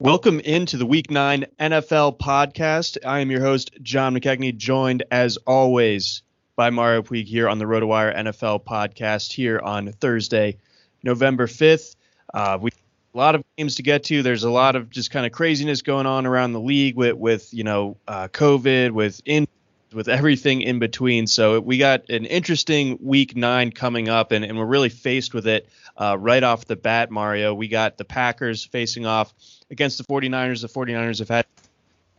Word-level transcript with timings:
Welcome 0.00 0.40
into 0.40 0.76
the 0.76 0.86
Week 0.86 1.08
9 1.08 1.46
NFL 1.60 2.18
podcast. 2.18 2.98
I 3.06 3.20
am 3.20 3.30
your 3.30 3.40
host, 3.40 3.70
John 3.80 4.12
McKechnie, 4.12 4.56
joined 4.56 5.04
as 5.12 5.36
always 5.46 6.22
by 6.56 6.70
Mario 6.70 7.00
Puig 7.00 7.26
here 7.26 7.48
on 7.48 7.60
the 7.60 7.64
RotoWire 7.64 8.12
NFL 8.16 8.64
podcast 8.64 9.32
here 9.32 9.60
on 9.60 9.92
Thursday, 9.92 10.58
November 11.04 11.46
5th. 11.46 11.94
Uh, 12.34 12.58
we 12.60 12.72
a 13.14 13.16
lot 13.16 13.36
of 13.36 13.44
games 13.56 13.76
to 13.76 13.84
get 13.84 14.02
to. 14.04 14.24
There's 14.24 14.42
a 14.42 14.50
lot 14.50 14.74
of 14.74 14.90
just 14.90 15.12
kind 15.12 15.26
of 15.26 15.30
craziness 15.30 15.82
going 15.82 16.06
on 16.06 16.26
around 16.26 16.54
the 16.54 16.60
league 16.60 16.96
with, 16.96 17.14
with 17.14 17.54
you 17.54 17.62
know, 17.62 17.96
uh, 18.08 18.26
COVID, 18.26 18.90
with 18.90 19.20
in 19.24 19.46
with 19.94 20.08
everything 20.08 20.62
in 20.62 20.78
between. 20.78 21.26
So 21.26 21.60
we 21.60 21.78
got 21.78 22.08
an 22.10 22.24
interesting 22.24 22.98
week 23.00 23.36
nine 23.36 23.70
coming 23.70 24.08
up, 24.08 24.32
and, 24.32 24.44
and 24.44 24.58
we're 24.58 24.64
really 24.64 24.88
faced 24.88 25.34
with 25.34 25.46
it 25.46 25.68
uh, 25.96 26.16
right 26.18 26.42
off 26.42 26.64
the 26.66 26.76
bat, 26.76 27.10
Mario. 27.10 27.54
We 27.54 27.68
got 27.68 27.96
the 27.98 28.04
Packers 28.04 28.64
facing 28.64 29.06
off 29.06 29.32
against 29.70 29.98
the 29.98 30.04
49ers. 30.04 30.62
The 30.62 30.68
49ers 30.68 31.20
have 31.20 31.28
had 31.28 31.46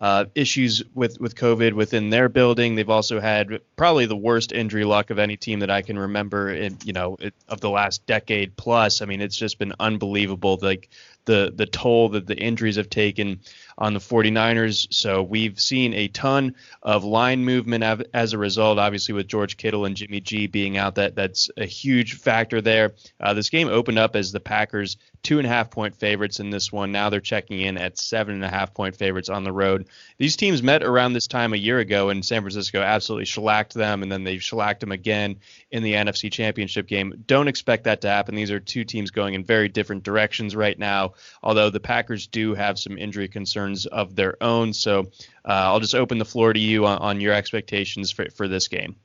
uh, 0.01 0.25
issues 0.35 0.83
with, 0.93 1.19
with 1.19 1.35
COVID 1.35 1.73
within 1.73 2.09
their 2.09 2.29
building. 2.29 2.75
They've 2.75 2.89
also 2.89 3.19
had 3.19 3.61
probably 3.75 4.05
the 4.05 4.15
worst 4.15 4.51
injury 4.51 4.85
luck 4.85 5.09
of 5.09 5.19
any 5.19 5.37
team 5.37 5.59
that 5.59 5.69
I 5.69 5.81
can 5.81 5.97
remember 5.99 6.49
in, 6.49 6.77
you 6.83 6.93
know, 6.93 7.17
it, 7.19 7.33
of 7.47 7.61
the 7.61 7.69
last 7.69 8.05
decade 8.05 8.55
plus. 8.55 9.01
I 9.01 9.05
mean, 9.05 9.21
it's 9.21 9.37
just 9.37 9.59
been 9.59 9.73
unbelievable. 9.79 10.57
Like 10.61 10.89
the 11.25 11.51
the 11.55 11.65
toll 11.65 12.09
that 12.09 12.27
the 12.27 12.37
injuries 12.37 12.77
have 12.77 12.89
taken 12.89 13.39
on 13.77 13.93
the 13.93 13.99
49ers. 13.99 14.87
So 14.93 15.21
we've 15.21 15.59
seen 15.59 15.93
a 15.93 16.07
ton 16.07 16.55
of 16.81 17.03
line 17.03 17.43
movement 17.43 17.83
as 18.13 18.33
a 18.33 18.37
result. 18.37 18.79
Obviously, 18.79 19.13
with 19.13 19.27
George 19.27 19.57
Kittle 19.57 19.85
and 19.85 19.97
Jimmy 19.97 20.21
G 20.21 20.47
being 20.47 20.77
out, 20.77 20.95
that 20.95 21.15
that's 21.15 21.49
a 21.57 21.65
huge 21.65 22.13
factor 22.13 22.61
there. 22.61 22.93
Uh, 23.19 23.33
this 23.33 23.49
game 23.49 23.67
opened 23.67 23.99
up 23.99 24.15
as 24.15 24.31
the 24.31 24.39
Packers 24.39 24.97
two 25.23 25.39
and 25.39 25.47
a 25.47 25.49
half 25.49 25.71
point 25.71 25.95
favorites 25.95 26.39
in 26.39 26.51
this 26.51 26.71
one. 26.71 26.91
Now 26.91 27.09
they're 27.09 27.19
checking 27.19 27.61
in 27.61 27.77
at 27.77 27.97
seven 27.97 28.35
and 28.35 28.45
a 28.45 28.49
half 28.49 28.73
point 28.73 28.95
favorites 28.95 29.29
on 29.29 29.43
the 29.43 29.51
road. 29.51 29.87
These 30.17 30.37
teams 30.37 30.63
met 30.63 30.83
around 30.83 31.13
this 31.13 31.27
time 31.27 31.53
a 31.53 31.57
year 31.57 31.79
ago, 31.79 32.09
and 32.09 32.23
San 32.23 32.41
Francisco 32.41 32.81
absolutely 32.81 33.25
shellacked 33.25 33.64
them, 33.73 34.03
and 34.03 34.11
then 34.11 34.23
they 34.23 34.37
shellacked 34.37 34.81
them 34.81 34.91
again 34.91 35.37
in 35.71 35.83
the 35.83 35.93
NFC 35.93 36.31
Championship 36.31 36.87
game. 36.87 37.23
Don't 37.25 37.47
expect 37.47 37.85
that 37.85 38.01
to 38.01 38.09
happen. 38.09 38.35
These 38.35 38.51
are 38.51 38.59
two 38.59 38.83
teams 38.83 39.11
going 39.11 39.33
in 39.33 39.43
very 39.43 39.67
different 39.67 40.03
directions 40.03 40.55
right 40.55 40.77
now, 40.77 41.13
although 41.41 41.69
the 41.69 41.79
Packers 41.79 42.27
do 42.27 42.53
have 42.53 42.77
some 42.77 42.97
injury 42.97 43.27
concerns 43.27 43.85
of 43.85 44.15
their 44.15 44.41
own. 44.41 44.73
So 44.73 45.11
uh, 45.43 45.51
I'll 45.51 45.79
just 45.79 45.95
open 45.95 46.17
the 46.17 46.25
floor 46.25 46.53
to 46.53 46.59
you 46.59 46.85
on, 46.85 46.99
on 46.99 47.21
your 47.21 47.33
expectations 47.33 48.11
for, 48.11 48.29
for 48.31 48.47
this 48.47 48.67
game. 48.67 48.95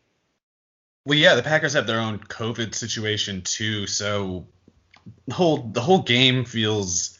Well, 1.07 1.19
yeah, 1.19 1.35
the 1.35 1.43
Packers 1.43 1.73
have 1.73 1.87
their 1.87 2.01
own 2.01 2.19
COVID 2.19 2.75
situation 2.75 3.43
too, 3.43 3.87
so 3.87 4.47
the 5.27 5.35
whole 5.35 5.59
the 5.59 5.81
whole 5.81 6.03
game 6.03 6.45
feels 6.45 7.19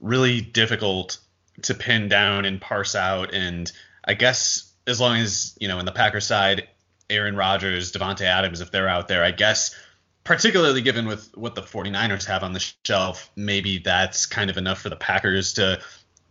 really 0.00 0.40
difficult 0.40 1.18
to 1.62 1.74
pin 1.74 2.08
down 2.08 2.44
and 2.44 2.60
parse 2.60 2.94
out. 2.94 3.32
And 3.32 3.70
I 4.04 4.14
guess 4.14 4.72
as 4.86 5.00
long 5.00 5.18
as 5.18 5.56
you 5.60 5.68
know, 5.68 5.78
in 5.78 5.86
the 5.86 5.92
Packers 5.92 6.26
side, 6.26 6.68
Aaron 7.12 7.36
Rodgers, 7.36 7.92
Davante 7.92 8.22
Adams, 8.22 8.60
if 8.60 8.70
they're 8.70 8.88
out 8.88 9.08
there, 9.08 9.22
I 9.22 9.30
guess 9.30 9.74
particularly 10.24 10.82
given 10.82 11.06
with 11.06 11.36
what 11.36 11.54
the 11.54 11.62
49ers 11.62 12.24
have 12.26 12.42
on 12.42 12.52
the 12.52 12.72
shelf, 12.84 13.30
maybe 13.36 13.78
that's 13.78 14.26
kind 14.26 14.50
of 14.50 14.56
enough 14.56 14.80
for 14.80 14.88
the 14.88 14.96
Packers 14.96 15.54
to 15.54 15.80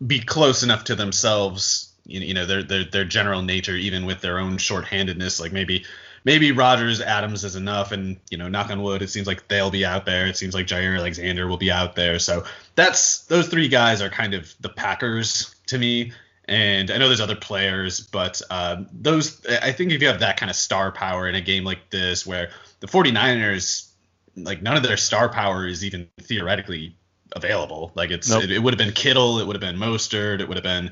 be 0.04 0.20
close 0.20 0.62
enough 0.62 0.84
to 0.84 0.94
themselves, 0.94 1.92
you 2.04 2.34
know, 2.34 2.46
their 2.46 2.62
their 2.62 2.84
their 2.84 3.04
general 3.04 3.42
nature, 3.42 3.76
even 3.76 4.06
with 4.06 4.20
their 4.20 4.38
own 4.38 4.56
shorthandedness. 4.56 5.40
Like 5.40 5.52
maybe 5.52 5.84
maybe 6.24 6.52
Rodgers, 6.52 7.00
Adams 7.00 7.44
is 7.44 7.54
enough, 7.54 7.92
and 7.92 8.18
you 8.30 8.38
know, 8.38 8.48
knock 8.48 8.70
on 8.70 8.82
wood, 8.82 9.02
it 9.02 9.10
seems 9.10 9.26
like 9.26 9.46
they'll 9.48 9.70
be 9.70 9.84
out 9.84 10.06
there. 10.06 10.26
It 10.26 10.36
seems 10.36 10.54
like 10.54 10.66
Jaire 10.66 10.98
Alexander 10.98 11.46
will 11.46 11.58
be 11.58 11.70
out 11.70 11.94
there. 11.94 12.18
So 12.18 12.44
that's 12.74 13.26
those 13.26 13.48
three 13.48 13.68
guys 13.68 14.00
are 14.00 14.10
kind 14.10 14.34
of 14.34 14.52
the 14.60 14.70
Packers 14.70 15.54
to 15.66 15.78
me. 15.78 16.12
And 16.52 16.90
I 16.90 16.98
know 16.98 17.08
there's 17.08 17.22
other 17.22 17.34
players, 17.34 18.00
but 18.00 18.42
uh, 18.50 18.84
those 18.92 19.44
I 19.46 19.72
think 19.72 19.90
if 19.90 20.02
you 20.02 20.08
have 20.08 20.20
that 20.20 20.36
kind 20.36 20.50
of 20.50 20.56
star 20.56 20.92
power 20.92 21.26
in 21.26 21.34
a 21.34 21.40
game 21.40 21.64
like 21.64 21.88
this, 21.88 22.26
where 22.26 22.50
the 22.80 22.86
49ers, 22.86 23.88
like 24.36 24.60
none 24.60 24.76
of 24.76 24.82
their 24.82 24.98
star 24.98 25.30
power 25.30 25.66
is 25.66 25.82
even 25.82 26.10
theoretically 26.20 26.94
available. 27.34 27.90
Like 27.94 28.10
it's 28.10 28.28
nope. 28.28 28.44
it, 28.44 28.50
it 28.50 28.58
would 28.58 28.74
have 28.74 28.78
been 28.78 28.92
Kittle, 28.92 29.38
it 29.38 29.46
would 29.46 29.56
have 29.56 29.62
been 29.62 29.78
Mostert, 29.78 30.40
it 30.40 30.48
would 30.48 30.58
have 30.58 30.62
been 30.62 30.90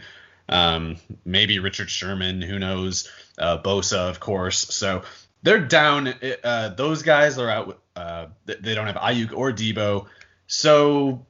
um, 0.48 0.96
maybe 1.26 1.58
Richard 1.58 1.90
Sherman, 1.90 2.40
who 2.40 2.58
knows, 2.58 3.10
uh, 3.38 3.58
Bosa, 3.58 4.08
of 4.08 4.18
course. 4.18 4.74
So 4.74 5.02
they're 5.42 5.60
down. 5.60 6.14
Uh, 6.42 6.70
those 6.70 7.02
guys 7.02 7.36
are 7.36 7.50
out. 7.50 7.82
Uh, 7.94 8.28
they 8.46 8.74
don't 8.74 8.86
have 8.86 8.96
Aiyuk 8.96 9.36
or 9.36 9.52
Deebo. 9.52 10.06
So 10.46 11.26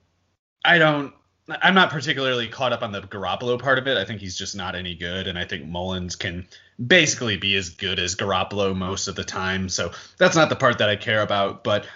I 0.64 0.78
don't 0.78 1.14
I'm 1.62 1.74
not 1.74 1.90
particularly 1.90 2.48
caught 2.48 2.72
up 2.72 2.82
on 2.82 2.92
the 2.92 3.02
Garoppolo 3.02 3.58
part 3.58 3.78
of 3.78 3.86
it. 3.86 3.96
I 3.96 4.04
think 4.04 4.20
he's 4.20 4.36
just 4.36 4.56
not 4.56 4.74
any 4.74 4.94
good, 4.94 5.26
and 5.26 5.38
I 5.38 5.44
think 5.44 5.66
Mullens 5.66 6.16
can 6.16 6.46
basically 6.84 7.36
be 7.36 7.56
as 7.56 7.70
good 7.70 7.98
as 7.98 8.14
Garoppolo 8.14 8.74
most 8.74 9.08
of 9.08 9.14
the 9.14 9.24
time. 9.24 9.68
So 9.68 9.92
that's 10.18 10.36
not 10.36 10.48
the 10.48 10.56
part 10.56 10.78
that 10.78 10.88
I 10.88 10.96
care 10.96 11.22
about. 11.22 11.64
But 11.64 11.86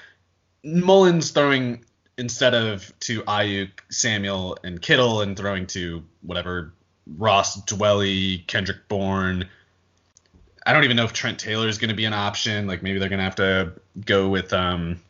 Mullens 0.64 1.30
throwing 1.30 1.84
instead 2.16 2.54
of 2.54 2.92
to 3.00 3.22
Aiyuk, 3.22 3.70
Samuel, 3.90 4.58
and 4.62 4.80
Kittle, 4.80 5.20
and 5.20 5.36
throwing 5.36 5.66
to 5.68 6.02
whatever 6.22 6.72
Ross 7.06 7.60
Dwelley, 7.64 8.46
Kendrick 8.46 8.88
Bourne. 8.88 9.48
I 10.66 10.72
don't 10.72 10.84
even 10.84 10.96
know 10.96 11.04
if 11.04 11.12
Trent 11.12 11.38
Taylor 11.38 11.68
is 11.68 11.78
going 11.78 11.90
to 11.90 11.96
be 11.96 12.06
an 12.06 12.14
option. 12.14 12.66
Like 12.66 12.82
maybe 12.82 12.98
they're 12.98 13.08
going 13.08 13.18
to 13.18 13.24
have 13.24 13.36
to 13.36 13.72
go 14.04 14.28
with 14.28 14.52
um, 14.52 15.00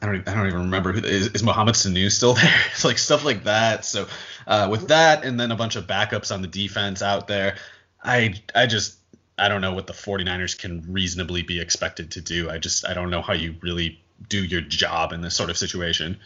I 0.00 0.06
don't 0.06 0.28
I 0.28 0.34
don't 0.34 0.46
even 0.46 0.60
remember 0.60 0.92
who 0.92 1.00
is, 1.06 1.28
is 1.28 1.42
Mohamed 1.42 1.74
Sanu 1.74 2.10
still 2.10 2.34
there? 2.34 2.54
it's 2.72 2.84
like 2.84 2.98
stuff 2.98 3.24
like 3.24 3.44
that. 3.44 3.84
So 3.84 4.06
uh, 4.46 4.68
with 4.70 4.88
that 4.88 5.24
and 5.24 5.38
then 5.38 5.50
a 5.50 5.56
bunch 5.56 5.76
of 5.76 5.86
backups 5.86 6.32
on 6.32 6.42
the 6.42 6.48
defense 6.48 7.02
out 7.02 7.28
there, 7.28 7.56
I 8.02 8.34
I 8.54 8.66
just 8.66 8.98
I 9.38 9.48
don't 9.48 9.60
know 9.60 9.74
what 9.74 9.86
the 9.86 9.92
49ers 9.92 10.58
can 10.58 10.84
reasonably 10.92 11.42
be 11.42 11.60
expected 11.60 12.12
to 12.12 12.20
do. 12.20 12.50
I 12.50 12.58
just 12.58 12.86
I 12.86 12.94
don't 12.94 13.10
know 13.10 13.22
how 13.22 13.34
you 13.34 13.56
really 13.60 14.02
do 14.28 14.42
your 14.42 14.62
job 14.62 15.12
in 15.12 15.20
this 15.20 15.36
sort 15.36 15.50
of 15.50 15.58
situation. 15.58 16.18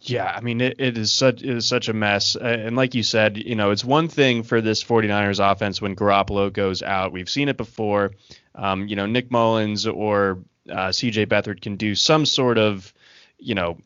Yeah, 0.00 0.32
I 0.34 0.40
mean 0.40 0.60
it, 0.60 0.76
it 0.80 0.98
is 0.98 1.12
such 1.12 1.42
it 1.42 1.56
is 1.56 1.66
such 1.66 1.88
a 1.88 1.92
mess. 1.92 2.34
And 2.34 2.76
like 2.76 2.94
you 2.94 3.02
said, 3.02 3.36
you 3.36 3.54
know, 3.54 3.70
it's 3.70 3.84
one 3.84 4.08
thing 4.08 4.42
for 4.42 4.60
this 4.60 4.82
49ers 4.82 5.38
offense 5.52 5.80
when 5.80 5.94
Garoppolo 5.94 6.52
goes 6.52 6.82
out. 6.82 7.12
We've 7.12 7.30
seen 7.30 7.48
it 7.48 7.56
before. 7.56 8.12
Um, 8.54 8.88
you 8.88 8.96
know, 8.96 9.06
Nick 9.06 9.30
Mullens 9.30 9.86
or 9.86 10.40
uh, 10.68 10.88
CJ 10.88 11.26
Beathard 11.26 11.60
can 11.60 11.76
do 11.76 11.94
some 11.94 12.26
sort 12.26 12.58
of, 12.58 12.92
you 13.38 13.54
know, 13.54 13.78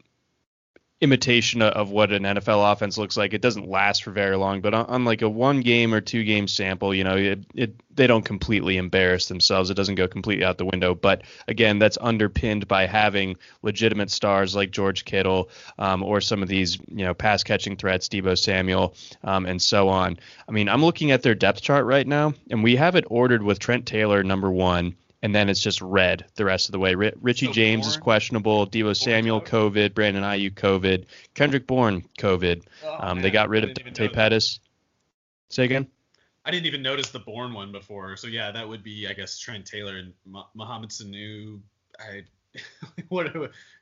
imitation 1.05 1.61
of 1.61 1.91
what 1.91 2.13
an 2.13 2.23
NFL 2.23 2.73
offense 2.73 2.97
looks 2.97 3.17
like. 3.17 3.35
It 3.35 3.43
doesn't 3.43 3.69
last 3.69 4.03
for 4.03 4.11
very 4.11 4.37
long, 4.37 4.61
but 4.61 4.75
on, 4.75 4.87
on 4.87 5.05
like 5.05 5.23
a 5.23 5.29
one 5.29 5.61
game 5.61 5.93
or 5.93 6.01
two 6.01 6.25
game 6.25 6.49
sample, 6.49 6.95
you 6.95 7.05
know, 7.05 7.17
it, 7.17 7.45
it 7.55 7.75
they 7.95 8.07
don't 8.07 8.25
completely 8.25 8.77
embarrass 8.77 9.27
themselves. 9.27 9.71
It 9.71 9.75
doesn't 9.75 9.97
go 9.97 10.09
completely 10.09 10.45
out 10.45 10.57
the 10.57 10.65
window. 10.65 10.95
But 10.95 11.23
again, 11.47 11.79
that's 11.79 11.99
underpinned 12.01 12.67
by 12.67 12.87
having 12.87 13.37
legitimate 13.63 14.11
stars 14.11 14.57
like 14.57 14.71
George 14.71 15.05
Kittle 15.05 15.51
um, 15.79 16.03
or 16.03 16.21
some 16.21 16.43
of 16.43 16.49
these, 16.49 16.79
you 16.89 17.05
know, 17.05 17.15
pass 17.15 17.45
catching 17.45 17.77
threats, 17.77 18.09
Deebo 18.09 18.39
Samuel, 18.39 18.95
um, 19.23 19.47
and 19.47 19.61
so 19.61 19.89
on. 19.89 20.19
I 20.49 20.53
mean, 20.53 20.69
I'm 20.69 20.85
looking 20.85 21.11
at 21.11 21.23
their 21.23 21.35
depth 21.35 21.61
chart 21.61 21.85
right 21.85 22.07
now, 22.07 22.33
and 22.51 22.65
we 22.65 22.77
have 22.77 22.97
it 22.97 23.05
ordered 23.09 23.43
with 23.43 23.59
Trent 23.59 23.87
Taylor 23.87 24.23
number 24.23 24.51
one 24.51 24.97
and 25.25 25.35
then 25.35 25.49
it's 25.49 25.63
just 25.63 25.81
red 25.81 26.27
the 26.35 26.45
rest 26.45 26.69
of 26.69 26.73
the 26.73 26.79
way. 26.79 26.95
Richie 26.95 27.47
so 27.47 27.53
James 27.53 27.87
Bourne, 27.87 27.89
is 27.89 27.97
questionable. 27.97 28.67
Deebo 28.67 28.95
Samuel 28.95 29.41
COVID. 29.41 29.95
Brandon 29.95 30.23
Aiyuk 30.23 30.53
COVID. 30.53 31.07
Kendrick 31.33 31.67
Bourne 31.67 32.05
COVID. 32.19 32.63
Oh, 32.85 32.97
um, 33.01 33.23
they 33.23 33.31
got 33.31 33.49
rid 33.49 33.65
of 33.65 33.73
Dante 33.73 34.09
Pettis. 34.09 34.61
Say 35.49 35.65
again. 35.65 35.89
I 36.45 36.51
didn't 36.51 36.67
even 36.67 36.83
notice 36.83 37.09
the 37.09 37.21
Bourne 37.21 37.55
one 37.55 37.73
before. 37.73 38.19
So 38.19 38.27
yeah, 38.27 38.53
that 38.53 38.69
would 38.69 38.85
be 38.85 39.09
I 39.09 39.15
guess 39.15 39.39
Trent 39.39 39.65
Taylor 39.65 39.97
and 39.97 40.13
Mohamed 40.55 40.91
Sanu. 40.91 41.59
I 41.99 42.25
what 43.09 43.33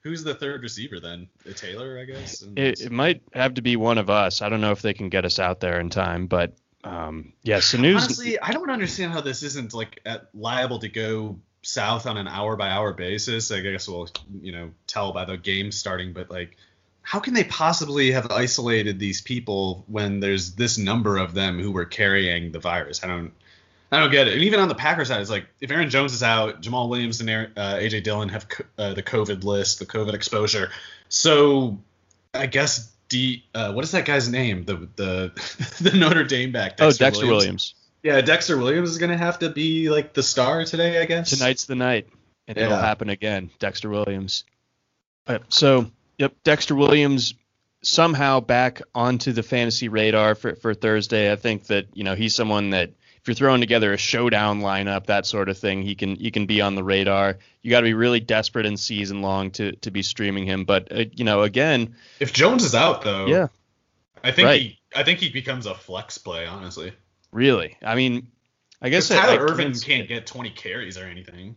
who's 0.04 0.22
the 0.22 0.36
third 0.36 0.62
receiver 0.62 1.00
then? 1.00 1.28
The 1.44 1.54
Taylor, 1.54 1.98
I 1.98 2.04
guess. 2.04 2.42
It, 2.54 2.82
it, 2.82 2.92
might 2.92 3.20
have 3.34 3.54
to 3.54 3.62
be 3.62 3.74
one 3.74 3.98
of 3.98 4.08
us. 4.10 4.42
I 4.42 4.48
don't 4.48 4.60
know 4.60 4.70
if 4.70 4.80
they 4.80 4.94
can 4.94 5.08
get 5.08 5.24
us 5.24 5.40
out 5.40 5.58
there 5.58 5.80
in 5.80 5.90
time, 5.90 6.28
but 6.28 6.54
um, 6.84 7.32
yeah, 7.42 7.58
Sanu's. 7.58 8.02
Honestly, 8.02 8.38
I 8.40 8.52
don't 8.52 8.70
understand 8.70 9.12
how 9.12 9.20
this 9.20 9.42
isn't 9.42 9.72
like 9.72 10.00
at, 10.04 10.28
liable 10.34 10.80
to 10.80 10.88
go 10.88 11.38
south 11.62 12.06
on 12.06 12.16
an 12.16 12.26
hour 12.26 12.56
by 12.56 12.70
hour 12.70 12.92
basis. 12.92 13.50
I 13.52 13.60
guess 13.60 13.88
we'll 13.88 14.08
you 14.40 14.52
know 14.52 14.70
tell 14.86 15.12
by 15.12 15.24
the 15.24 15.36
game 15.36 15.70
starting, 15.70 16.12
but 16.12 16.30
like, 16.30 16.56
how 17.02 17.20
can 17.20 17.34
they 17.34 17.44
possibly 17.44 18.12
have 18.12 18.30
isolated 18.30 18.98
these 18.98 19.20
people 19.20 19.84
when 19.86 20.20
there's 20.20 20.54
this 20.54 20.76
number 20.76 21.18
of 21.18 21.34
them 21.34 21.60
who 21.60 21.70
were 21.70 21.84
carrying 21.84 22.52
the 22.52 22.60
virus? 22.60 23.04
I 23.04 23.06
don't. 23.06 23.32
I 23.92 24.00
don't 24.00 24.10
get 24.10 24.26
it. 24.26 24.32
And 24.32 24.42
even 24.42 24.58
on 24.58 24.68
the 24.68 24.74
Packers 24.74 25.08
side, 25.08 25.20
it's 25.20 25.28
like 25.28 25.46
if 25.60 25.70
Aaron 25.70 25.90
Jones 25.90 26.14
is 26.14 26.22
out, 26.22 26.62
Jamaal 26.62 26.88
Williams 26.88 27.20
and 27.20 27.28
uh, 27.28 27.74
AJ 27.74 28.04
Dillon 28.04 28.30
have 28.30 28.46
uh, 28.78 28.94
the 28.94 29.02
COVID 29.02 29.44
list, 29.44 29.80
the 29.80 29.86
COVID 29.86 30.14
exposure. 30.14 30.70
So 31.10 31.78
I 32.32 32.46
guess 32.46 32.91
D. 33.12 33.44
Uh, 33.54 33.72
what 33.72 33.84
is 33.84 33.90
that 33.92 34.06
guy's 34.06 34.28
name? 34.28 34.64
The 34.64 34.88
the 34.96 35.76
the 35.90 35.96
Notre 35.96 36.24
Dame 36.24 36.50
back. 36.50 36.72
Oh, 36.80 36.86
Dexter 36.86 37.04
oh, 37.04 37.06
Dexter 37.06 37.26
Williams. 37.26 37.40
Williams. 37.44 37.74
Yeah, 38.02 38.20
Dexter 38.22 38.56
Williams 38.56 38.90
is 38.90 38.98
gonna 38.98 39.18
have 39.18 39.38
to 39.40 39.50
be 39.50 39.90
like 39.90 40.14
the 40.14 40.22
star 40.22 40.64
today, 40.64 41.00
I 41.00 41.04
guess. 41.04 41.30
Tonight's 41.30 41.66
the 41.66 41.74
night, 41.74 42.08
and 42.48 42.56
yeah. 42.56 42.64
it'll 42.64 42.78
happen 42.78 43.10
again. 43.10 43.50
Dexter 43.58 43.90
Williams. 43.90 44.44
so, 45.50 45.90
yep, 46.18 46.34
Dexter 46.42 46.74
Williams 46.74 47.34
somehow 47.82 48.40
back 48.40 48.80
onto 48.94 49.32
the 49.32 49.42
fantasy 49.42 49.88
radar 49.88 50.34
for 50.34 50.56
for 50.56 50.72
Thursday. 50.72 51.30
I 51.30 51.36
think 51.36 51.66
that 51.66 51.88
you 51.92 52.04
know 52.04 52.14
he's 52.14 52.34
someone 52.34 52.70
that 52.70 52.92
if 53.22 53.28
you're 53.28 53.34
throwing 53.36 53.60
together 53.60 53.92
a 53.92 53.96
showdown 53.96 54.62
lineup, 54.62 55.06
that 55.06 55.26
sort 55.26 55.48
of 55.48 55.56
thing, 55.56 55.82
he 55.82 55.94
can 55.94 56.16
he 56.16 56.32
can 56.32 56.46
be 56.46 56.60
on 56.60 56.74
the 56.74 56.82
radar. 56.82 57.38
You 57.62 57.70
got 57.70 57.80
to 57.80 57.84
be 57.84 57.94
really 57.94 58.18
desperate 58.18 58.66
in 58.66 58.76
season 58.76 59.22
long 59.22 59.52
to 59.52 59.76
to 59.76 59.92
be 59.92 60.02
streaming 60.02 60.44
him. 60.44 60.64
But 60.64 60.90
uh, 60.90 61.04
you 61.12 61.24
know, 61.24 61.42
again, 61.42 61.94
if 62.18 62.32
Jones 62.32 62.64
is 62.64 62.74
out 62.74 63.02
though, 63.02 63.26
yeah, 63.26 63.46
I 64.24 64.32
think 64.32 64.46
right. 64.46 64.60
he 64.60 64.80
I 64.96 65.04
think 65.04 65.20
he 65.20 65.28
becomes 65.28 65.66
a 65.66 65.74
flex 65.74 66.18
play. 66.18 66.46
Honestly, 66.46 66.92
really, 67.30 67.76
I 67.80 67.94
mean, 67.94 68.26
I 68.80 68.88
guess 68.88 69.08
Tyler 69.08 69.46
Ervin 69.46 69.72
can't 69.74 70.08
get 70.08 70.26
20 70.26 70.50
carries 70.50 70.98
or 70.98 71.04
anything. 71.04 71.54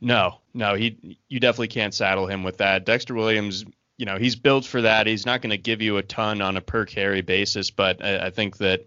No, 0.00 0.40
no, 0.52 0.74
he 0.74 1.18
you 1.28 1.38
definitely 1.38 1.68
can't 1.68 1.94
saddle 1.94 2.26
him 2.26 2.42
with 2.42 2.56
that. 2.56 2.84
Dexter 2.84 3.14
Williams, 3.14 3.64
you 3.98 4.06
know, 4.06 4.16
he's 4.16 4.34
built 4.34 4.64
for 4.64 4.82
that. 4.82 5.06
He's 5.06 5.26
not 5.26 5.42
going 5.42 5.50
to 5.50 5.58
give 5.58 5.80
you 5.80 5.98
a 5.98 6.02
ton 6.02 6.42
on 6.42 6.56
a 6.56 6.60
per 6.60 6.86
carry 6.86 7.20
basis, 7.20 7.70
but 7.70 8.04
I, 8.04 8.26
I 8.26 8.30
think 8.30 8.56
that 8.56 8.86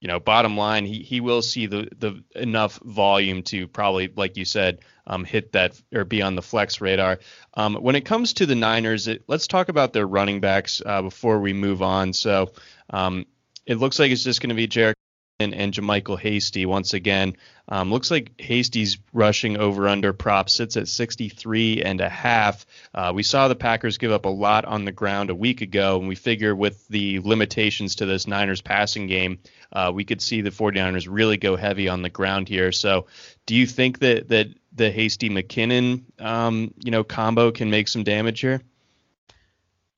you 0.00 0.08
know, 0.08 0.20
bottom 0.20 0.56
line, 0.56 0.84
he, 0.84 1.02
he 1.02 1.20
will 1.20 1.42
see 1.42 1.66
the, 1.66 1.88
the 1.98 2.22
enough 2.34 2.78
volume 2.82 3.42
to 3.44 3.66
probably, 3.66 4.12
like 4.14 4.36
you 4.36 4.44
said, 4.44 4.80
um, 5.06 5.24
hit 5.24 5.52
that 5.52 5.80
or 5.94 6.04
be 6.04 6.20
on 6.20 6.34
the 6.34 6.42
flex 6.42 6.80
radar. 6.80 7.20
Um, 7.54 7.76
when 7.76 7.96
it 7.96 8.04
comes 8.04 8.34
to 8.34 8.46
the 8.46 8.54
Niners, 8.54 9.08
it, 9.08 9.24
let's 9.26 9.46
talk 9.46 9.68
about 9.68 9.92
their 9.92 10.06
running 10.06 10.40
backs 10.40 10.82
uh, 10.84 11.02
before 11.02 11.40
we 11.40 11.52
move 11.52 11.80
on. 11.80 12.12
So 12.12 12.52
um, 12.90 13.26
it 13.64 13.76
looks 13.76 13.98
like 13.98 14.10
it's 14.10 14.24
just 14.24 14.40
going 14.40 14.50
to 14.50 14.54
be 14.54 14.68
Jerick 14.68 14.95
and, 15.38 15.72
JaMycal 15.72 16.18
Hasty 16.18 16.64
once 16.64 16.94
again. 16.94 17.36
Um, 17.68 17.92
looks 17.92 18.10
like 18.10 18.40
Hasty's 18.40 18.96
rushing 19.12 19.58
over 19.58 19.88
under 19.88 20.12
prop 20.12 20.48
sits 20.48 20.76
at 20.76 20.88
63 20.88 21.82
and 21.82 22.00
a 22.00 22.08
half. 22.08 22.64
Uh, 22.94 23.12
we 23.14 23.22
saw 23.22 23.48
the 23.48 23.54
Packers 23.54 23.98
give 23.98 24.12
up 24.12 24.24
a 24.24 24.30
lot 24.30 24.64
on 24.64 24.84
the 24.84 24.92
ground 24.92 25.28
a 25.30 25.34
week 25.34 25.60
ago, 25.60 25.98
and 25.98 26.08
we 26.08 26.14
figure 26.14 26.54
with 26.54 26.86
the 26.88 27.20
limitations 27.20 27.96
to 27.96 28.06
this 28.06 28.26
Niners 28.26 28.62
passing 28.62 29.08
game, 29.08 29.38
uh, 29.72 29.90
we 29.94 30.04
could 30.04 30.22
see 30.22 30.40
the 30.40 30.50
49ers 30.50 31.06
really 31.10 31.36
go 31.36 31.56
heavy 31.56 31.88
on 31.88 32.02
the 32.02 32.10
ground 32.10 32.48
here. 32.48 32.72
So, 32.72 33.06
do 33.44 33.54
you 33.54 33.66
think 33.66 33.98
that 33.98 34.28
that 34.28 34.48
the 34.72 34.90
Hasty 34.90 35.28
McKinnon, 35.28 36.02
um, 36.20 36.72
you 36.82 36.90
know, 36.90 37.04
combo 37.04 37.50
can 37.50 37.68
make 37.68 37.88
some 37.88 38.04
damage 38.04 38.40
here? 38.40 38.62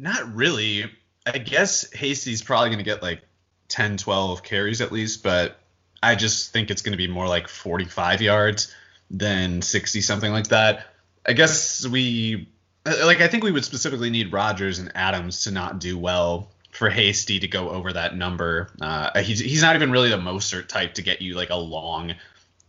Not 0.01 0.35
really. 0.35 0.91
I 1.27 1.39
guess 1.39 1.93
Hasty's 1.93 2.43
probably 2.43 2.71
going 2.71 2.79
to 2.79 2.85
get 2.85 3.03
like 3.03 3.23
10, 3.69 3.99
12 3.99 4.43
carries 4.43 4.81
at 4.81 4.93
least, 4.93 5.23
but 5.23 5.59
I 6.03 6.15
just 6.15 6.53
think 6.53 6.71
it's 6.71 6.83
going 6.83 6.93
to 6.93 6.99
be 6.99 7.09
more 7.09 7.29
like 7.29 7.49
45 7.49 8.23
yards 8.23 8.75
than 9.11 9.63
60, 9.63 10.01
something 10.01 10.33
like 10.33 10.49
that. 10.49 10.87
I 11.27 11.33
guess 11.33 11.87
we, 11.87 12.49
like, 12.85 13.21
I 13.21 13.29
think 13.29 13.45
we 13.45 13.53
would 13.53 13.65
specifically 13.65 14.11
need 14.11 14.33
Rodgers 14.33 14.79
and 14.79 14.93
Adams 14.95 15.45
to 15.45 15.51
not 15.51 15.81
do 15.81 15.99
well 15.99 16.51
for 16.71 16.89
Hasty 16.89 17.41
to 17.41 17.49
go 17.49 17.71
over 17.71 17.93
that 17.93 18.17
number. 18.17 18.71
Uh, 18.81 19.21
he's, 19.21 19.41
he's 19.41 19.63
not 19.63 19.77
even 19.77 19.91
really 19.91 20.11
the 20.11 20.17
Mostert 20.17 20.69
type 20.69 20.95
to 20.95 21.03
get 21.03 21.21
you 21.21 21.35
like 21.35 21.51
a 21.51 21.57
long 21.57 22.15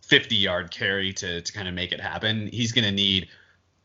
50 0.01 0.35
yard 0.35 0.71
carry 0.71 1.13
to, 1.13 1.41
to 1.41 1.53
kind 1.53 1.67
of 1.67 1.73
make 1.73 1.91
it 1.91 2.01
happen. 2.01 2.47
He's 2.47 2.71
going 2.71 2.85
to 2.85 2.91
need 2.91 3.29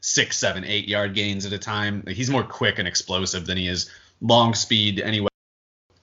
six, 0.00 0.38
seven, 0.38 0.64
eight 0.64 0.88
yard 0.88 1.14
gains 1.14 1.47
at 1.47 1.52
a 1.52 1.59
time. 1.59 2.04
He's 2.06 2.30
more 2.30 2.42
quick 2.44 2.78
and 2.78 2.88
explosive 2.88 3.47
than 3.47 3.59
he 3.59 3.68
is 3.68 3.90
long 4.21 4.54
speed 4.54 5.00
anyway 5.00 5.28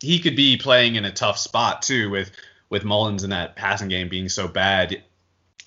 he 0.01 0.19
could 0.19 0.35
be 0.35 0.57
playing 0.57 0.95
in 0.95 1.05
a 1.05 1.11
tough 1.11 1.37
spot 1.37 1.81
too 1.81 2.09
with 2.09 2.31
with 2.69 2.83
Mullens 2.83 3.23
and 3.23 3.31
that 3.31 3.55
passing 3.55 3.87
game 3.87 4.09
being 4.09 4.29
so 4.29 4.47
bad. 4.47 5.03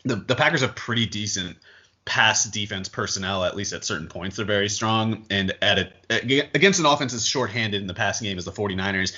The 0.04 0.16
the 0.16 0.34
Packers 0.34 0.60
have 0.60 0.74
pretty 0.74 1.06
decent 1.06 1.56
pass 2.04 2.44
defense 2.44 2.86
personnel 2.86 3.44
at 3.44 3.56
least 3.56 3.72
at 3.72 3.82
certain 3.82 4.08
points 4.08 4.36
they're 4.36 4.44
very 4.44 4.68
strong 4.68 5.24
and 5.30 5.54
at 5.62 5.78
a, 6.10 6.48
against 6.54 6.78
an 6.78 6.84
offense 6.84 7.14
as 7.14 7.24
shorthanded 7.26 7.80
in 7.80 7.86
the 7.86 7.94
passing 7.94 8.26
game 8.26 8.36
as 8.36 8.44
the 8.44 8.52
49ers 8.52 9.16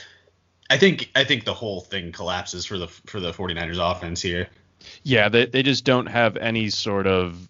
I 0.68 0.78
think 0.78 1.10
I 1.14 1.24
think 1.24 1.44
the 1.44 1.54
whole 1.54 1.80
thing 1.80 2.12
collapses 2.12 2.66
for 2.66 2.78
the 2.78 2.88
for 2.88 3.20
the 3.20 3.32
49ers 3.32 3.78
offense 3.78 4.20
here. 4.20 4.48
Yeah, 5.02 5.28
they 5.28 5.46
they 5.46 5.62
just 5.62 5.84
don't 5.84 6.06
have 6.06 6.36
any 6.36 6.70
sort 6.70 7.06
of 7.06 7.48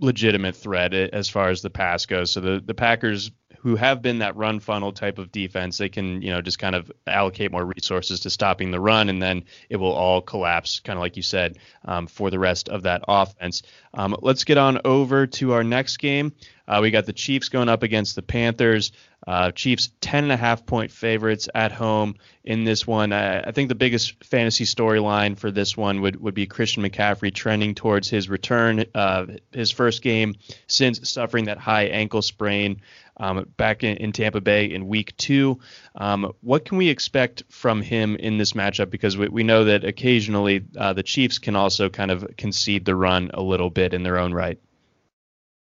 legitimate 0.00 0.56
threat 0.56 0.94
as 0.94 1.28
far 1.28 1.50
as 1.50 1.62
the 1.62 1.70
pass 1.70 2.06
goes. 2.06 2.32
So 2.32 2.40
the 2.40 2.62
the 2.64 2.74
Packers 2.74 3.30
who 3.62 3.76
have 3.76 4.02
been 4.02 4.18
that 4.18 4.34
run 4.34 4.58
funnel 4.58 4.92
type 4.92 5.18
of 5.18 5.30
defense, 5.30 5.78
they 5.78 5.88
can, 5.88 6.20
you 6.20 6.30
know, 6.30 6.42
just 6.42 6.58
kind 6.58 6.74
of 6.74 6.90
allocate 7.06 7.52
more 7.52 7.64
resources 7.64 8.18
to 8.20 8.30
stopping 8.30 8.72
the 8.72 8.80
run, 8.80 9.08
and 9.08 9.22
then 9.22 9.44
it 9.70 9.76
will 9.76 9.92
all 9.92 10.20
collapse, 10.20 10.80
kind 10.80 10.96
of 10.96 11.00
like 11.00 11.16
you 11.16 11.22
said, 11.22 11.58
um, 11.84 12.08
for 12.08 12.28
the 12.28 12.40
rest 12.40 12.68
of 12.68 12.82
that 12.82 13.04
offense. 13.06 13.62
Um, 13.94 14.16
let's 14.20 14.42
get 14.42 14.58
on 14.58 14.80
over 14.84 15.28
to 15.28 15.52
our 15.52 15.62
next 15.62 15.98
game. 15.98 16.32
Uh, 16.66 16.80
we 16.82 16.90
got 16.90 17.06
the 17.06 17.12
Chiefs 17.12 17.48
going 17.50 17.68
up 17.68 17.84
against 17.84 18.16
the 18.16 18.22
Panthers. 18.22 18.90
Uh, 19.26 19.52
Chiefs 19.52 19.90
10 20.00 20.24
and 20.24 20.32
a 20.32 20.36
half 20.36 20.66
point 20.66 20.90
favorites 20.90 21.48
at 21.54 21.70
home 21.70 22.16
in 22.42 22.64
this 22.64 22.86
one. 22.86 23.12
I, 23.12 23.40
I 23.40 23.52
think 23.52 23.68
the 23.68 23.76
biggest 23.76 24.24
fantasy 24.24 24.64
storyline 24.64 25.38
for 25.38 25.50
this 25.50 25.76
one 25.76 26.00
would, 26.00 26.20
would 26.20 26.34
be 26.34 26.46
Christian 26.46 26.82
McCaffrey 26.82 27.32
trending 27.32 27.74
towards 27.74 28.08
his 28.08 28.28
return, 28.28 28.84
uh, 28.94 29.26
his 29.52 29.70
first 29.70 30.02
game 30.02 30.34
since 30.66 31.08
suffering 31.08 31.44
that 31.44 31.58
high 31.58 31.84
ankle 31.84 32.22
sprain 32.22 32.80
um, 33.16 33.46
back 33.56 33.84
in, 33.84 33.96
in, 33.98 34.12
Tampa 34.12 34.40
Bay 34.40 34.66
in 34.66 34.88
week 34.88 35.16
two. 35.16 35.60
Um, 35.94 36.32
what 36.40 36.64
can 36.64 36.78
we 36.78 36.88
expect 36.88 37.42
from 37.48 37.82
him 37.82 38.16
in 38.16 38.38
this 38.38 38.52
matchup? 38.52 38.90
Because 38.90 39.16
we, 39.16 39.28
we 39.28 39.42
know 39.42 39.64
that 39.64 39.84
occasionally 39.84 40.64
uh, 40.76 40.92
the 40.92 41.02
Chiefs 41.02 41.38
can 41.38 41.56
also 41.56 41.88
kind 41.88 42.10
of 42.10 42.26
concede 42.36 42.84
the 42.84 42.94
run 42.94 43.30
a 43.34 43.42
little 43.42 43.70
bit 43.70 43.94
in 43.94 44.02
their 44.02 44.18
own 44.18 44.32
right. 44.32 44.58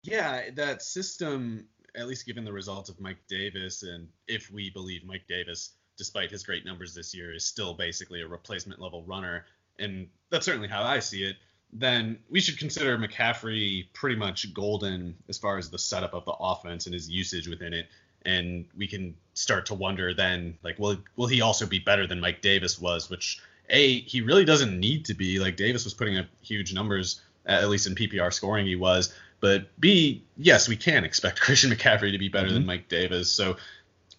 Yeah, 0.04 0.52
that 0.56 0.82
system, 0.82 1.66
at 1.96 2.08
least 2.08 2.26
given 2.26 2.46
the 2.46 2.54
results 2.54 2.90
of 2.90 3.00
Mike 3.00 3.22
Davis, 3.28 3.84
and 3.84 4.08
if 4.28 4.52
we 4.52 4.70
believe 4.70 5.04
Mike 5.04 5.26
Davis, 5.28 5.72
despite 5.98 6.32
his 6.32 6.44
great 6.44 6.66
numbers 6.66 6.94
this 6.94 7.14
year, 7.14 7.34
is 7.34 7.46
still 7.46 7.74
basically 7.74 8.22
a 8.22 8.28
replacement 8.28 8.80
level 8.80 9.04
runner, 9.04 9.46
and 9.78 10.08
that's 10.30 10.46
certainly 10.46 10.70
how 10.70 10.84
I 10.84 11.00
see 11.00 11.24
it 11.24 11.36
then 11.72 12.20
we 12.30 12.40
should 12.40 12.58
consider 12.58 12.98
McCaffrey 12.98 13.88
pretty 13.94 14.16
much 14.16 14.54
golden 14.54 15.16
as 15.28 15.38
far 15.38 15.58
as 15.58 15.70
the 15.70 15.78
setup 15.78 16.14
of 16.14 16.26
the 16.26 16.34
offense 16.40 16.86
and 16.86 16.94
his 16.94 17.10
usage 17.10 17.48
within 17.48 17.74
it. 17.74 17.88
And 18.26 18.66
we 18.76 18.88
can 18.88 19.16
start 19.34 19.68
to 19.68 19.76
wonder 19.76 20.14
then, 20.14 20.58
like, 20.64 20.78
will 20.80 20.98
will 21.16 21.28
he 21.28 21.42
also 21.42 21.66
be 21.66 21.80
better 21.80 22.06
than 22.06 22.20
Mike 22.20 22.42
Davis 22.42 22.80
was? 22.80 23.10
Which 23.10 23.42
a 23.70 24.02
he 24.02 24.22
really 24.22 24.46
doesn't 24.46 24.78
need 24.78 25.06
to 25.06 25.14
be. 25.14 25.40
Like 25.40 25.56
Davis 25.56 25.84
was 25.84 25.94
putting 25.94 26.18
up 26.18 26.26
huge 26.42 26.74
numbers, 26.74 27.22
at 27.46 27.70
least 27.70 27.88
in 27.88 27.96
PPR 27.96 28.34
scoring 28.34 28.66
he 28.66 28.76
was. 28.76 29.14
But 29.40 29.68
B, 29.80 30.24
yes, 30.38 30.68
we 30.68 30.76
can 30.76 31.06
expect 31.06 31.40
Christian 31.42 31.72
McCaffrey 31.72 32.12
to 32.12 32.18
be 32.18 32.30
better 32.30 32.48
mm-hmm. 32.48 32.56
than 32.56 32.66
Mike 32.66 32.90
Davis. 32.90 33.32
So 33.32 33.58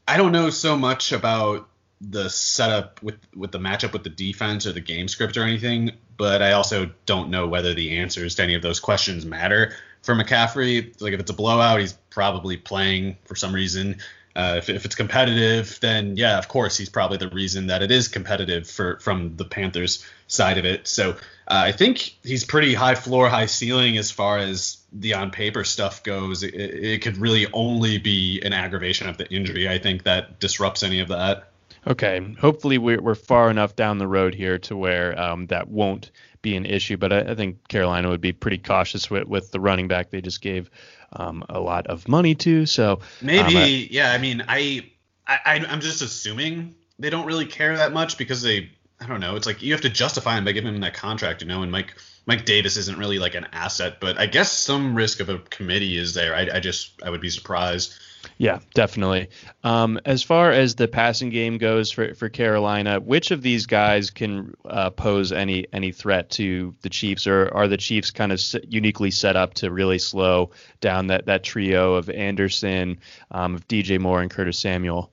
I 0.07 0.17
don't 0.17 0.33
know 0.33 0.51
so 0.51 0.77
much 0.77 1.13
about 1.13 1.69
the 2.01 2.31
setup 2.31 3.03
with 3.03 3.19
with 3.37 3.53
the 3.53 3.59
matchup 3.59 3.93
with 3.93 4.05
the 4.05 4.11
defense 4.11 4.67
or 4.67 4.73
the 4.73 4.81
game 4.81 5.09
script 5.09 5.37
or 5.37 5.43
anything, 5.43 5.93
but 6.21 6.43
I 6.43 6.53
also 6.53 6.91
don't 7.07 7.31
know 7.31 7.49
whether 7.49 7.73
the 7.73 7.97
answers 7.97 8.35
to 8.35 8.43
any 8.43 8.55
of 8.55 8.61
those 8.61 8.79
questions 8.79 9.25
matter 9.25 9.73
for 10.03 10.15
McCaffrey. 10.15 11.01
Like 11.01 11.15
if 11.15 11.21
it's 11.21 11.31
a 11.31 11.35
blowout, 11.35 11.81
he's 11.81 11.95
probably 12.11 12.59
playing 12.59 13.17
for 13.25 13.35
some 13.35 13.55
reason. 13.55 13.97
Uh, 14.37 14.57
if, 14.59 14.69
if 14.69 14.85
it's 14.85 14.95
competitive, 14.95 15.79
then 15.81 16.19
yeah, 16.19 16.37
of 16.37 16.47
course 16.47 16.77
he's 16.77 16.91
probably 16.91 17.17
the 17.17 17.31
reason 17.31 17.69
that 17.69 17.81
it 17.81 17.91
is 17.91 18.07
competitive 18.07 18.69
for 18.69 18.99
from 18.99 19.35
the 19.37 19.47
Panthers 19.47 20.05
side 20.27 20.59
of 20.59 20.67
it. 20.67 20.87
So 20.87 21.13
uh, 21.13 21.15
I 21.49 21.73
think 21.73 22.15
he's 22.23 22.45
pretty 22.45 22.75
high 22.75 22.97
floor, 22.97 23.31
high 23.31 23.47
ceiling 23.47 23.97
as 23.97 24.11
far 24.11 24.37
as 24.37 24.77
the 24.93 25.15
on 25.15 25.31
paper 25.31 25.65
stuff 25.65 26.03
goes. 26.03 26.43
It, 26.43 26.55
it 26.55 27.01
could 27.01 27.17
really 27.17 27.47
only 27.55 27.97
be 27.97 28.43
an 28.45 28.53
aggravation 28.53 29.09
of 29.09 29.17
the 29.17 29.27
injury. 29.33 29.71
I 29.71 29.79
think 29.79 30.03
that 30.03 30.39
disrupts 30.39 30.83
any 30.83 31.01
of 31.01 31.09
that. 31.09 31.50
Okay, 31.87 32.35
hopefully 32.39 32.79
we're, 32.79 33.01
we're 33.01 33.15
far 33.15 33.51
enough 33.51 33.75
down 33.75 33.99
the 33.99 34.07
road 34.07 34.35
here 34.35 34.59
to 34.59 34.77
where 34.77 35.19
um, 35.19 35.47
that 35.47 35.69
won't 35.69 36.11
be 36.43 36.57
an 36.57 36.67
issue. 36.67 36.97
But 36.97 37.13
I, 37.13 37.21
I, 37.21 37.35
think 37.35 37.67
Carolina 37.69 38.09
would 38.09 38.21
be 38.21 38.33
pretty 38.33 38.59
cautious 38.59 39.11
with, 39.11 39.27
with 39.27 39.51
the 39.51 39.61
running 39.61 39.89
back 39.89 40.11
they 40.11 40.21
just 40.21 40.43
gave 40.43 40.71
um, 41.13 41.45
a 41.49 41.61
lot 41.61 41.87
of 41.87 42.09
money 42.09 42.35
to. 42.37 42.67
So 42.67 43.01
maybe, 43.23 43.57
um, 43.57 43.63
I, 43.63 43.89
yeah. 43.91 44.13
I 44.13 44.19
mean, 44.19 44.45
I, 44.47 44.91
I 45.27 45.65
I'm 45.69 45.81
just 45.81 46.03
assuming 46.03 46.75
they 46.99 47.11
don't 47.11 47.27
really 47.27 47.47
care 47.47 47.77
that 47.77 47.93
much 47.93 48.19
because 48.19 48.43
they 48.43 48.71
I 49.01 49.07
don't 49.07 49.21
know. 49.21 49.37
It's 49.37 49.47
like 49.47 49.63
you 49.63 49.73
have 49.73 49.81
to 49.83 49.91
justify 49.91 50.37
him 50.37 50.45
by 50.45 50.53
giving 50.53 50.75
him 50.75 50.81
that 50.83 50.95
contract, 50.95 51.41
you 51.41 51.49
know. 51.49 51.63
And 51.63 51.73
Mike 51.73 51.95
Mike 52.27 52.45
Davis 52.45 52.77
isn't 52.77 52.99
really 52.99 53.19
like 53.19 53.35
an 53.35 53.47
asset, 53.53 53.99
but 54.01 54.19
I 54.19 54.27
guess 54.27 54.53
some 54.53 54.95
risk 54.95 55.21
of 55.21 55.29
a 55.29 55.39
committee 55.39 55.97
is 55.97 56.15
there. 56.15 56.35
I, 56.35 56.49
I 56.55 56.61
just 56.61 57.03
I 57.03 57.11
would 57.11 57.21
be 57.21 57.31
surprised. 57.31 57.95
Yeah, 58.39 58.61
definitely. 58.75 59.29
Um, 59.65 60.01
as 60.05 60.23
far 60.23 60.51
as 60.51 60.75
the 60.75 60.89
passing 60.89 61.31
game 61.31 61.59
goes 61.59 61.91
for, 61.91 62.15
for 62.15 62.29
Carolina, 62.29 63.01
which 63.01 63.31
of 63.31 63.43
these 63.43 63.67
guys 63.67 64.11
can 64.11 64.55
uh, 64.65 64.91
pose 64.91 65.33
any 65.33 65.67
any 65.73 65.93
threat 65.93 66.31
to 66.31 66.75
the 66.83 66.89
Chiefs, 66.89 67.27
or 67.27 67.53
are 67.55 67.69
the 67.69 67.77
Chiefs 67.77 68.11
kind 68.11 68.33
of 68.33 68.41
uniquely 68.69 69.11
set 69.11 69.37
up 69.37 69.55
to 69.55 69.71
really 69.71 69.99
slow 69.99 70.51
down 70.81 71.09
that 71.09 71.27
that 71.27 71.43
trio 71.45 71.95
of 71.95 72.09
Anderson, 72.11 72.99
um, 73.31 73.55
of 73.55 73.69
DJ 73.69 73.99
Moore, 73.99 74.21
and 74.21 74.31
Curtis 74.31 74.59
Samuel? 74.59 75.11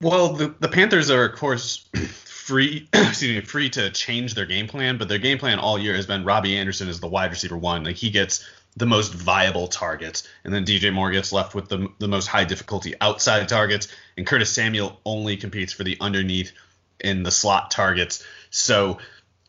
Well, 0.00 0.34
the, 0.34 0.54
the 0.60 0.68
Panthers 0.68 1.10
are 1.10 1.24
of 1.24 1.36
course 1.36 1.88
free 1.94 2.88
excuse 2.92 3.36
me 3.36 3.40
free 3.40 3.70
to 3.70 3.90
change 3.90 4.34
their 4.34 4.46
game 4.46 4.66
plan, 4.66 4.98
but 4.98 5.08
their 5.08 5.18
game 5.18 5.38
plan 5.38 5.58
all 5.58 5.78
year 5.78 5.94
has 5.94 6.06
been 6.06 6.24
Robbie 6.24 6.56
Anderson 6.56 6.88
is 6.88 7.00
the 7.00 7.08
wide 7.08 7.30
receiver 7.30 7.56
one. 7.56 7.84
Like 7.84 7.96
he 7.96 8.10
gets 8.10 8.44
the 8.76 8.86
most 8.86 9.14
viable 9.14 9.68
targets. 9.68 10.28
And 10.42 10.52
then 10.52 10.64
DJ 10.64 10.92
Moore 10.92 11.10
gets 11.10 11.32
left 11.32 11.54
with 11.54 11.68
the, 11.68 11.88
the 11.98 12.08
most 12.08 12.26
high 12.26 12.44
difficulty 12.44 12.94
outside 13.00 13.48
targets. 13.48 13.88
And 14.16 14.26
Curtis 14.26 14.50
Samuel 14.50 15.00
only 15.04 15.36
competes 15.36 15.72
for 15.72 15.84
the 15.84 15.96
underneath 16.00 16.52
in 17.00 17.22
the 17.22 17.30
slot 17.30 17.70
targets. 17.70 18.24
So 18.50 18.98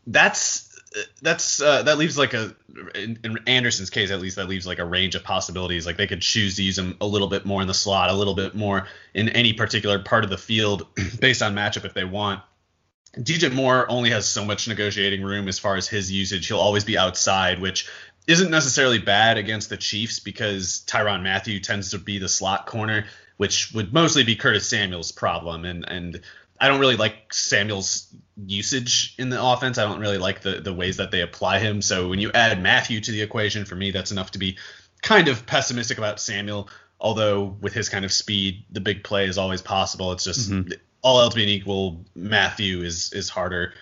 that's 0.06 0.72
that's 1.22 1.62
uh, 1.62 1.84
that 1.84 1.98
leaves 1.98 2.18
like 2.18 2.34
a 2.34 2.56
in, 2.96 3.20
in, 3.24 3.38
Anderson's 3.48 3.90
case 3.90 4.12
at 4.12 4.22
least 4.22 4.38
that 4.38 4.48
leaves 4.48 4.66
like 4.66 4.80
a 4.80 4.86
range 4.86 5.16
of 5.16 5.24
possibilities. 5.24 5.86
Like 5.86 5.98
they 5.98 6.08
could 6.08 6.22
choose 6.22 6.56
to 6.56 6.64
use 6.64 6.78
him 6.78 6.96
a 7.02 7.06
little 7.06 7.28
bit 7.28 7.46
more 7.46 7.62
in 7.62 7.68
the 7.68 7.74
slot, 7.74 8.10
a 8.10 8.14
little 8.14 8.36
bit 8.36 8.56
more 8.56 8.88
in 9.14 9.30
any 9.30 9.54
particular 9.54 10.00
part 10.00 10.24
of 10.24 10.30
the 10.30 10.38
field 10.38 10.88
based 11.20 11.42
on 11.42 11.56
matchup 11.56 11.86
if 11.86 11.94
they 11.94 12.06
want. 12.06 12.42
DJ 13.18 13.54
Moore 13.54 13.90
only 13.90 14.10
has 14.10 14.28
so 14.28 14.44
much 14.44 14.68
negotiating 14.68 15.24
room 15.24 15.48
as 15.48 15.58
far 15.58 15.76
as 15.78 15.88
his 15.88 16.12
usage. 16.12 16.48
He'll 16.48 16.60
always 16.60 16.84
be 16.84 16.98
outside, 16.98 17.60
which 17.60 17.90
isn't 18.28 18.50
necessarily 18.50 19.00
bad 19.00 19.38
against 19.38 19.70
the 19.70 19.78
Chiefs 19.78 20.20
because 20.20 20.84
Tyrann 20.88 21.24
Mathieu 21.24 21.60
tends 21.60 21.92
to 21.92 22.00
be 22.00 22.18
the 22.18 22.30
slot 22.30 22.66
corner, 22.66 23.06
which 23.38 23.72
would 23.74 23.94
mostly 23.94 24.24
be 24.24 24.36
Curtis 24.36 24.68
Samuel's 24.68 25.12
problem. 25.12 25.66
And 25.66 25.88
and 25.88 26.22
I 26.60 26.68
don't 26.68 26.80
really 26.80 26.96
like 26.96 27.34
Samuel's 27.34 28.08
usage 28.46 29.16
in 29.18 29.30
the 29.30 29.44
offense. 29.44 29.78
I 29.78 29.84
don't 29.84 30.00
really 30.00 30.18
like 30.18 30.42
the 30.42 30.62
the 30.62 30.74
ways 30.74 30.98
that 30.98 31.12
they 31.12 31.22
apply 31.22 31.60
him. 31.60 31.82
So 31.82 32.10
when 32.10 32.20
you 32.20 32.32
add 32.34 32.62
Mathieu 32.62 33.00
to 33.02 33.12
the 33.12 33.22
equation, 33.22 33.66
for 33.66 33.76
me, 33.76 33.92
that's 33.92 34.12
enough 34.12 34.32
to 34.32 34.40
be 34.40 34.58
kind 35.02 35.28
of 35.28 35.46
pessimistic 35.46 35.98
about 35.98 36.20
Samuel. 36.20 36.70
Although 37.00 37.58
with 37.62 37.74
his 37.74 37.90
kind 37.90 38.06
of 38.06 38.12
speed, 38.12 38.64
the 38.72 38.80
big 38.80 39.04
play 39.04 39.26
is 39.26 39.38
always 39.38 39.62
possible. 39.62 40.14
It's 40.14 40.24
just 40.24 40.50
mm-hmm. 40.50 40.72
all 41.04 41.20
else 41.20 41.36
being 41.36 41.50
equal, 41.50 42.06
Mathieu 42.16 42.82
is 42.82 43.14
is 43.14 43.30
harder 43.30 43.74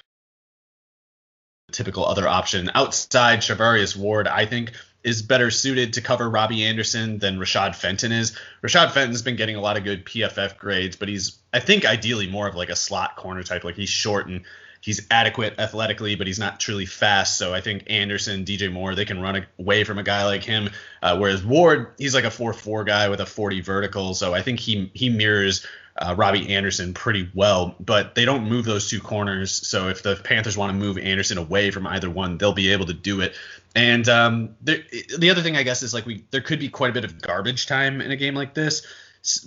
typical 1.74 2.06
other 2.06 2.28
option. 2.28 2.72
Outside, 2.74 3.40
Charvarius 3.40 3.96
Ward, 3.96 4.28
I 4.28 4.46
think, 4.46 4.72
is 5.04 5.22
better 5.22 5.52
suited 5.52 5.94
to 5.94 6.02
cover 6.02 6.30
Robbie 6.30 6.64
Anderson 6.64 7.20
than 7.20 7.38
Rashad 7.38 7.76
Fenton 7.76 8.12
is. 8.12 8.38
Rashad 8.64 8.92
Fenton's 8.92 9.22
been 9.22 9.36
getting 9.36 9.58
a 9.58 9.62
lot 9.62 9.76
of 9.76 9.84
good 9.84 10.06
PFF 10.06 10.58
grades, 10.58 10.96
but 10.96 11.10
he's, 11.10 11.38
I 11.52 11.60
think, 11.60 11.86
ideally 11.86 12.28
more 12.28 12.48
of 12.48 12.56
like 12.56 12.70
a 12.70 12.76
slot 12.76 13.18
corner 13.18 13.44
type. 13.44 13.64
Like 13.66 13.76
he's 13.76 13.90
short 13.90 14.28
and 14.28 14.44
he's 14.84 15.08
adequate 15.10 15.58
athletically, 15.60 16.16
but 16.16 16.28
he's 16.28 16.40
not 16.40 16.60
truly 16.60 16.86
fast. 16.86 17.38
So 17.38 17.54
I 17.54 17.62
think 17.62 17.86
Anderson, 17.88 18.44
DJ 18.44 18.70
Moore, 18.70 18.96
they 18.96 19.06
can 19.06 19.22
run 19.22 19.46
away 19.58 19.86
from 19.86 19.98
a 19.98 20.04
guy 20.04 20.26
like 20.26 20.44
him. 20.44 20.70
Uh, 21.02 21.18
whereas 21.18 21.42
Ward, 21.44 21.94
he's 21.98 22.14
like 22.14 22.26
a 22.26 22.30
4-4 22.30 22.86
guy 22.86 23.08
with 23.08 23.22
a 23.22 23.26
40 23.26 23.62
vertical. 23.62 24.14
So 24.14 24.34
I 24.34 24.42
think 24.42 24.60
he 24.60 24.92
he 24.94 25.10
mirrors 25.10 25.66
uh, 25.98 26.16
Robbie 26.18 26.54
Anderson 26.54 26.94
pretty 26.94 27.32
well, 27.34 27.76
but 27.80 28.14
they 28.14 28.26
don't 28.26 28.50
move 28.50 28.66
those 28.66 28.90
two 28.90 29.00
corners. 29.00 29.52
So 29.52 29.88
if 29.88 30.04
the 30.04 30.18
Panthers 30.18 30.58
want 30.58 30.72
to 30.72 30.78
move 30.78 30.98
Anderson 30.98 31.38
away 31.38 31.72
from 31.72 31.88
either 31.88 32.10
one, 32.10 32.38
they'll 32.38 32.52
be 32.52 32.74
able 32.74 32.88
to 32.88 32.94
do 32.94 33.22
it. 33.22 33.36
And 33.76 34.08
um, 34.10 34.58
the, 34.62 34.84
the 35.18 35.30
other 35.30 35.42
thing 35.42 35.56
I 35.56 35.64
guess 35.64 35.82
is 35.82 35.94
like 35.94 36.06
we 36.06 36.26
there 36.32 36.42
could 36.42 36.60
be 36.60 36.68
quite 36.68 36.90
a 36.90 36.94
bit 36.94 37.06
of 37.06 37.22
garbage 37.22 37.68
time 37.68 38.02
in 38.02 38.12
a 38.12 38.18
game 38.18 38.36
like 38.36 38.54
this. 38.54 38.86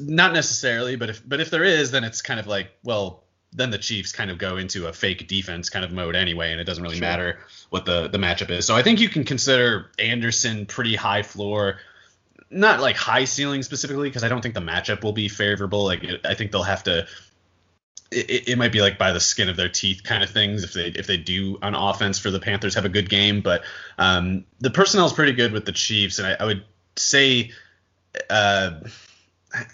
Not 0.00 0.32
necessarily, 0.32 0.96
but 0.96 1.10
if 1.10 1.28
but 1.28 1.40
if 1.40 1.50
there 1.50 1.62
is, 1.62 1.90
then 1.90 2.04
it's 2.04 2.22
kind 2.22 2.40
of 2.40 2.46
like 2.46 2.70
well, 2.82 3.25
then 3.52 3.70
the 3.70 3.78
Chiefs 3.78 4.12
kind 4.12 4.30
of 4.30 4.38
go 4.38 4.56
into 4.56 4.86
a 4.86 4.92
fake 4.92 5.26
defense 5.28 5.70
kind 5.70 5.84
of 5.84 5.92
mode 5.92 6.14
anyway, 6.16 6.52
and 6.52 6.60
it 6.60 6.64
doesn't 6.64 6.82
really 6.82 6.96
sure. 6.96 7.06
matter 7.06 7.38
what 7.70 7.84
the 7.84 8.08
the 8.08 8.18
matchup 8.18 8.50
is. 8.50 8.66
So 8.66 8.76
I 8.76 8.82
think 8.82 9.00
you 9.00 9.08
can 9.08 9.24
consider 9.24 9.90
Anderson 9.98 10.66
pretty 10.66 10.94
high 10.94 11.22
floor 11.22 11.78
not 12.50 12.80
like 12.80 12.96
high 12.96 13.24
ceiling 13.24 13.62
specifically 13.62 14.08
because 14.08 14.24
I 14.24 14.28
don't 14.28 14.40
think 14.40 14.54
the 14.54 14.60
matchup 14.60 15.02
will 15.02 15.12
be 15.12 15.28
favorable. 15.28 15.84
Like 15.84 16.04
I 16.24 16.34
think 16.34 16.52
they'll 16.52 16.62
have 16.62 16.84
to. 16.84 17.06
It, 18.12 18.50
it, 18.50 18.58
might 18.58 18.70
be 18.70 18.80
like 18.80 18.98
by 18.98 19.10
the 19.10 19.18
skin 19.18 19.48
of 19.48 19.56
their 19.56 19.68
teeth 19.68 20.04
kind 20.04 20.22
of 20.22 20.30
things 20.30 20.62
if 20.62 20.72
they 20.72 20.86
if 20.86 21.08
they 21.08 21.16
do 21.16 21.58
on 21.60 21.74
offense 21.74 22.20
for 22.20 22.30
the 22.30 22.38
Panthers 22.38 22.74
have 22.76 22.84
a 22.84 22.88
good 22.88 23.10
game. 23.10 23.40
But 23.40 23.64
um, 23.98 24.44
the 24.60 24.70
personnel 24.70 25.06
is 25.06 25.12
pretty 25.12 25.32
good 25.32 25.52
with 25.52 25.64
the 25.64 25.72
Chiefs, 25.72 26.18
and 26.18 26.28
I, 26.28 26.36
I 26.40 26.44
would 26.44 26.64
say. 26.96 27.52
Uh, 28.30 28.80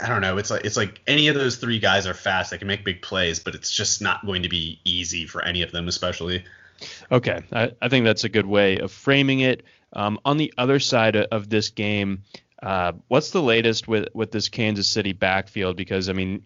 I 0.00 0.08
don't 0.08 0.20
know. 0.20 0.38
It's 0.38 0.50
like 0.50 0.64
it's 0.64 0.76
like 0.76 1.00
any 1.06 1.28
of 1.28 1.34
those 1.34 1.56
three 1.56 1.78
guys 1.78 2.06
are 2.06 2.14
fast. 2.14 2.50
They 2.50 2.58
can 2.58 2.68
make 2.68 2.84
big 2.84 3.02
plays, 3.02 3.38
but 3.38 3.54
it's 3.54 3.70
just 3.70 4.02
not 4.02 4.24
going 4.24 4.42
to 4.42 4.48
be 4.48 4.80
easy 4.84 5.26
for 5.26 5.42
any 5.42 5.62
of 5.62 5.72
them, 5.72 5.88
especially. 5.88 6.44
Okay, 7.10 7.42
I, 7.52 7.72
I 7.80 7.88
think 7.88 8.04
that's 8.04 8.24
a 8.24 8.28
good 8.28 8.46
way 8.46 8.78
of 8.78 8.90
framing 8.90 9.40
it. 9.40 9.64
Um, 9.92 10.18
on 10.24 10.36
the 10.36 10.52
other 10.56 10.80
side 10.80 11.16
of 11.16 11.48
this 11.48 11.70
game, 11.70 12.22
uh, 12.62 12.92
what's 13.08 13.30
the 13.30 13.42
latest 13.42 13.88
with 13.88 14.08
with 14.14 14.30
this 14.30 14.48
Kansas 14.48 14.88
City 14.88 15.12
backfield? 15.12 15.76
Because 15.76 16.08
I 16.08 16.12
mean, 16.12 16.42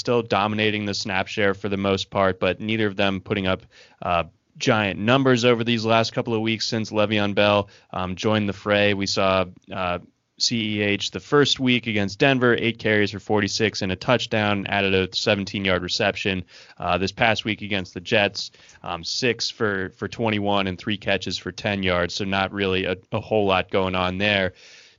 still 0.00 0.22
dominating 0.22 0.84
the 0.84 0.94
snap 0.94 1.26
share 1.26 1.54
for 1.54 1.68
the 1.68 1.76
most 1.76 2.10
part, 2.10 2.38
but 2.38 2.60
neither 2.60 2.86
of 2.86 2.96
them 2.96 3.20
putting 3.20 3.46
up 3.46 3.62
uh, 4.02 4.24
giant 4.56 5.00
numbers 5.00 5.44
over 5.44 5.64
these 5.64 5.84
last 5.84 6.12
couple 6.12 6.34
of 6.34 6.40
weeks 6.40 6.66
since 6.66 6.90
Le'Veon 6.90 7.34
Bell 7.34 7.68
um, 7.92 8.14
joined 8.14 8.48
the 8.48 8.52
fray. 8.52 8.94
We 8.94 9.06
saw 9.06 9.46
uh, 9.72 9.98
CEH 10.38 11.10
the 11.12 11.20
first 11.20 11.58
week 11.58 11.86
against 11.86 12.18
Denver, 12.18 12.54
eight 12.58 12.78
carries 12.78 13.10
for 13.10 13.18
46 13.18 13.82
and 13.82 13.90
a 13.90 13.96
touchdown, 13.96 14.66
added 14.66 14.94
a 14.94 15.14
17 15.14 15.64
yard 15.64 15.82
reception. 15.82 16.44
Uh, 16.76 16.98
this 16.98 17.12
past 17.12 17.44
week 17.44 17.62
against 17.62 17.94
the 17.94 18.00
Jets, 18.00 18.50
um, 18.82 19.02
six 19.02 19.50
for, 19.50 19.90
for 19.96 20.08
21 20.08 20.66
and 20.66 20.78
three 20.78 20.98
catches 20.98 21.38
for 21.38 21.52
10 21.52 21.82
yards. 21.82 22.14
So 22.14 22.24
not 22.24 22.52
really 22.52 22.84
a, 22.84 22.96
a 23.12 23.20
whole 23.20 23.46
lot 23.46 23.70
going 23.70 23.94
on 23.94 24.18
there. 24.18 24.52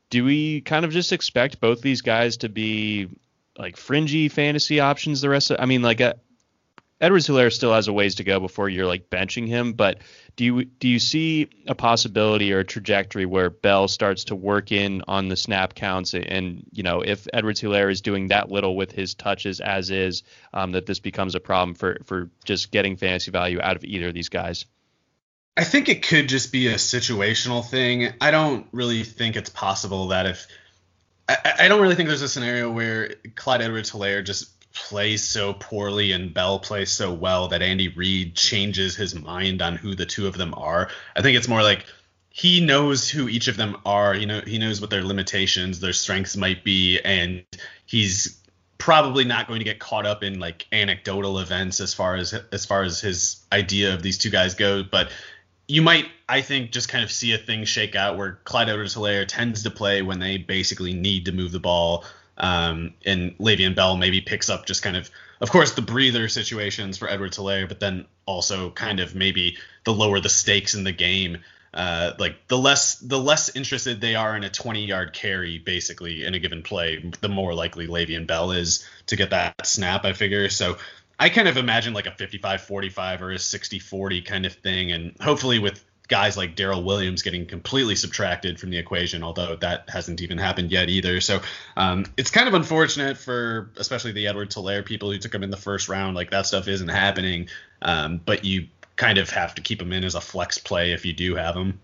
Do 0.10 0.24
we 0.26 0.62
kind 0.62 0.86
of 0.86 0.92
just 0.92 1.14
expect 1.14 1.60
both 1.60 1.82
these 1.82 2.02
guys 2.02 2.38
to 2.38 2.50
be 2.50 3.10
like 3.58 3.78
fringy 3.78 4.30
fantasy 4.30 4.80
options 4.80 5.22
the 5.22 5.30
rest 5.30 5.52
of 5.52 5.60
I 5.60 5.66
mean 5.66 5.82
like 5.82 6.00
uh, 6.00 6.14
Edwards 7.00 7.28
Helaire 7.28 7.54
still 7.54 7.74
has 7.74 7.88
a 7.88 7.94
ways 7.94 8.16
to 8.16 8.24
go 8.24 8.40
before 8.40 8.70
you're 8.70 8.88
like 8.88 9.10
benching 9.10 9.48
him, 9.48 9.74
but 9.74 10.00
do 10.38 10.46
you 10.46 10.66
do 10.66 10.88
you 10.88 11.00
see 11.00 11.50
a 11.66 11.76
possibility 11.76 12.54
or 12.54 12.60
a 12.60 12.64
trajectory 12.64 13.26
where 13.26 13.50
Bell 13.50 13.88
starts 13.88 14.26
to 14.26 14.36
work 14.36 14.72
in 14.72 15.04
on 15.08 15.28
the 15.28 15.36
snap 15.36 15.74
counts 15.74 16.14
and 16.14 16.64
you 16.72 16.84
know 16.84 17.02
if 17.02 17.28
Edwards 17.34 17.60
Helaire 17.60 17.92
is 17.92 18.02
doing 18.02 18.28
that 18.28 18.50
little 18.50 18.76
with 18.78 18.92
his 18.92 19.16
touches 19.16 19.60
as 19.60 19.90
is, 19.90 20.24
um, 20.54 20.72
that 20.72 20.86
this 20.86 21.00
becomes 21.00 21.36
a 21.36 21.40
problem 21.40 21.74
for 21.74 21.98
for 22.06 22.30
just 22.46 22.72
getting 22.72 22.96
fantasy 22.96 23.32
value 23.32 23.60
out 23.60 23.76
of 23.76 23.84
either 23.84 24.10
of 24.10 24.14
these 24.14 24.30
guys? 24.30 24.66
I 25.58 25.64
think 25.64 25.90
it 25.90 26.08
could 26.08 26.30
just 26.30 26.52
be 26.52 26.68
a 26.68 26.76
situational 26.76 27.68
thing. 27.68 28.14
I 28.22 28.30
don't 28.30 28.68
really 28.72 29.04
think 29.04 29.36
it's 29.36 29.50
possible 29.50 30.10
that 30.10 30.28
if 30.28 30.48
I, 31.28 31.54
I 31.62 31.68
don't 31.68 31.82
really 31.82 31.96
think 31.96 32.10
there's 32.10 32.22
a 32.22 32.30
scenario 32.30 32.72
where 32.72 33.16
Clyde 33.36 33.64
Edwards 33.64 33.92
Helaire 33.92 34.24
just 34.24 34.57
plays 34.84 35.24
so 35.24 35.54
poorly 35.54 36.12
and 36.12 36.34
Bell 36.34 36.60
plays 36.60 36.92
so 36.92 37.12
well 37.12 37.48
that 37.50 37.62
Andy 37.62 37.90
Reid 37.90 38.36
changes 38.36 38.96
his 38.96 39.16
mind 39.16 39.62
on 39.62 39.76
who 39.76 39.96
the 39.96 40.06
two 40.06 40.28
of 40.28 40.38
them 40.38 40.54
are. 40.56 40.90
I 41.16 41.22
think 41.22 41.38
it's 41.38 41.48
more 41.48 41.64
like 41.64 41.86
he 42.30 42.62
knows 42.62 43.10
who 43.10 43.28
each 43.28 43.48
of 43.48 43.58
them 43.58 43.78
are. 43.86 44.16
You 44.16 44.28
know, 44.28 44.42
he 44.42 44.60
knows 44.60 44.80
what 44.80 44.90
their 44.90 45.04
limitations, 45.04 45.80
their 45.80 45.94
strengths 45.94 46.38
might 46.38 46.64
be, 46.64 47.00
and 47.00 47.44
he's 47.86 48.40
probably 48.78 49.26
not 49.26 49.48
going 49.48 49.60
to 49.60 49.66
get 49.66 49.80
caught 49.80 50.06
up 50.06 50.24
in 50.24 50.40
like 50.40 50.68
anecdotal 50.72 51.40
events 51.40 51.82
as 51.82 51.94
far 51.94 52.16
as 52.16 52.34
as 52.52 52.66
far 52.66 52.84
as 52.84 53.02
his 53.02 53.44
idea 53.52 53.94
of 53.94 54.04
these 54.04 54.18
two 54.18 54.30
guys 54.30 54.54
go. 54.54 54.84
But 54.84 55.10
you 55.68 55.82
might, 55.82 56.06
I 56.30 56.42
think, 56.42 56.72
just 56.72 56.90
kind 56.90 57.04
of 57.04 57.12
see 57.12 57.34
a 57.34 57.38
thing 57.38 57.66
shake 57.66 57.96
out 57.96 58.18
where 58.18 58.40
Clyde 58.44 58.70
Edwards-Helaire 58.70 59.26
tends 59.28 59.64
to 59.64 59.72
play 59.72 60.02
when 60.02 60.20
they 60.20 60.38
basically 60.38 60.94
need 60.94 61.26
to 61.26 61.32
move 61.32 61.52
the 61.52 61.60
ball 61.60 62.06
um, 62.38 62.94
and 63.06 63.38
Le'Veon 63.38 63.76
Bell 63.76 63.98
maybe 63.98 64.22
picks 64.22 64.50
up 64.50 64.66
just 64.66 64.84
kind 64.84 64.96
of, 64.96 65.10
of 65.42 65.52
course, 65.52 65.74
the 65.74 65.82
breather 65.82 66.28
situations 66.28 66.98
for 66.98 67.10
Edward 67.10 67.32
Helaire, 67.32 67.68
but 67.68 67.80
then 67.80 68.06
also 68.26 68.72
kind 68.72 69.00
of 69.00 69.16
maybe 69.16 69.58
the 69.86 69.94
lower 69.94 70.20
the 70.20 70.30
stakes 70.30 70.74
in 70.74 70.84
the 70.84 70.92
game. 70.92 71.40
Uh, 71.74 72.14
like 72.18 72.48
the 72.48 72.58
less 72.58 72.96
the 72.96 73.20
less 73.20 73.56
interested 73.56 74.00
they 74.00 74.16
are 74.16 74.36
in 74.36 74.44
a 74.44 74.50
20 74.50 74.86
yard 74.86 75.14
carry 75.14 75.60
basically 75.60 76.24
in 76.26 76.34
a 76.34 76.40
given 76.40 76.64
play, 76.64 77.12
the 77.22 77.30
more 77.30 77.54
likely 77.54 77.88
Le'Veon 77.88 78.26
Bell 78.26 78.52
is 78.52 78.88
to 79.08 79.16
get 79.16 79.32
that 79.32 79.66
snap. 79.66 80.06
I 80.06 80.14
figure 80.14 80.50
so. 80.50 80.78
I 81.20 81.30
kind 81.30 81.48
of 81.48 81.58
imagine 81.58 81.96
like 81.96 82.06
a 82.06 82.12
55-45 82.12 83.22
or 83.22 83.32
a 83.32 83.38
60-40 83.38 84.24
kind 84.24 84.46
of 84.46 84.54
thing, 84.54 84.92
and 84.92 85.16
hopefully 85.20 85.58
with 85.58 85.84
guys 86.08 86.38
like 86.38 86.56
Darrel 86.56 86.84
Williams 86.84 87.22
getting 87.22 87.46
completely 87.46 87.96
subtracted 87.96 88.60
from 88.60 88.70
the 88.70 88.78
equation, 88.78 89.24
although 89.24 89.56
that 89.58 89.90
hasn't 89.90 90.22
even 90.22 90.38
happened 90.38 90.72
yet 90.72 90.90
either. 90.90 91.20
So 91.22 91.42
um, 91.76 92.06
it's 92.16 92.32
kind 92.32 92.48
of 92.48 92.54
unfortunate 92.54 93.18
for 93.18 93.72
especially 93.78 94.14
the 94.14 94.28
Edward 94.28 94.50
Helaire 94.52 94.86
people 94.86 95.12
who 95.12 95.18
took 95.18 95.34
him 95.34 95.44
in 95.44 95.52
the 95.52 95.58
first 95.58 95.90
round. 95.90 96.16
Like 96.16 96.32
that 96.32 96.46
stuff 96.46 96.68
isn't 96.68 96.88
happening, 96.88 97.50
um, 97.82 98.22
but 98.26 98.46
you 98.46 98.68
kind 98.96 99.18
of 99.18 99.30
have 99.30 99.56
to 99.56 99.62
keep 99.62 99.82
him 99.82 99.92
in 99.92 100.04
as 100.04 100.16
a 100.16 100.22
flex 100.22 100.58
play 100.58 100.92
if 100.92 101.06
you 101.06 101.14
do 101.14 101.36
have 101.36 101.56
him. 101.56 101.80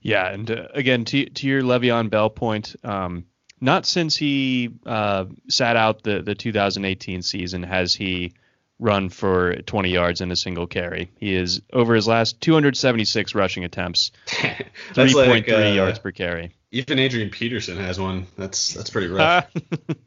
Yeah, 0.00 0.28
and 0.28 0.50
uh, 0.50 0.68
again 0.74 1.04
to 1.06 1.26
to 1.26 1.46
your 1.46 1.62
Le'Veon 1.62 2.10
Bell 2.10 2.30
point. 2.30 2.74
Um, 2.82 3.26
not 3.60 3.86
since 3.86 4.16
he 4.16 4.70
uh, 4.84 5.26
sat 5.48 5.76
out 5.76 6.02
the, 6.02 6.20
the 6.20 6.34
2018 6.34 7.22
season 7.22 7.62
has 7.62 7.94
he 7.94 8.32
run 8.78 9.08
for 9.08 9.56
20 9.56 9.90
yards 9.90 10.20
in 10.20 10.30
a 10.30 10.36
single 10.36 10.66
carry. 10.66 11.10
He 11.16 11.34
is 11.34 11.62
over 11.72 11.94
his 11.94 12.08
last 12.08 12.40
276 12.40 13.34
rushing 13.34 13.64
attempts, 13.64 14.12
3.3 14.26 15.28
like, 15.28 15.48
uh, 15.48 15.58
yards 15.58 15.98
per 15.98 16.10
carry. 16.10 16.54
Even 16.70 16.98
Adrian 16.98 17.30
Peterson 17.30 17.76
has 17.76 18.00
one. 18.00 18.26
That's 18.36 18.72
that's 18.72 18.90
pretty 18.90 19.08
rough. 19.08 19.50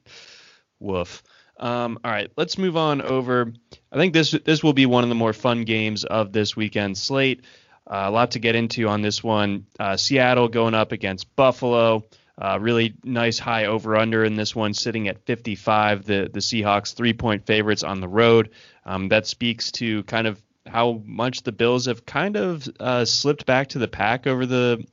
Woof. 0.80 1.23
Um, 1.58 1.99
all 2.04 2.12
right, 2.12 2.30
let's 2.36 2.58
move 2.58 2.75
on 2.75 3.01
over. 3.01 3.54
I 3.91 3.95
think 3.95 4.13
this 4.13 4.32
this 4.32 4.63
will 4.63 4.73
be 4.73 4.86
one 4.86 5.04
of 5.04 5.10
the 5.10 5.15
more 5.15 5.32
fun 5.32 5.63
games 5.63 6.04
of 6.04 6.34
this 6.34 6.56
weekend 6.56 6.97
slate. 6.97 7.43
Uh, 7.88 8.06
a 8.06 8.12
lot 8.12 8.32
to 8.32 8.39
get 8.39 8.56
into 8.56 8.88
on 8.88 9.01
this 9.01 9.23
one. 9.23 9.67
Uh, 9.80 9.95
Seattle 9.95 10.47
going 10.47 10.73
up 10.73 10.91
against 10.91 11.34
Buffalo. 11.36 12.04
Uh, 12.38 12.58
really 12.60 12.93
nice 13.04 13.39
high 13.39 13.65
over 13.65 13.95
under 13.95 14.26
in 14.26 14.36
this 14.36 14.54
one, 14.54 14.74
sitting 14.74 15.08
at 15.08 15.26
55. 15.26 16.06
The 16.06 16.30
the 16.32 16.39
Seahawks 16.39 16.93
three 16.93 17.13
point 17.13 17.45
favorites 17.45 17.84
on 17.84 18.02
the 18.02 18.10
road. 18.10 18.50
Um, 18.86 19.08
that 19.10 19.26
speaks 19.26 19.71
to 19.74 20.04
kind 20.04 20.28
of 20.28 20.41
how 20.67 21.02
much 21.06 21.43
the 21.43 21.52
Bills 21.52 21.86
have 21.86 22.06
kind 22.06 22.36
of 22.36 22.67
uh, 22.80 23.06
slipped 23.06 23.45
back 23.45 23.69
to 23.69 23.80
the 23.80 23.88
pack 23.88 24.28
over 24.28 24.45
the 24.45 24.86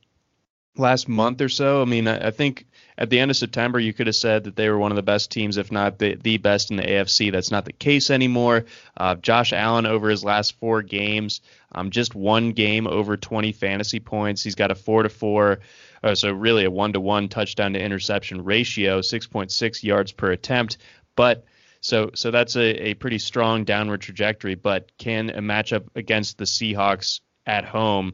last 0.77 1.07
month 1.07 1.41
or 1.41 1.49
so. 1.49 1.81
I 1.81 1.85
mean, 1.85 2.07
I, 2.07 2.27
I, 2.27 2.31
think 2.31 2.65
at 2.97 3.09
the 3.09 3.19
end 3.19 3.31
of 3.31 3.37
September 3.37 3.79
you 3.79 3.93
could 3.93 4.07
have 4.07 4.15
said 4.15 4.45
that 4.45 4.55
they 4.55 4.69
were 4.69 4.77
one 4.77 4.91
of 4.91 4.95
the 4.95 5.03
best 5.03 5.31
teams, 5.31 5.57
if 5.57 5.71
not 5.71 5.99
the, 5.99 6.15
the 6.15 6.37
best 6.37 6.71
in 6.71 6.77
the 6.77 6.83
AFC. 6.83 7.31
That's 7.31 7.51
not 7.51 7.65
the 7.65 7.73
case 7.73 8.09
anymore. 8.09 8.65
Uh, 8.97 9.15
Josh 9.15 9.53
Allen 9.53 9.85
over 9.85 10.09
his 10.09 10.23
last 10.23 10.57
four 10.59 10.81
games, 10.81 11.41
um, 11.71 11.91
just 11.91 12.15
one 12.15 12.51
game 12.51 12.87
over 12.87 13.17
20 13.17 13.51
fantasy 13.51 13.99
points. 13.99 14.43
He's 14.43 14.55
got 14.55 14.71
a 14.71 14.75
four 14.75 15.03
to 15.03 15.09
four 15.09 15.59
uh, 16.03 16.15
so 16.15 16.31
really 16.31 16.65
a 16.65 16.71
one 16.71 16.93
to 16.93 16.99
one 16.99 17.29
touchdown 17.29 17.73
to 17.73 17.79
interception 17.79 18.43
ratio, 18.43 18.99
6.6 18.99 19.83
yards 19.83 20.11
per 20.11 20.31
attempt. 20.31 20.77
But 21.15 21.45
so 21.81 22.11
so 22.13 22.31
that's 22.31 22.55
a, 22.55 22.89
a 22.89 22.93
pretty 22.95 23.19
strong 23.19 23.63
downward 23.63 24.01
trajectory. 24.01 24.55
But 24.55 24.91
can 24.97 25.29
a 25.29 25.39
matchup 25.39 25.87
against 25.95 26.37
the 26.37 26.45
Seahawks 26.45 27.21
at 27.45 27.65
home 27.65 28.13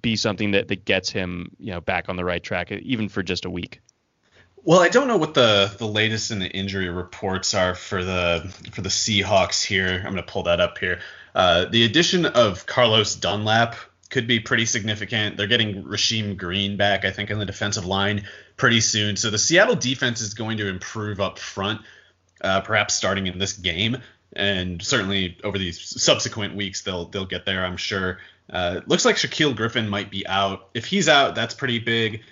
be 0.00 0.16
something 0.16 0.52
that, 0.52 0.68
that 0.68 0.84
gets 0.84 1.10
him 1.10 1.52
you 1.58 1.72
know 1.72 1.80
back 1.80 2.08
on 2.08 2.16
the 2.16 2.24
right 2.24 2.42
track, 2.42 2.70
even 2.70 3.08
for 3.08 3.22
just 3.22 3.44
a 3.44 3.50
week? 3.50 3.80
Well, 4.66 4.80
I 4.80 4.88
don't 4.88 5.08
know 5.08 5.18
what 5.18 5.34
the 5.34 5.74
the 5.76 5.86
latest 5.86 6.30
in 6.30 6.38
the 6.38 6.48
injury 6.48 6.88
reports 6.88 7.54
are 7.54 7.74
for 7.74 8.04
the 8.04 8.52
for 8.72 8.82
the 8.82 8.88
Seahawks 8.88 9.64
here. 9.64 9.96
I'm 9.96 10.12
going 10.12 10.16
to 10.16 10.22
pull 10.22 10.44
that 10.44 10.60
up 10.60 10.78
here. 10.78 11.00
Uh, 11.34 11.66
the 11.66 11.84
addition 11.84 12.26
of 12.26 12.64
Carlos 12.64 13.16
Dunlap 13.16 13.74
could 14.14 14.28
be 14.28 14.38
pretty 14.38 14.64
significant. 14.64 15.36
They're 15.36 15.48
getting 15.48 15.82
Rasheem 15.82 16.36
Green 16.36 16.76
back, 16.76 17.04
I 17.04 17.10
think, 17.10 17.30
in 17.30 17.38
the 17.40 17.44
defensive 17.44 17.84
line 17.84 18.24
pretty 18.56 18.80
soon. 18.80 19.16
So 19.16 19.28
the 19.28 19.38
Seattle 19.38 19.74
defense 19.74 20.20
is 20.20 20.34
going 20.34 20.58
to 20.58 20.68
improve 20.68 21.20
up 21.20 21.40
front, 21.40 21.80
uh, 22.40 22.60
perhaps 22.60 22.94
starting 22.94 23.26
in 23.26 23.38
this 23.38 23.54
game, 23.54 23.96
and 24.32 24.80
certainly 24.80 25.36
over 25.42 25.58
these 25.58 26.00
subsequent 26.00 26.54
weeks 26.54 26.82
they'll 26.82 27.06
they'll 27.06 27.26
get 27.26 27.44
there. 27.44 27.66
I'm 27.66 27.76
sure. 27.76 28.18
Uh, 28.48 28.82
looks 28.86 29.04
like 29.04 29.16
Shaquill 29.16 29.56
Griffin 29.56 29.88
might 29.88 30.12
be 30.12 30.24
out. 30.28 30.68
If 30.74 30.86
he's 30.86 31.08
out, 31.08 31.34
that's 31.34 31.54
pretty 31.54 31.80
big 31.80 32.22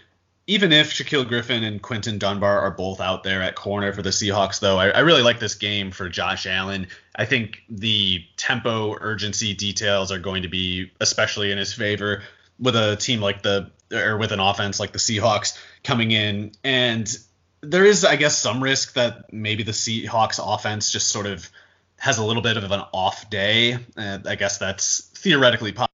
even 0.47 0.73
if 0.73 0.93
Shaquill 0.93 1.27
Griffin 1.27 1.63
and 1.63 1.81
Quinton 1.81 2.19
Dunbar 2.19 2.61
are 2.61 2.73
both 2.73 3.01
out 3.01 3.23
there 3.23 3.43
at 3.43 3.55
corner 3.55 3.93
for 3.93 4.03
the 4.03 4.11
Seahawks, 4.11 4.59
though, 4.59 4.77
I, 4.77 4.89
I, 4.89 4.99
really 5.01 5.23
like 5.23 5.39
this 5.39 5.55
game 5.55 5.93
for 5.93 6.09
Josh 6.09 6.47
Allen. 6.47 6.89
I 7.15 7.25
think 7.27 7.63
the 7.69 8.25
tempo, 8.37 8.97
urgency 8.99 9.55
details 9.55 10.11
are 10.11 10.19
going 10.19 10.43
to 10.43 10.49
be 10.49 10.91
especially 11.01 11.53
in 11.53 11.59
his 11.59 11.73
favor 11.73 12.23
with 12.59 12.77
a 12.77 12.97
team 12.97 13.21
like 13.21 13.43
the 13.43 13.71
or 13.93 14.17
with 14.17 14.33
an 14.33 14.41
offense 14.41 14.81
like 14.81 14.93
the 14.93 14.99
Seahawks 14.99 15.59
coming 15.85 16.11
in. 16.11 16.53
And 16.65 17.15
there 17.61 17.85
is, 17.85 18.05
I 18.05 18.17
guess, 18.17 18.39
some 18.39 18.63
risk 18.63 18.95
that 18.95 19.33
maybe 19.33 19.63
the 19.63 19.73
Seahawks 19.73 20.41
offense 20.43 20.91
just 20.91 21.09
sort 21.09 21.27
of 21.27 21.49
has 21.99 22.19
a 22.19 22.25
little 22.25 22.43
bit 22.43 22.57
of 22.57 22.71
an 22.71 22.81
off 22.93 23.29
day. 23.31 23.75
Uh, 23.97 24.19
I 24.27 24.35
guess 24.35 24.59
that's 24.59 25.11
theoretically 25.15 25.73
possible 25.73 25.92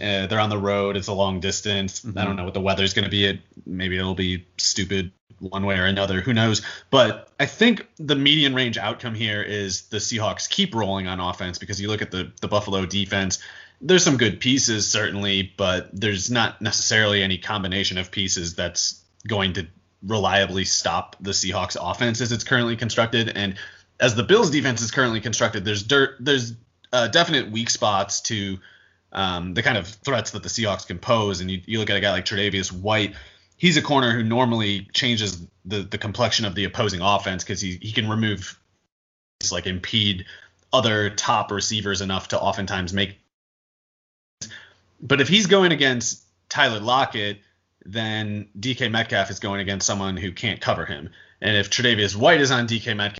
uh, 0.00 0.26
they're 0.26 0.40
on 0.40 0.50
the 0.50 0.58
road. 0.58 0.96
It's 0.96 1.08
a 1.08 1.12
long 1.12 1.40
distance. 1.40 2.00
Mm-hmm. 2.00 2.18
I 2.18 2.24
don't 2.24 2.36
know 2.36 2.44
what 2.44 2.54
the 2.54 2.60
weather's 2.60 2.94
going 2.94 3.04
to 3.04 3.10
be. 3.10 3.26
It 3.26 3.40
maybe 3.66 3.98
it'll 3.98 4.14
be 4.14 4.46
stupid 4.58 5.12
one 5.38 5.64
way 5.64 5.78
or 5.78 5.86
another. 5.86 6.20
Who 6.20 6.32
knows? 6.32 6.62
But 6.90 7.28
I 7.40 7.46
think 7.46 7.86
the 7.96 8.16
median 8.16 8.54
range 8.54 8.78
outcome 8.78 9.14
here 9.14 9.42
is 9.42 9.82
the 9.88 9.98
Seahawks 9.98 10.48
keep 10.48 10.74
rolling 10.74 11.06
on 11.06 11.20
offense 11.20 11.58
because 11.58 11.80
you 11.80 11.88
look 11.88 12.02
at 12.02 12.10
the 12.10 12.32
the 12.40 12.48
Buffalo 12.48 12.86
defense. 12.86 13.38
There's 13.80 14.04
some 14.04 14.18
good 14.18 14.40
pieces 14.40 14.90
certainly, 14.90 15.54
but 15.56 15.88
there's 15.92 16.30
not 16.30 16.60
necessarily 16.60 17.22
any 17.22 17.38
combination 17.38 17.96
of 17.96 18.10
pieces 18.10 18.54
that's 18.54 19.02
going 19.26 19.54
to 19.54 19.66
reliably 20.02 20.64
stop 20.64 21.16
the 21.20 21.30
Seahawks 21.30 21.76
offense 21.80 22.20
as 22.20 22.32
it's 22.32 22.44
currently 22.44 22.76
constructed. 22.76 23.32
And 23.34 23.56
as 23.98 24.14
the 24.14 24.22
Bills 24.22 24.50
defense 24.50 24.82
is 24.82 24.90
currently 24.90 25.20
constructed, 25.20 25.64
there's 25.64 25.82
dirt, 25.82 26.16
there's 26.20 26.54
uh, 26.92 27.08
definite 27.08 27.50
weak 27.50 27.70
spots 27.70 28.20
to 28.22 28.58
um, 29.12 29.54
the 29.54 29.62
kind 29.62 29.76
of 29.76 29.86
threats 29.86 30.32
that 30.32 30.42
the 30.42 30.48
Seahawks 30.48 30.86
can 30.86 30.98
pose. 30.98 31.40
And 31.40 31.50
you, 31.50 31.60
you 31.66 31.78
look 31.78 31.90
at 31.90 31.96
a 31.96 32.00
guy 32.00 32.12
like 32.12 32.24
Tre'Davious 32.24 32.72
White, 32.72 33.14
he's 33.56 33.76
a 33.76 33.82
corner 33.82 34.12
who 34.12 34.22
normally 34.22 34.88
changes 34.92 35.44
the, 35.64 35.82
the 35.82 35.98
complexion 35.98 36.44
of 36.44 36.54
the 36.54 36.64
opposing 36.64 37.00
offense 37.00 37.44
because 37.44 37.60
he, 37.60 37.78
he 37.80 37.92
can 37.92 38.08
remove, 38.08 38.58
like 39.50 39.66
impede 39.66 40.26
other 40.72 41.10
top 41.10 41.50
receivers 41.50 42.00
enough 42.00 42.28
to 42.28 42.40
oftentimes 42.40 42.92
make. 42.92 43.18
But 45.02 45.20
if 45.20 45.28
he's 45.28 45.46
going 45.46 45.72
against 45.72 46.24
Tyler 46.48 46.80
Lockett, 46.80 47.38
then 47.84 48.48
DK 48.58 48.90
Metcalf 48.90 49.30
is 49.30 49.40
going 49.40 49.60
against 49.60 49.86
someone 49.86 50.16
who 50.16 50.32
can't 50.32 50.60
cover 50.60 50.84
him. 50.84 51.10
And 51.40 51.56
if 51.56 51.70
Tre'Davious 51.70 52.14
White 52.14 52.40
is 52.40 52.50
on 52.50 52.66
DK 52.66 52.96
Metcalf, 52.96 53.19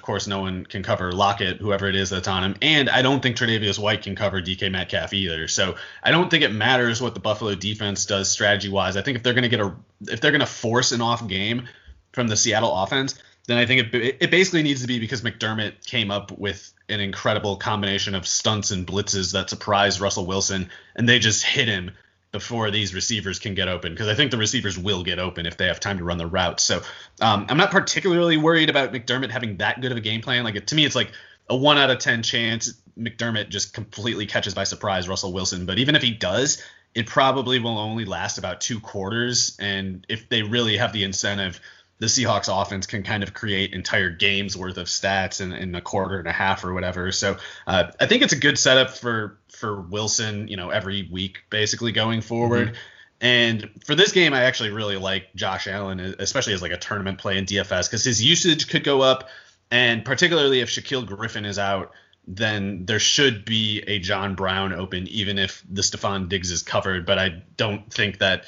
of 0.00 0.06
course, 0.06 0.26
no 0.26 0.40
one 0.40 0.64
can 0.64 0.82
cover 0.82 1.12
Lockett, 1.12 1.58
whoever 1.58 1.86
it 1.86 1.94
is 1.94 2.08
that's 2.08 2.26
on 2.26 2.42
him. 2.42 2.56
And 2.62 2.88
I 2.88 3.02
don't 3.02 3.22
think 3.22 3.36
Tre'Davious 3.36 3.78
White 3.78 4.00
can 4.00 4.16
cover 4.16 4.40
DK 4.40 4.72
Metcalf 4.72 5.12
either. 5.12 5.46
So 5.46 5.76
I 6.02 6.10
don't 6.10 6.30
think 6.30 6.42
it 6.42 6.52
matters 6.52 7.02
what 7.02 7.12
the 7.12 7.20
Buffalo 7.20 7.54
defense 7.54 8.06
does 8.06 8.30
strategy 8.30 8.70
wise. 8.70 8.96
I 8.96 9.02
think 9.02 9.18
if 9.18 9.22
they're 9.22 9.34
going 9.34 9.42
to 9.42 9.50
get 9.50 9.60
a, 9.60 9.74
if 10.08 10.22
they're 10.22 10.30
going 10.30 10.40
to 10.40 10.46
force 10.46 10.92
an 10.92 11.02
off 11.02 11.28
game 11.28 11.68
from 12.12 12.28
the 12.28 12.36
Seattle 12.36 12.74
offense, 12.74 13.14
then 13.46 13.58
I 13.58 13.66
think 13.66 13.92
it, 13.92 14.16
it 14.20 14.30
basically 14.30 14.62
needs 14.62 14.80
to 14.80 14.86
be 14.86 15.00
because 15.00 15.20
McDermott 15.20 15.84
came 15.84 16.10
up 16.10 16.32
with 16.32 16.72
an 16.88 17.00
incredible 17.00 17.56
combination 17.56 18.14
of 18.14 18.26
stunts 18.26 18.70
and 18.70 18.86
blitzes 18.86 19.34
that 19.34 19.50
surprised 19.50 20.00
Russell 20.00 20.24
Wilson, 20.24 20.70
and 20.96 21.06
they 21.06 21.18
just 21.18 21.44
hit 21.44 21.68
him 21.68 21.90
before 22.32 22.70
these 22.70 22.94
receivers 22.94 23.38
can 23.38 23.54
get 23.54 23.68
open 23.68 23.92
because 23.92 24.08
I 24.08 24.14
think 24.14 24.30
the 24.30 24.36
receivers 24.36 24.78
will 24.78 25.02
get 25.02 25.18
open 25.18 25.46
if 25.46 25.56
they 25.56 25.66
have 25.66 25.80
time 25.80 25.98
to 25.98 26.04
run 26.04 26.18
the 26.18 26.26
route. 26.26 26.60
So 26.60 26.80
um, 27.20 27.46
I'm 27.48 27.56
not 27.56 27.70
particularly 27.70 28.36
worried 28.36 28.70
about 28.70 28.92
McDermott 28.92 29.30
having 29.30 29.56
that 29.56 29.80
good 29.80 29.90
of 29.90 29.98
a 29.98 30.00
game 30.00 30.20
plan. 30.20 30.44
Like 30.44 30.64
to 30.64 30.74
me, 30.74 30.84
it's 30.84 30.94
like 30.94 31.10
a 31.48 31.56
one 31.56 31.78
out 31.78 31.90
of 31.90 31.98
ten 31.98 32.22
chance 32.22 32.74
McDermott 32.98 33.48
just 33.48 33.72
completely 33.72 34.26
catches 34.26 34.54
by 34.54 34.64
surprise 34.64 35.08
Russell 35.08 35.32
Wilson. 35.32 35.66
But 35.66 35.78
even 35.78 35.96
if 35.96 36.02
he 36.02 36.12
does, 36.12 36.62
it 36.94 37.06
probably 37.06 37.58
will 37.58 37.78
only 37.78 38.04
last 38.04 38.38
about 38.38 38.60
two 38.60 38.80
quarters. 38.80 39.56
And 39.58 40.06
if 40.08 40.28
they 40.28 40.42
really 40.42 40.76
have 40.76 40.92
the 40.92 41.04
incentive 41.04 41.60
the 42.00 42.06
Seahawks 42.06 42.48
offense 42.50 42.86
can 42.86 43.02
kind 43.02 43.22
of 43.22 43.34
create 43.34 43.74
entire 43.74 44.08
games 44.08 44.56
worth 44.56 44.78
of 44.78 44.86
stats 44.86 45.42
in, 45.42 45.52
in 45.52 45.74
a 45.74 45.82
quarter 45.82 46.18
and 46.18 46.26
a 46.26 46.32
half 46.32 46.64
or 46.64 46.72
whatever. 46.72 47.12
So 47.12 47.36
uh, 47.66 47.92
I 48.00 48.06
think 48.06 48.22
it's 48.22 48.32
a 48.32 48.38
good 48.38 48.58
setup 48.58 48.96
for 48.96 49.38
for 49.60 49.80
Wilson, 49.82 50.48
you 50.48 50.56
know, 50.56 50.70
every 50.70 51.08
week 51.10 51.38
basically 51.50 51.92
going 51.92 52.20
forward. 52.22 52.68
Mm-hmm. 52.68 52.76
And 53.22 53.70
for 53.84 53.94
this 53.94 54.12
game, 54.12 54.32
I 54.32 54.44
actually 54.44 54.70
really 54.70 54.96
like 54.96 55.34
Josh 55.34 55.68
Allen, 55.68 56.00
especially 56.18 56.54
as 56.54 56.62
like 56.62 56.72
a 56.72 56.78
tournament 56.78 57.18
play 57.18 57.36
in 57.36 57.44
DFS 57.44 57.86
because 57.86 58.02
his 58.02 58.24
usage 58.24 58.68
could 58.68 58.82
go 58.82 59.02
up, 59.02 59.28
and 59.70 60.04
particularly 60.04 60.60
if 60.60 60.70
Shaquill 60.70 61.06
Griffin 61.06 61.44
is 61.44 61.58
out, 61.58 61.92
then 62.26 62.86
there 62.86 62.98
should 62.98 63.44
be 63.44 63.82
a 63.86 63.98
John 63.98 64.34
Brown 64.34 64.72
open, 64.72 65.06
even 65.08 65.38
if 65.38 65.62
the 65.68 65.82
Stefon 65.82 66.28
Diggs 66.28 66.50
is 66.50 66.62
covered. 66.62 67.04
But 67.04 67.18
I 67.18 67.42
don't 67.56 67.92
think 67.92 68.18
that 68.18 68.44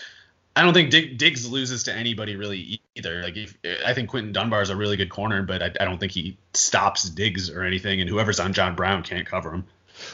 I 0.55 0.63
don't 0.63 0.75
think 0.75 0.91
Diggs 0.91 1.51
loses 1.51 1.85
to 1.85 1.95
anybody 1.95 2.37
really 2.37 2.81
either. 2.95 3.23
Like 3.23 3.37
if, 3.37 3.57
I 3.85 3.95
think 3.95 4.11
Quinton 4.11 4.33
Dunbar 4.33 4.63
is 4.63 4.71
a 4.71 4.77
really 4.77 4.97
good 4.97 5.11
corner, 5.11 5.43
but 5.43 5.63
I, 5.63 5.73
I, 5.81 5.85
don't 5.85 5.99
think 5.99 6.13
he 6.13 6.37
stops 6.53 7.09
Diggs 7.09 7.49
or 7.49 7.63
anything, 7.63 8.01
and 8.01 8.11
whoever's 8.11 8.39
on 8.39 8.53
John 8.53 8.75
Brown 8.75 9.03
can't 9.03 9.27
cover 9.27 9.53
him. 9.53 9.65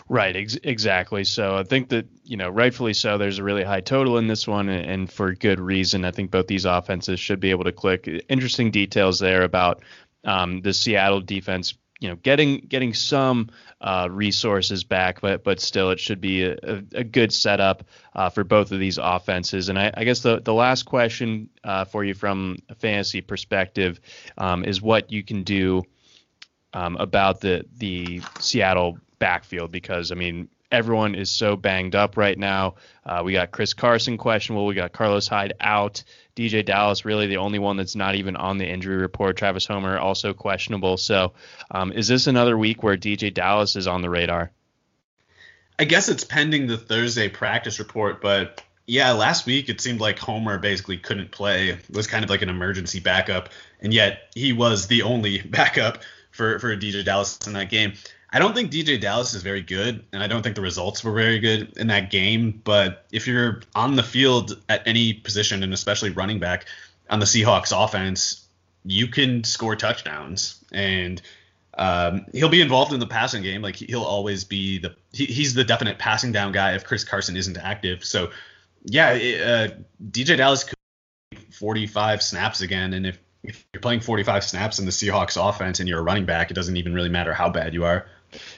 Right, 0.09 0.37
ex- 0.37 0.59
exactly. 0.63 1.25
So 1.25 1.57
I 1.57 1.63
think 1.63 1.89
that 1.91 2.07
you 2.25 2.37
know, 2.37 2.49
rightfully 2.49 2.95
so. 2.95 3.19
There's 3.19 3.39
a 3.39 3.45
really 3.45 3.65
high 3.65 3.81
total 3.81 4.19
in 4.19 4.27
this 4.27 4.47
one, 4.47 4.69
and, 4.69 4.91
and 4.91 5.13
for 5.13 5.35
good 5.35 5.61
reason. 5.61 6.05
I 6.05 6.11
think 6.11 6.31
both 6.31 6.47
these 6.47 6.65
offenses 6.65 7.21
should 7.21 7.41
be 7.41 7.51
able 7.51 7.65
to 7.65 7.73
click. 7.73 8.09
Interesting 8.29 8.71
details 8.71 9.19
there 9.19 9.43
about 9.43 9.83
um, 10.25 10.61
the 10.61 10.73
Seattle 10.73 11.21
defense 11.21 11.75
you 12.01 12.09
know 12.09 12.17
getting 12.17 12.61
getting 12.61 12.95
some 12.95 13.51
uh, 13.81 14.09
resources 14.11 14.85
back, 14.85 15.21
but 15.21 15.45
but 15.45 15.61
still 15.61 15.91
it 15.91 16.01
should 16.01 16.21
be 16.21 16.45
a, 16.45 16.83
a 16.95 17.05
good 17.05 17.33
setup 17.33 17.85
uh, 18.15 18.31
for 18.31 18.45
both 18.45 18.73
of 18.73 18.79
these 18.79 18.99
offenses. 18.99 19.69
And 19.69 19.79
I, 19.79 19.93
I 19.95 20.05
guess 20.05 20.21
the 20.21 20.41
the 20.41 20.55
last 20.55 20.85
question 20.85 21.51
uh, 21.65 21.85
for 21.85 22.05
you 22.05 22.15
from 22.15 22.59
a 22.69 22.75
fantasy 22.75 23.21
perspective 23.21 24.01
um, 24.37 24.65
is 24.65 24.81
what 24.81 25.11
you 25.11 25.23
can 25.23 25.43
do 25.43 25.83
um, 26.73 26.97
about 26.97 27.41
the 27.41 27.65
the 27.77 28.23
Seattle 28.39 28.99
backfield 29.19 29.71
because 29.73 30.13
I 30.13 30.15
mean 30.15 30.49
everyone 30.71 31.15
is 31.15 31.31
so 31.31 31.57
banged 31.57 31.95
up 31.95 32.17
right 32.17 32.39
now. 32.39 32.75
Uh, 33.05 33.23
we 33.25 33.33
got 33.33 33.51
Chris 33.51 33.75
Carson 33.75 34.19
questionable. 34.19 34.67
We 34.67 34.75
got 34.75 34.93
Carlos 34.93 35.27
Hyde 35.27 35.55
out. 35.61 36.03
DeeJay 36.37 36.65
Dallas 36.65 37.05
really 37.05 37.27
the 37.27 37.39
only 37.39 37.59
one 37.59 37.77
that's 37.77 37.97
not 37.97 38.15
even 38.15 38.37
on 38.37 38.59
the 38.59 38.67
injury 38.67 38.97
report. 38.97 39.37
Travis 39.37 39.67
Homer 39.67 39.99
also 39.99 40.35
questionable. 40.35 40.97
So 40.97 41.33
um, 41.71 41.93
is 41.93 42.07
this 42.07 42.27
another 42.27 42.57
week 42.57 42.83
where 42.83 42.97
DeeJay 42.97 43.35
Dallas 43.35 43.77
is 43.77 43.87
on 43.87 44.03
the 44.03 44.11
radar? 44.11 44.53
I 45.79 45.85
guess 45.85 46.09
it's 46.09 46.25
pending 46.25 46.67
the 46.67 46.77
Thursday 46.77 47.29
practice 47.29 47.79
report, 47.79 48.21
but 48.21 48.63
yeah, 48.87 49.13
last 49.13 49.47
week 49.47 49.69
it 49.69 49.81
seemed 49.81 50.01
like 50.01 50.19
Homer 50.19 50.59
basically 50.59 50.97
couldn't 50.97 51.31
play. 51.31 51.69
It 51.69 51.85
was 51.91 52.07
kind 52.07 52.25
of 52.25 52.31
like 52.31 52.43
an 52.43 52.49
emergency 52.49 53.01
backup, 53.01 53.51
and 53.81 53.93
yet 53.93 54.31
he 54.35 54.53
was 54.53 54.87
the 54.87 55.03
only 55.03 55.43
backup 55.43 55.99
for 56.31 56.59
for 56.59 56.77
DeeJay 56.77 57.05
Dallas 57.05 57.39
in 57.47 57.53
that 57.53 57.71
game. 57.71 57.93
I 58.31 58.39
don't 58.39 58.55
think 58.55 58.71
DeeJay 58.71 59.01
Dallas 59.01 59.33
is 59.33 59.43
very 59.43 59.63
good, 59.63 60.05
and 60.13 60.23
I 60.23 60.27
don't 60.27 60.43
think 60.43 60.55
the 60.55 60.63
results 60.63 61.03
were 61.03 61.13
very 61.13 61.39
good 61.39 61.77
in 61.79 61.87
that 61.87 62.11
game. 62.11 62.61
But 62.63 63.07
if 63.11 63.27
you're 63.27 63.63
on 63.75 63.97
the 63.97 64.03
field 64.03 64.63
at 64.69 64.87
any 64.87 65.15
position, 65.15 65.63
and 65.63 65.73
especially 65.73 66.11
running 66.11 66.39
back 66.39 66.67
on 67.09 67.21
the 67.21 67.27
Seahawks 67.27 67.73
offense, 67.73 68.47
you 68.85 69.07
can 69.09 69.45
score 69.45 69.77
touchdowns, 69.77 70.63
and 70.73 71.23
um, 71.79 72.27
he'll 72.33 72.51
be 72.51 72.61
involved 72.61 72.93
in 72.93 73.01
the 73.01 73.07
passing 73.07 73.43
game. 73.43 73.63
Like 73.63 73.77
he'll 73.77 74.03
always 74.03 74.45
be 74.45 74.79
the 74.79 74.95
he, 75.13 75.25
he's 75.25 75.55
the 75.55 75.65
definite 75.65 75.99
passing 75.99 76.33
down 76.33 76.53
guy 76.53 76.75
if 76.75 76.85
Chris 76.85 77.05
Carson 77.05 77.37
isn't 77.37 77.57
active. 77.57 78.05
So 78.05 78.31
yeah, 78.85 79.11
uh, 79.11 79.69
DeeJay 80.11 80.37
Dallas 80.37 80.65
could 80.65 80.75
45 81.51 82.23
snaps 82.23 82.61
again, 82.61 82.93
and 82.93 83.07
if 83.07 83.19
if 83.43 83.65
you're 83.73 83.81
playing 83.81 84.01
45 84.01 84.45
snaps 84.45 84.79
in 84.79 84.85
the 84.85 84.91
Seahawks 84.91 85.37
offense 85.49 85.81
and 85.81 85.89
you're 85.89 86.01
a 86.01 86.03
running 86.03 86.27
back, 86.27 86.51
it 86.51 86.55
doesn't 86.55 86.77
even 86.77 86.93
really 86.93 87.09
matter 87.09 87.33
how 87.33 87.49
bad 87.49 87.73
you 87.73 87.85
are. 87.85 88.07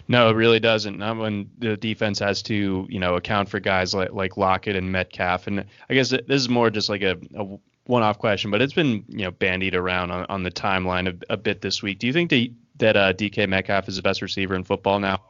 No, 0.09 0.31
it 0.31 0.35
really 0.35 0.61
doesn't. 0.61 0.99
Not 0.99 1.17
when 1.17 1.51
the 1.59 1.77
defense 1.77 2.19
has 2.19 2.43
to, 2.43 2.87
you 2.89 2.99
know, 2.99 3.15
account 3.15 3.49
for 3.49 3.61
guys 3.61 3.95
like 3.95 4.13
like 4.13 4.37
Lockett 4.37 4.77
and 4.77 4.91
Metcalf. 4.91 5.47
And 5.47 5.65
I 5.89 5.95
guess 5.95 6.11
this 6.11 6.23
is 6.29 6.49
more 6.49 6.71
just 6.71 6.89
like 6.89 7.03
a, 7.03 7.17
a 7.37 7.59
one-off 7.87 8.19
question, 8.19 8.51
but 8.51 8.63
it's 8.63 8.73
been 8.73 9.05
you 9.09 9.25
know 9.25 9.31
bandied 9.31 9.75
around 9.75 10.11
on, 10.11 10.27
on 10.29 10.43
the 10.43 10.51
timeline 10.51 11.09
a, 11.09 11.33
a 11.33 11.37
bit 11.37 11.61
this 11.61 11.83
week. 11.83 11.99
Do 11.99 12.07
you 12.07 12.13
think 12.13 12.31
that 12.31 12.51
that 12.79 12.97
uh, 12.97 13.13
DK 13.13 13.49
Metcalf 13.49 13.89
is 13.89 13.97
the 13.97 14.03
best 14.03 14.23
receiver 14.23 14.55
in 14.55 14.65
football 14.65 14.99
now? 14.99 15.23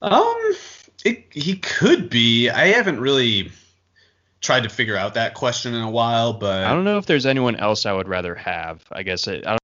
Um, 0.00 0.54
it, 1.04 1.26
he 1.30 1.56
could 1.56 2.10
be. 2.10 2.48
I 2.48 2.68
haven't 2.68 3.00
really 3.00 3.52
tried 4.40 4.64
to 4.64 4.68
figure 4.68 4.96
out 4.96 5.14
that 5.14 5.34
question 5.34 5.74
in 5.74 5.82
a 5.82 5.90
while, 5.90 6.32
but 6.32 6.64
I 6.64 6.72
don't 6.72 6.84
know 6.84 6.98
if 6.98 7.06
there's 7.06 7.26
anyone 7.26 7.56
else 7.56 7.86
I 7.86 7.92
would 7.92 8.08
rather 8.08 8.34
have. 8.34 8.84
I 8.90 9.02
guess 9.02 9.28
it 9.28 9.46
I 9.46 9.52
don't 9.52 9.58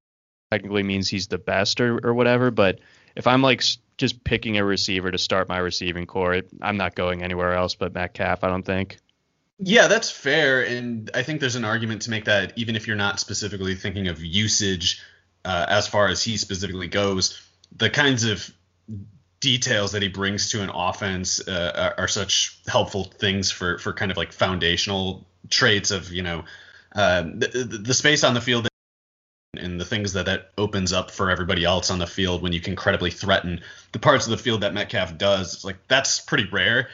technically 0.51 0.83
means 0.83 1.09
he's 1.09 1.27
the 1.27 1.39
best 1.39 1.81
or, 1.81 1.99
or 2.07 2.15
whatever, 2.15 2.51
but 2.51 2.81
if 3.17 3.27
I'm 3.27 3.43
like 3.43 3.63
just 3.97 4.23
picking 4.25 4.59
a 4.59 4.65
receiver 4.65 5.11
to 5.11 5.19
start 5.19 5.49
my 5.49 5.59
receiving 5.59 6.07
corps, 6.07 6.43
I'm 6.63 6.77
not 6.77 6.95
going 6.95 7.23
anywhere 7.23 7.53
else 7.55 7.75
but 7.75 7.95
Metcalf. 7.95 8.45
I 8.45 8.49
don't 8.49 8.65
think. 8.65 8.99
Yeah, 9.61 9.89
that's 9.89 10.09
fair, 10.09 10.65
and 10.65 11.11
I 11.15 11.25
think 11.25 11.41
there's 11.41 11.57
an 11.57 11.65
argument 11.65 12.03
to 12.03 12.11
make 12.11 12.27
that 12.27 12.53
even 12.57 12.77
if 12.77 12.87
you're 12.87 12.97
not 12.97 13.19
specifically 13.19 13.75
thinking 13.75 14.07
of 14.07 14.23
usage 14.23 15.03
uh, 15.45 15.67
as 15.69 15.89
far 15.89 16.09
as 16.09 16.23
he 16.23 16.37
specifically 16.37 16.87
goes, 16.87 17.41
the 17.77 17.91
kinds 17.91 18.25
of 18.25 18.49
details 19.41 19.93
that 19.93 20.03
he 20.03 20.09
brings 20.09 20.51
to 20.51 20.63
an 20.63 20.71
offense 20.73 21.47
uh, 21.49 21.93
are, 21.99 22.05
are, 22.05 22.09
such 22.09 22.59
helpful 22.67 23.05
things 23.05 23.51
for 23.51 23.79
for 23.79 23.93
kind 23.93 24.11
of 24.11 24.17
like 24.17 24.33
foundational 24.33 25.27
traits 25.49 25.91
of 25.91 26.13
you 26.13 26.23
know 26.23 26.45
uh, 26.95 27.23
the, 27.23 27.81
the 27.83 27.95
space 27.95 28.25
on 28.25 28.35
the 28.35 28.41
field 28.41 28.68
and 29.57 29.81
the 29.81 29.85
things 29.85 30.13
that 30.13 30.27
that 30.27 30.51
opens 30.59 30.93
up 30.93 31.11
for 31.11 31.31
everybody 31.31 31.65
else 31.65 31.91
on 31.91 31.99
the 31.99 32.07
field 32.07 32.43
when 32.43 32.53
you 32.53 32.61
can 32.61 32.77
credibly 32.77 33.11
threaten 33.11 33.61
the 33.93 33.99
parts 33.99 34.27
of 34.27 34.31
the 34.31 34.37
field 34.37 34.61
that 34.61 34.75
Metcalf 34.75 35.17
does. 35.17 35.55
It's 35.55 35.65
like 35.65 35.77
that's 35.89 36.21
pretty 36.21 36.49
rare. 36.51 36.89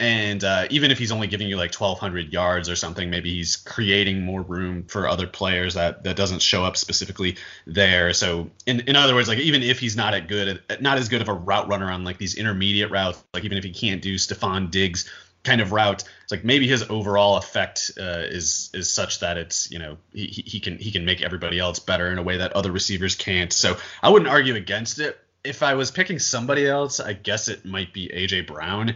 And 0.00 0.42
uh, 0.42 0.66
even 0.70 0.90
if 0.90 0.98
he's 0.98 1.12
only 1.12 1.28
giving 1.28 1.46
you 1.46 1.56
like 1.56 1.72
1,200 1.72 2.32
yards 2.32 2.68
or 2.68 2.74
something, 2.74 3.10
maybe 3.10 3.32
he's 3.32 3.54
creating 3.54 4.22
more 4.22 4.42
room 4.42 4.82
for 4.82 5.06
other 5.06 5.28
players 5.28 5.74
that 5.74 6.02
that 6.02 6.16
doesn't 6.16 6.42
show 6.42 6.64
up 6.64 6.76
specifically 6.76 7.36
there. 7.66 8.12
So 8.12 8.50
in 8.66 8.80
in 8.80 8.96
other 8.96 9.14
words, 9.14 9.28
like 9.28 9.38
even 9.38 9.62
if 9.62 9.78
he's 9.78 9.96
not 9.96 10.12
at 10.12 10.28
good, 10.28 10.62
not 10.80 10.98
as 10.98 11.08
good 11.08 11.22
of 11.22 11.28
a 11.28 11.32
route 11.32 11.68
runner 11.68 11.90
on 11.90 12.04
like 12.04 12.18
these 12.18 12.34
intermediate 12.34 12.90
routes, 12.90 13.22
like 13.32 13.44
even 13.44 13.56
if 13.56 13.64
he 13.64 13.72
can't 13.72 14.02
do 14.02 14.16
Stefon 14.16 14.70
Diggs 14.70 15.08
kind 15.44 15.60
of 15.60 15.72
route. 15.72 16.04
It's 16.22 16.32
like 16.32 16.44
maybe 16.44 16.66
his 16.66 16.82
overall 16.90 17.36
effect 17.36 17.92
uh, 17.98 18.24
is 18.24 18.70
is 18.74 18.90
such 18.90 19.20
that 19.20 19.36
it's 19.36 19.70
you 19.70 19.78
know 19.78 19.98
he, 20.12 20.26
he 20.26 20.60
can 20.60 20.78
he 20.78 20.90
can 20.90 21.04
make 21.04 21.22
everybody 21.22 21.58
else 21.58 21.78
better 21.78 22.10
in 22.10 22.18
a 22.18 22.22
way 22.22 22.38
that 22.38 22.52
other 22.52 22.72
receivers 22.72 23.14
can't. 23.14 23.52
So 23.52 23.76
I 24.02 24.08
wouldn't 24.08 24.30
argue 24.30 24.56
against 24.56 24.98
it. 24.98 25.18
If 25.44 25.62
I 25.62 25.74
was 25.74 25.90
picking 25.90 26.18
somebody 26.18 26.66
else, 26.66 27.00
I 27.00 27.12
guess 27.12 27.48
it 27.48 27.64
might 27.64 27.92
be 27.92 28.08
AJ 28.08 28.46
Brown. 28.46 28.94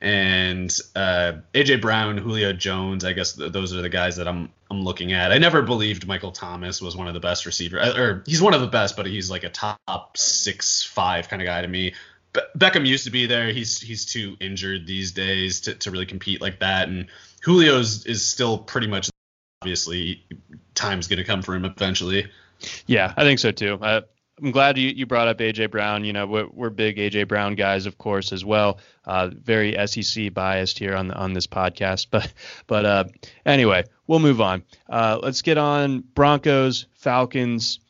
And 0.00 0.70
uh, 0.94 1.32
AJ 1.54 1.80
Brown, 1.80 2.18
Julio 2.18 2.52
Jones, 2.52 3.04
I 3.04 3.12
guess 3.14 3.32
th- 3.32 3.50
those 3.50 3.74
are 3.74 3.82
the 3.82 3.88
guys 3.88 4.14
that 4.16 4.28
I'm 4.28 4.50
I'm 4.70 4.82
looking 4.84 5.12
at. 5.12 5.32
I 5.32 5.38
never 5.38 5.62
believed 5.62 6.06
Michael 6.06 6.30
Thomas 6.30 6.80
was 6.80 6.96
one 6.96 7.08
of 7.08 7.14
the 7.14 7.20
best 7.20 7.46
receivers, 7.46 7.80
uh, 7.82 8.00
or 8.00 8.22
he's 8.24 8.40
one 8.40 8.54
of 8.54 8.60
the 8.60 8.68
best, 8.68 8.96
but 8.96 9.06
he's 9.06 9.28
like 9.28 9.42
a 9.42 9.48
top 9.48 10.16
six 10.16 10.84
five 10.84 11.28
kind 11.28 11.42
of 11.42 11.46
guy 11.46 11.62
to 11.62 11.68
me. 11.68 11.94
Beckham 12.32 12.86
used 12.86 13.04
to 13.04 13.10
be 13.10 13.26
there. 13.26 13.52
He's 13.52 13.80
he's 13.80 14.04
too 14.04 14.36
injured 14.40 14.86
these 14.86 15.12
days 15.12 15.60
to, 15.62 15.74
to 15.74 15.90
really 15.90 16.06
compete 16.06 16.40
like 16.40 16.60
that. 16.60 16.88
And 16.88 17.06
Julio's 17.44 18.06
is 18.06 18.26
still 18.26 18.58
pretty 18.58 18.86
much 18.86 19.10
obviously 19.62 20.24
time's 20.74 21.08
going 21.08 21.18
to 21.18 21.24
come 21.24 21.42
for 21.42 21.54
him 21.54 21.64
eventually. 21.64 22.30
Yeah, 22.86 23.12
I 23.16 23.22
think 23.22 23.38
so 23.38 23.50
too. 23.50 23.78
Uh, 23.80 24.02
I'm 24.40 24.52
glad 24.52 24.78
you, 24.78 24.90
you 24.90 25.06
brought 25.06 25.28
up 25.28 25.38
AJ 25.38 25.70
Brown. 25.70 26.04
You 26.04 26.12
know, 26.12 26.26
we're, 26.26 26.46
we're 26.48 26.70
big 26.70 26.96
AJ 26.96 27.26
Brown 27.28 27.54
guys, 27.54 27.86
of 27.86 27.98
course, 27.98 28.32
as 28.32 28.44
well. 28.44 28.78
Uh, 29.04 29.30
very 29.32 29.74
SEC 29.86 30.32
biased 30.32 30.78
here 30.78 30.94
on 30.94 31.10
on 31.10 31.32
this 31.32 31.46
podcast, 31.46 32.08
but 32.10 32.32
but 32.66 32.84
uh, 32.84 33.04
anyway, 33.44 33.84
we'll 34.06 34.20
move 34.20 34.40
on. 34.40 34.62
Uh, 34.88 35.18
let's 35.22 35.42
get 35.42 35.58
on 35.58 36.00
Broncos, 36.14 36.86
Falcons. 36.94 37.80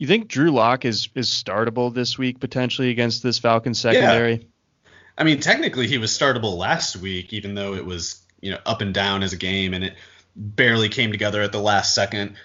You 0.00 0.06
think 0.06 0.28
Drew 0.28 0.50
Lock 0.50 0.86
is 0.86 1.10
is 1.14 1.28
startable 1.28 1.92
this 1.92 2.16
week 2.16 2.40
potentially 2.40 2.88
against 2.88 3.22
this 3.22 3.38
Falcons 3.38 3.78
secondary? 3.78 4.32
Yeah. 4.32 4.90
I 5.18 5.24
mean, 5.24 5.40
technically 5.40 5.88
he 5.88 5.98
was 5.98 6.10
startable 6.10 6.56
last 6.56 6.96
week, 6.96 7.34
even 7.34 7.54
though 7.54 7.74
it 7.74 7.84
was 7.84 8.22
you 8.40 8.50
know 8.50 8.56
up 8.64 8.80
and 8.80 8.94
down 8.94 9.22
as 9.22 9.34
a 9.34 9.36
game, 9.36 9.74
and 9.74 9.84
it 9.84 9.94
barely 10.34 10.88
came 10.88 11.12
together 11.12 11.42
at 11.42 11.52
the 11.52 11.60
last 11.60 11.94
second. 11.94 12.36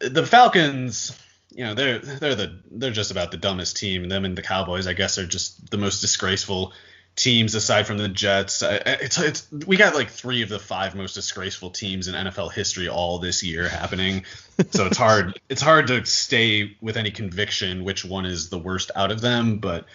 The 0.00 0.24
Falcons 0.24 1.14
you 1.50 1.64
know 1.64 1.74
they're 1.74 1.98
they're 1.98 2.34
the 2.34 2.58
they're 2.70 2.90
just 2.90 3.10
about 3.10 3.30
the 3.32 3.36
dumbest 3.36 3.76
team. 3.76 4.08
Them 4.08 4.24
and 4.24 4.34
the 4.34 4.40
Cowboys, 4.40 4.86
I 4.86 4.94
guess, 4.94 5.18
are 5.18 5.26
just 5.26 5.70
the 5.70 5.76
most 5.76 6.00
disgraceful 6.00 6.72
teams 7.16 7.54
aside 7.54 7.86
from 7.86 7.98
the 7.98 8.08
Jets. 8.08 8.62
It's 8.62 9.18
it's 9.18 9.52
we 9.52 9.76
got 9.76 9.94
like 9.94 10.10
three 10.10 10.42
of 10.42 10.48
the 10.48 10.58
five 10.58 10.94
most 10.94 11.14
disgraceful 11.14 11.70
teams 11.70 12.08
in 12.08 12.14
NFL 12.14 12.52
history 12.52 12.88
all 12.88 13.18
this 13.18 13.42
year 13.42 13.68
happening. 13.68 14.24
so 14.70 14.86
it's 14.86 14.96
hard 14.96 15.38
it's 15.48 15.62
hard 15.62 15.86
to 15.88 16.04
stay 16.04 16.76
with 16.80 16.96
any 16.96 17.10
conviction 17.10 17.84
which 17.84 18.04
one 18.04 18.26
is 18.26 18.50
the 18.50 18.58
worst 18.58 18.90
out 18.96 19.10
of 19.10 19.20
them, 19.20 19.58
but 19.58 19.86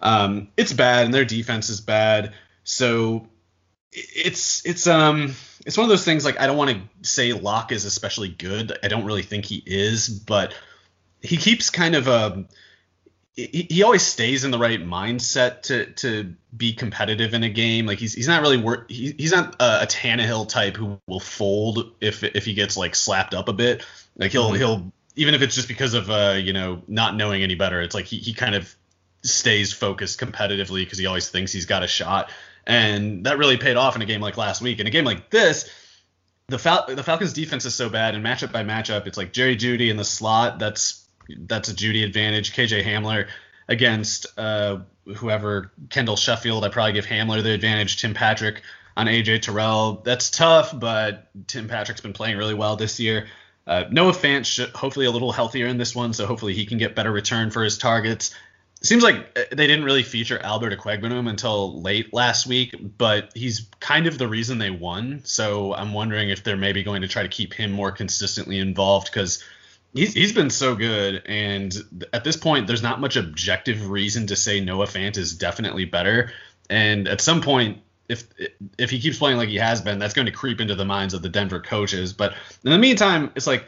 um, 0.00 0.48
it's 0.56 0.72
bad 0.72 1.06
and 1.06 1.14
their 1.14 1.24
defense 1.24 1.68
is 1.68 1.80
bad. 1.80 2.34
So 2.62 3.26
it's 3.92 4.64
it's 4.66 4.86
um 4.86 5.34
it's 5.66 5.76
one 5.76 5.84
of 5.84 5.90
those 5.90 6.04
things 6.04 6.24
like 6.24 6.40
I 6.40 6.46
don't 6.46 6.56
want 6.56 6.70
to 6.70 7.08
say 7.08 7.32
Lock 7.32 7.72
is 7.72 7.84
especially 7.84 8.28
good. 8.28 8.78
I 8.82 8.88
don't 8.88 9.04
really 9.04 9.22
think 9.22 9.44
he 9.44 9.62
is, 9.66 10.08
but 10.08 10.54
he 11.20 11.36
keeps 11.36 11.70
kind 11.70 11.96
of 11.96 12.08
um 12.08 12.48
he, 13.38 13.68
he 13.70 13.82
always 13.84 14.02
stays 14.02 14.44
in 14.44 14.50
the 14.50 14.58
right 14.58 14.84
mindset 14.84 15.62
to 15.62 15.86
to 15.92 16.34
be 16.56 16.72
competitive 16.72 17.34
in 17.34 17.44
a 17.44 17.48
game. 17.48 17.86
Like 17.86 17.98
he's 17.98 18.12
he's 18.12 18.26
not 18.26 18.42
really 18.42 18.56
wor- 18.56 18.84
he, 18.88 19.14
he's 19.16 19.30
not 19.30 19.54
a, 19.60 19.82
a 19.82 19.86
Tannehill 19.86 20.48
type 20.48 20.76
who 20.76 21.00
will 21.06 21.20
fold 21.20 21.92
if 22.00 22.24
if 22.24 22.44
he 22.44 22.54
gets 22.54 22.76
like 22.76 22.96
slapped 22.96 23.34
up 23.34 23.48
a 23.48 23.52
bit. 23.52 23.86
Like 24.16 24.32
he'll 24.32 24.48
mm-hmm. 24.48 24.56
he'll 24.56 24.92
even 25.14 25.34
if 25.34 25.42
it's 25.42 25.54
just 25.54 25.68
because 25.68 25.94
of 25.94 26.10
uh 26.10 26.36
you 26.40 26.52
know 26.52 26.82
not 26.88 27.14
knowing 27.14 27.44
any 27.44 27.54
better. 27.54 27.80
It's 27.80 27.94
like 27.94 28.06
he 28.06 28.18
he 28.18 28.34
kind 28.34 28.56
of 28.56 28.74
stays 29.22 29.72
focused 29.72 30.18
competitively 30.18 30.82
because 30.82 30.98
he 30.98 31.06
always 31.06 31.28
thinks 31.28 31.52
he's 31.52 31.66
got 31.66 31.84
a 31.84 31.88
shot. 31.88 32.30
And 32.66 33.24
that 33.24 33.38
really 33.38 33.56
paid 33.56 33.76
off 33.76 33.94
in 33.94 34.02
a 34.02 34.06
game 34.06 34.20
like 34.20 34.36
last 34.36 34.60
week. 34.60 34.80
In 34.80 34.88
a 34.88 34.90
game 34.90 35.04
like 35.04 35.30
this, 35.30 35.70
the 36.48 36.58
Fal- 36.58 36.86
the 36.88 37.04
Falcons 37.04 37.32
defense 37.32 37.64
is 37.66 37.74
so 37.74 37.88
bad, 37.88 38.16
and 38.16 38.24
matchup 38.24 38.50
by 38.50 38.64
matchup, 38.64 39.06
it's 39.06 39.16
like 39.16 39.32
Jerry 39.32 39.56
Jeudy 39.56 39.90
in 39.90 39.96
the 39.96 40.04
slot. 40.04 40.58
That's 40.58 40.97
that's 41.36 41.68
a 41.68 41.74
Jeudy 41.74 42.04
advantage. 42.04 42.52
KJ 42.54 42.84
Hamler 42.84 43.28
against 43.68 44.26
uh, 44.38 44.78
whoever 45.16 45.72
Kendall 45.90 46.16
Sheffield, 46.16 46.64
I 46.64 46.68
probably 46.68 46.92
give 46.92 47.06
Hamler 47.06 47.42
the 47.42 47.52
advantage. 47.52 48.00
Tim 48.00 48.14
Patrick 48.14 48.62
on 48.96 49.06
AJ 49.06 49.42
Terrell, 49.42 50.02
that's 50.04 50.30
tough, 50.30 50.78
but 50.78 51.28
Tim 51.46 51.68
Patrick's 51.68 52.00
been 52.00 52.12
playing 52.12 52.36
really 52.36 52.54
well 52.54 52.76
this 52.76 52.98
year. 52.98 53.28
Uh, 53.66 53.84
Noah 53.90 54.12
Fant 54.12 54.74
hopefully 54.74 55.06
a 55.06 55.10
little 55.10 55.30
healthier 55.30 55.66
in 55.66 55.76
this 55.76 55.94
one, 55.94 56.12
so 56.14 56.26
hopefully 56.26 56.54
he 56.54 56.66
can 56.66 56.78
get 56.78 56.94
better 56.94 57.12
return 57.12 57.50
for 57.50 57.62
his 57.62 57.76
targets. 57.76 58.34
Seems 58.80 59.02
like 59.02 59.16
uh, 59.36 59.42
they 59.50 59.66
didn't 59.66 59.84
really 59.84 60.02
feature 60.02 60.38
Albert 60.38 60.78
Okwuegbunam 60.78 61.28
until 61.28 61.82
late 61.82 62.14
last 62.14 62.46
week, 62.46 62.74
but 62.96 63.30
he's 63.34 63.68
kind 63.80 64.06
of 64.06 64.16
the 64.16 64.26
reason 64.26 64.58
they 64.58 64.70
won. 64.70 65.20
So 65.24 65.74
I'm 65.74 65.92
wondering 65.92 66.30
if 66.30 66.42
they're 66.42 66.56
maybe 66.56 66.82
going 66.82 67.02
to 67.02 67.08
try 67.08 67.22
to 67.22 67.28
keep 67.28 67.52
him 67.52 67.70
more 67.70 67.92
consistently 67.92 68.58
involved 68.58 69.10
because– 69.12 69.44
he's 69.94 70.14
he's 70.14 70.32
been 70.32 70.50
so 70.50 70.74
good, 70.74 71.22
and 71.26 71.74
at 72.12 72.24
this 72.24 72.36
point, 72.36 72.66
there's 72.66 72.82
not 72.82 73.00
much 73.00 73.16
objective 73.16 73.90
reason 73.90 74.26
to 74.28 74.36
say 74.36 74.60
Noah 74.60 74.86
Fant 74.86 75.16
is 75.16 75.36
definitely 75.36 75.84
better. 75.84 76.32
And 76.70 77.08
at 77.08 77.20
some 77.20 77.40
point, 77.40 77.78
if 78.08 78.24
if 78.78 78.90
he 78.90 79.00
keeps 79.00 79.18
playing 79.18 79.36
like 79.36 79.48
he 79.48 79.56
has 79.56 79.80
been, 79.80 79.98
that's 79.98 80.14
going 80.14 80.26
to 80.26 80.32
creep 80.32 80.60
into 80.60 80.74
the 80.74 80.84
minds 80.84 81.14
of 81.14 81.22
the 81.22 81.28
Denver 81.28 81.60
coaches. 81.60 82.12
But 82.12 82.34
in 82.64 82.70
the 82.70 82.78
meantime, 82.78 83.30
it's 83.34 83.46
like 83.46 83.64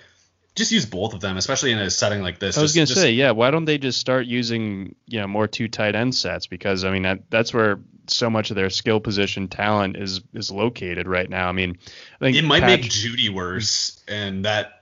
just 0.55 0.73
use 0.73 0.87
both 0.87 1.15
of 1.15 1.21
them, 1.21 1.37
especially 1.37 1.73
in 1.73 1.79
a 1.79 1.91
setting 1.91 2.23
like 2.23 2.39
this. 2.39 2.59
I 2.59 2.63
was 2.63 2.75
going 2.75 2.87
to 2.87 2.95
say, 2.95 3.13
yeah, 3.13 3.31
why 3.31 3.51
don't 3.51 3.65
they 3.65 3.79
just 3.79 3.99
start 3.99 4.27
using 4.27 4.95
you 5.07 5.21
know 5.21 5.27
more 5.27 5.47
two 5.47 5.69
tight 5.69 5.95
end 5.95 6.15
sets? 6.15 6.47
Because 6.47 6.85
I 6.85 6.91
mean 6.91 7.03
that 7.03 7.31
that's 7.31 7.55
where 7.55 7.81
so 8.09 8.29
much 8.29 8.51
of 8.51 8.57
their 8.57 8.71
skill 8.71 9.01
position 9.01 9.49
talent 9.49 9.97
is 9.97 10.21
is 10.35 10.51
located 10.51 11.07
right 11.07 11.29
now. 11.29 11.49
I 11.49 11.53
mean, 11.53 11.79
I 12.21 12.25
think 12.25 12.37
it 12.37 12.45
might 12.45 12.61
Pat- 12.61 12.81
make 12.81 12.91
Jeudy 12.91 13.31
worse, 13.31 14.03
and 14.09 14.45
that 14.45 14.80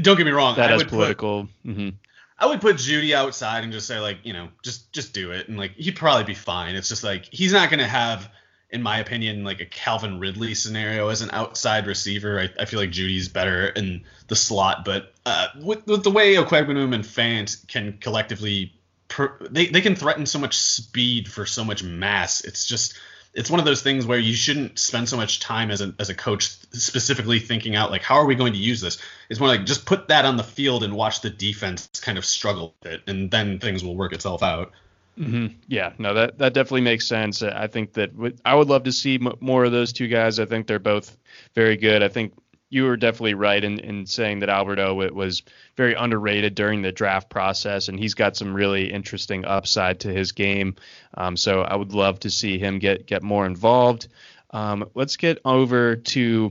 don't 0.00 0.16
get 0.16 0.26
me 0.26 0.32
wrong. 0.32 0.56
That 0.56 0.72
I 0.72 0.76
is 0.76 0.84
political. 0.84 1.48
Put, 1.64 1.70
mm-hmm. 1.70 1.88
I 2.38 2.46
would 2.46 2.60
put 2.60 2.76
Jeudy 2.76 3.14
outside 3.14 3.64
and 3.64 3.72
just 3.72 3.86
say 3.86 3.98
like, 3.98 4.18
you 4.22 4.32
know, 4.32 4.48
just 4.62 4.92
just 4.92 5.14
do 5.14 5.30
it, 5.30 5.48
and 5.48 5.56
like 5.56 5.72
he'd 5.72 5.96
probably 5.96 6.24
be 6.24 6.34
fine. 6.34 6.74
It's 6.74 6.88
just 6.88 7.04
like 7.04 7.26
he's 7.32 7.52
not 7.52 7.70
gonna 7.70 7.88
have, 7.88 8.28
in 8.70 8.82
my 8.82 8.98
opinion, 8.98 9.44
like 9.44 9.60
a 9.60 9.66
Calvin 9.66 10.20
Ridley 10.20 10.54
scenario 10.54 11.08
as 11.08 11.22
an 11.22 11.30
outside 11.32 11.86
receiver. 11.86 12.38
I, 12.38 12.62
I 12.62 12.64
feel 12.66 12.78
like 12.78 12.90
Jeudy's 12.90 13.28
better 13.28 13.68
in 13.68 14.04
the 14.28 14.36
slot, 14.36 14.84
but 14.84 15.14
uh, 15.24 15.48
with, 15.62 15.86
with 15.86 16.04
the 16.04 16.10
way 16.10 16.34
Okwuegbunam 16.34 16.94
and 16.94 17.04
Fant 17.04 17.66
can 17.68 17.98
collectively, 17.98 18.74
per, 19.08 19.38
they 19.50 19.66
they 19.66 19.80
can 19.80 19.96
threaten 19.96 20.26
so 20.26 20.38
much 20.38 20.58
speed 20.58 21.32
for 21.32 21.46
so 21.46 21.64
much 21.64 21.82
mass. 21.82 22.42
It's 22.42 22.66
just 22.66 22.98
it's 23.36 23.50
one 23.50 23.60
of 23.60 23.66
those 23.66 23.82
things 23.82 24.06
where 24.06 24.18
you 24.18 24.32
shouldn't 24.32 24.78
spend 24.78 25.08
so 25.08 25.16
much 25.16 25.40
time 25.40 25.70
as 25.70 25.82
a, 25.82 25.94
as 26.00 26.08
a 26.08 26.14
coach 26.14 26.48
specifically 26.72 27.38
thinking 27.38 27.76
out 27.76 27.90
like 27.90 28.02
how 28.02 28.14
are 28.14 28.24
we 28.24 28.34
going 28.34 28.54
to 28.54 28.58
use 28.58 28.80
this? 28.80 28.98
It's 29.28 29.38
more 29.38 29.48
like 29.48 29.66
just 29.66 29.84
put 29.84 30.08
that 30.08 30.24
on 30.24 30.38
the 30.38 30.42
field 30.42 30.82
and 30.82 30.94
watch 30.94 31.20
the 31.20 31.28
defense 31.28 31.86
kind 32.00 32.16
of 32.16 32.24
struggle 32.24 32.74
with 32.82 32.92
it 32.92 33.02
and 33.06 33.30
then 33.30 33.58
things 33.58 33.84
will 33.84 33.94
work 33.94 34.14
itself 34.14 34.42
out. 34.42 34.72
Mm-hmm. 35.18 35.46
yeah. 35.68 35.92
No 35.98 36.14
that 36.14 36.38
that 36.38 36.54
definitely 36.54 36.80
makes 36.82 37.06
sense. 37.06 37.42
I 37.42 37.66
think 37.66 37.92
that 37.94 38.10
i 38.44 38.54
would 38.54 38.68
love 38.68 38.84
to 38.84 38.92
see 38.92 39.14
m- 39.14 39.32
more 39.40 39.64
of 39.64 39.72
those 39.72 39.92
two 39.92 40.08
guys. 40.08 40.40
I 40.40 40.46
think 40.46 40.66
they're 40.66 40.78
both 40.78 41.16
very 41.54 41.76
good. 41.76 42.02
I 42.02 42.08
think 42.08 42.32
you 42.68 42.84
were 42.84 42.96
definitely 42.96 43.34
right 43.34 43.62
in, 43.62 43.78
in 43.78 44.06
saying 44.06 44.40
that 44.40 44.48
Alberto 44.48 44.94
was 45.12 45.42
very 45.76 45.94
underrated 45.94 46.54
during 46.54 46.82
the 46.82 46.92
draft 46.92 47.30
process, 47.30 47.88
and 47.88 47.98
he's 47.98 48.14
got 48.14 48.36
some 48.36 48.54
really 48.54 48.92
interesting 48.92 49.44
upside 49.44 50.00
to 50.00 50.12
his 50.12 50.32
game. 50.32 50.74
Um, 51.14 51.36
so 51.36 51.62
I 51.62 51.76
would 51.76 51.92
love 51.92 52.20
to 52.20 52.30
see 52.30 52.58
him 52.58 52.78
get 52.78 53.06
get 53.06 53.22
more 53.22 53.46
involved. 53.46 54.08
Um, 54.50 54.90
let's 54.94 55.16
get 55.16 55.38
over 55.44 55.96
to 55.96 56.50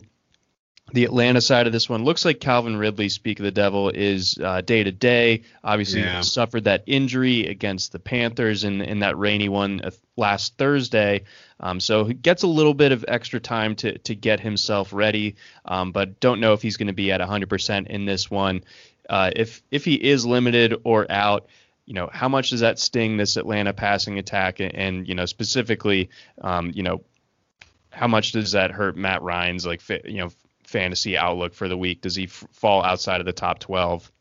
the 0.93 1.03
Atlanta 1.03 1.41
side 1.41 1.65
of 1.67 1.73
this 1.73 1.89
one 1.89 2.03
looks 2.03 2.23
like 2.23 2.39
Calvin 2.39 2.77
Ridley, 2.77 3.09
speak 3.09 3.39
of 3.39 3.43
the 3.43 3.51
devil, 3.51 3.89
is 3.89 4.35
day 4.65 4.83
to 4.83 4.91
day. 4.91 5.41
Obviously, 5.63 6.01
yeah. 6.01 6.21
suffered 6.21 6.65
that 6.65 6.83
injury 6.85 7.47
against 7.47 7.91
the 7.91 7.99
Panthers 7.99 8.63
in 8.63 8.81
in 8.81 8.99
that 8.99 9.17
rainy 9.17 9.49
one 9.49 9.81
uh, 9.83 9.91
last 10.17 10.57
Thursday. 10.57 11.23
Um, 11.59 11.79
so 11.79 12.05
he 12.05 12.13
gets 12.13 12.43
a 12.43 12.47
little 12.47 12.73
bit 12.73 12.91
of 12.91 13.05
extra 13.07 13.39
time 13.39 13.75
to 13.77 13.97
to 13.99 14.15
get 14.15 14.39
himself 14.39 14.93
ready, 14.93 15.35
um, 15.65 15.91
but 15.91 16.19
don't 16.19 16.39
know 16.39 16.53
if 16.53 16.61
he's 16.61 16.77
going 16.77 16.87
to 16.87 16.93
be 16.93 17.11
at 17.11 17.21
100% 17.21 17.87
in 17.87 18.05
this 18.05 18.29
one. 18.29 18.63
Uh, 19.09 19.31
if 19.35 19.61
if 19.71 19.85
he 19.85 19.95
is 19.95 20.25
limited 20.25 20.75
or 20.83 21.09
out, 21.11 21.47
you 21.85 21.93
know, 21.93 22.09
how 22.11 22.27
much 22.27 22.49
does 22.49 22.61
that 22.61 22.79
sting 22.79 23.17
this 23.17 23.37
Atlanta 23.37 23.73
passing 23.73 24.17
attack? 24.17 24.59
And, 24.59 24.75
and 24.75 25.07
you 25.07 25.15
know, 25.15 25.25
specifically, 25.25 26.09
um, 26.41 26.71
you 26.73 26.83
know, 26.83 27.03
how 27.91 28.07
much 28.07 28.31
does 28.31 28.51
that 28.53 28.71
hurt 28.71 28.97
Matt 28.97 29.21
Ryan's 29.21 29.65
like, 29.65 29.81
you 29.89 30.17
know, 30.17 30.29
fantasy 30.63 31.17
outlook 31.17 31.53
for 31.53 31.67
the 31.67 31.77
week? 31.77 32.01
Does 32.01 32.15
he 32.15 32.25
f- 32.25 32.45
fall 32.51 32.83
outside 32.83 33.19
of 33.19 33.25
the 33.25 33.33
top 33.33 33.59
12? 33.59 34.11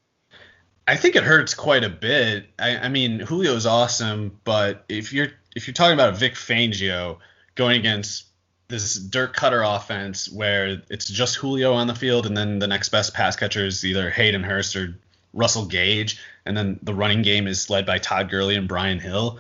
I 0.87 0.97
think 0.97 1.17
it 1.17 1.25
hurts 1.25 1.55
quite 1.55 1.83
a 1.83 1.89
bit. 1.89 2.51
I, 2.59 2.77
I, 2.77 2.89
mean, 2.89 3.25
Julio's 3.27 3.65
awesome, 3.65 4.39
but 4.45 4.85
if 4.89 5.15
you're 5.15 5.31
if 5.55 5.67
you're 5.67 5.75
talking 5.75 5.95
about 5.95 6.17
Vic 6.17 6.35
Fangio 6.35 7.19
going 7.55 7.79
against 7.79 8.27
this 8.69 8.97
dirt 8.97 9.35
cutter 9.35 9.63
offense 9.63 10.31
where 10.31 10.83
it's 10.89 11.09
just 11.09 11.37
Julio 11.37 11.75
on 11.75 11.87
the 11.87 11.95
field 11.95 12.27
and 12.27 12.37
then 12.37 12.59
the 12.59 12.67
next 12.67 12.89
best 12.89 13.15
pass 13.15 13.37
catcher 13.37 13.67
is 13.67 13.85
either 13.85 14.11
Hayden 14.11 14.43
Hurst 14.43 14.75
or 14.75 14.99
Russell 15.33 15.67
Gage, 15.67 16.21
and 16.47 16.57
then 16.57 16.79
the 16.83 16.95
running 16.95 17.23
game 17.23 17.47
is 17.47 17.69
led 17.69 17.85
by 17.87 17.99
Todd 17.99 18.31
Gurley 18.31 18.55
and 18.55 18.69
Brian 18.69 19.01
Hill. 19.01 19.39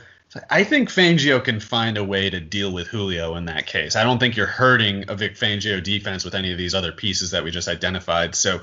I 0.50 0.64
think 0.64 0.88
Fangio 0.88 1.42
can 1.42 1.60
find 1.60 1.96
a 1.96 2.02
way 2.02 2.28
to 2.28 2.40
deal 2.40 2.72
with 2.72 2.88
Julio 2.88 3.36
in 3.36 3.44
that 3.44 3.66
case. 3.66 3.94
I 3.94 4.02
don't 4.02 4.18
think 4.18 4.36
you're 4.36 4.46
hurting 4.46 5.04
a 5.08 5.14
Vic 5.14 5.36
Fangio 5.36 5.80
defense 5.80 6.24
with 6.24 6.34
any 6.34 6.50
of 6.50 6.58
these 6.58 6.74
other 6.74 6.90
pieces 6.90 7.30
that 7.30 7.44
we 7.44 7.52
just 7.52 7.68
identified. 7.68 8.34
So 8.34 8.60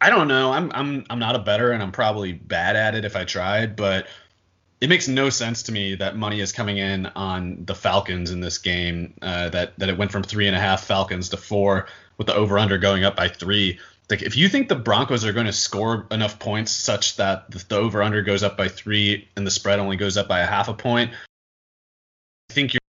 I 0.00 0.10
don't 0.10 0.28
know. 0.28 0.52
I'm 0.52 0.70
I'm 0.72 1.04
I'm 1.10 1.18
not 1.18 1.34
a 1.34 1.40
bettor 1.40 1.72
and 1.72 1.82
I'm 1.82 1.90
probably 1.90 2.32
bad 2.32 2.76
at 2.76 2.94
it 2.94 3.04
if 3.04 3.16
I 3.16 3.24
tried, 3.24 3.74
but 3.74 4.06
it 4.80 4.88
makes 4.88 5.08
no 5.08 5.30
sense 5.30 5.64
to 5.64 5.72
me 5.72 5.94
that 5.96 6.16
money 6.16 6.40
is 6.40 6.52
coming 6.52 6.78
in 6.78 7.06
on 7.06 7.64
the 7.64 7.74
Falcons 7.74 8.30
in 8.30 8.40
this 8.40 8.58
game. 8.58 9.14
Uh, 9.22 9.48
that 9.50 9.78
that 9.78 9.88
it 9.88 9.98
went 9.98 10.12
from 10.12 10.22
three 10.22 10.46
and 10.46 10.56
a 10.56 10.60
half 10.60 10.84
Falcons 10.84 11.30
to 11.30 11.36
four 11.36 11.86
with 12.18 12.26
the 12.26 12.34
over 12.34 12.58
under 12.58 12.78
going 12.78 13.04
up 13.04 13.16
by 13.16 13.28
three 13.28 13.78
like 14.10 14.22
if 14.22 14.36
you 14.36 14.48
think 14.48 14.68
the 14.68 14.74
Broncos 14.74 15.24
are 15.24 15.32
going 15.32 15.46
to 15.46 15.52
score 15.52 16.06
enough 16.10 16.38
points 16.38 16.72
such 16.72 17.16
that 17.16 17.50
the 17.50 17.76
over 17.76 18.02
under 18.02 18.22
goes 18.22 18.42
up 18.42 18.56
by 18.56 18.68
three 18.68 19.28
and 19.36 19.46
the 19.46 19.50
spread 19.50 19.78
only 19.78 19.96
goes 19.96 20.16
up 20.16 20.28
by 20.28 20.40
a 20.40 20.46
half 20.46 20.68
a 20.68 20.74
point, 20.74 21.12
I 22.50 22.52
think 22.52 22.74
you're 22.74 22.80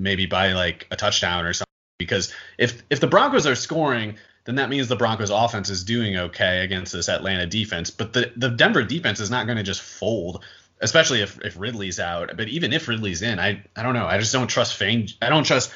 maybe 0.00 0.26
by 0.26 0.52
like 0.52 0.86
a 0.90 0.96
touchdown 0.96 1.44
or 1.44 1.52
something. 1.52 1.66
because 1.98 2.32
if 2.58 2.82
if 2.88 3.00
the 3.00 3.06
Broncos 3.06 3.46
are 3.46 3.54
scoring, 3.54 4.16
then 4.46 4.54
that 4.54 4.70
means 4.70 4.88
the 4.88 4.96
Broncos 4.96 5.30
offense 5.30 5.68
is 5.68 5.84
doing 5.84 6.16
okay 6.16 6.62
against 6.64 6.92
this 6.92 7.08
Atlanta 7.08 7.46
defense. 7.46 7.90
But 7.90 8.12
the 8.12 8.32
the 8.36 8.48
Denver 8.48 8.82
defense 8.82 9.20
is 9.20 9.30
not 9.30 9.46
going 9.46 9.58
to 9.58 9.64
just 9.64 9.82
fold, 9.82 10.44
especially 10.80 11.20
if 11.20 11.38
if 11.44 11.58
Ridley's 11.58 12.00
out. 12.00 12.36
But 12.36 12.48
even 12.48 12.72
if 12.72 12.88
Ridley's 12.88 13.22
in, 13.22 13.38
I 13.38 13.62
I 13.76 13.82
don't 13.82 13.94
know. 13.94 14.06
I 14.06 14.18
just 14.18 14.32
don't 14.32 14.48
trust 14.48 14.76
Fang. 14.76 15.08
I 15.20 15.28
don't 15.28 15.44
trust 15.44 15.72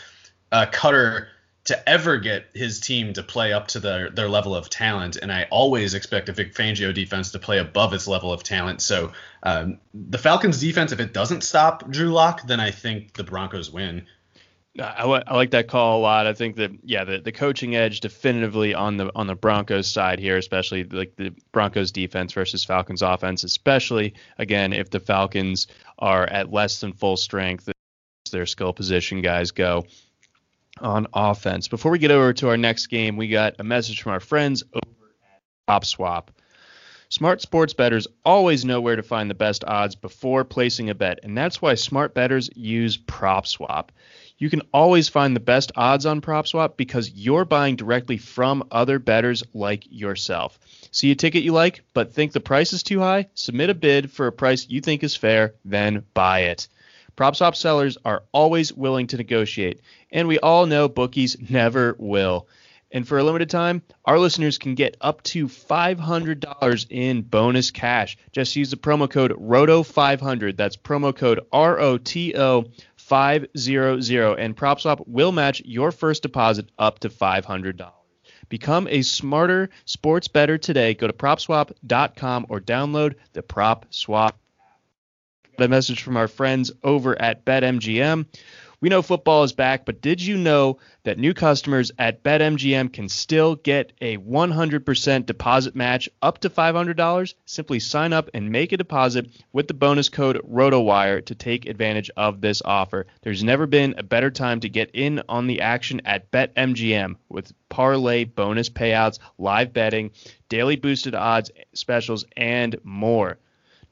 uh, 0.53 0.67
Koetter 0.67 1.27
to 1.65 1.89
ever 1.89 2.17
get 2.17 2.47
his 2.55 2.81
team 2.81 3.13
to 3.13 3.23
play 3.23 3.53
up 3.53 3.69
to 3.69 3.81
their 3.81 4.09
their 4.11 4.29
level 4.29 4.55
of 4.55 4.71
talent, 4.71 5.17
and 5.17 5.33
I 5.33 5.47
always 5.51 5.95
expect 5.95 6.29
a 6.29 6.33
Vic 6.33 6.55
Fangio 6.55 6.95
defense 6.95 7.33
to 7.33 7.39
play 7.39 7.59
above 7.59 7.93
its 7.93 8.07
level 8.07 8.33
of 8.33 8.43
talent. 8.43 8.81
So 8.81 9.13
um, 9.43 9.79
the 9.93 10.19
Falcons 10.19 10.61
defense, 10.61 10.93
if 10.93 11.01
it 11.01 11.13
doesn't 11.13 11.43
stop 11.43 11.91
Drew 11.91 12.13
Lock, 12.13 12.47
then 12.47 12.61
I 12.61 12.71
think 12.71 13.15
the 13.15 13.25
Broncos 13.25 13.71
win. 13.71 14.07
I, 14.79 15.05
I 15.05 15.35
like 15.35 15.51
that 15.51 15.67
call 15.67 15.99
a 15.99 16.01
lot. 16.01 16.27
I 16.27 16.33
think 16.33 16.57
that 16.57 16.71
yeah, 16.85 17.05
the, 17.05 17.19
the 17.19 17.33
coaching 17.33 17.75
edge 17.75 18.01
definitively 18.01 18.73
on 18.73 18.97
the 18.97 19.11
on 19.17 19.27
the 19.27 19.35
Broncos 19.35 19.89
side 19.89 20.21
here, 20.21 20.37
especially 20.37 20.85
like 20.85 21.17
the 21.17 21.35
Broncos 21.51 21.91
defense 21.91 22.33
versus 22.33 22.65
Falcons 22.65 23.03
offense, 23.03 23.43
especially 23.43 24.15
again 24.39 24.73
if 24.73 24.91
the 24.91 25.01
Falcons 25.01 25.67
are 25.99 26.25
at 26.25 26.53
less 26.53 26.81
than 26.81 26.93
full 26.93 27.17
strength, 27.17 27.69
their 28.31 28.47
skill 28.47 28.73
position 28.73 29.23
guys 29.23 29.51
go 29.51 29.85
on 30.81 31.09
offense. 31.13 31.67
Before 31.67 31.91
we 31.91 31.99
get 31.99 32.13
over 32.13 32.33
to 32.35 32.49
our 32.49 32.57
next 32.57 32.87
game, 32.87 33.17
we 33.17 33.29
got 33.29 33.57
a 33.59 33.65
message 33.65 34.03
from 34.03 34.13
our 34.13 34.21
friends 34.21 34.63
over 34.73 35.11
at 35.69 35.83
PropSwap. 35.83 36.29
Smart 37.09 37.41
sports 37.43 37.75
bettors 37.75 38.07
always 38.25 38.65
know 38.65 38.81
where 38.81 38.95
to 38.95 39.03
find 39.03 39.29
the 39.29 39.35
best 39.35 39.65
odds 39.65 39.97
before 39.97 40.45
placing 40.45 40.91
a 40.91 40.95
bet, 40.95 41.19
and 41.25 41.37
that's 41.37 41.61
why 41.61 41.75
smart 41.75 42.15
bettors 42.15 42.49
use 42.55 42.97
PropSwap. 42.97 43.89
You 44.41 44.49
can 44.49 44.63
always 44.73 45.11
find 45.11 45.37
the 45.37 45.41
best 45.41 45.71
odds 45.77 46.07
on 46.07 46.23
PropSwap 46.23 46.79
because 46.79 47.11
you're 47.11 47.45
buying 47.45 47.77
directly 47.77 48.17
from 48.17 48.65
other 48.71 48.99
bettors 48.99 49.43
like 49.53 49.85
yourself. 49.91 50.59
See 50.93 51.11
a 51.11 51.15
ticket 51.15 51.43
you 51.43 51.53
like, 51.53 51.83
but 51.93 52.15
think 52.15 52.33
the 52.33 52.41
price 52.41 52.73
is 52.73 52.83
too 52.83 53.01
high? 53.01 53.29
Submit 53.35 53.69
a 53.69 53.75
bid 53.75 54.11
for 54.11 54.27
a 54.27 54.33
price 54.33 54.67
you 54.67 54.81
think 54.81 55.05
is 55.05 55.15
fair, 55.15 55.53
then 55.67 56.05
buy 56.15 56.45
it. 56.45 56.69
PropSwap 57.19 57.55
sellers 57.55 57.99
are 58.03 58.23
always 58.33 58.73
willing 58.73 59.09
to 59.09 59.19
negotiate, 59.19 59.83
and 60.11 60.27
we 60.27 60.39
all 60.39 60.65
know 60.65 60.89
bookies 60.89 61.37
never 61.51 61.95
will. 61.99 62.49
And 62.93 63.07
for 63.07 63.19
a 63.19 63.23
limited 63.23 63.51
time, 63.51 63.83
our 64.05 64.19
listeners 64.19 64.59
can 64.59 64.75
get 64.75 64.97
up 65.01 65.23
to 65.25 65.47
$500 65.47 66.87
in 66.91 67.23
bonus 67.23 67.71
cash. 67.71 68.19
Just 68.33 68.57
use 68.57 68.71
the 68.71 68.77
promo 68.77 69.09
code 69.09 69.31
ROTO500. 69.33 70.57
That's 70.57 70.77
promo 70.77 71.15
code 71.15 71.41
R 71.53 71.79
O 71.79 71.99
T 71.99 72.35
O 72.37 72.65
500 73.11 73.51
and 74.39 74.57
PropSwap 74.57 75.03
will 75.09 75.33
match 75.33 75.61
your 75.65 75.91
first 75.91 76.23
deposit 76.23 76.71
up 76.79 77.01
to 77.01 77.09
$500. 77.09 77.91
Become 78.49 78.87
a 78.89 79.03
smarter 79.03 79.71
sports 79.85 80.29
bettor 80.29 80.59
today. 80.59 80.95
Go 80.95 81.09
to 81.09 81.13
propswap.com 81.13 82.47
or 82.49 82.61
download 82.61 83.17
the 83.33 83.43
PropSwap 83.43 84.35
a 85.59 85.69
message 85.69 86.03
from 86.03 86.17
our 86.17 86.29
friends 86.29 86.71
over 86.85 87.21
at 87.21 87.45
BetMGM. 87.45 88.27
We 88.83 88.89
know 88.89 89.03
football 89.03 89.45
is 89.45 89.53
back, 89.53 89.85
but 89.85 90.01
did 90.01 90.23
you 90.23 90.39
know 90.39 90.79
that 91.03 91.19
new 91.19 91.35
customers 91.35 91.93
at 91.99 92.23
BetMGM 92.23 92.91
can 92.95 93.11
still 93.11 93.57
get 93.57 93.93
a 94.01 94.17
100% 94.17 95.27
deposit 95.27 95.77
match 95.77 96.09
up 96.23 96.39
to 96.39 96.49
$500? 96.49 97.35
Simply 97.45 97.79
sign 97.79 98.15
up 98.15 98.31
and 98.33 98.51
make 98.51 98.73
a 98.73 98.79
deposit 98.79 99.27
with 99.53 99.69
the 99.69 99.75
bonus 99.75 100.09
code 100.09 100.41
ROTOWIRE 100.49 101.21
to 101.27 101.35
take 101.35 101.67
advantage 101.67 102.11
of 102.17 102.41
this 102.41 102.63
offer. 102.65 103.07
There's 103.21 103.45
never 103.45 103.67
been 103.67 103.97
a 103.99 104.03
better 104.03 104.31
time 104.31 104.61
to 104.61 104.71
get 104.71 104.93
in 104.95 105.21
on 105.29 105.47
the 105.47 105.61
action 105.61 106.01
at 106.07 106.31
BetMGM 106.31 107.17
with 107.29 107.53
parlay 107.69 108.25
bonus 108.25 108.71
payouts, 108.71 109.19
live 109.37 109.75
betting, 109.75 110.13
daily 110.49 110.77
boosted 110.77 111.15
odds, 111.15 111.51
specials, 111.75 112.25
and 112.35 112.77
more. 112.83 113.37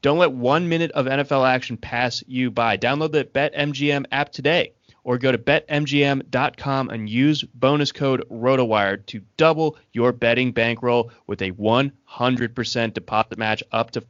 Don't 0.01 0.17
let 0.17 0.31
one 0.31 0.67
minute 0.67 0.91
of 0.91 1.05
NFL 1.05 1.47
action 1.47 1.77
pass 1.77 2.23
you 2.25 2.49
by. 2.49 2.77
Download 2.77 3.11
the 3.11 3.25
BetMGM 3.25 4.05
app 4.11 4.31
today 4.31 4.71
or 5.03 5.17
go 5.17 5.31
to 5.31 5.37
betmgm.com 5.37 6.89
and 6.89 7.09
use 7.09 7.43
bonus 7.43 7.91
code 7.91 8.23
ROTOWIRE 8.29 8.97
to 9.07 9.21
double 9.37 9.77
your 9.93 10.11
betting 10.11 10.51
bankroll 10.51 11.11
with 11.27 11.41
a 11.41 11.51
100% 11.51 12.93
deposit 12.93 13.37
match 13.37 13.63
up 13.71 13.91
to 13.91 14.03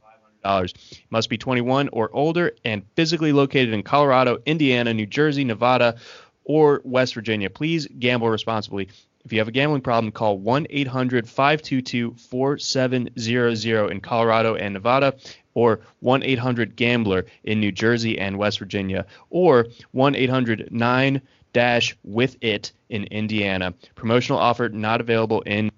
$500. 0.46 0.74
Must 1.10 1.30
be 1.30 1.38
21 1.38 1.90
or 1.90 2.10
older 2.14 2.52
and 2.66 2.84
physically 2.96 3.32
located 3.32 3.74
in 3.74 3.84
Colorado, 3.84 4.40
Indiana, 4.46 4.94
New 4.94 5.06
Jersey, 5.06 5.44
Nevada, 5.44 5.98
or 6.44 6.82
West 6.84 7.14
Virginia. 7.14 7.50
Please 7.50 7.88
gamble 8.00 8.30
responsibly. 8.30 8.90
If 9.26 9.34
you 9.34 9.40
have 9.40 9.50
a 9.50 9.52
gambling 9.52 9.82
problem, 9.82 10.12
call 10.12 10.38
1 10.40 10.68
800 10.70 11.28
522 11.28 12.16
4700 12.16 13.92
in 13.92 14.02
Colorado 14.02 14.56
and 14.56 14.74
Nevada 14.74 15.16
or 15.54 15.82
1 16.00 16.24
800 16.24 16.76
Gambler 16.76 17.26
in 17.44 17.60
New 17.60 17.72
Jersey 17.72 18.20
and 18.20 18.38
West 18.38 18.60
Virginia, 18.60 19.06
or 19.30 19.68
1 19.92 20.16
800 20.16 20.70
9 20.72 21.22
dash 21.54 21.96
with 22.04 22.38
it 22.42 22.72
in 22.90 23.06
Indiana. 23.06 23.74
Promotional 23.96 24.40
offer 24.40 24.70
not 24.70 25.02
available 25.02 25.42
in. 25.42 25.72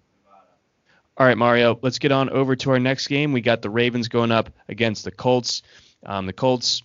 All 1.18 1.28
right, 1.28 1.38
Mario, 1.38 1.78
let's 1.82 2.00
get 2.00 2.12
on 2.12 2.30
over 2.30 2.56
to 2.56 2.72
our 2.72 2.80
next 2.80 3.08
game. 3.08 3.32
We 3.32 3.42
got 3.42 3.62
the 3.62 3.70
Ravens 3.70 4.08
going 4.08 4.32
up 4.32 4.50
against 4.70 5.04
the 5.04 5.12
Colts. 5.12 5.62
Um, 6.06 6.26
the 6.26 6.34
Colts 6.34 6.82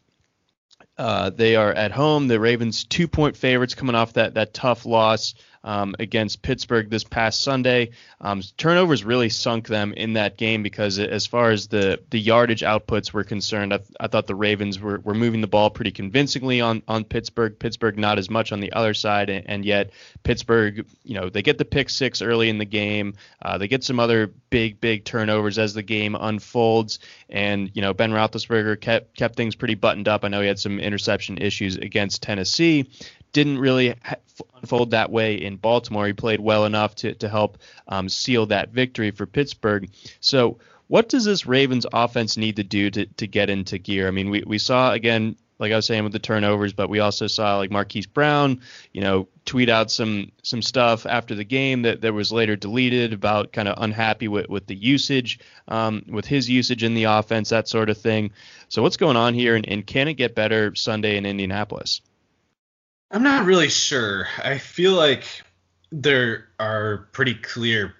uh, 0.99 1.31
they 1.31 1.57
are 1.57 1.73
at 1.73 1.93
home. 1.93 2.27
The 2.29 2.41
Ravens 2.41 2.85
two 2.85 3.07
point 3.07 3.37
favorites 3.37 3.75
coming 3.75 3.95
off 3.95 4.15
that 4.15 4.35
that 4.35 4.55
tough 4.55 4.87
loss 4.87 5.35
um, 5.67 5.97
against 5.99 6.43
Pittsburgh 6.43 6.89
this 6.89 7.05
past 7.05 7.43
Sunday. 7.43 7.91
Um, 8.21 8.41
turnovers 8.57 9.05
really 9.05 9.29
sunk 9.29 9.67
them 9.67 9.93
in 9.93 10.15
that 10.15 10.39
game 10.39 10.63
because 10.63 10.99
as 10.99 11.27
far 11.27 11.51
as 11.51 11.67
the 11.67 12.01
the 12.11 12.21
yardage 12.21 12.63
outputs 12.63 13.13
were 13.13 13.25
concerned, 13.25 13.75
I, 13.75 13.81
I 13.99 14.07
thought 14.07 14.29
the 14.29 14.37
Ravens 14.37 14.81
were, 14.81 15.01
were 15.01 15.13
moving 15.13 15.41
the 15.41 15.49
ball 15.49 15.69
pretty 15.69 15.91
convincingly 15.91 16.61
on 16.61 16.83
on 16.87 17.05
Pittsburgh. 17.05 17.59
Pittsburgh 17.59 17.99
not 17.99 18.19
as 18.19 18.31
much 18.31 18.53
on 18.53 18.61
the 18.61 18.73
other 18.73 18.95
side, 18.95 19.29
and, 19.29 19.45
and 19.51 19.65
yet 19.65 19.91
Pittsburgh, 20.23 20.87
you 21.03 21.15
know, 21.15 21.29
they 21.29 21.43
get 21.43 21.59
the 21.59 21.65
pick 21.65 21.91
six 21.91 22.23
early 22.23 22.49
in 22.49 22.59
the 22.59 22.65
game. 22.65 23.15
Uh, 23.43 23.59
they 23.59 23.67
get 23.67 23.83
some 23.83 23.99
other 23.99 24.33
big 24.51 24.81
big 24.81 25.05
turnovers 25.05 25.59
as 25.59 25.75
the 25.75 25.83
game 25.83 26.15
unfolds, 26.15 27.01
and 27.29 27.73
you 27.75 27.83
know 27.83 27.93
Ben 27.93 28.13
Roethlisberger 28.13 28.81
kept 28.81 29.17
kept 29.17 29.35
things 29.35 29.57
pretty 29.57 29.75
buttoned 29.75 30.07
up. 30.07 30.25
I 30.25 30.29
know 30.29 30.41
he 30.41 30.47
had 30.47 30.61
some 30.61 30.79
interception 30.79 31.39
issues 31.39 31.77
against 31.77 32.23
Tennessee 32.23 32.89
didn't 33.33 33.59
really 33.59 33.95
unfold 34.55 34.91
that 34.91 35.11
way 35.11 35.35
in 35.35 35.57
Baltimore. 35.57 36.07
He 36.07 36.13
played 36.13 36.41
well 36.41 36.65
enough 36.65 36.95
to, 36.97 37.15
to 37.15 37.29
help 37.29 37.59
um, 37.89 38.09
seal 38.09 38.47
that 38.47 38.71
victory 38.71 39.11
for 39.11 39.27
Pittsburgh. 39.27 39.91
So, 40.21 40.59
what 40.89 41.09
does 41.09 41.25
this 41.25 41.47
Ravens 41.47 41.87
offense 41.93 42.37
need 42.37 42.57
to 42.57 42.63
do 42.63 42.91
to, 42.91 43.07
to 43.07 43.27
get 43.27 43.51
into 43.51 43.79
gear? 43.79 44.07
I 44.07 44.13
mean, 44.13 44.31
we, 44.31 44.45
we 44.47 44.59
saw 44.59 44.93
again, 44.93 45.37
like 45.59 45.73
I 45.73 45.77
was 45.77 45.87
saying 45.87 46.05
with 46.05 46.13
the 46.13 46.19
turnovers, 46.21 46.73
but 46.73 46.89
we 46.89 47.01
also 47.01 47.27
saw 47.27 47.57
like 47.57 47.71
Marquise 47.71 48.07
Brown, 48.07 48.61
you 48.93 49.01
know, 49.01 49.27
tweet 49.47 49.69
out 49.69 49.91
some 49.91 50.31
some 50.43 50.63
stuff 50.63 51.05
after 51.07 51.35
the 51.35 51.45
game 51.45 51.83
that, 51.83 52.03
that 52.03 52.13
was 52.13 52.31
later 52.31 52.57
deleted 52.57 53.13
about 53.13 53.53
kind 53.53 53.67
of 53.67 53.83
unhappy 53.83 54.29
with, 54.29 54.49
with 54.49 54.67
the 54.67 54.77
usage, 54.77 55.41
um, 55.69 56.05
with 56.09 56.27
his 56.27 56.49
usage 56.49 56.85
in 56.85 56.95
the 56.95 57.05
offense, 57.05 57.49
that 57.49 57.69
sort 57.69 57.91
of 57.91 57.99
thing. 57.99 58.31
So 58.69 58.83
what's 58.83 58.97
going 58.97 59.17
on 59.17 59.35
here, 59.35 59.57
and, 59.57 59.69
and 59.69 59.87
can 59.87 60.09
it 60.09 60.15
get 60.15 60.35
better 60.35 60.75
Sunday 60.75 61.17
in 61.17 61.27
Indianapolis? 61.27 62.01
I'm 63.11 63.23
not 63.23 63.47
really 63.47 63.69
sure. 63.69 64.27
I 64.43 64.59
feel 64.59 64.93
like 64.93 65.25
there 65.91 66.49
are 66.59 67.09
pretty 67.13 67.35
clear 67.35 67.95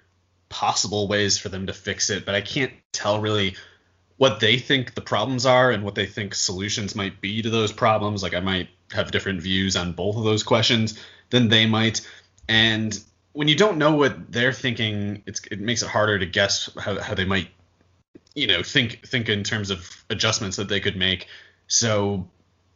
possible 0.49 1.07
ways 1.07 1.37
for 1.37 1.49
them 1.49 1.67
to 1.67 1.73
fix 1.73 2.09
it, 2.09 2.25
but 2.25 2.35
I 2.35 2.41
can't 2.41 2.73
tell 2.91 3.19
really 3.19 3.55
what 4.17 4.39
they 4.39 4.57
think 4.57 4.95
the 4.95 5.01
problems 5.01 5.45
are 5.45 5.71
and 5.71 5.83
what 5.83 5.95
they 5.95 6.05
think 6.05 6.33
solutions 6.35 6.95
might 6.95 7.21
be 7.21 7.41
to 7.41 7.49
those 7.49 7.71
problems. 7.71 8.23
Like 8.23 8.33
I 8.33 8.39
might 8.39 8.69
have 8.91 9.11
different 9.11 9.41
views 9.41 9.75
on 9.75 9.93
both 9.93 10.17
of 10.17 10.23
those 10.23 10.43
questions 10.43 10.99
than 11.29 11.49
they 11.49 11.65
might. 11.65 12.01
And 12.49 12.97
when 13.33 13.47
you 13.47 13.55
don't 13.55 13.77
know 13.77 13.95
what 13.95 14.31
they're 14.31 14.53
thinking, 14.53 15.23
it 15.25 15.59
makes 15.59 15.83
it 15.83 15.89
harder 15.89 16.17
to 16.19 16.25
guess 16.25 16.69
how, 16.79 16.99
how 16.99 17.13
they 17.13 17.25
might, 17.25 17.49
you 18.33 18.47
know, 18.47 18.63
think 18.63 19.05
think 19.05 19.29
in 19.29 19.43
terms 19.43 19.69
of 19.69 20.03
adjustments 20.09 20.57
that 20.57 20.69
they 20.69 20.79
could 20.79 20.97
make. 20.97 21.27
So 21.67 22.27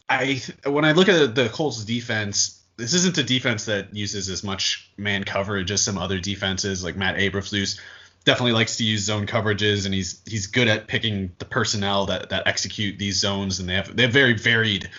I 0.10 0.42
when 0.66 0.86
I 0.86 0.92
look 0.92 1.08
at 1.10 1.36
the 1.36 1.50
Colts 1.50 1.84
defense, 1.84 2.62
this 2.78 2.94
isn't 2.94 3.18
a 3.18 3.24
defense 3.24 3.66
that 3.66 3.96
uses 3.96 4.30
as 4.30 4.44
much 4.44 4.92
man 4.98 5.24
coverage 5.24 5.72
as 5.72 5.82
some 5.82 5.98
other 5.98 6.20
defenses. 6.20 6.84
Like 6.84 6.96
Matt 6.96 7.18
Eberflus 7.18 7.80
definitely 8.26 8.54
likes 8.54 8.78
to 8.78 8.84
use 8.84 9.04
zone 9.04 9.28
coverages, 9.28 9.86
and 9.86 9.94
he's 9.94 10.22
he's 10.26 10.48
good 10.48 10.68
at 10.68 10.88
picking 10.88 11.32
the 11.40 11.46
personnel 11.46 12.08
that 12.08 12.30
that 12.30 12.48
execute 12.48 13.00
these 13.00 13.18
zones, 13.18 13.60
and 13.60 13.70
they 13.70 13.76
have 13.76 13.96
they 13.96 14.04
have 14.04 14.14
very 14.14 14.34
varied 14.34 14.90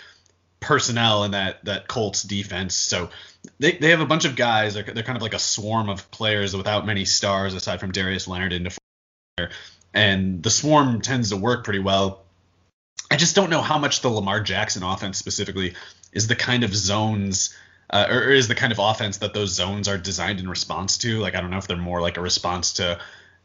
personnel 0.60 1.24
in 1.24 1.32
that 1.32 1.64
that 1.64 1.88
Colts 1.88 2.22
defense. 2.22 2.74
So 2.74 3.10
they, 3.58 3.72
they 3.72 3.90
have 3.90 4.00
a 4.00 4.06
bunch 4.06 4.24
of 4.24 4.36
guys. 4.36 4.74
They're, 4.74 4.84
they're 4.84 5.02
kind 5.02 5.16
of 5.16 5.22
like 5.22 5.34
a 5.34 5.38
swarm 5.38 5.88
of 5.88 6.10
players 6.10 6.56
without 6.56 6.86
many 6.86 7.04
stars 7.04 7.54
aside 7.54 7.80
from 7.80 7.92
Darius 7.92 8.28
Leonard 8.28 8.52
and 8.52 8.74
and 9.94 10.42
the 10.42 10.50
swarm 10.50 11.00
tends 11.00 11.30
to 11.30 11.36
work 11.36 11.64
pretty 11.64 11.80
well 11.80 12.21
I 13.12 13.16
just 13.16 13.36
don't 13.36 13.50
know 13.50 13.60
how 13.60 13.76
much 13.76 14.00
the 14.00 14.08
Lamar 14.08 14.40
Jackson 14.40 14.82
offense 14.82 15.18
specifically 15.18 15.74
is 16.14 16.28
the 16.28 16.34
kind 16.34 16.64
of 16.64 16.74
zones 16.74 17.54
uh, 17.90 18.06
or, 18.08 18.30
is 18.30 18.48
the 18.48 18.54
kind 18.54 18.72
of 18.72 18.78
offense 18.78 19.18
that 19.18 19.34
those 19.34 19.50
zones 19.50 19.86
are 19.86 19.98
designed 19.98 20.40
in 20.40 20.48
response 20.48 20.96
to. 20.96 21.18
Like 21.18 21.34
I 21.34 21.42
don't 21.42 21.50
know 21.50 21.58
if 21.58 21.66
they're 21.66 21.76
more 21.76 22.00
like 22.00 22.16
a 22.16 22.22
response 22.22 22.72
to 22.74 22.98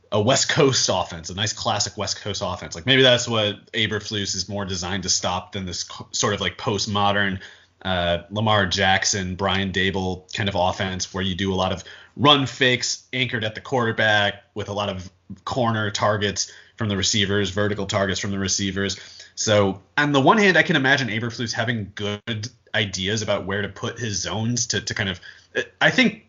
a 0.10 0.22
West 0.22 0.48
Coast 0.48 0.90
offense, 0.92 1.30
a 1.30 1.36
nice 1.36 1.52
classic 1.52 1.98
West 1.98 2.22
Coast 2.22 2.42
offense. 2.46 2.76
Like 2.76 2.86
maybe 2.86 3.02
that's 3.02 3.28
what 3.28 3.70
Eberflus 3.74 4.36
is 4.36 4.48
more 4.48 4.64
designed 4.64 5.04
to 5.04 5.10
stop 5.10 5.52
than 5.52 5.66
this 5.66 5.86
sort 6.12 6.34
of 6.34 6.40
like 6.40 6.58
postmodern 6.58 7.42
uh, 7.82 8.20
Lamar 8.32 8.68
Jackson, 8.68 9.36
Brian 9.36 9.74
Daboll 9.74 10.34
kind 10.34 10.48
of 10.48 10.56
offense 10.56 11.14
where 11.14 11.24
you 11.24 11.36
do 11.36 11.54
a 11.54 11.56
lot 11.56 11.74
of 11.74 11.84
run 12.16 12.46
fakes 12.46 13.06
anchored 13.12 13.44
at 13.44 13.54
the 13.54 13.60
quarterback 13.62 14.46
with 14.56 14.70
a 14.70 14.74
lot 14.74 14.88
of 14.88 15.12
corner 15.44 15.92
targets 15.92 16.50
from 16.78 16.88
the 16.88 16.96
receivers, 16.96 17.50
vertical 17.50 17.86
targets 17.86 18.22
from 18.22 18.32
the 18.32 18.40
receivers. 18.40 18.98
So 19.38 19.84
on 19.96 20.14
the 20.14 20.20
one 20.20 20.40
hand, 20.40 20.58
I 20.58 20.64
can 20.64 20.76
imagine 20.76 21.10
Eberflus 21.10 21.54
having 21.54 21.92
good 21.94 22.50
ideas 22.74 23.22
about 23.22 23.46
where 23.46 23.62
to 23.62 23.70
put 23.70 24.00
his 24.00 24.20
zones 24.20 24.68
to, 24.68 24.82
to 24.82 24.94
kind 24.96 25.10
of. 25.10 25.22
I 25.80 25.92
think 25.92 26.26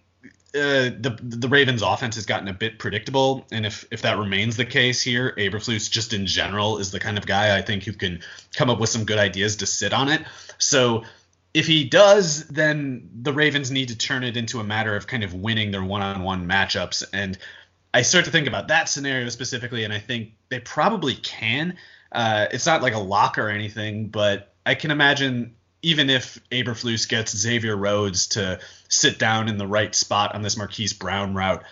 uh, 0.55 0.93
the 1.01 1.19
the 1.23 1.49
Ravens 1.49 1.81
offense 1.81 2.17
has 2.17 2.27
gotten 2.27 2.49
a 2.49 2.53
bit 2.53 2.79
predictable, 2.79 3.47
and 3.51 3.65
if 3.65 3.87
if 3.91 4.03
that 4.03 4.19
remains 4.19 4.59
the 4.59 4.67
case 4.67 5.01
here, 5.01 5.33
Eberflus 5.39 5.91
just 5.91 6.13
in 6.13 6.27
general 6.27 6.79
is 6.79 6.91
the 6.91 7.01
kind 7.01 7.17
of 7.17 7.27
guy 7.27 7.57
I 7.57 7.63
think 7.63 7.85
who 7.85 7.95
can 7.95 8.21
come 8.55 8.69
up 8.69 8.79
with 8.79 8.91
some 8.91 9.07
good 9.07 9.19
ideas 9.19 9.57
to 9.57 9.67
sit 9.67 9.95
on 9.95 10.11
it. 10.11 10.23
So 10.59 11.05
if 11.55 11.67
he 11.67 11.85
does, 11.85 12.47
then 12.49 13.09
the 13.23 13.33
Ravens 13.33 13.71
need 13.71 13.89
to 13.89 13.97
turn 13.97 14.23
it 14.23 14.37
into 14.37 14.61
a 14.61 14.65
matter 14.65 14.95
of 14.95 15.07
kind 15.07 15.25
of 15.25 15.33
winning 15.33 15.71
their 15.71 15.83
one-on-one 15.83 16.47
matchups, 16.47 17.05
and 17.15 17.39
I 17.95 18.03
start 18.03 18.27
to 18.27 18.31
think 18.31 18.47
about 18.47 18.69
that 18.69 18.91
scenario 18.91 19.31
specifically, 19.31 19.85
and 19.85 19.95
I 19.95 19.99
think 19.99 20.35
they 20.51 20.61
probably 20.61 21.15
can. 21.15 21.79
Uh, 22.11 22.47
it's 22.51 22.67
not 22.67 22.83
like 22.83 22.95
a 22.95 22.99
lock 22.99 23.39
or 23.39 23.49
anything, 23.49 24.09
but 24.09 24.55
I 24.65 24.75
can 24.75 24.91
imagine 24.91 25.57
even 25.83 26.11
if 26.11 26.41
Eberflus 26.51 27.09
gets 27.09 27.37
Xavier 27.37 27.77
Rhodes 27.77 28.29
to 28.29 28.61
sit 28.89 29.19
down 29.19 29.49
in 29.49 29.59
the 29.59 29.67
right 29.67 29.95
spot 29.95 30.35
on 30.35 30.43
this 30.43 30.57
Marquise 30.57 30.93
Brown 30.93 31.35
route, 31.35 31.63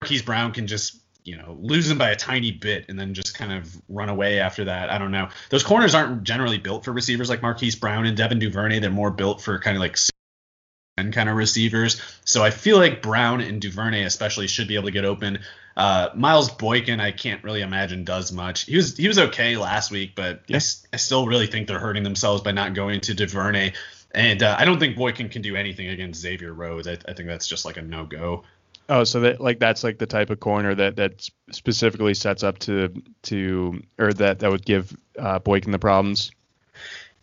Marquise 0.00 0.22
Brown 0.22 0.52
can 0.52 0.66
just 0.66 0.98
you 1.24 1.36
know 1.36 1.56
lose 1.60 1.90
him 1.90 1.98
by 1.98 2.10
a 2.10 2.16
tiny 2.16 2.50
bit 2.50 2.86
and 2.88 2.98
then 2.98 3.14
just 3.14 3.36
kind 3.36 3.52
of 3.52 3.80
run 3.88 4.08
away 4.08 4.40
after 4.40 4.64
that. 4.64 4.90
I 4.90 4.98
don't 4.98 5.12
know. 5.12 5.28
Those 5.50 5.62
corners 5.62 5.94
aren't 5.94 6.24
generally 6.24 6.58
built 6.58 6.84
for 6.84 6.92
receivers 6.92 7.28
like 7.28 7.42
Marquise 7.42 7.76
Brown 7.76 8.06
and 8.06 8.16
Devin 8.16 8.38
Duvernay. 8.38 8.80
They're 8.80 8.90
more 8.90 9.10
built 9.10 9.40
for 9.40 9.58
kind 9.58 9.76
of 9.76 9.80
like 9.80 9.96
and 10.96 11.12
kind 11.12 11.28
of 11.28 11.36
receivers. 11.36 12.00
So 12.24 12.42
I 12.42 12.50
feel 12.50 12.76
like 12.76 13.02
Brown 13.02 13.40
and 13.40 13.60
Duvernay 13.60 14.04
especially 14.04 14.46
should 14.46 14.68
be 14.68 14.74
able 14.74 14.86
to 14.86 14.90
get 14.90 15.04
open. 15.04 15.38
Uh, 15.76 16.10
Miles 16.14 16.50
Boykin, 16.50 17.00
I 17.00 17.12
can't 17.12 17.42
really 17.42 17.62
imagine 17.62 18.04
does 18.04 18.30
much. 18.30 18.64
He 18.66 18.76
was 18.76 18.96
he 18.96 19.08
was 19.08 19.18
okay 19.18 19.56
last 19.56 19.90
week, 19.90 20.12
but 20.14 20.42
yes. 20.46 20.86
I, 20.92 20.96
I 20.96 20.98
still 20.98 21.26
really 21.26 21.46
think 21.46 21.66
they're 21.66 21.78
hurting 21.78 22.02
themselves 22.02 22.42
by 22.42 22.52
not 22.52 22.74
going 22.74 23.00
to 23.02 23.14
Duvernay. 23.14 23.72
And 24.14 24.42
uh, 24.42 24.54
I 24.58 24.66
don't 24.66 24.78
think 24.78 24.96
Boykin 24.96 25.30
can 25.30 25.40
do 25.40 25.56
anything 25.56 25.88
against 25.88 26.20
Xavier 26.20 26.52
Rhodes. 26.52 26.86
I, 26.86 26.98
I 27.08 27.14
think 27.14 27.28
that's 27.28 27.48
just 27.48 27.64
like 27.64 27.78
a 27.78 27.82
no 27.82 28.04
go. 28.04 28.44
Oh, 28.90 29.04
so 29.04 29.20
that 29.20 29.40
like 29.40 29.58
that's 29.58 29.82
like 29.82 29.96
the 29.96 30.06
type 30.06 30.28
of 30.28 30.40
corner 30.40 30.74
that 30.74 30.96
that 30.96 31.26
specifically 31.50 32.12
sets 32.12 32.42
up 32.42 32.58
to 32.60 33.02
to 33.22 33.82
or 33.98 34.12
that 34.12 34.40
that 34.40 34.50
would 34.50 34.66
give 34.66 34.94
uh, 35.18 35.38
Boykin 35.38 35.72
the 35.72 35.78
problems. 35.78 36.32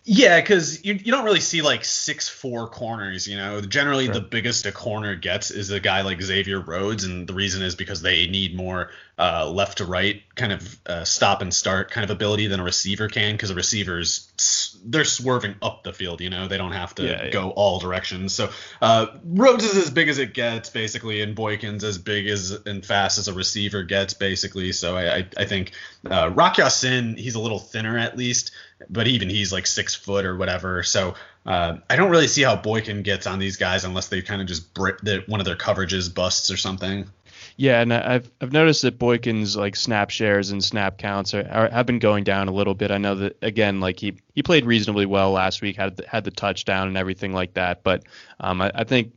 Yeah, 0.05 0.39
because 0.39 0.83
you, 0.83 0.93
you 0.93 1.11
don't 1.11 1.25
really 1.25 1.41
see 1.41 1.61
like 1.61 1.83
six 1.83 2.27
four 2.27 2.67
corners. 2.67 3.27
You 3.27 3.37
know, 3.37 3.61
generally 3.61 4.05
sure. 4.05 4.15
the 4.15 4.21
biggest 4.21 4.65
a 4.65 4.71
corner 4.71 5.15
gets 5.15 5.51
is 5.51 5.69
a 5.69 5.79
guy 5.79 6.01
like 6.01 6.21
Xavier 6.21 6.59
Rhodes, 6.61 7.03
and 7.03 7.27
the 7.27 7.33
reason 7.33 7.61
is 7.61 7.75
because 7.75 8.01
they 8.01 8.25
need 8.25 8.55
more 8.55 8.91
uh, 9.19 9.47
left 9.49 9.79
to 9.79 9.85
right 9.85 10.23
kind 10.35 10.53
of 10.53 10.79
uh, 10.87 11.03
stop 11.03 11.41
and 11.41 11.53
start 11.53 11.91
kind 11.91 12.03
of 12.05 12.09
ability 12.09 12.47
than 12.47 12.61
a 12.61 12.63
receiver 12.63 13.09
can, 13.09 13.33
because 13.33 13.49
a 13.49 13.55
receiver's 13.55 14.79
they're 14.85 15.03
swerving 15.03 15.55
up 15.61 15.83
the 15.83 15.91
field. 15.91 16.21
You 16.21 16.29
know, 16.29 16.47
they 16.47 16.57
don't 16.57 16.71
have 16.71 16.95
to 16.95 17.03
yeah, 17.03 17.25
yeah. 17.25 17.29
go 17.29 17.51
all 17.51 17.77
directions. 17.77 18.33
So 18.33 18.49
uh, 18.81 19.07
Rhodes 19.25 19.65
is 19.65 19.77
as 19.77 19.91
big 19.91 20.07
as 20.07 20.17
it 20.17 20.33
gets 20.33 20.69
basically, 20.69 21.21
and 21.21 21.35
Boykin's 21.35 21.83
as 21.83 21.97
big 21.97 22.27
as 22.27 22.51
and 22.65 22.83
fast 22.85 23.19
as 23.19 23.27
a 23.27 23.33
receiver 23.33 23.83
gets 23.83 24.13
basically. 24.13 24.71
So 24.71 24.95
I 24.95 25.17
I, 25.17 25.27
I 25.37 25.45
think 25.45 25.73
uh, 26.09 26.31
Ya-Sin 26.35 27.17
he's 27.17 27.35
a 27.35 27.39
little 27.39 27.59
thinner 27.59 27.97
at 27.97 28.17
least 28.17 28.51
but 28.89 29.07
even 29.07 29.29
he's 29.29 29.51
like 29.51 29.67
six 29.67 29.95
foot 29.95 30.25
or 30.25 30.37
whatever. 30.37 30.83
So 30.83 31.15
uh, 31.45 31.77
I 31.89 31.95
don't 31.95 32.11
really 32.11 32.27
see 32.27 32.43
how 32.43 32.55
Boykin 32.55 33.03
gets 33.03 33.27
on 33.27 33.39
these 33.39 33.57
guys 33.57 33.83
unless 33.83 34.07
they 34.07 34.21
kind 34.21 34.41
of 34.41 34.47
just 34.47 34.77
one 34.77 35.39
of 35.39 35.45
their 35.45 35.55
coverages 35.55 36.13
busts 36.13 36.51
or 36.51 36.57
something. 36.57 37.09
Yeah, 37.57 37.81
and 37.81 37.93
I've 37.93 38.31
I've 38.39 38.53
noticed 38.53 38.83
that 38.83 38.97
Boykin's 38.97 39.57
like 39.57 39.75
snap 39.75 40.11
shares 40.11 40.51
and 40.51 40.63
snap 40.63 40.97
counts 40.97 41.33
are, 41.33 41.45
are, 41.51 41.69
have 41.69 41.85
been 41.85 41.99
going 41.99 42.23
down 42.23 42.47
a 42.47 42.53
little 42.53 42.73
bit. 42.73 42.89
I 42.89 42.97
know 42.97 43.15
that 43.15 43.37
again, 43.41 43.81
like 43.81 43.99
he 43.99 44.15
he 44.33 44.41
played 44.41 44.65
reasonably 44.65 45.05
well 45.05 45.31
last 45.31 45.61
week, 45.61 45.75
had 45.75 45.97
the, 45.97 46.07
had 46.07 46.23
the 46.23 46.31
touchdown 46.31 46.87
and 46.87 46.97
everything 46.97 47.33
like 47.33 47.55
that. 47.55 47.83
But 47.83 48.03
um, 48.39 48.61
I, 48.61 48.71
I 48.73 48.83
think 48.85 49.11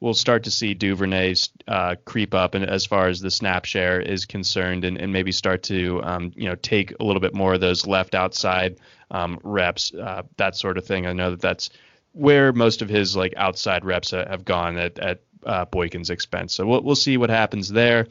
we'll 0.00 0.14
start 0.14 0.44
to 0.44 0.50
see 0.50 0.74
Duvernay 0.74 1.34
uh, 1.66 1.96
creep 2.04 2.34
up, 2.34 2.54
and 2.54 2.64
as 2.64 2.86
far 2.86 3.08
as 3.08 3.20
the 3.20 3.30
snap 3.30 3.64
share 3.64 4.00
is 4.00 4.24
concerned, 4.26 4.84
and, 4.84 4.96
and 4.98 5.12
maybe 5.12 5.32
start 5.32 5.62
to 5.64 6.02
um, 6.02 6.32
you 6.36 6.48
know 6.48 6.54
take 6.56 6.92
a 7.00 7.04
little 7.04 7.20
bit 7.20 7.34
more 7.34 7.54
of 7.54 7.60
those 7.60 7.86
left 7.86 8.14
outside 8.14 8.78
um, 9.10 9.38
reps, 9.42 9.92
uh, 9.94 10.22
that 10.36 10.56
sort 10.56 10.78
of 10.78 10.86
thing. 10.86 11.06
I 11.06 11.12
know 11.12 11.30
that 11.30 11.40
that's 11.40 11.70
where 12.12 12.52
most 12.52 12.82
of 12.82 12.88
his 12.88 13.16
like 13.16 13.34
outside 13.36 13.84
reps 13.84 14.10
have 14.10 14.44
gone 14.44 14.76
at, 14.76 14.98
at 14.98 15.20
uh, 15.44 15.64
Boykin's 15.66 16.10
expense. 16.10 16.54
So 16.54 16.66
we'll 16.66 16.82
we'll 16.82 16.96
see 16.96 17.16
what 17.16 17.30
happens 17.30 17.68
there. 17.68 18.08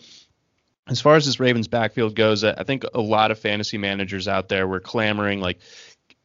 As 0.89 1.01
far 1.01 1.17
as 1.17 1.25
this 1.25 1.39
Ravens 1.39 1.67
backfield 1.67 2.15
goes, 2.15 2.45
I 2.45 2.63
think 2.63 2.85
a 2.93 3.01
lot 3.01 3.31
of 3.31 3.39
fantasy 3.39 3.77
managers 3.77 4.29
out 4.29 4.47
there 4.47 4.65
were 4.65 4.79
clamoring 4.79 5.41
like, 5.41 5.59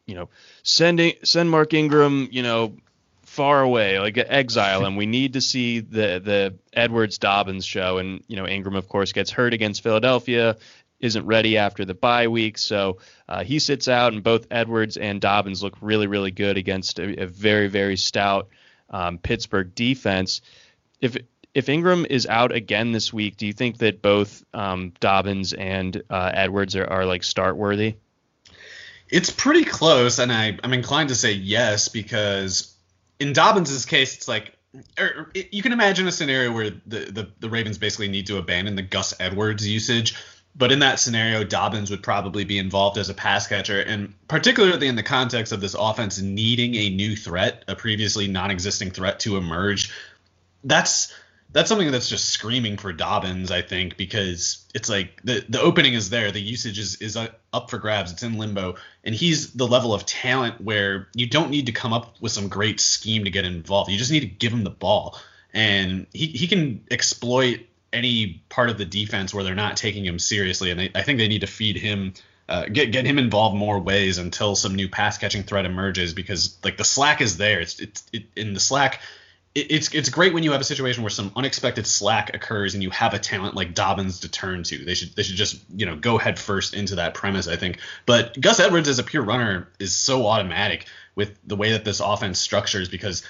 you 0.06 0.14
know, 0.14 0.28
sending 0.62 1.14
send 1.24 1.50
Mark 1.50 1.74
Ingram, 1.74 2.28
you 2.30 2.44
know, 2.44 2.76
far 3.32 3.62
away, 3.62 3.98
like 3.98 4.18
exile 4.18 4.84
and 4.86 4.96
We 4.96 5.06
need 5.06 5.32
to 5.32 5.40
see 5.40 5.80
the 5.80 6.20
the 6.20 6.54
Edwards 6.72 7.18
Dobbins 7.18 7.64
show, 7.64 7.98
and 7.98 8.22
you 8.28 8.36
know 8.36 8.46
Ingram 8.46 8.76
of 8.76 8.88
course 8.88 9.12
gets 9.12 9.30
hurt 9.30 9.54
against 9.54 9.82
Philadelphia 9.82 10.56
isn't 11.00 11.26
ready 11.26 11.58
after 11.58 11.84
the 11.84 11.94
bye 11.94 12.28
week. 12.28 12.56
So 12.56 12.98
uh, 13.28 13.42
he 13.42 13.58
sits 13.58 13.88
out, 13.88 14.12
and 14.12 14.22
both 14.22 14.46
Edwards 14.52 14.96
and 14.96 15.20
Dobbins 15.20 15.60
look 15.60 15.76
really, 15.80 16.06
really 16.06 16.30
good 16.30 16.56
against 16.56 17.00
a, 17.00 17.24
a 17.24 17.26
very, 17.26 17.66
very 17.66 17.96
stout 17.96 18.48
um, 18.90 19.18
Pittsburgh 19.18 19.74
defense. 19.74 20.42
If 21.00 21.16
if 21.54 21.68
Ingram 21.68 22.06
is 22.08 22.26
out 22.26 22.52
again 22.52 22.92
this 22.92 23.12
week, 23.12 23.36
do 23.36 23.46
you 23.46 23.52
think 23.52 23.78
that 23.78 24.00
both 24.00 24.44
um, 24.54 24.92
Dobbins 25.00 25.52
and 25.52 26.02
uh, 26.08 26.30
Edwards 26.32 26.76
are, 26.76 26.86
are 26.86 27.04
like 27.04 27.24
start 27.24 27.56
worthy? 27.56 27.96
It's 29.08 29.30
pretty 29.30 29.64
close, 29.64 30.18
and 30.18 30.32
I, 30.32 30.58
I'm 30.62 30.72
inclined 30.72 31.10
to 31.10 31.14
say 31.14 31.32
yes 31.32 31.88
because 31.88 32.71
in 33.22 33.32
Dobbins' 33.32 33.86
case, 33.86 34.16
it's 34.16 34.28
like 34.28 34.56
er, 34.98 35.28
or 35.28 35.32
you 35.50 35.62
can 35.62 35.72
imagine 35.72 36.06
a 36.06 36.12
scenario 36.12 36.52
where 36.52 36.70
the, 36.86 36.98
the, 37.10 37.28
the 37.40 37.48
Ravens 37.48 37.78
basically 37.78 38.08
need 38.08 38.26
to 38.26 38.38
abandon 38.38 38.76
the 38.76 38.82
Gus 38.82 39.14
Edwards 39.20 39.66
usage 39.66 40.14
but 40.54 40.70
in 40.70 40.80
that 40.80 41.00
scenario, 41.00 41.44
Dobbins 41.44 41.90
would 41.90 42.02
probably 42.02 42.44
be 42.44 42.58
involved 42.58 42.98
as 42.98 43.08
a 43.08 43.14
pass 43.14 43.46
catcher, 43.46 43.80
and 43.80 44.12
particularly 44.28 44.86
in 44.86 44.96
the 44.96 45.02
context 45.02 45.52
of 45.52 45.60
this 45.60 45.74
offense 45.74 46.20
needing 46.20 46.74
a 46.74 46.90
new 46.90 47.16
threat, 47.16 47.64
a 47.68 47.74
previously 47.74 48.28
non-existing 48.28 48.90
threat 48.90 49.20
to 49.20 49.38
emerge. 49.38 49.92
That's 50.62 51.14
that's 51.52 51.68
something 51.68 51.90
that's 51.90 52.08
just 52.08 52.30
screaming 52.30 52.78
for 52.78 52.92
Dobbins, 52.92 53.50
I 53.50 53.62
think, 53.62 53.96
because 53.96 54.66
it's 54.74 54.88
like 54.88 55.20
the 55.22 55.44
the 55.48 55.60
opening 55.60 55.94
is 55.94 56.10
there, 56.10 56.32
the 56.32 56.40
usage 56.40 56.78
is 56.78 56.96
is 56.96 57.16
up 57.16 57.70
for 57.70 57.78
grabs, 57.78 58.12
it's 58.12 58.22
in 58.22 58.38
limbo, 58.38 58.76
and 59.04 59.14
he's 59.14 59.52
the 59.52 59.66
level 59.66 59.92
of 59.92 60.06
talent 60.06 60.60
where 60.60 61.08
you 61.14 61.26
don't 61.26 61.50
need 61.50 61.66
to 61.66 61.72
come 61.72 61.92
up 61.92 62.16
with 62.20 62.32
some 62.32 62.48
great 62.48 62.80
scheme 62.80 63.24
to 63.24 63.30
get 63.30 63.44
involved. 63.44 63.90
You 63.90 63.98
just 63.98 64.10
need 64.10 64.20
to 64.20 64.26
give 64.26 64.52
him 64.52 64.64
the 64.64 64.70
ball, 64.70 65.18
and 65.52 66.06
he 66.12 66.26
he 66.26 66.46
can 66.46 66.84
exploit 66.90 67.60
any 67.92 68.42
part 68.48 68.70
of 68.70 68.78
the 68.78 68.86
defense 68.86 69.34
where 69.34 69.44
they're 69.44 69.54
not 69.54 69.76
taking 69.76 70.04
him 70.06 70.18
seriously, 70.18 70.70
and 70.70 70.80
they, 70.80 70.90
I 70.94 71.02
think 71.02 71.18
they 71.18 71.28
need 71.28 71.42
to 71.42 71.46
feed 71.46 71.76
him, 71.76 72.14
uh, 72.48 72.64
get 72.64 72.92
get 72.92 73.04
him 73.04 73.18
involved 73.18 73.56
more 73.56 73.78
ways 73.78 74.16
until 74.16 74.56
some 74.56 74.74
new 74.74 74.88
pass 74.88 75.18
catching 75.18 75.42
threat 75.42 75.66
emerges 75.66 76.14
because 76.14 76.56
like 76.64 76.78
the 76.78 76.84
slack 76.84 77.20
is 77.20 77.36
there. 77.36 77.60
It's 77.60 77.78
it's 77.78 78.04
it, 78.12 78.24
in 78.36 78.54
the 78.54 78.60
slack. 78.60 79.00
It, 79.54 79.70
it's 79.70 79.94
it's 79.94 80.08
great 80.08 80.32
when 80.32 80.42
you 80.42 80.52
have 80.52 80.60
a 80.60 80.64
situation 80.64 81.02
where 81.02 81.10
some 81.10 81.32
unexpected 81.36 81.86
slack 81.86 82.34
occurs 82.34 82.74
and 82.74 82.82
you 82.82 82.90
have 82.90 83.14
a 83.14 83.18
talent 83.18 83.54
like 83.54 83.74
Dobbins 83.74 84.20
to 84.20 84.28
turn 84.28 84.62
to. 84.64 84.84
They 84.84 84.94
should 84.94 85.14
they 85.14 85.22
should 85.22 85.36
just 85.36 85.60
you 85.74 85.86
know 85.86 85.96
go 85.96 86.18
head 86.18 86.38
first 86.38 86.74
into 86.74 86.96
that 86.96 87.14
premise. 87.14 87.48
I 87.48 87.56
think, 87.56 87.78
but 88.06 88.40
Gus 88.40 88.60
Edwards 88.60 88.88
as 88.88 88.98
a 88.98 89.04
pure 89.04 89.22
runner 89.22 89.68
is 89.78 89.94
so 89.94 90.26
automatic 90.26 90.86
with 91.14 91.36
the 91.46 91.56
way 91.56 91.72
that 91.72 91.84
this 91.84 92.00
offense 92.00 92.38
structures 92.38 92.88
because 92.88 93.22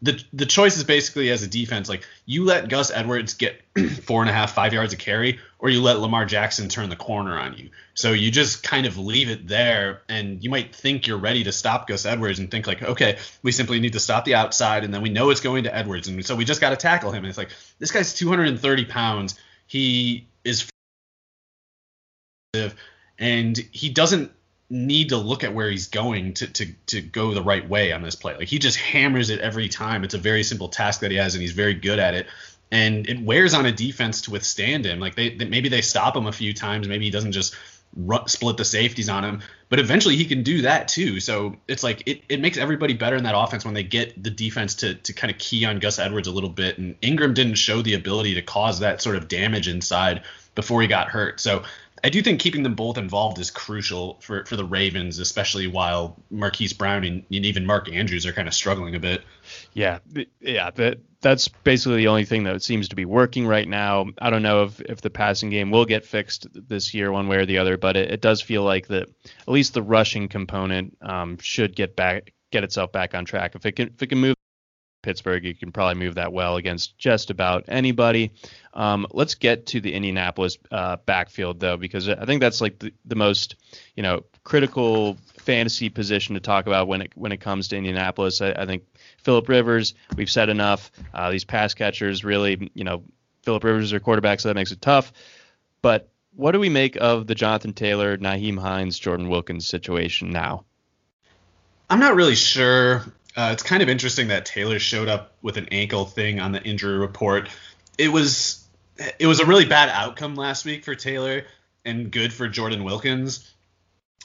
the 0.00 0.22
the 0.32 0.46
choice 0.46 0.76
is 0.76 0.84
basically 0.84 1.30
as 1.30 1.42
a 1.42 1.48
defense, 1.48 1.88
like 1.88 2.06
you 2.24 2.44
let 2.44 2.68
Gus 2.68 2.90
Edwards 2.90 3.34
get 3.34 3.60
four 4.04 4.20
and 4.22 4.30
a 4.30 4.32
half, 4.32 4.54
five 4.54 4.72
yards 4.72 4.92
of 4.92 4.98
carry, 4.98 5.40
or 5.58 5.70
you 5.70 5.82
let 5.82 5.98
Lamar 5.98 6.24
Jackson 6.24 6.68
turn 6.68 6.88
the 6.88 6.96
corner 6.96 7.36
on 7.38 7.54
you. 7.54 7.70
So 7.94 8.12
you 8.12 8.30
just 8.30 8.62
kind 8.62 8.86
of 8.86 8.96
leave 8.96 9.28
it 9.28 9.48
there, 9.48 10.02
and 10.08 10.42
you 10.42 10.50
might 10.50 10.74
think 10.74 11.06
you're 11.06 11.18
ready 11.18 11.42
to 11.44 11.52
stop 11.52 11.88
Gus 11.88 12.06
Edwards 12.06 12.38
and 12.38 12.48
think 12.48 12.66
like, 12.66 12.82
okay, 12.82 13.18
we 13.42 13.50
simply 13.50 13.80
need 13.80 13.94
to 13.94 14.00
stop 14.00 14.24
the 14.24 14.36
outside, 14.36 14.84
and 14.84 14.94
then 14.94 15.02
we 15.02 15.08
know 15.08 15.30
it's 15.30 15.40
going 15.40 15.64
to 15.64 15.74
Edwards, 15.74 16.06
and 16.06 16.24
so 16.24 16.36
we 16.36 16.44
just 16.44 16.60
got 16.60 16.70
to 16.70 16.76
tackle 16.76 17.10
him. 17.10 17.24
And 17.24 17.28
it's 17.28 17.38
like 17.38 17.50
this 17.80 17.90
guy's 17.90 18.14
230 18.14 18.84
pounds. 18.84 19.34
He 19.66 20.28
is 20.44 20.68
and 23.18 23.56
he 23.72 23.90
doesn't 23.90 24.32
need 24.70 25.08
to 25.08 25.16
look 25.16 25.44
at 25.44 25.54
where 25.54 25.70
he's 25.70 25.86
going 25.86 26.34
to, 26.34 26.46
to 26.46 26.66
to 26.86 27.00
go 27.00 27.32
the 27.32 27.42
right 27.42 27.66
way 27.68 27.92
on 27.92 28.02
this 28.02 28.14
play. 28.14 28.36
Like 28.36 28.48
he 28.48 28.58
just 28.58 28.76
hammers 28.76 29.30
it 29.30 29.40
every 29.40 29.68
time. 29.68 30.04
It's 30.04 30.14
a 30.14 30.18
very 30.18 30.42
simple 30.42 30.68
task 30.68 31.00
that 31.00 31.10
he 31.10 31.16
has, 31.16 31.34
and 31.34 31.42
he's 31.42 31.52
very 31.52 31.74
good 31.74 31.98
at 31.98 32.14
it. 32.14 32.26
And 32.70 33.08
it 33.08 33.20
wears 33.22 33.54
on 33.54 33.64
a 33.64 33.72
defense 33.72 34.22
to 34.22 34.30
withstand 34.30 34.84
him. 34.84 35.00
Like 35.00 35.14
they, 35.14 35.30
they 35.34 35.46
maybe 35.46 35.68
they 35.70 35.80
stop 35.80 36.14
him 36.14 36.26
a 36.26 36.32
few 36.32 36.52
times. 36.52 36.86
Maybe 36.86 37.06
he 37.06 37.10
doesn't 37.10 37.32
just 37.32 37.54
split 38.26 38.58
the 38.58 38.64
safeties 38.64 39.08
on 39.08 39.24
him, 39.24 39.40
but 39.70 39.78
eventually 39.78 40.14
he 40.14 40.26
can 40.26 40.42
do 40.42 40.60
that 40.62 40.88
too. 40.88 41.20
So 41.20 41.56
it's 41.66 41.82
like 41.82 42.02
it, 42.06 42.22
it 42.28 42.38
makes 42.38 42.58
everybody 42.58 42.92
better 42.92 43.16
in 43.16 43.24
that 43.24 43.34
offense 43.36 43.64
when 43.64 43.72
they 43.72 43.82
get 43.82 44.22
the 44.22 44.30
defense 44.30 44.74
to 44.76 44.94
to 44.96 45.12
kind 45.14 45.30
of 45.30 45.38
key 45.38 45.64
on 45.64 45.78
Gus 45.78 45.98
Edwards 45.98 46.28
a 46.28 46.32
little 46.32 46.50
bit. 46.50 46.76
And 46.76 46.94
Ingram 47.00 47.32
didn't 47.32 47.54
show 47.54 47.80
the 47.80 47.94
ability 47.94 48.34
to 48.34 48.42
cause 48.42 48.80
that 48.80 49.00
sort 49.00 49.16
of 49.16 49.28
damage 49.28 49.66
inside 49.66 50.22
before 50.54 50.82
he 50.82 50.88
got 50.88 51.08
hurt. 51.08 51.40
So 51.40 51.62
I 52.04 52.08
do 52.08 52.22
think 52.22 52.40
keeping 52.40 52.62
them 52.62 52.74
both 52.74 52.98
involved 52.98 53.38
is 53.38 53.50
crucial 53.50 54.18
for, 54.20 54.44
for 54.44 54.56
the 54.56 54.64
Ravens, 54.64 55.18
especially 55.18 55.66
while 55.66 56.16
Marquise 56.30 56.72
Brown 56.72 57.04
and, 57.04 57.24
and 57.32 57.44
even 57.44 57.66
Mark 57.66 57.90
Andrews 57.90 58.26
are 58.26 58.32
kind 58.32 58.48
of 58.48 58.54
struggling 58.54 58.94
a 58.94 59.00
bit. 59.00 59.22
Yeah, 59.72 59.98
yeah, 60.40 60.70
that 60.72 60.98
that's 61.20 61.48
basically 61.48 61.96
the 61.96 62.08
only 62.08 62.24
thing 62.24 62.44
that 62.44 62.62
seems 62.62 62.88
to 62.88 62.96
be 62.96 63.04
working 63.04 63.46
right 63.46 63.68
now. 63.68 64.06
I 64.18 64.30
don't 64.30 64.42
know 64.42 64.64
if, 64.64 64.80
if 64.82 65.00
the 65.00 65.10
passing 65.10 65.50
game 65.50 65.70
will 65.70 65.84
get 65.84 66.04
fixed 66.04 66.46
this 66.52 66.94
year, 66.94 67.10
one 67.10 67.26
way 67.26 67.38
or 67.38 67.46
the 67.46 67.58
other, 67.58 67.76
but 67.76 67.96
it, 67.96 68.10
it 68.12 68.20
does 68.20 68.40
feel 68.40 68.62
like 68.62 68.86
that 68.88 69.08
at 69.40 69.48
least 69.48 69.74
the 69.74 69.82
rushing 69.82 70.28
component 70.28 70.96
um, 71.02 71.38
should 71.38 71.74
get 71.74 71.96
back 71.96 72.32
get 72.50 72.64
itself 72.64 72.92
back 72.92 73.14
on 73.14 73.24
track. 73.24 73.54
If 73.54 73.66
it 73.66 73.72
can 73.72 73.88
if 73.88 74.02
it 74.02 74.06
can 74.08 74.18
move 74.18 74.34
Pittsburgh, 75.08 75.42
you 75.42 75.54
can 75.54 75.72
probably 75.72 75.94
move 75.94 76.16
that 76.16 76.34
well 76.34 76.56
against 76.56 76.98
just 76.98 77.30
about 77.30 77.64
anybody. 77.68 78.30
Um, 78.74 79.06
let's 79.10 79.36
get 79.36 79.64
to 79.68 79.80
the 79.80 79.94
Indianapolis 79.94 80.58
uh, 80.70 80.98
backfield 81.06 81.60
though, 81.60 81.78
because 81.78 82.10
I 82.10 82.26
think 82.26 82.42
that's 82.42 82.60
like 82.60 82.78
the, 82.78 82.92
the 83.06 83.14
most, 83.14 83.56
you 83.96 84.02
know, 84.02 84.24
critical 84.44 85.16
fantasy 85.38 85.88
position 85.88 86.34
to 86.34 86.42
talk 86.42 86.66
about 86.66 86.88
when 86.88 87.00
it 87.00 87.12
when 87.14 87.32
it 87.32 87.40
comes 87.40 87.68
to 87.68 87.76
Indianapolis. 87.78 88.42
I, 88.42 88.50
I 88.50 88.66
think 88.66 88.82
Philip 89.22 89.48
Rivers, 89.48 89.94
we've 90.14 90.30
said 90.30 90.50
enough. 90.50 90.90
Uh, 91.14 91.30
these 91.30 91.46
pass 91.46 91.72
catchers 91.72 92.22
really, 92.22 92.70
you 92.74 92.84
know, 92.84 93.02
Philip 93.44 93.64
Rivers 93.64 93.94
are 93.94 94.00
quarterback, 94.00 94.40
so 94.40 94.50
that 94.50 94.56
makes 94.56 94.72
it 94.72 94.82
tough. 94.82 95.10
But 95.80 96.10
what 96.36 96.52
do 96.52 96.60
we 96.60 96.68
make 96.68 96.96
of 96.96 97.26
the 97.26 97.34
Jonathan 97.34 97.72
Taylor, 97.72 98.18
Nyheim 98.18 98.58
Hines, 98.58 98.98
Jordan 98.98 99.30
Wilkins 99.30 99.66
situation 99.66 100.28
now? 100.28 100.66
I'm 101.88 102.00
not 102.00 102.14
really 102.14 102.34
sure. 102.34 103.06
Uh, 103.36 103.50
it's 103.52 103.62
kind 103.62 103.82
of 103.82 103.88
interesting 103.88 104.28
that 104.28 104.46
Taylor 104.46 104.78
showed 104.78 105.08
up 105.08 105.34
with 105.42 105.56
an 105.56 105.68
ankle 105.70 106.04
thing 106.04 106.40
on 106.40 106.52
the 106.52 106.62
injury 106.62 106.98
report. 106.98 107.48
It 107.96 108.08
was 108.08 108.64
it 109.18 109.26
was 109.26 109.40
a 109.40 109.46
really 109.46 109.64
bad 109.64 109.90
outcome 109.90 110.34
last 110.34 110.64
week 110.64 110.84
for 110.84 110.94
Taylor 110.94 111.44
and 111.84 112.10
good 112.10 112.32
for 112.32 112.48
Jordan 112.48 112.84
Wilkins. 112.84 113.54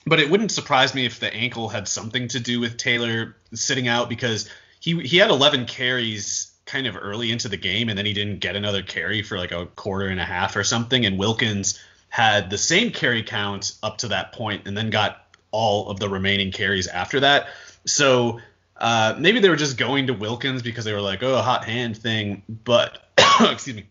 But 0.05 0.19
it 0.19 0.29
wouldn't 0.29 0.51
surprise 0.51 0.93
me 0.93 1.05
if 1.05 1.19
the 1.19 1.33
ankle 1.33 1.69
had 1.69 1.87
something 1.87 2.27
to 2.29 2.39
do 2.39 2.59
with 2.59 2.77
Taylor 2.77 3.35
sitting 3.53 3.87
out 3.87 4.09
because 4.09 4.49
he 4.79 4.99
he 5.01 5.17
had 5.17 5.29
11 5.29 5.65
carries 5.65 6.51
kind 6.65 6.87
of 6.87 6.97
early 6.99 7.31
into 7.31 7.49
the 7.49 7.57
game 7.57 7.89
and 7.89 7.97
then 7.97 8.05
he 8.05 8.13
didn't 8.13 8.39
get 8.39 8.55
another 8.55 8.81
carry 8.81 9.21
for 9.21 9.37
like 9.37 9.51
a 9.51 9.65
quarter 9.65 10.07
and 10.07 10.19
a 10.19 10.25
half 10.25 10.55
or 10.55 10.63
something 10.63 11.05
and 11.05 11.17
Wilkins 11.17 11.79
had 12.09 12.49
the 12.49 12.57
same 12.57 12.91
carry 12.91 13.23
count 13.23 13.73
up 13.83 13.97
to 13.97 14.07
that 14.09 14.31
point 14.33 14.67
and 14.67 14.77
then 14.77 14.89
got 14.89 15.27
all 15.51 15.89
of 15.89 15.99
the 15.99 16.09
remaining 16.09 16.51
carries 16.51 16.87
after 16.87 17.19
that. 17.21 17.47
So 17.85 18.39
uh, 18.77 19.15
maybe 19.17 19.39
they 19.39 19.49
were 19.49 19.55
just 19.55 19.77
going 19.77 20.07
to 20.07 20.13
Wilkins 20.13 20.61
because 20.61 20.85
they 20.85 20.93
were 20.93 21.01
like, 21.01 21.23
oh, 21.23 21.41
hot 21.41 21.65
hand 21.65 21.97
thing. 21.97 22.43
But 22.47 22.99
excuse 23.41 23.75
me, 23.75 23.85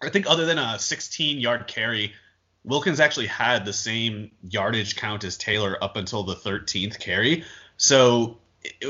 I 0.00 0.10
think 0.10 0.28
other 0.28 0.46
than 0.46 0.58
a 0.58 0.78
16 0.78 1.38
yard 1.38 1.66
carry, 1.66 2.12
Wilkins 2.64 3.00
actually 3.00 3.26
had 3.26 3.64
the 3.64 3.72
same 3.72 4.30
yardage 4.42 4.96
count 4.96 5.24
as 5.24 5.36
Taylor 5.36 5.76
up 5.82 5.96
until 5.96 6.22
the 6.22 6.34
13th 6.34 6.98
carry. 6.98 7.44
So 7.76 8.38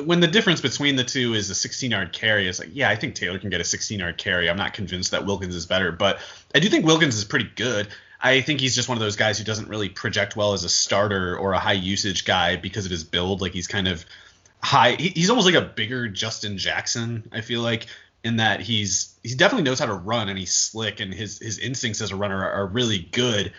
when 0.05 0.21
the 0.21 0.27
difference 0.27 0.61
between 0.61 0.97
the 0.97 1.05
two 1.05 1.35
is 1.35 1.49
a 1.49 1.55
16 1.55 1.91
yard 1.91 2.13
carry, 2.13 2.47
it's 2.47 2.59
like, 2.59 2.71
yeah, 2.73 2.91
I 2.91 2.97
think 2.97 3.15
Taylor 3.15 3.39
can 3.39 3.51
get 3.51 3.61
a 3.61 3.65
16 3.65 3.99
yard 3.99 4.19
carry. 4.19 4.51
I'm 4.51 4.57
not 4.57 4.75
convinced 4.75 5.13
that 5.13 5.25
Wilkins 5.25 5.55
is 5.55 5.67
better, 5.67 5.93
but 5.93 6.19
I 6.55 6.61
do 6.61 6.69
think 6.69 6.85
Wilkins 6.85 7.17
is 7.17 7.25
pretty 7.25 7.51
good. 7.57 7.89
I 8.21 8.41
think 8.41 8.61
he's 8.61 8.77
just 8.77 8.89
one 8.89 8.97
of 8.97 9.03
those 9.03 9.17
guys 9.17 9.39
who 9.39 9.45
doesn't 9.45 9.69
really 9.69 9.89
project 9.89 10.37
well 10.37 10.53
as 10.53 10.63
a 10.63 10.69
starter 10.69 11.37
or 11.37 11.55
a 11.55 11.59
high 11.59 11.73
usage 11.73 12.25
guy 12.25 12.57
because 12.57 12.85
of 12.85 12.91
his 12.91 13.03
build. 13.03 13.41
Like 13.41 13.53
he's 13.53 13.67
kind 13.67 13.89
of 13.89 14.05
high. 14.63 14.93
He's 14.93 15.31
almost 15.31 15.47
like 15.47 15.55
a 15.55 15.63
bigger 15.63 16.09
Justin 16.09 16.59
Jackson. 16.59 17.29
I 17.33 17.41
feel 17.41 17.61
like 17.61 17.87
in 18.25 18.37
that 18.37 18.61
he's 18.61 19.19
he 19.23 19.35
definitely 19.35 19.65
knows 19.65 19.79
how 19.79 19.87
to 19.87 19.95
run 19.95 20.29
and 20.29 20.39
he's 20.39 20.53
slick 20.53 21.01
and 21.01 21.13
his 21.13 21.39
his 21.39 21.59
instincts 21.59 22.01
as 22.01 22.13
a 22.13 22.17
runner 22.17 22.39
are, 22.39 22.53
are 22.53 22.67
really 22.67 23.01
good. 23.13 23.53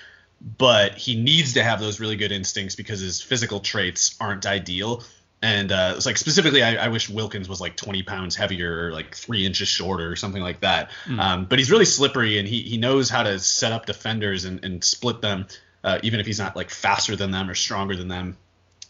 But 0.57 0.95
he 0.95 1.21
needs 1.21 1.53
to 1.53 1.63
have 1.63 1.79
those 1.79 1.99
really 1.99 2.17
good 2.17 2.31
instincts 2.31 2.75
because 2.75 2.99
his 2.99 3.21
physical 3.21 3.61
traits 3.61 4.15
aren't 4.19 4.45
ideal. 4.45 5.03
And 5.41 5.71
uh, 5.71 5.93
it's 5.95 6.05
like 6.05 6.17
specifically, 6.17 6.63
I, 6.63 6.85
I, 6.85 6.87
wish 6.87 7.09
Wilkins 7.09 7.49
was 7.49 7.59
like 7.59 7.75
20 7.75 8.03
pounds 8.03 8.33
heavier, 8.35 8.87
or 8.87 8.91
like 8.93 9.13
three 9.13 9.45
inches 9.45 9.67
shorter, 9.67 10.09
or 10.09 10.15
something 10.15 10.41
like 10.41 10.61
that. 10.61 10.91
Mm. 11.05 11.19
Um, 11.19 11.45
but 11.45 11.59
he's 11.59 11.69
really 11.69 11.83
slippery, 11.83 12.39
and 12.39 12.47
he 12.47 12.61
he 12.61 12.77
knows 12.77 13.09
how 13.09 13.23
to 13.23 13.39
set 13.39 13.73
up 13.73 13.85
defenders 13.85 14.45
and, 14.45 14.63
and 14.63 14.81
split 14.81 15.21
them, 15.21 15.47
uh, 15.83 15.99
even 16.01 16.21
if 16.21 16.25
he's 16.25 16.39
not 16.39 16.55
like 16.55 16.69
faster 16.69 17.17
than 17.17 17.31
them 17.31 17.49
or 17.49 17.55
stronger 17.55 17.95
than 17.95 18.07
them. 18.07 18.37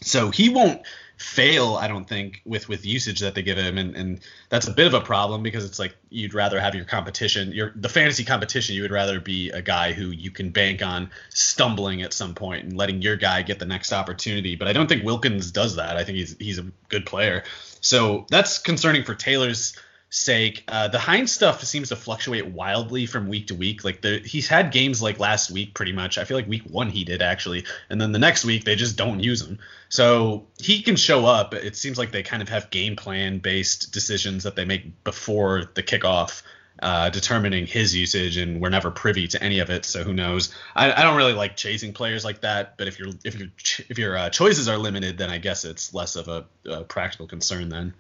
So 0.02 0.30
he 0.30 0.50
won't 0.50 0.84
fail, 1.18 1.76
I 1.76 1.88
don't 1.88 2.08
think, 2.08 2.42
with 2.46 2.68
with 2.68 2.86
usage 2.86 3.20
that 3.20 3.36
they 3.36 3.42
give 3.42 3.58
him, 3.58 3.78
and 3.78 3.96
and 3.96 4.20
that's 4.50 4.68
a 4.68 4.72
bit 4.72 4.88
of 4.88 4.94
a 4.94 5.02
problem 5.02 5.44
because 5.44 5.66
it's 5.66 5.80
like 5.80 5.96
you'd 6.10 6.34
rather 6.34 6.60
have 6.60 6.76
your 6.76 6.86
competition, 6.86 7.52
your 7.52 7.72
the 7.76 7.90
fantasy 7.90 8.24
competition, 8.24 8.76
you 8.76 8.82
would 8.82 8.92
rather 8.92 9.20
be 9.20 9.50
a 9.52 9.62
guy 9.62 9.94
who 9.94 10.08
you 10.08 10.32
can 10.32 10.50
bank 10.50 10.82
on 10.82 11.10
stumbling 11.30 12.02
at 12.02 12.14
some 12.14 12.34
point 12.36 12.64
and 12.64 12.78
letting 12.78 13.02
your 13.02 13.16
guy 13.16 13.42
get 13.42 13.60
the 13.60 13.66
next 13.66 13.94
opportunity. 13.94 14.56
But 14.56 14.68
I 14.68 14.74
don't 14.74 14.88
think 14.88 15.04
Wilkins 15.04 15.52
does 15.52 15.76
that. 15.76 15.98
I 15.98 16.04
think 16.04 16.18
he's 16.18 16.36
he's 16.38 16.60
a 16.60 16.66
good 16.90 17.06
player, 17.06 17.44
so 17.82 18.26
that's 18.30 18.58
concerning 18.58 19.04
for 19.04 19.16
Taylor's 19.16 19.78
sake. 20.14 20.64
Uh, 20.68 20.88
the 20.88 21.00
Hines 21.00 21.32
stuff 21.32 21.64
seems 21.64 21.90
to 21.90 21.96
fluctuate 21.96 22.46
wildly 22.46 23.08
from 23.08 23.28
week 23.28 23.48
to 23.48 23.56
week. 23.56 23.84
Like 23.84 24.02
the, 24.02 24.20
he's 24.20 24.48
had 24.48 24.72
games 24.72 25.02
like 25.02 25.20
last 25.20 25.50
week, 25.50 25.74
pretty 25.74 25.92
much. 25.92 26.20
I 26.20 26.24
feel 26.24 26.38
like 26.38 26.48
week 26.48 26.64
one 26.70 26.90
he 26.90 27.04
did 27.04 27.24
actually, 27.24 27.66
and 27.90 28.00
then 28.00 28.12
the 28.12 28.20
next 28.20 28.46
week 28.46 28.64
they 28.64 28.76
just 28.76 28.96
don't 28.96 29.22
use 29.22 29.42
him. 29.42 29.58
So 29.90 30.46
he 30.60 30.84
can 30.84 30.98
show 30.98 31.26
up. 31.26 31.56
It 31.56 31.76
seems 31.76 31.98
like 31.98 32.12
they 32.12 32.22
kind 32.22 32.44
of 32.44 32.50
have 32.50 32.70
game 32.70 32.96
plan 32.96 33.40
based 33.40 33.92
decisions 33.92 34.44
that 34.44 34.56
they 34.56 34.66
make 34.66 35.04
before 35.04 35.66
the 35.74 35.84
kickoff. 35.84 36.44
Uh, 36.82 37.08
determining 37.10 37.68
his 37.68 37.96
usage, 37.96 38.36
and 38.36 38.60
we're 38.60 38.68
never 38.68 38.90
privy 38.90 39.28
to 39.28 39.42
any 39.42 39.60
of 39.60 39.70
it. 39.70 39.86
So 39.86 40.04
who 40.04 40.12
knows? 40.12 40.54
I, 40.76 40.92
I 40.92 41.04
don't 41.04 41.16
really 41.16 41.34
like 41.34 41.56
chasing 41.56 41.94
players 41.94 42.26
like 42.26 42.42
that. 42.42 42.78
But 42.78 42.88
if 42.88 43.00
your 43.00 43.10
if 43.24 43.40
your 43.40 43.48
if 43.90 43.98
your 44.00 44.18
uh, 44.18 44.30
choices 44.32 44.68
are 44.68 44.78
limited, 44.78 45.20
then 45.20 45.30
I 45.30 45.38
guess 45.38 45.66
it's 45.66 45.94
less 45.94 46.16
of 46.16 46.28
a, 46.28 46.46
a 46.66 46.84
practical 46.84 47.28
concern 47.28 47.70
then. 47.70 47.94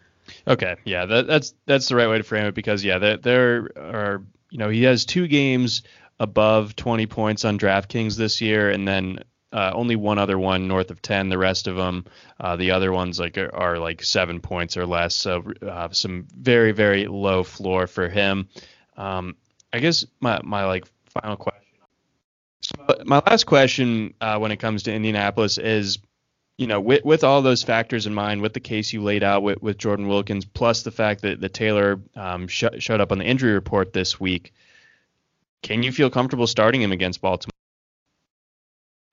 Okay, 0.47 0.75
yeah, 0.86 1.05
that, 1.05 1.27
that's 1.27 1.53
that's 1.65 1.88
the 1.88 1.95
right 1.95 2.09
way 2.09 2.17
to 2.17 2.23
frame 2.23 2.45
it 2.45 2.55
because 2.55 2.84
yeah, 2.84 2.97
there, 2.97 3.17
there 3.17 3.69
are 3.77 4.23
you 4.49 4.57
know 4.57 4.69
he 4.69 4.84
has 4.84 5.05
two 5.05 5.27
games 5.27 5.84
above 6.19 6.75
20 6.75 7.05
points 7.07 7.45
on 7.45 7.57
DraftKings 7.57 8.15
this 8.15 8.41
year, 8.41 8.69
and 8.69 8.88
then 8.88 9.19
uh, 9.51 9.71
only 9.73 9.95
one 9.95 10.17
other 10.17 10.38
one 10.38 10.67
north 10.67 10.89
of 10.89 11.01
10. 11.01 11.29
The 11.29 11.38
rest 11.38 11.67
of 11.67 11.75
them, 11.75 12.05
uh, 12.39 12.55
the 12.55 12.71
other 12.71 12.91
ones 12.91 13.19
like 13.19 13.38
are, 13.38 13.53
are, 13.53 13.77
like 13.77 14.03
seven 14.03 14.39
points 14.39 14.77
or 14.77 14.86
less. 14.86 15.15
So 15.15 15.43
uh, 15.61 15.89
some 15.91 16.27
very 16.36 16.71
very 16.71 17.07
low 17.07 17.43
floor 17.43 17.88
for 17.88 18.09
him. 18.09 18.49
Um, 18.97 19.36
I 19.71 19.79
guess 19.79 20.05
my 20.19 20.39
my 20.43 20.65
like 20.65 20.86
final 21.05 21.38
question. 21.38 21.61
my 23.05 23.21
last 23.27 23.45
question 23.45 24.13
uh, 24.19 24.39
when 24.39 24.51
it 24.51 24.57
comes 24.57 24.84
to 24.84 24.93
Indianapolis 24.93 25.57
is 25.57 25.99
you 26.58 26.68
know, 26.68 26.80
with, 26.80 27.04
with 27.04 27.24
all 27.24 27.41
those 27.41 27.64
factors 27.64 28.06
in 28.06 28.14
mind, 28.14 28.41
with 28.41 28.54
the 28.54 28.60
case 28.60 28.93
you 28.93 29.01
laid 29.01 29.24
out 29.24 29.43
with, 29.43 29.62
with 29.62 29.78
Jordan 29.78 30.08
Wilkins, 30.08 30.45
plus 30.45 30.84
the 30.84 30.91
fact 30.91 31.22
that, 31.24 31.41
that 31.41 31.54
Taylor 31.54 31.99
um, 32.16 32.47
sh- 32.47 32.66
showed 32.80 33.01
up 33.01 33.12
on 33.12 33.18
the 33.18 33.26
injury 33.26 33.54
report 33.54 33.93
this 33.93 34.20
week, 34.20 34.54
can 35.62 35.82
you 35.82 35.91
feel 35.91 36.10
comfortable 36.10 36.45
starting 36.45 36.82
him 36.82 36.91
against 36.91 37.22
Baltimore? 37.22 37.51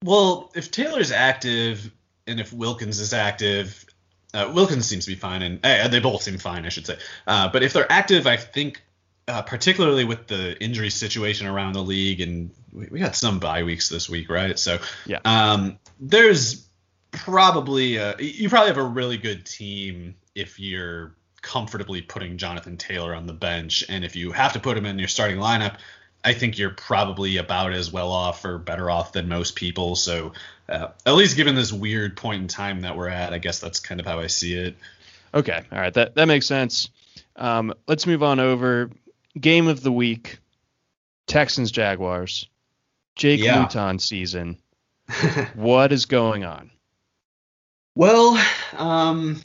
Well, 0.04 0.50
if 0.54 0.70
Taylor's 0.70 1.12
active 1.12 1.90
and 2.26 2.40
if 2.40 2.52
Wilkins 2.52 3.00
is 3.00 3.14
active, 3.14 3.86
uh, 4.34 4.50
Wilkins 4.54 4.86
seems 4.86 5.04
to 5.06 5.10
be 5.10 5.16
fine, 5.16 5.42
and 5.42 5.60
uh, 5.64 5.88
they 5.88 5.98
both 5.98 6.22
seem 6.22 6.38
fine, 6.38 6.64
I 6.64 6.68
should 6.68 6.86
say. 6.86 6.98
Uh, 7.26 7.48
but 7.48 7.62
if 7.62 7.72
they're 7.72 7.90
active, 7.90 8.26
I 8.26 8.36
think, 8.36 8.82
uh, 9.28 9.42
particularly 9.42 10.04
with 10.04 10.26
the 10.26 10.62
injury 10.62 10.90
situation 10.90 11.46
around 11.46 11.72
the 11.72 11.82
league, 11.82 12.20
and 12.20 12.50
we, 12.72 12.88
we 12.90 12.98
got 13.00 13.16
some 13.16 13.38
bye 13.38 13.62
weeks 13.62 13.88
this 13.88 14.08
week, 14.08 14.30
right? 14.30 14.58
So, 14.58 14.78
yeah, 15.06 15.18
um, 15.24 15.78
there's 15.98 16.68
probably 17.10 17.98
uh, 17.98 18.14
you 18.18 18.48
probably 18.48 18.68
have 18.68 18.76
a 18.76 18.82
really 18.82 19.16
good 19.16 19.44
team 19.46 20.14
if 20.34 20.58
you're 20.58 21.14
comfortably 21.42 22.02
putting 22.02 22.36
Jonathan 22.38 22.76
Taylor 22.76 23.14
on 23.14 23.26
the 23.26 23.32
bench, 23.32 23.84
and 23.88 24.04
if 24.04 24.16
you 24.16 24.32
have 24.32 24.52
to 24.52 24.60
put 24.60 24.76
him 24.76 24.86
in 24.86 24.98
your 24.98 25.08
starting 25.08 25.38
lineup, 25.38 25.76
I 26.22 26.34
think 26.34 26.58
you're 26.58 26.70
probably 26.70 27.38
about 27.38 27.72
as 27.72 27.92
well 27.92 28.10
off 28.10 28.44
or 28.44 28.58
better 28.58 28.90
off 28.90 29.12
than 29.12 29.28
most 29.28 29.56
people. 29.56 29.96
So 29.96 30.32
uh, 30.68 30.88
at 31.06 31.14
least 31.14 31.36
given 31.36 31.54
this 31.54 31.72
weird 31.72 32.16
point 32.16 32.42
in 32.42 32.48
time 32.48 32.82
that 32.82 32.96
we're 32.96 33.08
at, 33.08 33.32
I 33.32 33.38
guess 33.38 33.58
that's 33.58 33.80
kind 33.80 34.00
of 34.00 34.06
how 34.06 34.20
I 34.20 34.26
see 34.26 34.54
it. 34.54 34.76
Okay, 35.32 35.62
all 35.70 35.78
right, 35.78 35.94
that 35.94 36.14
that 36.16 36.26
makes 36.26 36.46
sense. 36.46 36.90
Um, 37.36 37.74
let's 37.86 38.06
move 38.06 38.22
on 38.22 38.40
over 38.40 38.90
game 39.38 39.68
of 39.68 39.82
the 39.82 39.92
week: 39.92 40.38
Texans 41.26 41.70
Jaguars. 41.70 42.46
Jake 43.16 43.40
yeah. 43.40 43.60
Luton 43.60 43.98
season. 43.98 44.56
what 45.54 45.92
is 45.92 46.06
going 46.06 46.44
on? 46.44 46.70
Well, 47.94 48.42
um, 48.76 49.40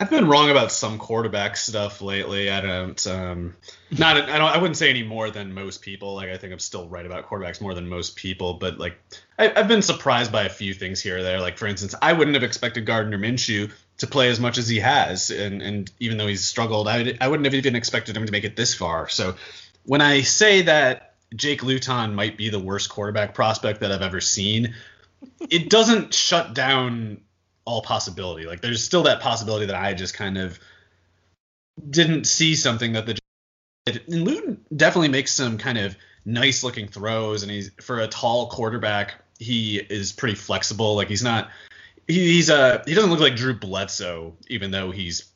I've 0.00 0.10
been 0.10 0.26
wrong 0.26 0.50
about 0.50 0.72
some 0.72 0.98
quarterback 0.98 1.56
stuff 1.56 2.02
lately. 2.02 2.50
I 2.50 2.60
don't, 2.60 3.06
um, 3.06 3.54
not, 3.96 4.16
I 4.16 4.38
don't, 4.38 4.54
I 4.54 4.58
wouldn't 4.58 4.76
say 4.76 4.90
any 4.90 5.04
more 5.04 5.30
than 5.30 5.52
most 5.52 5.82
people. 5.82 6.14
Like, 6.14 6.30
I 6.30 6.36
think 6.36 6.52
I'm 6.52 6.58
still 6.58 6.88
right 6.88 7.06
about 7.06 7.28
quarterbacks 7.28 7.60
more 7.60 7.74
than 7.74 7.88
most 7.88 8.16
people. 8.16 8.54
But 8.54 8.78
like, 8.78 8.98
I, 9.38 9.48
have 9.48 9.68
been 9.68 9.82
surprised 9.82 10.32
by 10.32 10.44
a 10.44 10.48
few 10.48 10.74
things 10.74 11.00
here 11.00 11.18
or 11.18 11.22
there. 11.22 11.40
Like, 11.40 11.58
for 11.58 11.66
instance, 11.66 11.94
I 12.02 12.12
wouldn't 12.12 12.34
have 12.34 12.42
expected 12.42 12.86
Gardner 12.86 13.18
Minshew 13.18 13.70
to 13.98 14.06
play 14.06 14.28
as 14.28 14.40
much 14.40 14.58
as 14.58 14.68
he 14.68 14.80
has, 14.80 15.30
and 15.30 15.62
and 15.62 15.90
even 16.00 16.18
though 16.18 16.26
he's 16.26 16.44
struggled, 16.44 16.88
I, 16.88 17.16
I 17.20 17.28
wouldn't 17.28 17.44
have 17.44 17.54
even 17.54 17.76
expected 17.76 18.16
him 18.16 18.26
to 18.26 18.32
make 18.32 18.44
it 18.44 18.56
this 18.56 18.74
far. 18.74 19.08
So, 19.08 19.36
when 19.84 20.00
I 20.00 20.22
say 20.22 20.62
that 20.62 21.14
Jake 21.36 21.62
Luton 21.62 22.14
might 22.14 22.36
be 22.36 22.48
the 22.48 22.58
worst 22.58 22.88
quarterback 22.88 23.34
prospect 23.34 23.80
that 23.80 23.92
I've 23.92 24.02
ever 24.02 24.20
seen, 24.20 24.74
it 25.48 25.70
doesn't 25.70 26.12
shut 26.12 26.54
down 26.54 27.20
all 27.64 27.82
possibility. 27.82 28.46
Like 28.46 28.60
there's 28.60 28.82
still 28.82 29.04
that 29.04 29.20
possibility 29.20 29.66
that 29.66 29.76
I 29.76 29.94
just 29.94 30.14
kind 30.14 30.38
of 30.38 30.58
didn't 31.90 32.26
see 32.26 32.54
something 32.54 32.92
that 32.92 33.06
the 33.06 33.18
and 33.86 34.00
Luton 34.08 34.64
definitely 34.74 35.08
makes 35.08 35.32
some 35.32 35.58
kind 35.58 35.76
of 35.76 35.96
nice 36.24 36.64
looking 36.64 36.88
throws, 36.88 37.42
and 37.42 37.50
he's 37.50 37.70
for 37.80 38.00
a 38.00 38.08
tall 38.08 38.48
quarterback, 38.48 39.14
he 39.38 39.76
is 39.78 40.12
pretty 40.12 40.34
flexible. 40.34 40.94
Like 40.96 41.08
he's 41.08 41.22
not 41.22 41.50
he, 42.06 42.34
he's 42.34 42.50
a 42.50 42.56
uh, 42.56 42.82
he 42.86 42.94
doesn't 42.94 43.10
look 43.10 43.20
like 43.20 43.36
Drew 43.36 43.54
Bledsoe, 43.54 44.34
even 44.48 44.70
though 44.70 44.90
he's 44.90 45.30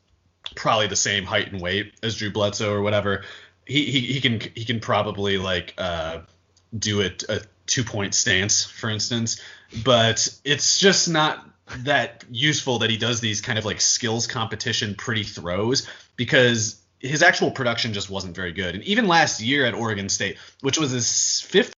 probably 0.55 0.87
the 0.87 0.97
same 0.97 1.25
height 1.25 1.53
and 1.53 1.61
weight 1.61 1.93
as 2.03 2.17
Drew 2.17 2.31
Bledsoe 2.31 2.73
or 2.73 2.83
whatever. 2.83 3.25
He 3.67 3.85
he, 3.85 4.01
he 4.01 4.21
can 4.21 4.41
he 4.55 4.65
can 4.65 4.81
probably 4.81 5.39
like 5.39 5.75
uh, 5.77 6.21
do 6.77 7.01
it 7.01 7.25
a 7.29 7.43
two 7.67 7.85
point 7.85 8.15
stance, 8.15 8.65
for 8.65 8.89
instance, 8.89 9.41
but 9.85 10.29
it's 10.45 10.79
just 10.79 11.09
not 11.09 11.48
that 11.85 12.25
useful 12.31 12.81
that 12.81 12.91
he 12.91 12.97
does 12.97 13.21
these 13.21 13.41
kind 13.41 13.59
of 13.59 13.65
like 13.65 13.81
skills 13.81 14.27
competition 14.27 14.95
pretty 14.95 15.25
throws 15.25 15.89
because 16.17 16.81
his 17.01 17.23
actual 17.23 17.51
production 17.51 17.93
just 17.93 18.11
wasn't 18.11 18.35
very 18.35 18.53
good. 18.53 18.75
And 18.75 18.85
even 18.85 19.07
last 19.07 19.41
year 19.41 19.67
at 19.67 19.75
Oregon 19.75 20.09
State, 20.09 20.39
which 20.61 20.79
was 20.79 20.91
his 20.91 21.41
fifth 21.43 21.73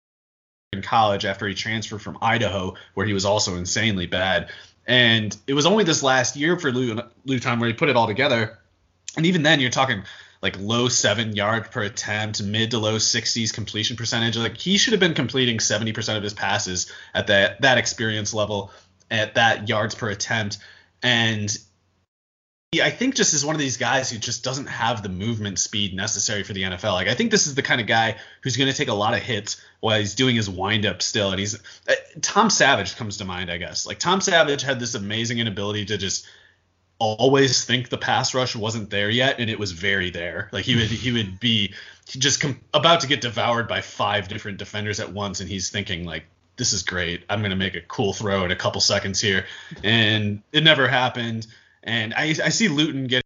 in 0.72 0.82
college 0.82 1.24
after 1.24 1.46
he 1.46 1.54
transferred 1.54 2.00
from 2.00 2.18
Idaho, 2.22 2.74
where 2.94 3.06
he 3.06 3.12
was 3.12 3.24
also 3.24 3.56
insanely 3.56 4.06
bad. 4.06 4.50
And 4.86 5.36
it 5.46 5.54
was 5.54 5.66
only 5.66 5.84
this 5.84 6.02
last 6.02 6.36
year 6.36 6.58
for 6.58 6.72
Luton 6.72 7.60
where 7.60 7.68
he 7.68 7.74
put 7.74 7.88
it 7.88 7.96
all 7.96 8.06
together. 8.06 8.58
And 9.16 9.26
even 9.26 9.42
then, 9.42 9.60
you're 9.60 9.70
talking 9.70 10.04
like 10.42 10.58
low 10.58 10.88
seven 10.88 11.36
yards 11.36 11.68
per 11.68 11.82
attempt, 11.82 12.42
mid 12.42 12.70
to 12.70 12.78
low 12.78 12.96
60s 12.96 13.52
completion 13.52 13.96
percentage. 13.96 14.36
Like 14.36 14.56
he 14.56 14.78
should 14.78 14.92
have 14.92 15.00
been 15.00 15.14
completing 15.14 15.58
70% 15.58 16.16
of 16.16 16.22
his 16.22 16.34
passes 16.34 16.90
at 17.14 17.26
that 17.26 17.60
that 17.60 17.78
experience 17.78 18.32
level 18.32 18.72
at 19.10 19.34
that 19.34 19.68
yards 19.68 19.94
per 19.94 20.08
attempt. 20.10 20.58
And 21.02 21.56
he, 22.72 22.82
I 22.82 22.90
think 22.90 23.16
just 23.16 23.34
is 23.34 23.44
one 23.44 23.54
of 23.54 23.60
these 23.60 23.76
guys 23.76 24.10
who 24.10 24.18
just 24.18 24.44
doesn't 24.44 24.66
have 24.66 25.02
the 25.02 25.08
movement 25.08 25.58
speed 25.58 25.94
necessary 25.94 26.44
for 26.44 26.52
the 26.52 26.62
NFL. 26.62 26.92
Like 26.92 27.08
I 27.08 27.14
think 27.14 27.30
this 27.30 27.46
is 27.46 27.54
the 27.54 27.62
kind 27.62 27.80
of 27.80 27.86
guy 27.86 28.16
who's 28.42 28.56
going 28.56 28.70
to 28.70 28.76
take 28.76 28.88
a 28.88 28.94
lot 28.94 29.14
of 29.14 29.20
hits 29.20 29.60
while 29.80 29.98
he's 29.98 30.14
doing 30.14 30.36
his 30.36 30.48
windup 30.48 31.02
still. 31.02 31.30
And 31.30 31.40
he's 31.40 31.56
uh, 31.88 31.94
Tom 32.20 32.50
Savage 32.50 32.96
comes 32.96 33.16
to 33.16 33.24
mind, 33.24 33.50
I 33.50 33.56
guess. 33.56 33.86
Like 33.86 33.98
Tom 33.98 34.20
Savage 34.20 34.62
had 34.62 34.78
this 34.78 34.94
amazing 34.94 35.38
inability 35.38 35.86
to 35.86 35.98
just 35.98 36.26
always 37.00 37.64
think 37.64 37.88
the 37.88 37.98
pass 37.98 38.34
rush 38.34 38.54
wasn't 38.54 38.90
there 38.90 39.10
yet, 39.10 39.40
and 39.40 39.48
it 39.50 39.58
was 39.58 39.72
very 39.72 40.10
there. 40.10 40.48
Like 40.52 40.64
he 40.64 40.76
would 40.76 40.88
he 40.88 41.10
would 41.10 41.40
be 41.40 41.74
just 42.06 42.40
com- 42.40 42.60
about 42.72 43.00
to 43.00 43.06
get 43.06 43.20
devoured 43.20 43.66
by 43.66 43.80
five 43.80 44.28
different 44.28 44.58
defenders 44.58 45.00
at 45.00 45.12
once, 45.12 45.40
and 45.40 45.48
he's 45.48 45.70
thinking 45.70 46.04
like 46.04 46.24
this 46.60 46.74
is 46.74 46.82
great. 46.82 47.24
I'm 47.30 47.38
going 47.38 47.52
to 47.52 47.56
make 47.56 47.74
a 47.74 47.80
cool 47.80 48.12
throw 48.12 48.44
in 48.44 48.50
a 48.50 48.56
couple 48.56 48.82
seconds 48.82 49.18
here. 49.18 49.46
And 49.82 50.42
it 50.52 50.62
never 50.62 50.86
happened. 50.86 51.46
And 51.82 52.12
I, 52.12 52.34
I 52.44 52.50
see 52.50 52.68
Luton 52.68 53.06
getting 53.06 53.24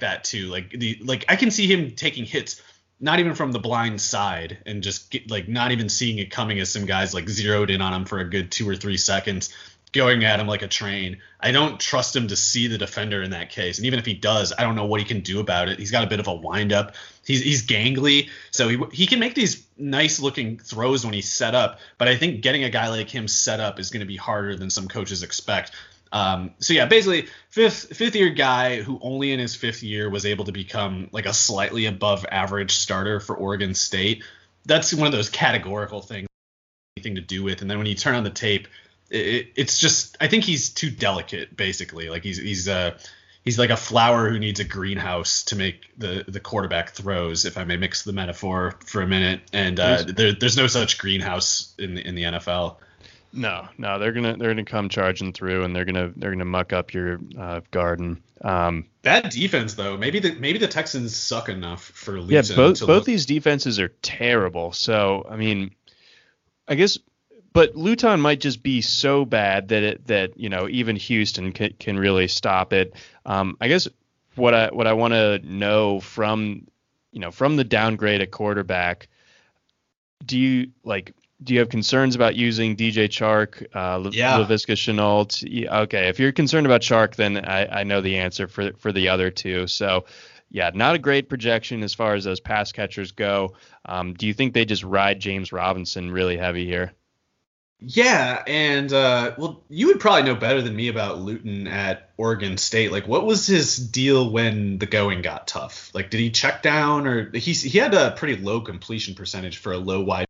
that 0.00 0.22
too. 0.22 0.48
Like 0.48 0.68
the 0.68 1.00
like 1.02 1.24
I 1.30 1.36
can 1.36 1.50
see 1.50 1.66
him 1.66 1.92
taking 1.92 2.26
hits 2.26 2.60
not 3.00 3.20
even 3.20 3.34
from 3.34 3.52
the 3.52 3.58
blind 3.58 4.02
side 4.02 4.58
and 4.66 4.82
just 4.82 5.10
get, 5.10 5.30
like 5.30 5.48
not 5.48 5.72
even 5.72 5.88
seeing 5.88 6.18
it 6.18 6.30
coming 6.30 6.60
as 6.60 6.70
some 6.70 6.84
guys 6.84 7.14
like 7.14 7.26
zeroed 7.26 7.70
in 7.70 7.80
on 7.80 7.94
him 7.94 8.04
for 8.04 8.18
a 8.18 8.28
good 8.28 8.52
two 8.52 8.68
or 8.68 8.76
three 8.76 8.98
seconds 8.98 9.54
going 9.94 10.24
at 10.24 10.40
him 10.40 10.46
like 10.46 10.62
a 10.62 10.68
train. 10.68 11.18
I 11.40 11.52
don't 11.52 11.80
trust 11.80 12.14
him 12.14 12.28
to 12.28 12.36
see 12.36 12.66
the 12.66 12.76
defender 12.76 13.22
in 13.22 13.30
that 13.30 13.48
case. 13.48 13.78
And 13.78 13.86
even 13.86 13.98
if 13.98 14.04
he 14.04 14.12
does, 14.12 14.52
I 14.58 14.62
don't 14.62 14.74
know 14.74 14.84
what 14.84 15.00
he 15.00 15.06
can 15.06 15.20
do 15.20 15.40
about 15.40 15.68
it. 15.68 15.78
He's 15.78 15.92
got 15.92 16.04
a 16.04 16.08
bit 16.08 16.20
of 16.20 16.26
a 16.26 16.34
windup. 16.34 16.96
He's 17.24 17.40
he's 17.40 17.66
gangly, 17.66 18.28
so 18.50 18.68
he 18.68 18.78
he 18.92 19.06
can 19.06 19.20
make 19.20 19.34
these 19.34 19.66
nice 19.78 20.20
looking 20.20 20.58
throws 20.58 21.04
when 21.04 21.14
he's 21.14 21.32
set 21.32 21.54
up. 21.54 21.78
But 21.96 22.08
I 22.08 22.16
think 22.16 22.42
getting 22.42 22.64
a 22.64 22.70
guy 22.70 22.88
like 22.88 23.08
him 23.08 23.28
set 23.28 23.60
up 23.60 23.78
is 23.78 23.90
going 23.90 24.00
to 24.00 24.06
be 24.06 24.16
harder 24.16 24.56
than 24.56 24.68
some 24.68 24.88
coaches 24.88 25.22
expect. 25.22 25.70
Um, 26.12 26.50
so 26.58 26.74
yeah, 26.74 26.86
basically 26.86 27.28
fifth 27.50 27.96
fifth 27.96 28.16
year 28.16 28.30
guy 28.30 28.82
who 28.82 28.98
only 29.00 29.32
in 29.32 29.38
his 29.38 29.54
fifth 29.54 29.82
year 29.82 30.10
was 30.10 30.26
able 30.26 30.44
to 30.44 30.52
become 30.52 31.08
like 31.12 31.26
a 31.26 31.32
slightly 31.32 31.86
above 31.86 32.26
average 32.30 32.74
starter 32.74 33.20
for 33.20 33.36
Oregon 33.36 33.74
State. 33.74 34.24
That's 34.66 34.92
one 34.92 35.06
of 35.06 35.12
those 35.12 35.30
categorical 35.30 36.00
things 36.00 36.28
anything 36.96 37.16
to 37.16 37.20
do 37.20 37.42
with. 37.42 37.60
And 37.60 37.70
then 37.70 37.78
when 37.78 37.86
you 37.86 37.94
turn 37.94 38.14
on 38.14 38.24
the 38.24 38.30
tape, 38.30 38.68
it, 39.10 39.52
it's 39.56 39.78
just 39.78 40.16
I 40.20 40.28
think 40.28 40.44
he's 40.44 40.70
too 40.70 40.90
delicate 40.90 41.56
basically. 41.56 42.08
Like 42.08 42.22
he's 42.22 42.38
he's 42.38 42.68
uh 42.68 42.98
he's 43.44 43.58
like 43.58 43.70
a 43.70 43.76
flower 43.76 44.30
who 44.30 44.38
needs 44.38 44.60
a 44.60 44.64
greenhouse 44.64 45.44
to 45.44 45.56
make 45.56 45.86
the 45.96 46.24
the 46.26 46.40
quarterback 46.40 46.90
throws. 46.90 47.44
If 47.44 47.58
I 47.58 47.64
may 47.64 47.76
mix 47.76 48.02
the 48.02 48.12
metaphor 48.12 48.74
for 48.84 49.02
a 49.02 49.06
minute, 49.06 49.40
and 49.52 49.78
uh, 49.78 50.04
there, 50.06 50.32
there's 50.32 50.56
no 50.56 50.66
such 50.66 50.98
greenhouse 50.98 51.74
in 51.78 51.94
the, 51.94 52.06
in 52.06 52.14
the 52.14 52.22
NFL. 52.24 52.76
No, 53.32 53.68
no, 53.78 53.98
they're 53.98 54.12
gonna 54.12 54.36
they're 54.36 54.50
gonna 54.50 54.64
come 54.64 54.88
charging 54.88 55.32
through, 55.32 55.64
and 55.64 55.74
they're 55.74 55.84
gonna 55.84 56.12
they're 56.16 56.30
gonna 56.30 56.44
muck 56.44 56.72
up 56.72 56.94
your 56.94 57.18
uh, 57.38 57.60
garden. 57.70 58.22
Um, 58.42 58.86
that 59.02 59.30
defense, 59.30 59.74
though, 59.74 59.96
maybe 59.96 60.20
the 60.20 60.34
maybe 60.34 60.58
the 60.58 60.68
Texans 60.68 61.16
suck 61.16 61.48
enough 61.48 61.82
for 61.82 62.18
yeah. 62.18 62.42
Both 62.42 62.80
both 62.80 62.80
look. 62.80 63.04
these 63.04 63.26
defenses 63.26 63.80
are 63.80 63.88
terrible. 64.02 64.72
So 64.72 65.26
I 65.28 65.36
mean, 65.36 65.74
I 66.68 66.76
guess 66.76 66.98
but 67.54 67.76
Luton 67.76 68.20
might 68.20 68.40
just 68.40 68.62
be 68.62 68.82
so 68.82 69.24
bad 69.24 69.68
that 69.68 69.82
it 69.82 70.06
that 70.08 70.38
you 70.38 70.50
know 70.50 70.68
even 70.68 70.96
Houston 70.96 71.52
can, 71.52 71.72
can 71.78 71.98
really 71.98 72.28
stop 72.28 72.74
it. 72.74 72.94
Um, 73.24 73.56
I 73.60 73.68
guess 73.68 73.88
what 74.34 74.52
I 74.52 74.68
what 74.68 74.86
I 74.86 74.92
want 74.92 75.14
to 75.14 75.38
know 75.38 76.00
from 76.00 76.66
you 77.12 77.20
know 77.20 77.30
from 77.30 77.56
the 77.56 77.64
downgrade 77.64 78.20
at 78.20 78.32
quarterback, 78.32 79.08
do 80.26 80.38
you 80.38 80.72
like 80.84 81.14
do 81.42 81.54
you 81.54 81.60
have 81.60 81.68
concerns 81.68 82.14
about 82.14 82.36
using 82.36 82.76
DJ 82.76 83.08
Chark, 83.08 83.66
uh, 83.74 83.98
Le- 83.98 84.10
yeah. 84.10 84.38
Laviska 84.38 84.74
Shenault? 84.74 85.44
Yeah, 85.46 85.80
okay, 85.82 86.08
if 86.08 86.18
you're 86.18 86.32
concerned 86.32 86.66
about 86.66 86.80
Chark, 86.80 87.16
then 87.16 87.44
I, 87.44 87.80
I 87.80 87.84
know 87.84 88.00
the 88.00 88.18
answer 88.18 88.48
for 88.48 88.72
for 88.74 88.90
the 88.90 89.08
other 89.08 89.30
two. 89.30 89.68
So 89.68 90.06
yeah, 90.50 90.72
not 90.74 90.96
a 90.96 90.98
great 90.98 91.28
projection 91.28 91.84
as 91.84 91.94
far 91.94 92.14
as 92.14 92.24
those 92.24 92.40
pass 92.40 92.72
catchers 92.72 93.12
go. 93.12 93.54
Um, 93.84 94.14
do 94.14 94.26
you 94.26 94.34
think 94.34 94.54
they 94.54 94.64
just 94.64 94.82
ride 94.82 95.20
James 95.20 95.52
Robinson 95.52 96.10
really 96.10 96.36
heavy 96.36 96.66
here? 96.66 96.92
Yeah, 97.86 98.42
and 98.46 98.90
uh, 98.92 99.34
well, 99.36 99.62
you 99.68 99.88
would 99.88 100.00
probably 100.00 100.22
know 100.22 100.34
better 100.34 100.62
than 100.62 100.74
me 100.74 100.88
about 100.88 101.20
Luton 101.20 101.66
at 101.66 102.10
Oregon 102.16 102.56
State. 102.56 102.92
Like, 102.92 103.06
what 103.06 103.26
was 103.26 103.46
his 103.46 103.76
deal 103.76 104.30
when 104.30 104.78
the 104.78 104.86
going 104.86 105.20
got 105.20 105.46
tough? 105.46 105.90
Like, 105.94 106.08
did 106.08 106.20
he 106.20 106.30
check 106.30 106.62
down, 106.62 107.06
or 107.06 107.30
he 107.32 107.52
he 107.52 107.78
had 107.78 107.92
a 107.92 108.12
pretty 108.12 108.36
low 108.36 108.62
completion 108.62 109.14
percentage 109.14 109.58
for 109.58 109.72
a 109.72 109.78
low 109.78 110.02
wide? 110.02 110.26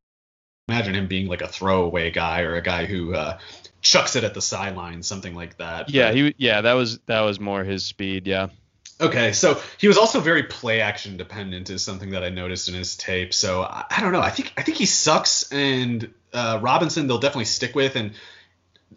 Imagine 0.68 0.94
him 0.94 1.07
being 1.07 1.28
like 1.28 1.42
a 1.42 1.48
throwaway 1.48 2.11
guy 2.11 2.40
or 2.40 2.57
a 2.57 2.62
guy 2.62 2.86
who 2.86 3.14
uh, 3.14 3.38
chucks 3.82 4.16
it 4.16 4.24
at 4.24 4.34
the 4.34 4.42
sideline, 4.42 5.02
something 5.02 5.34
like 5.34 5.59
that. 5.59 5.90
Yeah, 5.90 6.09
but, 6.09 6.16
he 6.16 6.34
yeah 6.38 6.62
that 6.62 6.72
was 6.72 6.98
that 7.07 7.20
was 7.20 7.38
more 7.38 7.62
his 7.62 7.84
speed. 7.84 8.26
Yeah. 8.26 8.48
Okay, 9.00 9.32
so 9.32 9.61
he 9.78 9.88
was 9.88 9.98
also 9.98 10.20
very 10.20 10.44
play 10.44 10.80
action 10.80 11.16
dependent, 11.16 11.68
is 11.68 11.82
something 11.84 12.11
that 12.11 12.22
I 12.22 12.28
noticed 12.28 12.68
in 12.68 12.74
his 12.74 12.96
tape. 12.96 13.34
So 13.34 13.62
I, 13.62 13.84
I 13.90 14.00
don't 14.00 14.12
know. 14.12 14.20
I 14.20 14.30
think 14.30 14.52
I 14.57 14.62
think 14.62 14.76
he 14.78 14.86
sucks, 14.86 15.50
and 15.52 16.12
uh, 16.35 16.59
Robinson 16.61 17.07
they'll 17.07 17.18
definitely 17.18 17.47
stick 17.47 17.74
with. 17.74 17.97
And 17.97 18.12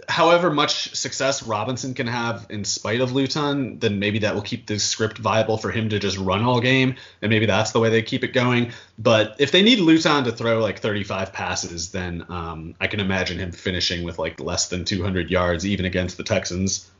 however 0.07 0.49
much 0.49 0.95
success 0.95 1.43
Robinson 1.43 1.93
can 1.93 2.07
have 2.07 2.47
in 2.49 2.63
spite 2.65 3.01
of 3.01 3.13
Luton, 3.13 3.79
then 3.79 3.99
maybe 3.99 4.19
that 4.19 4.35
will 4.35 4.41
keep 4.41 4.67
the 4.67 4.79
script 4.79 5.17
viable 5.17 5.57
for 5.57 5.71
him 5.71 5.89
to 5.89 5.99
just 5.99 6.17
run 6.17 6.43
all 6.43 6.59
game, 6.59 6.95
and 7.21 7.29
maybe 7.29 7.45
that's 7.45 7.71
the 7.71 7.79
way 7.79 7.89
they 7.89 8.01
keep 8.01 8.23
it 8.23 8.33
going. 8.33 8.71
But 8.97 9.35
if 9.39 9.51
they 9.51 9.61
need 9.61 9.79
Luton 9.79 10.25
to 10.25 10.31
throw 10.31 10.59
like 10.59 10.79
35 10.79 11.33
passes, 11.33 11.91
then 11.91 12.25
um, 12.29 12.75
I 12.79 12.87
can 12.87 12.99
imagine 12.99 13.39
him 13.39 13.51
finishing 13.51 14.03
with 14.03 14.19
like 14.19 14.39
less 14.39 14.69
than 14.69 14.85
200 14.85 15.29
yards, 15.29 15.65
even 15.65 15.85
against 15.85 16.17
the 16.17 16.23
Texans. 16.23 16.89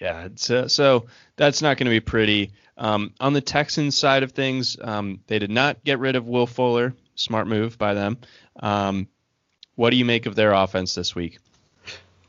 Yeah, 0.00 0.28
so 0.36 1.06
that's 1.36 1.62
not 1.62 1.76
going 1.78 1.86
to 1.86 1.90
be 1.90 2.00
pretty. 2.00 2.50
Um, 2.76 3.14
on 3.20 3.32
the 3.32 3.40
Texans 3.40 3.96
side 3.96 4.22
of 4.24 4.32
things, 4.32 4.76
um, 4.80 5.20
they 5.28 5.38
did 5.38 5.50
not 5.50 5.82
get 5.84 6.00
rid 6.00 6.16
of 6.16 6.26
Will 6.26 6.48
Fuller. 6.48 6.94
Smart 7.14 7.46
move 7.46 7.78
by 7.78 7.94
them. 7.94 8.18
Um, 8.60 9.08
what 9.74 9.90
do 9.90 9.96
you 9.96 10.04
make 10.04 10.26
of 10.26 10.34
their 10.34 10.52
offense 10.52 10.94
this 10.94 11.14
week? 11.14 11.38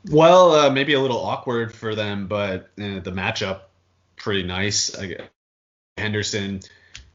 Well, 0.08 0.52
uh, 0.52 0.70
maybe 0.70 0.94
a 0.94 1.00
little 1.00 1.18
awkward 1.18 1.74
for 1.74 1.94
them, 1.94 2.26
but 2.28 2.70
uh, 2.80 3.00
the 3.00 3.12
matchup 3.12 3.60
pretty 4.16 4.44
nice. 4.44 4.94
Henderson 5.96 6.60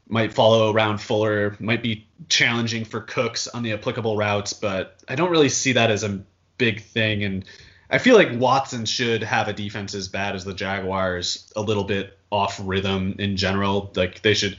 might 0.07 0.33
follow 0.33 0.73
around 0.73 0.99
Fuller, 0.99 1.55
might 1.59 1.81
be 1.81 2.07
challenging 2.27 2.83
for 2.83 2.99
Cooks 2.99 3.47
on 3.47 3.63
the 3.63 3.73
applicable 3.73 4.17
routes, 4.17 4.51
but 4.53 5.01
I 5.07 5.15
don't 5.15 5.31
really 5.31 5.49
see 5.49 5.73
that 5.73 5.89
as 5.89 6.03
a 6.03 6.21
big 6.57 6.83
thing. 6.83 7.23
And 7.23 7.45
I 7.89 7.97
feel 7.97 8.15
like 8.15 8.29
Watson 8.33 8.85
should 8.85 9.23
have 9.23 9.47
a 9.47 9.53
defense 9.53 9.93
as 9.93 10.09
bad 10.09 10.35
as 10.35 10.43
the 10.43 10.53
Jaguars, 10.53 11.51
a 11.55 11.61
little 11.61 11.85
bit 11.85 12.17
off 12.29 12.59
rhythm 12.61 13.15
in 13.19 13.37
general. 13.37 13.91
Like 13.95 14.21
they 14.21 14.33
should, 14.33 14.57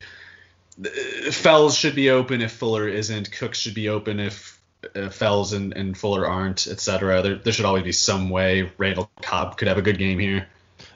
Fells 1.30 1.76
should 1.76 1.94
be 1.94 2.10
open 2.10 2.40
if 2.42 2.52
Fuller 2.52 2.88
isn't. 2.88 3.30
Cooks 3.32 3.58
should 3.58 3.74
be 3.74 3.88
open 3.88 4.20
if 4.20 4.60
uh, 4.94 5.08
Fells 5.10 5.52
and, 5.52 5.72
and 5.74 5.96
Fuller 5.96 6.26
aren't, 6.26 6.66
etc. 6.66 7.22
There, 7.22 7.34
there 7.36 7.52
should 7.52 7.64
always 7.64 7.84
be 7.84 7.92
some 7.92 8.30
way 8.30 8.70
Randall 8.78 9.10
Cobb 9.20 9.56
could 9.56 9.68
have 9.68 9.78
a 9.78 9.82
good 9.82 9.98
game 9.98 10.18
here. 10.18 10.46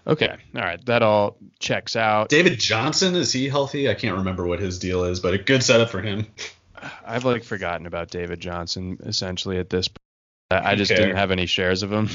Okay, 0.07 0.28
all 0.55 0.62
right, 0.62 0.84
that 0.87 1.03
all 1.03 1.37
checks 1.59 1.97
out. 1.97 2.28
David 2.28 2.59
Johnson 2.61 3.16
is 3.16 3.32
he 3.32 3.49
healthy? 3.49 3.89
I 3.91 3.95
can't 3.95 4.18
remember 4.18 4.47
what 4.47 4.61
his 4.61 4.78
deal 4.78 5.05
is, 5.05 5.20
but 5.20 5.34
a 5.34 5.39
good 5.39 5.62
setup 5.62 5.91
for 5.91 6.01
him. 6.01 6.26
I've 7.05 7.24
like 7.24 7.43
forgotten 7.45 7.87
about 7.87 8.11
David 8.11 8.39
Johnson 8.39 8.99
essentially 9.05 9.59
at 9.59 9.68
this 9.70 9.89
point. 9.89 9.99
I 10.64 10.76
just 10.76 10.91
didn't 10.91 11.16
have 11.16 11.32
any 11.32 11.47
shares 11.47 11.82
of 11.82 11.93
him. 11.93 12.09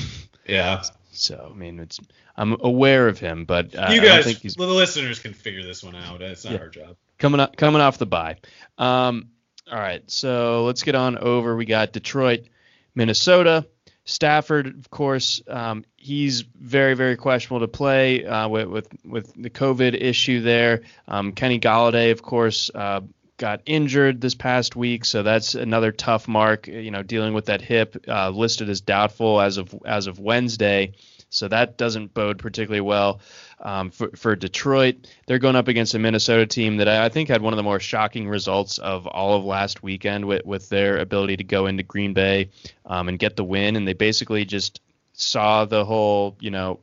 Yeah. 0.48 0.84
So 1.12 1.52
I 1.54 1.58
mean, 1.58 1.80
it's 1.80 2.00
I'm 2.38 2.58
aware 2.62 3.08
of 3.08 3.20
him, 3.20 3.46
but 3.46 3.76
uh, 3.76 3.90
you 3.92 4.02
guys, 4.02 4.26
the 4.26 4.66
listeners 4.66 5.20
can 5.20 5.34
figure 5.34 5.64
this 5.64 5.84
one 5.84 5.96
out. 5.96 6.22
It's 6.22 6.46
not 6.46 6.54
Yeah. 6.54 6.60
our 6.60 6.70
job. 6.70 6.96
Coming 7.22 7.40
up 7.40 7.56
coming 7.56 7.82
off 7.82 8.00
the 8.00 8.08
bye. 8.08 8.38
Um, 8.80 9.30
all 9.72 9.78
right, 9.78 10.02
so 10.10 10.66
let's 10.66 10.82
get 10.82 10.96
on 10.96 11.20
over. 11.20 11.56
We 11.56 11.66
got 11.66 11.94
Detroit, 11.94 12.48
Minnesota, 12.96 13.68
Stafford. 14.06 14.66
Of 14.66 14.90
course, 14.90 15.40
um, 15.48 15.86
he's 15.98 16.42
very 16.42 16.96
very 16.96 17.16
questionable 17.18 17.60
to 17.60 17.68
play 17.68 18.26
uh, 18.26 18.48
with, 18.48 18.68
with 18.68 18.88
with 19.06 19.34
the 19.36 19.52
COVID 19.52 19.94
issue 20.02 20.42
there. 20.42 20.82
Um, 21.08 21.32
Kenny 21.34 21.60
Golladay, 21.60 22.12
of 22.12 22.24
course. 22.24 22.72
Uh, 22.74 23.02
Got 23.38 23.62
injured 23.66 24.22
this 24.22 24.36
past 24.36 24.76
week, 24.76 25.04
so 25.04 25.24
that's 25.24 25.56
another 25.56 25.92
tough 25.92 26.28
mark. 26.28 26.68
You 26.68 26.92
know, 26.92 27.02
dealing 27.02 27.34
with 27.34 27.48
that 27.48 27.60
hip, 27.60 28.06
uh, 28.08 28.30
listed 28.30 28.70
as 28.70 28.82
doubtful 28.82 29.42
as 29.42 29.58
of 29.58 29.74
as 29.84 30.06
of 30.06 30.20
Wednesday, 30.20 30.94
so 31.30 31.48
that 31.48 31.76
doesn't 31.76 32.14
bode 32.14 32.38
particularly 32.38 32.82
well 32.82 33.20
um, 33.62 33.92
for, 33.92 34.10
for 34.16 34.36
Detroit. 34.36 35.08
They're 35.28 35.40
going 35.40 35.56
up 35.56 35.68
against 35.68 35.94
a 35.94 36.00
Minnesota 36.00 36.46
team 36.46 36.78
that 36.78 36.88
I 36.88 37.10
think 37.10 37.30
had 37.30 37.42
one 37.42 37.54
of 37.54 37.58
the 37.58 37.64
more 37.64 37.80
shocking 37.80 38.28
results 38.28 38.78
of 38.80 39.08
all 39.08 39.38
of 39.38 39.46
last 39.46 39.84
weekend 39.84 40.26
with, 40.26 40.46
with 40.46 40.70
their 40.70 40.98
ability 40.98 41.38
to 41.38 41.44
go 41.44 41.68
into 41.68 41.84
Green 41.84 42.14
Bay 42.14 42.50
um, 42.86 43.08
and 43.08 43.20
get 43.20 43.36
the 43.36 43.44
win. 43.44 43.76
And 43.76 43.88
they 43.88 43.94
basically 43.94 44.46
just 44.46 44.82
saw 45.14 45.66
the 45.66 45.86
whole, 45.86 46.36
you 46.40 46.52
know, 46.52 46.80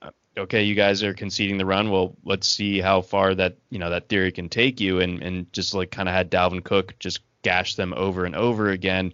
uh, 0.00 0.10
okay, 0.38 0.62
you 0.62 0.74
guys 0.74 1.02
are 1.02 1.14
conceding 1.14 1.58
the 1.58 1.66
run. 1.66 1.90
Well, 1.90 2.16
let's 2.24 2.48
see 2.48 2.80
how 2.80 3.02
far 3.02 3.34
that, 3.34 3.56
you 3.70 3.78
know, 3.78 3.90
that 3.90 4.08
theory 4.08 4.32
can 4.32 4.48
take 4.48 4.80
you. 4.80 5.00
And, 5.00 5.22
and 5.22 5.52
just 5.52 5.74
like 5.74 5.90
kind 5.90 6.08
of 6.08 6.14
had 6.14 6.30
Dalvin 6.30 6.62
Cook 6.62 6.98
just 6.98 7.20
gash 7.42 7.74
them 7.74 7.92
over 7.96 8.24
and 8.24 8.36
over 8.36 8.70
again. 8.70 9.12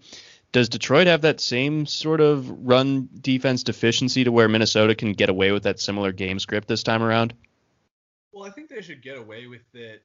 Does 0.50 0.68
Detroit 0.68 1.06
have 1.06 1.22
that 1.22 1.40
same 1.40 1.84
sort 1.84 2.20
of 2.20 2.48
run 2.50 3.08
defense 3.20 3.62
deficiency 3.62 4.24
to 4.24 4.32
where 4.32 4.48
Minnesota 4.48 4.94
can 4.94 5.12
get 5.12 5.28
away 5.28 5.52
with 5.52 5.64
that 5.64 5.78
similar 5.78 6.10
game 6.10 6.38
script 6.38 6.68
this 6.68 6.82
time 6.82 7.02
around? 7.02 7.34
Well, 8.32 8.46
I 8.46 8.50
think 8.50 8.68
they 8.68 8.80
should 8.80 9.02
get 9.02 9.18
away 9.18 9.46
with 9.46 9.74
it, 9.74 10.04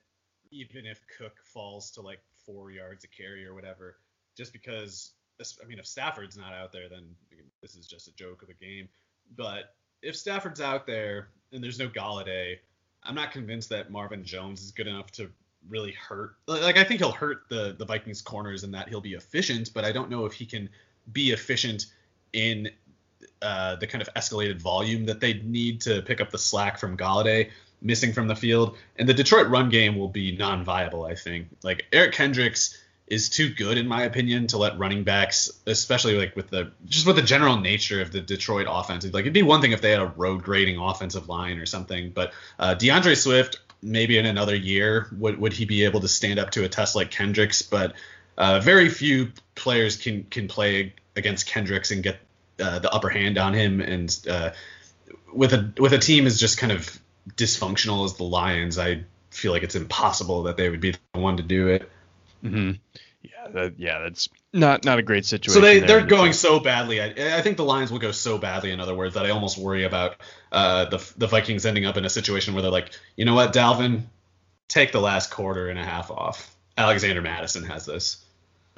even 0.52 0.86
if 0.86 1.00
Cook 1.18 1.38
falls 1.46 1.92
to 1.92 2.02
like 2.02 2.20
four 2.46 2.72
yards 2.72 3.06
a 3.06 3.08
carry 3.08 3.46
or 3.46 3.54
whatever. 3.54 3.98
Just 4.36 4.52
because, 4.52 5.12
I 5.42 5.66
mean, 5.68 5.80
if 5.80 5.86
Stafford's 5.86 6.38
not 6.38 6.54
out 6.54 6.72
there, 6.72 6.90
then 6.90 7.16
this 7.62 7.76
is 7.76 7.88
just 7.88 8.08
a 8.08 8.16
joke 8.16 8.44
of 8.44 8.50
a 8.50 8.54
game. 8.54 8.90
But 9.38 9.76
if 10.02 10.16
Stafford's 10.18 10.60
out 10.60 10.86
there 10.86 11.30
and 11.54 11.64
there's 11.64 11.80
no 11.80 11.88
Golladay, 11.88 12.58
I'm 13.04 13.16
not 13.16 13.32
convinced 13.32 13.70
that 13.70 13.92
Marvin 13.92 14.24
Jones 14.24 14.62
is 14.62 14.72
good 14.72 14.88
enough 14.88 15.12
to 15.12 15.30
really 15.70 15.92
hurt. 15.92 16.36
Like 16.48 16.78
I 16.78 16.84
think 16.84 17.00
he'll 17.00 17.12
hurt 17.12 17.44
the 17.50 17.76
the 17.78 17.86
Vikings 17.86 18.22
corners 18.22 18.64
and 18.64 18.74
that 18.74 18.90
he'll 18.90 19.02
be 19.02 19.14
efficient, 19.14 19.72
but 19.74 19.86
I 19.86 19.92
don't 19.92 20.10
know 20.10 20.26
if 20.26 20.34
he 20.34 20.46
can 20.46 20.70
be 21.12 21.32
efficient 21.32 21.88
in 22.32 22.70
uh, 23.42 23.76
the 23.76 23.88
kind 23.88 24.02
of 24.02 24.14
escalated 24.14 24.62
volume 24.62 25.06
that 25.06 25.20
they 25.20 25.34
need 25.34 25.82
to 25.82 26.02
pick 26.02 26.22
up 26.22 26.32
the 26.32 26.38
slack 26.38 26.80
from 26.80 26.98
Golladay 26.98 27.50
missing 27.82 28.14
from 28.14 28.28
the 28.28 28.36
field. 28.36 28.78
And 28.98 29.08
the 29.08 29.14
Detroit 29.14 29.48
run 29.48 29.70
game 29.70 29.98
will 29.98 30.08
be 30.08 30.36
non-viable, 30.36 31.06
I 31.06 31.16
think. 31.16 31.50
Like 31.64 31.86
Eric 31.92 32.14
Kendricks 32.14 32.80
is 33.08 33.30
too 33.30 33.54
good 33.54 33.78
in 33.78 33.88
my 33.88 34.04
opinion 34.04 34.48
to 34.48 34.58
let 34.58 34.80
running 34.80 35.04
backs, 35.04 35.52
especially 35.68 36.18
like 36.18 36.36
with 36.36 36.50
the 36.50 36.72
just 36.86 37.06
with 37.06 37.18
the 37.18 37.22
general 37.22 37.60
nature 37.60 38.02
of 38.02 38.12
the 38.12 38.22
Detroit 38.22 38.66
offense. 38.70 39.04
Like 39.06 39.22
it'd 39.22 39.34
be 39.34 39.44
one 39.44 39.62
thing 39.62 39.74
if 39.74 39.82
they 39.82 39.92
had 39.92 40.02
a 40.02 40.08
road 40.08 40.44
grading 40.44 40.80
offensive 40.80 41.28
line 41.28 41.60
or 41.60 41.66
something, 41.66 42.12
but 42.12 42.32
uh, 42.58 42.76
DeAndre 42.76 43.18
Swift 43.22 43.60
maybe 43.84 44.18
in 44.18 44.26
another 44.26 44.56
year 44.56 45.08
would 45.18 45.40
would 45.40 45.54
he 45.54 45.66
be 45.66 45.84
able 45.84 46.00
to 46.00 46.08
stand 46.08 46.40
up 46.40 46.52
to 46.52 46.64
a 46.64 46.70
test 46.70 46.96
like 46.96 47.12
Kendricks, 47.12 47.62
but 47.62 47.94
uh, 48.38 48.60
very 48.60 48.90
few 48.90 49.32
players 49.56 49.98
can 49.98 50.24
can 50.24 50.48
play 50.48 50.94
against 51.16 51.48
Kendricks 51.48 51.92
and 51.92 52.02
get 52.02 52.18
uh, 52.60 52.80
the 52.80 52.92
upper 52.92 53.10
hand 53.10 53.38
on 53.38 53.54
him 53.54 53.82
and 53.82 54.18
uh, 54.30 54.52
with 55.34 55.54
a 55.54 55.74
with 55.78 55.94
a 55.94 56.00
team 56.00 56.26
as 56.26 56.40
just 56.40 56.58
kind 56.58 56.72
of 56.72 57.00
dysfunctional 57.36 58.06
as 58.06 58.16
the 58.16 58.24
Lions, 58.24 58.78
I 58.78 59.04
feel 59.30 59.52
like 59.52 59.64
it's 59.64 59.76
impossible 59.76 60.44
that 60.44 60.58
they 60.58 60.70
would 60.70 60.82
be 60.82 60.92
the 60.92 61.20
one 61.20 61.38
to 61.38 61.44
do 61.44 61.68
it. 61.70 61.90
Mm-hmm. 62.44 62.72
Yeah, 63.22 63.48
that, 63.54 63.74
yeah, 63.78 64.00
that's 64.00 64.30
not 64.54 64.86
not 64.86 65.00
a 65.00 65.02
great 65.02 65.26
situation. 65.26 65.54
So 65.54 65.60
they 65.60 65.80
there. 65.80 65.88
they're 65.88 66.06
going 66.06 66.34
so 66.34 66.60
badly. 66.60 67.02
I, 67.02 67.38
I 67.38 67.42
think 67.42 67.58
the 67.58 67.66
Lions 67.66 67.92
will 67.92 68.00
go 68.00 68.12
so 68.12 68.38
badly. 68.38 68.72
In 68.72 68.80
other 68.80 68.96
words, 68.96 69.16
that 69.16 69.26
I 69.26 69.32
almost 69.32 69.58
worry 69.58 69.84
about 69.84 70.18
uh, 70.52 70.86
the 70.86 71.14
the 71.18 71.28
Vikings 71.28 71.66
ending 71.66 71.86
up 71.86 71.98
in 71.98 72.06
a 72.06 72.10
situation 72.10 72.54
where 72.54 72.62
they're 72.62 72.72
like, 72.72 72.92
you 73.18 73.26
know 73.26 73.34
what, 73.34 73.54
Dalvin, 73.54 74.04
take 74.68 74.92
the 74.92 75.02
last 75.02 75.32
quarter 75.32 75.70
and 75.70 75.80
a 75.80 75.84
half 75.84 76.12
off. 76.12 76.56
Alexander 76.78 77.22
Mattison 77.22 77.64
has 77.64 77.86
this. 77.86 78.24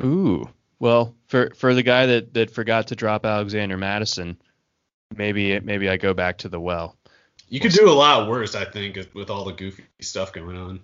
Ooh, 0.03 0.49
well, 0.79 1.13
for 1.27 1.51
for 1.55 1.73
the 1.73 1.83
guy 1.83 2.05
that 2.05 2.33
that 2.33 2.51
forgot 2.51 2.87
to 2.87 2.95
drop 2.95 3.25
Alexander 3.25 3.77
Mattison, 3.77 4.37
maybe 5.15 5.59
maybe 5.59 5.89
I 5.89 5.97
go 5.97 6.13
back 6.13 6.39
to 6.39 6.49
the 6.49 6.59
well. 6.59 6.95
You 7.47 7.59
could 7.59 7.73
do 7.73 7.89
a 7.89 7.93
lot 7.93 8.27
worse, 8.27 8.55
I 8.55 8.65
think, 8.65 8.97
with 9.13 9.29
all 9.29 9.45
the 9.45 9.53
goofy 9.53 9.83
stuff 10.01 10.33
going 10.33 10.57
on. 10.57 10.79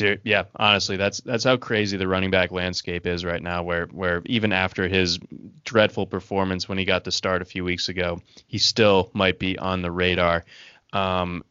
Yeah, 0.00 0.44
honestly, 0.54 0.96
that's 0.96 1.20
that's 1.20 1.44
how 1.44 1.56
crazy 1.56 1.96
the 1.96 2.08
running 2.08 2.30
back 2.30 2.52
landscape 2.52 3.06
is 3.06 3.24
right 3.24 3.42
now. 3.42 3.62
Where 3.62 3.86
where 3.86 4.22
even 4.26 4.52
after 4.52 4.88
his 4.88 5.18
dreadful 5.64 6.06
performance 6.06 6.68
when 6.68 6.78
he 6.78 6.84
got 6.84 7.04
the 7.04 7.12
start 7.12 7.42
a 7.42 7.44
few 7.44 7.64
weeks 7.64 7.88
ago, 7.88 8.20
he 8.46 8.58
still 8.58 9.10
might 9.12 9.38
be 9.38 9.58
on 9.58 9.82
the 9.82 9.90
radar. 9.90 10.44
Um, 10.92 11.44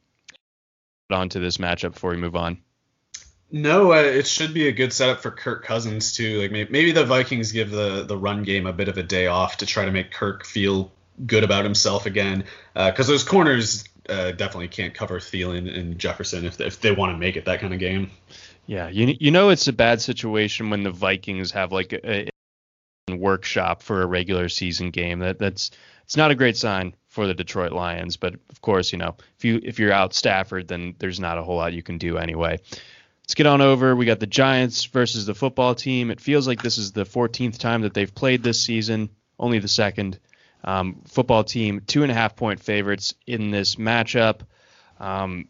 on 1.11 1.29
to 1.29 1.39
this 1.39 1.57
matchup 1.57 1.93
before 1.93 2.11
we 2.11 2.17
move 2.17 2.35
on. 2.35 2.57
No, 3.51 3.93
uh, 3.93 3.97
it 3.97 4.25
should 4.27 4.53
be 4.53 4.67
a 4.67 4.71
good 4.71 4.91
setup 4.91 5.21
for 5.21 5.31
Kirk 5.31 5.63
Cousins 5.63 6.13
too. 6.13 6.41
Like 6.41 6.51
maybe, 6.51 6.71
maybe 6.71 6.91
the 6.91 7.05
Vikings 7.05 7.51
give 7.51 7.69
the 7.69 8.03
the 8.03 8.17
run 8.17 8.43
game 8.43 8.65
a 8.65 8.73
bit 8.73 8.87
of 8.87 8.97
a 8.97 9.03
day 9.03 9.27
off 9.27 9.57
to 9.57 9.65
try 9.65 9.85
to 9.85 9.91
make 9.91 10.11
Kirk 10.11 10.45
feel 10.45 10.91
good 11.25 11.43
about 11.43 11.63
himself 11.63 12.05
again, 12.05 12.43
because 12.73 13.07
uh, 13.07 13.13
those 13.13 13.23
corners 13.23 13.85
uh, 14.09 14.31
definitely 14.31 14.67
can't 14.67 14.93
cover 14.93 15.19
Thielen 15.19 15.73
and 15.77 15.97
Jefferson 15.97 16.45
if 16.45 16.57
they, 16.57 16.65
if 16.65 16.81
they 16.81 16.91
want 16.91 17.13
to 17.13 17.17
make 17.17 17.35
it 17.35 17.45
that 17.45 17.59
kind 17.59 17.73
of 17.73 17.79
game. 17.79 18.11
Yeah, 18.67 18.89
you 18.89 19.15
you 19.19 19.31
know 19.31 19.49
it's 19.49 19.67
a 19.67 19.73
bad 19.73 20.01
situation 20.01 20.69
when 20.69 20.83
the 20.83 20.91
Vikings 20.91 21.51
have 21.51 21.71
like 21.71 21.93
a, 21.93 22.29
a 23.09 23.15
workshop 23.15 23.83
for 23.83 24.01
a 24.01 24.07
regular 24.07 24.49
season 24.49 24.89
game. 24.89 25.19
That 25.19 25.39
that's 25.39 25.71
it's 26.03 26.17
not 26.17 26.31
a 26.31 26.35
great 26.35 26.57
sign 26.57 26.95
for 27.07 27.27
the 27.27 27.33
Detroit 27.33 27.71
Lions. 27.71 28.17
But 28.17 28.35
of 28.49 28.61
course, 28.61 28.91
you 28.91 28.97
know 28.97 29.15
if 29.37 29.45
you 29.45 29.59
if 29.63 29.79
you're 29.79 29.91
out 29.91 30.13
Stafford, 30.13 30.67
then 30.67 30.95
there's 30.97 31.19
not 31.19 31.37
a 31.37 31.43
whole 31.43 31.57
lot 31.57 31.73
you 31.73 31.83
can 31.83 31.97
do 31.97 32.17
anyway. 32.17 32.59
Let's 33.23 33.33
get 33.33 33.47
on 33.47 33.61
over. 33.61 33.95
We 33.95 34.05
got 34.05 34.19
the 34.19 34.27
Giants 34.27 34.85
versus 34.85 35.25
the 35.25 35.33
football 35.33 35.73
team. 35.73 36.11
It 36.11 36.19
feels 36.21 36.47
like 36.47 36.61
this 36.61 36.77
is 36.77 36.91
the 36.91 37.05
14th 37.05 37.57
time 37.57 37.81
that 37.81 37.95
they've 37.95 38.13
played 38.13 38.43
this 38.43 38.61
season, 38.61 39.09
only 39.39 39.57
the 39.57 39.67
second. 39.67 40.19
Um, 40.65 41.03
football 41.07 41.43
team, 41.43 41.83
two 41.85 42.01
and 42.01 42.11
a 42.11 42.15
half 42.15 42.35
point 42.35 42.59
favorites 42.59 43.13
in 43.27 43.51
this 43.51 43.75
matchup. 43.75 44.39
Um, 44.99 45.47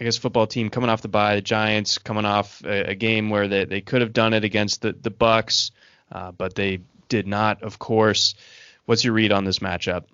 I 0.00 0.04
guess 0.04 0.16
football 0.16 0.46
team 0.46 0.70
coming 0.70 0.88
off 0.88 1.02
the 1.02 1.08
bye, 1.08 1.36
the 1.36 1.42
Giants 1.42 1.98
coming 1.98 2.24
off 2.24 2.64
a, 2.64 2.90
a 2.90 2.94
game 2.94 3.28
where 3.28 3.46
they, 3.46 3.66
they 3.66 3.80
could 3.82 4.00
have 4.00 4.14
done 4.14 4.32
it 4.32 4.42
against 4.42 4.80
the, 4.80 4.92
the 4.92 5.10
Bucs, 5.10 5.70
uh, 6.10 6.32
but 6.32 6.54
they 6.54 6.80
did 7.08 7.26
not, 7.26 7.62
of 7.62 7.78
course. 7.78 8.34
What's 8.86 9.04
your 9.04 9.12
read 9.12 9.32
on 9.32 9.44
this 9.44 9.58
matchup? 9.58 10.04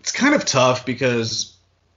It's 0.00 0.12
kind 0.12 0.34
of 0.34 0.44
tough 0.44 0.86
because 0.86 1.56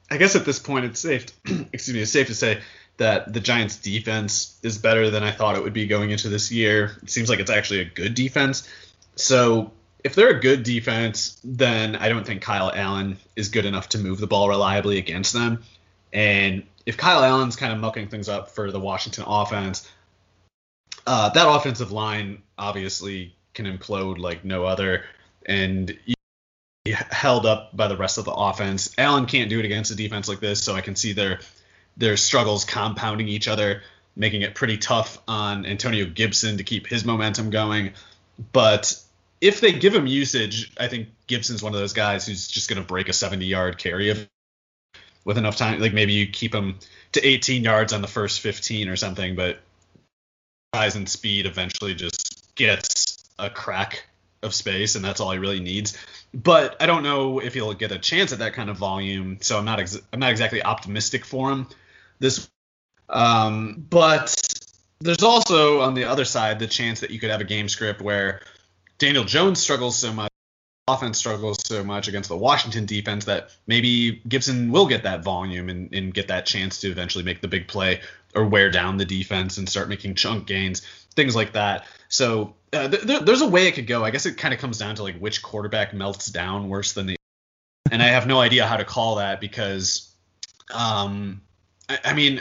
I 0.10 0.18
guess 0.18 0.36
at 0.36 0.46
this 0.46 0.60
point 0.60 0.86
it's 0.86 1.00
safe. 1.00 1.26
excuse 1.46 1.94
me, 1.94 2.02
it's 2.02 2.12
safe 2.12 2.28
to 2.28 2.36
say 2.36 2.62
that 2.98 3.34
the 3.34 3.40
Giants' 3.40 3.78
defense 3.78 4.58
is 4.64 4.78
better 4.78 5.10
than 5.10 5.24
I 5.24 5.32
thought 5.32 5.58
it 5.58 5.64
would 5.64 5.74
be 5.74 5.88
going 5.88 6.12
into 6.12 6.30
this 6.30 6.52
year. 6.52 6.98
It 7.04 7.10
seems 7.10 7.30
like 7.30 7.40
it's 7.40 7.52
actually 7.52 7.82
a 7.82 7.86
good 7.86 8.16
defense. 8.16 8.70
So 9.16 9.72
if 10.04 10.16
they're 10.16 10.30
a 10.30 10.40
good 10.40 10.64
defense, 10.64 11.40
then 11.44 11.96
I 11.96 12.10
don't 12.10 12.26
think 12.26 12.42
Kyle 12.42 12.72
Allen 12.74 13.18
is 13.36 13.50
good 13.50 13.66
enough 13.66 13.90
to 13.90 13.98
move 13.98 14.20
the 14.20 14.28
ball 14.28 14.50
reliably 14.50 14.98
against 14.98 15.34
them. 15.34 15.64
And 16.12 16.64
if 16.86 16.98
Kyle 16.98 17.24
Allen's 17.24 17.56
kind 17.56 17.72
of 17.72 17.80
mucking 17.80 18.10
things 18.10 18.30
up 18.30 18.52
for 18.52 18.72
the 18.72 18.80
Washington 18.80 19.24
offense, 19.26 19.90
uh, 21.08 21.30
that 21.30 21.48
offensive 21.48 21.92
line 21.92 22.44
obviously 22.58 23.36
can 23.54 23.66
implode 23.66 24.18
like 24.18 24.44
no 24.44 24.66
other. 24.66 25.06
And 25.46 25.98
held 26.86 27.46
up 27.46 27.76
by 27.76 27.88
the 27.88 27.98
rest 27.98 28.18
of 28.18 28.26
the 28.26 28.32
offense. 28.32 28.94
Allen 28.98 29.26
can't 29.26 29.50
do 29.50 29.60
it 29.60 29.66
against 29.66 29.92
a 29.92 29.96
defense 29.96 30.28
like 30.28 30.40
this, 30.40 30.62
so 30.62 30.76
I 30.76 30.82
can 30.82 30.96
see 30.96 31.14
their 31.14 31.40
their 31.96 32.18
struggles 32.18 32.66
compounding 32.66 33.28
each 33.28 33.48
other, 33.48 33.84
making 34.16 34.42
it 34.42 34.56
pretty 34.56 34.78
tough 34.78 35.20
on 35.28 35.66
Antonio 35.66 36.06
Gibson 36.06 36.58
to 36.58 36.64
keep 36.64 36.88
his 36.88 37.06
momentum 37.06 37.52
going. 37.52 37.94
But 38.52 39.00
if 39.44 39.60
they 39.60 39.74
give 39.74 39.94
him 39.94 40.08
usage, 40.08 40.72
I 40.80 40.88
think 40.88 41.10
Gibson's 41.28 41.62
one 41.62 41.74
of 41.74 41.80
those 41.80 41.92
guys 41.92 42.26
who's 42.26 42.48
just 42.48 42.70
going 42.70 42.82
to 42.82 42.88
break 42.88 43.10
a 43.10 43.14
70 43.14 43.46
yard 43.46 43.78
carry 43.78 44.10
of 44.10 44.26
with 45.26 45.38
enough 45.38 45.58
time. 45.58 45.82
Like 45.82 45.94
maybe 45.94 46.14
you 46.14 46.28
keep 46.28 46.56
him 46.56 46.80
to 47.12 47.28
18 47.28 47.62
yards 47.62 47.92
on 47.92 48.02
the 48.02 48.08
first 48.08 48.40
15 48.40 48.88
or 48.88 48.96
something, 48.96 49.36
but 49.36 49.60
size 50.74 50.96
and 50.96 51.10
speed 51.10 51.46
eventually 51.46 51.94
just 51.94 52.56
gets 52.56 53.30
a 53.38 53.50
crack 53.50 54.06
of 54.44 54.54
space, 54.54 54.96
and 54.96 55.04
that's 55.04 55.20
all 55.20 55.32
he 55.32 55.40
really 55.40 55.60
needs. 55.60 55.98
But 56.34 56.82
I 56.82 56.86
don't 56.86 57.04
know 57.04 57.40
if 57.40 57.54
he'll 57.54 57.74
get 57.74 57.92
a 57.92 58.00
chance 58.00 58.32
at 58.32 58.40
that 58.40 58.54
kind 58.54 58.70
of 58.70 58.78
volume, 58.78 59.40
so 59.42 59.58
I'm 59.58 59.66
not 59.66 59.82
ex- 59.82 60.02
I'm 60.14 60.20
not 60.20 60.32
exactly 60.32 60.64
optimistic 60.64 61.26
for 61.26 61.52
him. 61.52 61.68
This, 62.20 62.50
um, 63.10 63.86
but 63.90 64.34
there's 65.02 65.24
also 65.24 65.82
on 65.82 65.96
the 65.96 66.06
other 66.06 66.24
side 66.24 66.60
the 66.60 66.68
chance 66.68 67.02
that 67.02 67.12
you 67.12 67.20
could 67.20 67.30
have 67.30 67.42
a 67.42 67.46
game 67.46 67.68
script 67.68 68.02
where 68.02 68.42
Daniel 69.04 69.26
Jones 69.26 69.60
struggles 69.60 69.98
so 69.98 70.14
much, 70.14 70.32
offense 70.88 71.18
struggles 71.18 71.58
so 71.66 71.84
much 71.84 72.08
against 72.08 72.30
the 72.30 72.38
Washington 72.38 72.86
defense 72.86 73.26
that 73.26 73.50
maybe 73.68 74.22
Gibson 74.30 74.72
will 74.72 74.88
get 74.88 75.04
that 75.04 75.26
volume 75.26 75.68
and, 75.68 75.94
and 75.94 76.14
get 76.14 76.30
that 76.30 76.46
chance 76.46 76.80
to 76.80 76.88
eventually 76.90 77.26
make 77.26 77.42
the 77.42 77.50
big 77.50 77.68
play 77.68 78.00
or 78.34 78.46
wear 78.46 78.72
down 78.72 78.96
the 78.96 79.04
defense 79.04 79.58
and 79.58 79.68
start 79.68 79.90
making 79.90 80.16
chunk 80.16 80.48
gains, 80.48 80.84
things 81.16 81.36
like 81.36 81.52
that. 81.52 81.86
So 82.08 82.56
uh, 82.72 82.88
th- 82.88 83.24
there's 83.24 83.42
a 83.42 83.48
way 83.48 83.68
it 83.68 83.74
could 83.74 83.88
go. 83.88 84.06
I 84.06 84.10
guess 84.10 84.26
it 84.26 84.38
kind 84.38 84.54
of 84.54 84.62
comes 84.62 84.78
down 84.78 84.96
to 84.96 85.04
like 85.04 85.18
which 85.18 85.42
quarterback 85.44 85.94
melts 85.94 86.28
down 86.28 86.70
worse 86.70 86.94
than 86.94 87.08
the, 87.08 87.18
and 87.92 88.02
I 88.02 88.08
have 88.08 88.26
no 88.26 88.40
idea 88.40 88.66
how 88.66 88.78
to 88.78 88.86
call 88.86 89.16
that 89.16 89.42
because, 89.42 90.16
um, 90.74 91.42
I, 91.90 92.00
I 92.06 92.14
mean. 92.14 92.40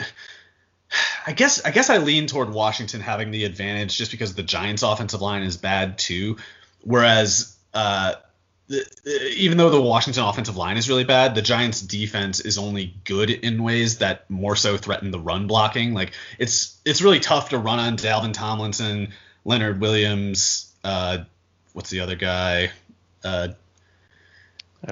I 1.26 1.32
guess 1.32 1.64
I 1.64 1.70
guess 1.70 1.90
I 1.90 1.98
lean 1.98 2.26
toward 2.26 2.50
Washington 2.50 3.00
having 3.00 3.30
the 3.30 3.44
advantage 3.44 3.96
just 3.96 4.10
because 4.10 4.34
the 4.34 4.42
Giants' 4.42 4.82
offensive 4.82 5.20
line 5.20 5.42
is 5.42 5.56
bad 5.56 5.98
too, 5.98 6.36
whereas 6.82 7.56
uh, 7.74 8.14
even 9.36 9.58
though 9.58 9.70
the 9.70 9.80
Washington 9.80 10.24
offensive 10.24 10.56
line 10.56 10.76
is 10.76 10.88
really 10.88 11.04
bad, 11.04 11.34
the 11.34 11.42
Giants 11.42 11.80
defense 11.80 12.40
is 12.40 12.58
only 12.58 12.94
good 13.04 13.30
in 13.30 13.62
ways 13.62 13.98
that 13.98 14.28
more 14.30 14.56
so 14.56 14.76
threaten 14.76 15.10
the 15.10 15.18
run 15.18 15.46
blocking. 15.46 15.94
Like 15.94 16.12
it's 16.38 16.80
it's 16.84 17.02
really 17.02 17.20
tough 17.20 17.50
to 17.50 17.58
run 17.58 17.78
on 17.78 17.96
Dalvin 17.96 18.32
Tomlinson, 18.32 19.12
Leonard 19.44 19.80
Williams, 19.80 20.72
uh, 20.84 21.18
what's 21.72 21.90
the 21.90 22.00
other 22.00 22.16
guy? 22.16 22.70
Uh, 23.24 23.48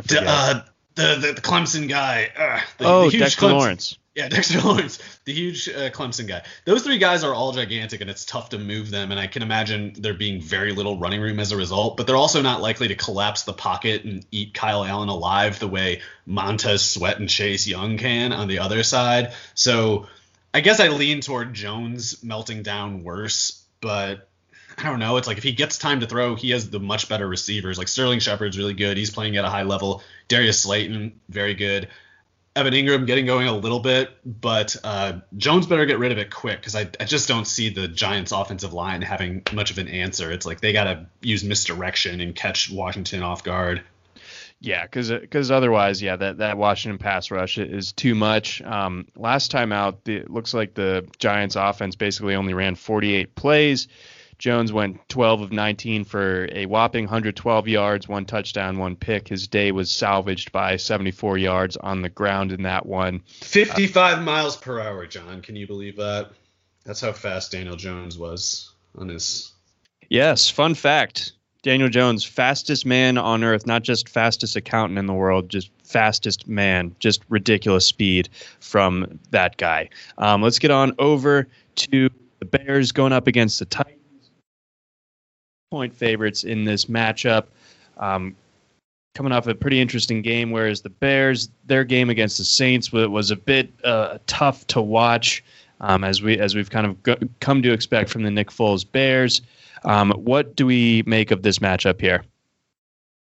d- 0.06 0.18
uh, 0.20 0.62
the, 0.94 1.18
the, 1.20 1.32
the 1.34 1.40
Clemson 1.40 1.88
guy. 1.88 2.30
Uh, 2.36 2.60
the, 2.78 2.84
oh, 2.84 3.10
the 3.10 3.18
Dexter 3.18 3.46
Clemson. 3.46 3.52
Lawrence. 3.52 3.98
Yeah, 4.14 4.28
Dexter 4.30 4.60
Lawrence, 4.60 4.98
the 5.24 5.32
huge 5.32 5.68
uh, 5.68 5.90
Clemson 5.90 6.26
guy. 6.26 6.42
Those 6.64 6.82
three 6.82 6.98
guys 6.98 7.22
are 7.22 7.32
all 7.32 7.52
gigantic, 7.52 8.00
and 8.00 8.10
it's 8.10 8.24
tough 8.24 8.50
to 8.50 8.58
move 8.58 8.90
them. 8.90 9.12
And 9.12 9.20
I 9.20 9.28
can 9.28 9.42
imagine 9.42 9.94
there 9.96 10.14
being 10.14 10.40
very 10.40 10.72
little 10.72 10.98
running 10.98 11.20
room 11.20 11.38
as 11.38 11.52
a 11.52 11.56
result. 11.56 11.96
But 11.96 12.06
they're 12.06 12.16
also 12.16 12.42
not 12.42 12.60
likely 12.60 12.88
to 12.88 12.96
collapse 12.96 13.42
the 13.42 13.52
pocket 13.52 14.04
and 14.04 14.26
eat 14.32 14.52
Kyle 14.52 14.84
Allen 14.84 15.08
alive 15.08 15.58
the 15.58 15.68
way 15.68 16.02
Montez 16.26 16.82
Sweat 16.82 17.20
and 17.20 17.28
Chase 17.28 17.66
Young 17.66 17.98
can 17.98 18.32
on 18.32 18.48
the 18.48 18.58
other 18.58 18.82
side. 18.82 19.32
So 19.54 20.08
I 20.52 20.60
guess 20.60 20.80
I 20.80 20.88
lean 20.88 21.20
toward 21.20 21.54
Jones 21.54 22.24
melting 22.24 22.64
down 22.64 23.04
worse, 23.04 23.64
but 23.80 24.28
I 24.76 24.84
don't 24.84 24.98
know. 24.98 25.18
It's 25.18 25.28
like 25.28 25.38
if 25.38 25.44
he 25.44 25.52
gets 25.52 25.78
time 25.78 26.00
to 26.00 26.06
throw, 26.06 26.34
he 26.34 26.50
has 26.50 26.70
the 26.70 26.80
much 26.80 27.08
better 27.08 27.28
receivers. 27.28 27.78
Like 27.78 27.88
Sterling 27.88 28.18
Shepard's 28.18 28.58
really 28.58 28.74
good. 28.74 28.96
He's 28.96 29.10
playing 29.10 29.36
at 29.36 29.44
a 29.44 29.50
high 29.50 29.62
level. 29.62 30.02
Darius 30.26 30.60
Slayton, 30.60 31.20
very 31.28 31.54
good. 31.54 31.88
Evan 32.56 32.74
Engram 32.74 33.06
getting 33.06 33.26
going 33.26 33.46
a 33.46 33.56
little 33.56 33.78
bit, 33.78 34.10
but 34.24 34.74
uh, 34.82 35.20
Jones 35.36 35.66
better 35.66 35.86
get 35.86 36.00
rid 36.00 36.10
of 36.10 36.18
it 36.18 36.32
quick 36.32 36.58
because 36.58 36.74
I, 36.74 36.88
I 36.98 37.04
just 37.04 37.28
don't 37.28 37.46
see 37.46 37.70
the 37.70 37.86
Giants' 37.86 38.32
offensive 38.32 38.72
line 38.72 39.02
having 39.02 39.42
much 39.52 39.70
of 39.70 39.78
an 39.78 39.86
answer. 39.86 40.32
It's 40.32 40.44
like 40.44 40.60
they 40.60 40.72
got 40.72 40.84
to 40.84 41.06
use 41.20 41.44
misdirection 41.44 42.20
and 42.20 42.34
catch 42.34 42.70
Washington 42.70 43.22
off 43.22 43.44
guard. 43.44 43.82
Yeah, 44.62 44.82
because 44.82 45.50
otherwise, 45.50 46.02
yeah, 46.02 46.16
that, 46.16 46.38
that 46.38 46.58
Washington 46.58 46.98
pass 46.98 47.30
rush 47.30 47.56
is 47.56 47.92
too 47.92 48.14
much. 48.14 48.60
Um, 48.60 49.06
last 49.16 49.50
time 49.50 49.72
out, 49.72 50.04
the, 50.04 50.16
it 50.16 50.30
looks 50.30 50.52
like 50.52 50.74
the 50.74 51.08
Giants' 51.18 51.56
offense 51.56 51.96
basically 51.96 52.34
only 52.34 52.52
ran 52.52 52.74
48 52.74 53.34
plays. 53.34 53.88
Jones 54.40 54.72
went 54.72 55.06
12 55.10 55.42
of 55.42 55.52
19 55.52 56.04
for 56.04 56.48
a 56.50 56.64
whopping 56.64 57.04
112 57.04 57.68
yards, 57.68 58.08
one 58.08 58.24
touchdown, 58.24 58.78
one 58.78 58.96
pick. 58.96 59.28
His 59.28 59.46
day 59.46 59.70
was 59.70 59.92
salvaged 59.92 60.50
by 60.50 60.76
74 60.76 61.36
yards 61.36 61.76
on 61.76 62.00
the 62.00 62.08
ground 62.08 62.50
in 62.50 62.62
that 62.62 62.86
one. 62.86 63.20
55 63.42 64.18
uh, 64.18 64.22
miles 64.22 64.56
per 64.56 64.80
hour, 64.80 65.06
John. 65.06 65.42
Can 65.42 65.56
you 65.56 65.66
believe 65.66 65.96
that? 65.96 66.30
That's 66.86 67.02
how 67.02 67.12
fast 67.12 67.52
Daniel 67.52 67.76
Jones 67.76 68.16
was 68.16 68.72
on 68.96 69.10
his. 69.10 69.52
Yes, 70.08 70.48
fun 70.48 70.74
fact. 70.74 71.32
Daniel 71.62 71.90
Jones, 71.90 72.24
fastest 72.24 72.86
man 72.86 73.18
on 73.18 73.44
earth, 73.44 73.66
not 73.66 73.82
just 73.82 74.08
fastest 74.08 74.56
accountant 74.56 74.98
in 74.98 75.04
the 75.04 75.12
world, 75.12 75.50
just 75.50 75.70
fastest 75.84 76.48
man, 76.48 76.96
just 76.98 77.22
ridiculous 77.28 77.84
speed 77.84 78.30
from 78.60 79.20
that 79.32 79.58
guy. 79.58 79.90
Um, 80.16 80.40
let's 80.40 80.58
get 80.58 80.70
on 80.70 80.94
over 80.98 81.46
to 81.74 82.08
the 82.38 82.46
Bears 82.46 82.92
going 82.92 83.12
up 83.12 83.26
against 83.26 83.58
the 83.58 83.66
Titans 83.66 83.99
point 85.70 85.94
favorites 85.94 86.42
in 86.42 86.64
this 86.64 86.86
matchup. 86.86 87.44
Um, 87.96 88.34
coming 89.14 89.30
off 89.30 89.46
a 89.46 89.54
pretty 89.54 89.80
interesting 89.80 90.20
game, 90.20 90.50
whereas 90.50 90.80
the 90.80 90.90
Bears, 90.90 91.48
their 91.66 91.84
game 91.84 92.10
against 92.10 92.38
the 92.38 92.44
Saints 92.44 92.92
was 92.92 93.30
a 93.30 93.36
bit 93.36 93.72
uh, 93.84 94.18
tough 94.26 94.66
to 94.68 94.80
watch, 94.80 95.44
um, 95.80 96.02
as 96.02 96.22
we 96.22 96.38
as 96.40 96.56
we've 96.56 96.70
kind 96.70 96.86
of 96.86 97.00
go- 97.04 97.18
come 97.38 97.62
to 97.62 97.72
expect 97.72 98.10
from 98.10 98.24
the 98.24 98.32
Nick 98.32 98.50
Foles 98.50 98.84
Bears. 98.90 99.42
Um, 99.84 100.10
what 100.10 100.56
do 100.56 100.66
we 100.66 101.04
make 101.06 101.30
of 101.30 101.42
this 101.42 101.60
matchup 101.60 102.00
here? 102.00 102.24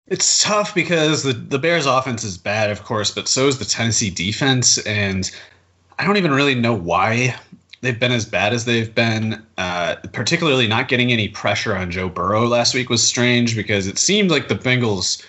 It's 0.06 0.42
tough 0.42 0.74
because 0.74 1.22
the 1.22 1.32
the 1.32 1.58
Bears 1.58 1.86
offense 1.86 2.22
is 2.22 2.36
bad, 2.36 2.70
of 2.70 2.84
course, 2.84 3.10
but 3.10 3.28
so 3.28 3.48
is 3.48 3.58
the 3.58 3.64
Tennessee 3.64 4.10
defense, 4.10 4.76
and 4.78 5.30
I 5.98 6.04
don't 6.04 6.18
even 6.18 6.32
really 6.32 6.54
know 6.54 6.74
why 6.74 7.34
they've 7.86 8.00
been 8.00 8.12
as 8.12 8.24
bad 8.24 8.52
as 8.52 8.64
they've 8.64 8.92
been. 8.92 9.40
Uh, 9.58 9.94
particularly 10.12 10.66
not 10.66 10.88
getting 10.88 11.12
any 11.12 11.28
pressure 11.28 11.76
on 11.76 11.90
Joe 11.90 12.08
Burrow 12.08 12.44
last 12.44 12.74
week 12.74 12.90
was 12.90 13.02
strange 13.02 13.54
because 13.54 13.86
it 13.86 13.96
seemed 13.96 14.28
like 14.28 14.48
the 14.48 14.56
Bengals 14.56 15.24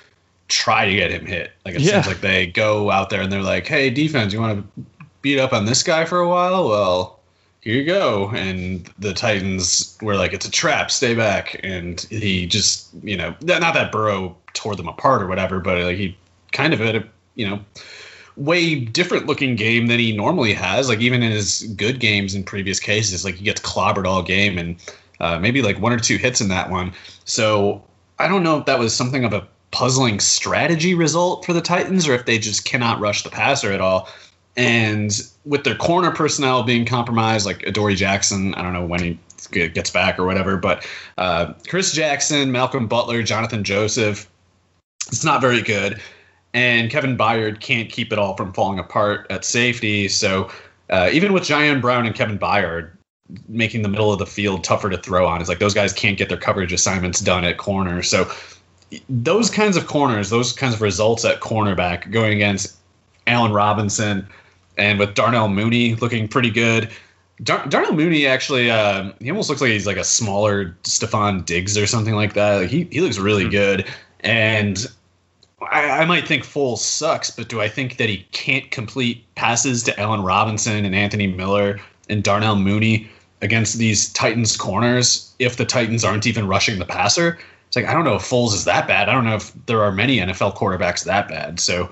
try 0.48 0.86
to 0.86 0.94
get 0.94 1.12
him 1.12 1.26
hit. 1.26 1.52
Like 1.66 1.76
it 1.76 1.82
yeah. 1.82 2.02
seems 2.02 2.08
like 2.08 2.22
they 2.22 2.48
go 2.48 2.90
out 2.90 3.12
there 3.12 3.22
and 3.22 3.32
they're 3.32 3.44
like, 3.44 3.68
"Hey, 3.68 3.92
defense, 3.92 4.34
you 4.34 4.42
want 4.42 4.60
to 4.76 4.86
beat 5.22 5.40
up 5.40 5.54
on 5.54 5.66
this 5.66 5.84
guy 5.84 6.06
for 6.06 6.20
a 6.20 6.28
while? 6.28 6.68
Well, 6.68 7.20
here 7.62 7.76
you 7.76 7.86
go." 7.86 8.32
And 8.32 8.90
the 8.98 9.14
Titans 9.14 9.96
were 10.02 10.16
like, 10.16 10.34
"It's 10.34 10.48
a 10.48 10.52
trap. 10.52 10.90
Stay 10.90 11.14
back." 11.14 11.60
And 11.64 12.02
he 12.10 12.48
just, 12.48 12.90
you 13.04 13.18
know, 13.18 13.36
not 13.42 13.76
that 13.76 13.92
Burrow 13.92 14.36
tore 14.54 14.76
them 14.76 14.88
apart 14.88 15.22
or 15.22 15.28
whatever, 15.28 15.60
but 15.60 15.78
like 15.78 15.98
he 15.98 16.18
kind 16.54 16.74
of 16.74 16.80
had 16.80 16.96
a, 16.96 17.08
you 17.36 17.48
know 17.48 17.60
way 18.38 18.76
different 18.76 19.26
looking 19.26 19.56
game 19.56 19.88
than 19.88 20.00
he 20.00 20.16
normally 20.16 20.54
has. 20.54 20.88
Like 20.88 21.00
even 21.00 21.24
in 21.24 21.32
his 21.32 21.64
good 21.76 22.00
games 22.00 22.36
in 22.36 22.44
previous 22.44 22.80
cases, 22.80 23.26
like 23.26 23.36
he 23.36 23.44
gets 23.44 23.62
clobbered 23.62 24.06
all 24.06 24.22
game 24.22 24.58
and 24.58 24.76
uh, 25.20 25.40
maybe 25.40 25.62
like 25.62 25.80
one 25.80 25.92
or 25.92 26.00
two 26.00 26.18
hits 26.18 26.40
in 26.40 26.48
that 26.50 26.70
one. 26.70 26.94
So 27.26 27.84
I 28.20 28.28
don't 28.28 28.44
know 28.44 28.58
if 28.58 28.66
that 28.66 28.80
was 28.80 28.96
something 28.96 29.26
of 29.26 29.34
a 29.34 29.48
puzzling 29.72 30.20
strategy 30.20 30.94
result 30.94 31.46
for 31.46 31.54
the 31.54 31.62
Titans 31.62 32.08
or 32.08 32.14
if 32.14 32.26
they 32.26 32.38
just 32.38 32.64
cannot 32.64 33.00
rush 33.00 33.24
the 33.24 33.30
passer 33.30 33.72
at 33.74 33.82
all. 33.82 34.08
And 34.56 35.12
with 35.46 35.64
their 35.64 35.76
corner 35.76 36.12
personnel 36.12 36.64
being 36.64 36.86
compromised, 36.86 37.46
like 37.46 37.64
Adoree 37.64 37.96
Jackson, 37.96 38.56
I 38.56 38.62
don't 38.62 38.74
know 38.74 38.86
when 38.86 39.04
he 39.04 39.20
gets 39.52 39.92
back 39.92 40.18
or 40.18 40.26
whatever, 40.26 40.58
but 40.58 40.86
uh, 41.18 41.54
Chris 41.68 41.94
Jackson, 41.94 42.52
Malcolm 42.52 42.88
Butler, 42.88 43.22
Johnathan 43.22 43.64
Joseph, 43.64 44.28
it's 45.08 45.24
not 45.24 45.42
very 45.42 45.62
good 45.62 46.02
and 46.54 46.90
Kevin 46.90 47.18
Byard 47.18 47.60
can't 47.60 47.90
keep 47.90 48.12
it 48.12 48.20
all 48.20 48.36
from 48.36 48.54
falling 48.54 48.80
apart 48.80 49.28
at 49.30 49.46
safety. 49.46 50.08
So 50.08 50.50
uh, 50.90 51.10
even 51.12 51.34
with 51.34 51.44
Ji'Ayir 51.44 51.82
Brown 51.82 52.06
and 52.06 52.16
Kevin 52.16 52.40
Byard 52.40 52.92
making 53.50 53.82
the 53.82 53.90
middle 53.90 54.12
of 54.12 54.20
the 54.20 54.26
field 54.26 54.64
tougher 54.64 54.90
to 54.90 54.98
throw 54.98 55.28
on, 55.28 55.42
it's 55.42 55.50
like 55.50 55.60
those 55.60 55.74
guys 55.74 55.94
can't 55.94 56.18
get 56.18 56.30
their 56.30 56.38
coverage 56.38 56.72
assignments 56.72 57.20
done 57.20 57.44
at 57.44 57.58
corner. 57.58 58.02
So 58.02 58.32
those 59.10 59.50
kinds 59.50 59.76
of 59.76 59.88
corners, 59.88 60.30
those 60.30 60.54
kinds 60.54 60.74
of 60.74 60.82
results 60.82 61.26
at 61.26 61.42
cornerback 61.42 62.10
going 62.12 62.34
against 62.34 62.78
Allen 63.28 63.52
Robinson 63.52 64.28
and 64.78 65.00
with 65.00 65.14
Darnell 65.14 65.50
Mooney 65.50 65.96
looking 65.96 66.28
pretty 66.28 66.50
good. 66.50 66.90
Dar- 67.44 67.68
Darnell 67.68 67.94
Mooney 67.94 68.26
actually, 68.26 68.72
uh, 68.72 69.12
he 69.20 69.30
almost 69.30 69.50
looks 69.50 69.62
like 69.62 69.72
he's 69.72 69.86
like 69.86 69.98
a 69.98 70.04
smaller 70.04 70.78
Stefon 70.84 71.46
Diggs 71.46 71.78
or 71.78 71.86
something 71.86 72.16
like 72.16 72.34
that. 72.34 72.62
Like 72.62 72.70
he, 72.70 72.88
he 72.92 73.02
looks 73.02 73.18
really 73.18 73.44
mm-hmm. 73.44 73.52
good. 73.52 73.88
And 74.22 74.88
I, 75.62 76.02
I, 76.02 76.06
might 76.06 76.28
think 76.28 76.44
Foles 76.44 76.80
sucks, 76.80 77.32
but 77.32 77.50
do 77.50 77.62
I 77.62 77.68
think 77.68 77.98
that 77.98 78.10
he 78.10 78.28
can't 78.32 78.70
complete 78.70 79.24
passes 79.36 79.82
to 79.84 80.00
Allen 80.00 80.22
Robinson 80.22 80.86
and 80.86 80.96
Anthony 80.96 81.28
Miller 81.28 81.80
and 82.10 82.24
Darnell 82.24 82.56
Mooney 82.56 83.10
against 83.42 83.78
these 83.78 84.12
Titans 84.14 84.56
corners 84.56 85.34
if 85.40 85.58
the 85.58 85.66
Titans 85.66 86.04
aren't 86.04 86.28
even 86.28 86.48
rushing 86.48 86.78
the 86.78 86.86
passer? 86.86 87.40
It's 87.68 87.76
like 87.76 87.86
I 87.86 87.94
don't 87.94 88.06
know 88.06 88.16
if 88.16 88.22
Foles 88.22 88.54
is 88.54 88.66
that 88.66 88.88
bad. 88.88 89.10
I 89.10 89.14
don't 89.14 89.26
know 89.26 89.36
if 89.36 89.52
there 89.66 89.82
are 89.82 89.92
many 89.92 90.18
NFL 90.18 90.56
quarterbacks 90.56 91.04
that 91.06 91.28
bad. 91.28 91.60
So 91.60 91.92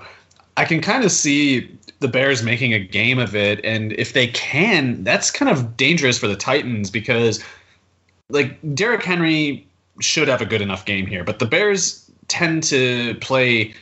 I 0.56 0.64
can 0.64 0.80
kind 0.80 1.04
of 1.04 1.10
see 1.10 1.70
the 1.98 2.08
Bears 2.08 2.42
making 2.42 2.72
a 2.72 2.78
game 2.78 3.18
of 3.18 3.34
it, 3.34 3.62
and 3.64 3.92
if 3.94 4.12
they 4.12 4.28
can, 4.28 5.02
that's 5.02 5.30
kind 5.30 5.50
of 5.50 5.76
dangerous 5.76 6.18
for 6.18 6.28
the 6.28 6.36
Titans 6.36 6.90
because 6.90 7.42
like 8.30 8.58
Derrick 8.74 9.02
Henry 9.02 9.66
should 10.00 10.28
have 10.28 10.40
a 10.40 10.46
good 10.46 10.60
enough 10.60 10.84
game 10.84 11.06
here. 11.06 11.24
But 11.24 11.38
the 11.38 11.46
Bears 11.46 12.05
tend 12.28 12.62
to 12.64 13.14
play 13.20 13.74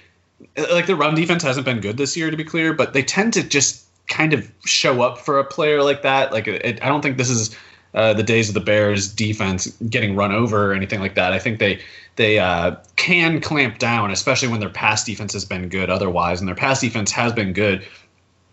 like 0.70 0.86
the 0.86 0.96
run 0.96 1.14
defense 1.14 1.42
hasn't 1.42 1.64
been 1.64 1.80
good 1.80 1.96
this 1.96 2.16
year, 2.16 2.30
to 2.30 2.36
be 2.36 2.44
clear, 2.44 2.72
but 2.72 2.92
they 2.92 3.02
tend 3.02 3.32
to 3.32 3.42
just 3.42 3.86
kind 4.06 4.32
of 4.32 4.50
show 4.64 5.02
up 5.02 5.18
for 5.18 5.38
a 5.38 5.44
player 5.44 5.82
like 5.82 6.02
that. 6.02 6.32
Like 6.32 6.46
it, 6.46 6.82
I 6.82 6.88
don't 6.88 7.02
think 7.02 7.16
this 7.16 7.30
is 7.30 7.56
uh, 7.94 8.12
the 8.12 8.22
days 8.22 8.48
of 8.48 8.54
the 8.54 8.60
Bears 8.60 9.12
defense 9.12 9.66
getting 9.88 10.16
run 10.16 10.32
over 10.32 10.70
or 10.70 10.74
anything 10.74 11.00
like 11.00 11.14
that. 11.14 11.32
I 11.32 11.38
think 11.38 11.58
they 11.58 11.80
they 12.16 12.38
uh, 12.38 12.76
can 12.96 13.40
clamp 13.40 13.78
down, 13.78 14.10
especially 14.10 14.48
when 14.48 14.60
their 14.60 14.70
pass 14.70 15.04
defense 15.04 15.32
has 15.32 15.44
been 15.44 15.68
good 15.68 15.90
otherwise, 15.90 16.40
and 16.40 16.48
their 16.48 16.54
pass 16.54 16.80
defense 16.80 17.10
has 17.12 17.32
been 17.32 17.52
good. 17.52 17.86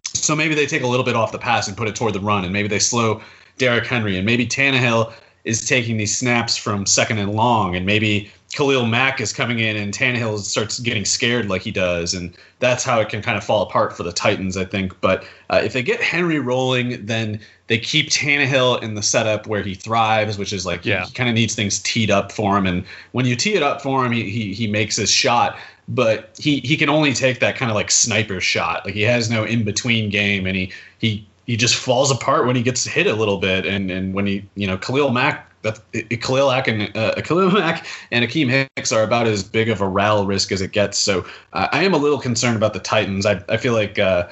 So 0.04 0.36
maybe 0.36 0.56
they 0.56 0.66
take 0.66 0.84
a 0.84 0.88
little 0.88 1.06
bit 1.06 1.16
off 1.16 1.32
the 1.32 1.40
pass 1.40 1.68
and 1.68 1.78
put 1.78 1.88
it 1.88 1.96
toward 1.96 2.14
the 2.14 2.20
run, 2.20 2.44
and 2.44 2.54
maybe 2.54 2.68
they 2.68 2.80
slow 2.80 3.22
Derrick 3.58 3.86
Henry, 3.86 4.18
and 4.18 4.26
maybe 4.26 4.46
Tannehill 4.46 5.14
is 5.44 5.68
taking 5.68 5.98
these 5.98 6.16
snaps 6.16 6.56
from 6.56 6.86
second 6.86 7.18
and 7.18 7.34
long, 7.34 7.76
and 7.76 7.86
maybe 7.86 8.32
Khalil 8.52 8.86
Mack 8.86 9.22
is 9.22 9.32
coming 9.32 9.60
in 9.60 9.78
and 9.78 9.94
Tannehill 9.94 10.40
starts 10.40 10.80
getting 10.80 11.06
scared 11.06 11.48
like 11.48 11.62
he 11.62 11.72
does, 11.72 12.14
and 12.14 12.36
that's 12.60 12.84
how 12.84 13.00
it 13.00 13.10
can 13.10 13.22
kind 13.22 13.38
of 13.38 13.44
fall 13.44 13.62
apart 13.62 13.96
for 13.96 14.04
the 14.04 14.12
Titans, 14.12 14.58
I 14.58 14.66
think. 14.66 15.00
But 15.00 15.24
uh, 15.50 15.62
if 15.64 15.74
they 15.74 15.82
get 15.82 16.02
Henry 16.02 16.40
rolling, 16.40 17.06
then 17.06 17.40
they 17.68 17.78
keep 17.78 18.10
Tannehill 18.10 18.84
in 18.84 18.96
the 18.96 19.02
setup 19.02 19.48
where 19.48 19.64
he 19.64 19.74
thrives, 19.74 20.38
which 20.38 20.52
is 20.52 20.66
like 20.66 20.86
yeah. 20.86 21.02
he, 21.02 21.08
he 21.08 21.14
kind 21.14 21.30
of 21.30 21.36
needs 21.36 21.56
things 21.56 21.80
teed 21.80 22.12
up 22.12 22.32
for 22.32 22.58
him, 22.58 22.66
and 22.66 22.86
when 23.14 23.26
you 23.26 23.36
tee 23.36 23.54
it 23.54 23.64
up 23.64 23.82
for 23.82 24.06
him, 24.06 24.12
he 24.12 24.30
he, 24.30 24.54
he 24.54 24.68
makes 24.68 24.98
his 24.98 25.10
shot. 25.10 25.58
But 25.88 26.32
he, 26.38 26.60
he 26.62 26.78
can 26.78 26.90
only 26.90 27.14
take 27.14 27.40
that 27.40 27.56
kind 27.58 27.70
of 27.70 27.76
like 27.76 27.92
sniper 27.92 28.40
shot. 28.40 28.86
Like 28.86 28.94
he 28.94 29.02
has 29.02 29.30
no 29.30 29.44
in 29.44 29.64
between 29.64 30.10
game, 30.10 30.46
and 30.46 30.56
he 30.56 30.72
he 31.00 31.26
he 31.46 31.58
just 31.58 31.76
falls 31.76 32.12
apart 32.12 32.46
when 32.46 32.56
he 32.56 32.62
gets 32.62 32.86
hit 32.86 33.08
a 33.08 33.14
little 33.16 33.38
bit, 33.38 33.66
and 33.66 33.90
and 33.90 34.14
when 34.14 34.26
he 34.26 34.46
you 34.56 34.68
know 34.68 34.78
Khalil 34.78 35.12
Mack 35.12 35.51
that 35.62 35.80
Khalil 36.22 36.50
Mack 36.50 36.68
and 36.68 36.96
uh, 36.96 37.16
Khalil 37.22 37.52
Mack 37.52 37.86
and 38.12 38.26
Akiem 38.26 38.68
Hicks 38.76 38.92
are 38.92 39.04
about 39.04 39.28
as 39.28 39.44
big 39.44 39.70
of 39.70 39.82
a 39.82 39.88
RAL 39.88 40.26
risk 40.26 40.52
as 40.52 40.62
it 40.62 40.72
gets. 40.72 40.98
So 40.98 41.26
uh, 41.54 41.68
I 41.72 41.84
am 41.84 41.94
a 41.94 41.98
little 41.98 42.20
concerned 42.20 42.58
about 42.58 42.74
the 42.74 42.80
Titans. 42.80 43.26
I, 43.26 43.44
I 43.50 43.58
feel 43.58 43.74
like 43.74 44.00
uh, 44.00 44.28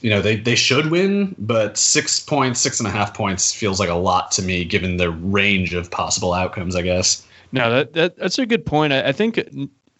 you 0.00 0.10
know 0.10 0.20
they 0.20 0.36
they 0.36 0.54
should 0.54 0.90
win, 0.90 1.34
but 1.38 1.76
six 1.76 2.20
points, 2.20 2.60
six 2.60 2.80
and 2.80 2.86
a 2.86 2.90
half 2.92 3.14
points 3.14 3.52
feels 3.52 3.80
like 3.80 3.88
a 3.88 3.94
lot 3.94 4.30
to 4.32 4.42
me 4.42 4.64
given 4.64 4.96
the 4.96 5.10
range 5.10 5.74
of 5.74 5.90
possible 5.90 6.32
outcomes. 6.32 6.76
I 6.76 6.82
guess. 6.82 7.26
No, 7.50 7.70
that, 7.70 7.94
that 7.94 8.16
that's 8.16 8.38
a 8.38 8.46
good 8.46 8.66
point. 8.66 8.92
I, 8.92 9.08
I 9.08 9.12
think 9.12 9.38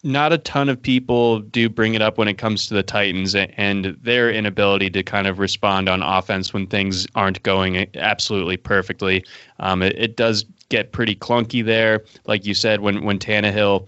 not 0.03 0.31
a 0.31 0.37
ton 0.37 0.69
of 0.69 0.81
people 0.81 1.39
do 1.39 1.67
bring 1.67 1.93
it 1.93 2.01
up 2.01 2.17
when 2.17 2.27
it 2.27 2.37
comes 2.37 2.67
to 2.67 2.73
the 2.73 2.83
Titans 2.83 3.35
and 3.35 3.97
their 4.01 4.31
inability 4.31 4.89
to 4.91 5.03
kind 5.03 5.27
of 5.27 5.39
respond 5.39 5.89
on 5.89 6.01
offense 6.01 6.53
when 6.53 6.67
things 6.67 7.05
aren't 7.15 7.43
going 7.43 7.85
absolutely 7.95 8.55
perfectly. 8.55 9.25
Um, 9.59 9.81
it, 9.81 9.95
it, 9.97 10.15
does 10.15 10.45
get 10.69 10.91
pretty 10.91 11.15
clunky 11.15 11.63
there, 11.63 12.03
like 12.25 12.45
you 12.45 12.53
said, 12.53 12.81
when 12.81 13.03
when 13.03 13.19
Tannehill 13.19 13.87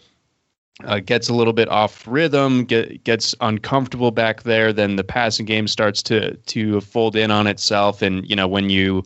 uh, 0.83 0.99
gets 0.99 1.29
a 1.29 1.33
little 1.33 1.53
bit 1.53 1.69
off 1.69 2.07
rhythm, 2.07 2.65
get, 2.65 3.03
gets 3.03 3.35
uncomfortable 3.41 4.11
back 4.11 4.43
there, 4.43 4.73
then 4.73 4.95
the 4.95 5.03
passing 5.03 5.45
game 5.45 5.67
starts 5.67 6.01
to 6.03 6.35
to 6.35 6.81
fold 6.81 7.15
in 7.15 7.31
on 7.31 7.47
itself, 7.47 8.01
and 8.01 8.27
you 8.29 8.35
know 8.35 8.47
when 8.47 8.69
you 8.69 9.03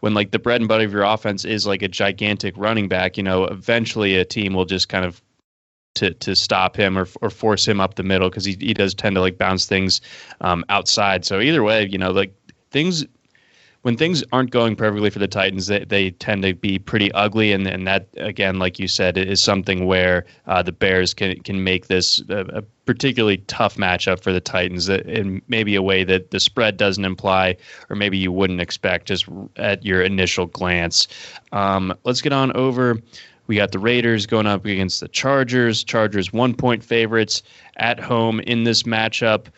when 0.00 0.12
like 0.14 0.32
the 0.32 0.38
bread 0.38 0.60
and 0.60 0.68
butter 0.68 0.84
of 0.84 0.92
your 0.92 1.02
offense 1.02 1.44
is 1.44 1.66
like 1.66 1.82
a 1.82 1.88
gigantic 1.88 2.54
running 2.58 2.88
back, 2.88 3.16
you 3.16 3.22
know, 3.22 3.44
eventually 3.44 4.16
a 4.16 4.24
team 4.24 4.52
will 4.52 4.66
just 4.66 4.88
kind 4.88 5.04
of 5.04 5.22
to 5.94 6.12
to 6.14 6.34
stop 6.34 6.76
him 6.76 6.98
or 6.98 7.06
or 7.22 7.30
force 7.30 7.66
him 7.66 7.80
up 7.80 7.94
the 7.94 8.02
middle 8.02 8.28
because 8.28 8.44
he 8.44 8.56
he 8.60 8.74
does 8.74 8.94
tend 8.94 9.14
to 9.14 9.20
like 9.20 9.38
bounce 9.38 9.66
things 9.66 10.00
um, 10.40 10.64
outside. 10.68 11.24
So 11.24 11.40
either 11.40 11.62
way, 11.62 11.86
you 11.86 11.98
know, 11.98 12.10
like 12.10 12.34
things 12.70 13.06
when 13.84 13.98
things 13.98 14.24
aren't 14.32 14.50
going 14.50 14.76
perfectly 14.76 15.10
for 15.10 15.18
the 15.18 15.28
Titans, 15.28 15.66
they, 15.66 15.84
they 15.84 16.10
tend 16.12 16.42
to 16.42 16.54
be 16.54 16.78
pretty 16.78 17.12
ugly, 17.12 17.52
and, 17.52 17.66
and 17.66 17.86
that 17.86 18.08
again, 18.16 18.58
like 18.58 18.78
you 18.78 18.88
said, 18.88 19.18
is 19.18 19.42
something 19.42 19.84
where 19.84 20.24
uh, 20.46 20.62
the 20.62 20.72
Bears 20.72 21.12
can 21.12 21.38
can 21.40 21.62
make 21.62 21.86
this 21.86 22.22
a, 22.30 22.46
a, 22.46 22.62
particularly 22.86 23.36
tough 23.46 23.76
matchup 23.76 24.20
for 24.20 24.32
the 24.32 24.40
Titans 24.40 24.88
in 24.88 25.42
maybe 25.48 25.74
a 25.74 25.82
way 25.82 26.02
that 26.02 26.30
the 26.30 26.40
spread 26.40 26.78
doesn't 26.78 27.04
imply, 27.04 27.56
or 27.90 27.96
maybe 27.96 28.16
you 28.16 28.32
wouldn't 28.32 28.60
expect 28.60 29.06
just 29.06 29.26
at 29.56 29.84
your 29.84 30.02
initial 30.02 30.46
glance. 30.46 31.06
Um, 31.52 31.92
let's 32.04 32.22
get 32.22 32.32
on 32.32 32.56
over 32.56 32.98
we 33.46 33.56
got 33.56 33.72
the 33.72 33.78
Raiders 33.78 34.24
going 34.24 34.46
up 34.46 34.64
against 34.64 35.00
the 35.00 35.08
Chargers. 35.08 35.84
Chargers 35.84 36.32
one 36.32 36.54
point 36.54 36.82
favorites 36.82 37.42
at 37.76 38.00
home 38.00 38.40
in 38.40 38.64
this 38.64 38.84
matchup. 38.84 39.48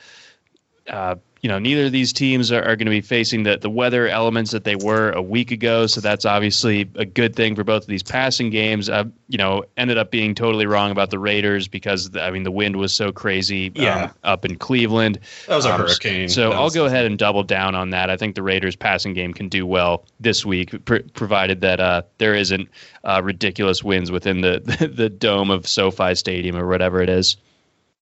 Uh, 0.88 1.14
you 1.46 1.52
know, 1.52 1.60
neither 1.60 1.84
of 1.84 1.92
these 1.92 2.12
teams 2.12 2.50
are, 2.50 2.60
are 2.60 2.74
going 2.74 2.86
to 2.86 2.90
be 2.90 3.00
facing 3.00 3.44
the, 3.44 3.56
the 3.56 3.70
weather 3.70 4.08
elements 4.08 4.50
that 4.50 4.64
they 4.64 4.74
were 4.74 5.12
a 5.12 5.22
week 5.22 5.52
ago. 5.52 5.86
So 5.86 6.00
that's 6.00 6.24
obviously 6.24 6.90
a 6.96 7.04
good 7.04 7.36
thing 7.36 7.54
for 7.54 7.62
both 7.62 7.84
of 7.84 7.88
these 7.88 8.02
passing 8.02 8.50
games. 8.50 8.88
Uh, 8.88 9.04
you 9.28 9.38
know, 9.38 9.62
ended 9.76 9.96
up 9.96 10.10
being 10.10 10.34
totally 10.34 10.66
wrong 10.66 10.90
about 10.90 11.10
the 11.10 11.20
Raiders 11.20 11.68
because, 11.68 12.10
the, 12.10 12.20
I 12.20 12.32
mean, 12.32 12.42
the 12.42 12.50
wind 12.50 12.74
was 12.74 12.92
so 12.92 13.12
crazy 13.12 13.70
yeah. 13.76 14.06
um, 14.06 14.10
up 14.24 14.44
in 14.44 14.56
Cleveland. 14.56 15.20
That 15.46 15.54
was 15.54 15.66
a 15.66 15.72
um, 15.72 15.82
hurricane. 15.82 16.28
So 16.28 16.50
I'll 16.50 16.68
go 16.68 16.86
ahead 16.86 17.06
and 17.06 17.16
double 17.16 17.44
down 17.44 17.76
on 17.76 17.90
that. 17.90 18.10
I 18.10 18.16
think 18.16 18.34
the 18.34 18.42
Raiders 18.42 18.74
passing 18.74 19.14
game 19.14 19.32
can 19.32 19.48
do 19.48 19.64
well 19.64 20.04
this 20.18 20.44
week, 20.44 20.84
pr- 20.84 21.06
provided 21.14 21.60
that 21.60 21.78
uh, 21.78 22.02
there 22.18 22.34
isn't 22.34 22.68
uh, 23.04 23.20
ridiculous 23.22 23.84
winds 23.84 24.10
within 24.10 24.40
the, 24.40 24.62
the, 24.80 24.88
the 24.94 25.08
dome 25.08 25.52
of 25.52 25.68
SoFi 25.68 26.16
Stadium 26.16 26.56
or 26.56 26.66
whatever 26.66 27.00
it 27.02 27.08
is. 27.08 27.36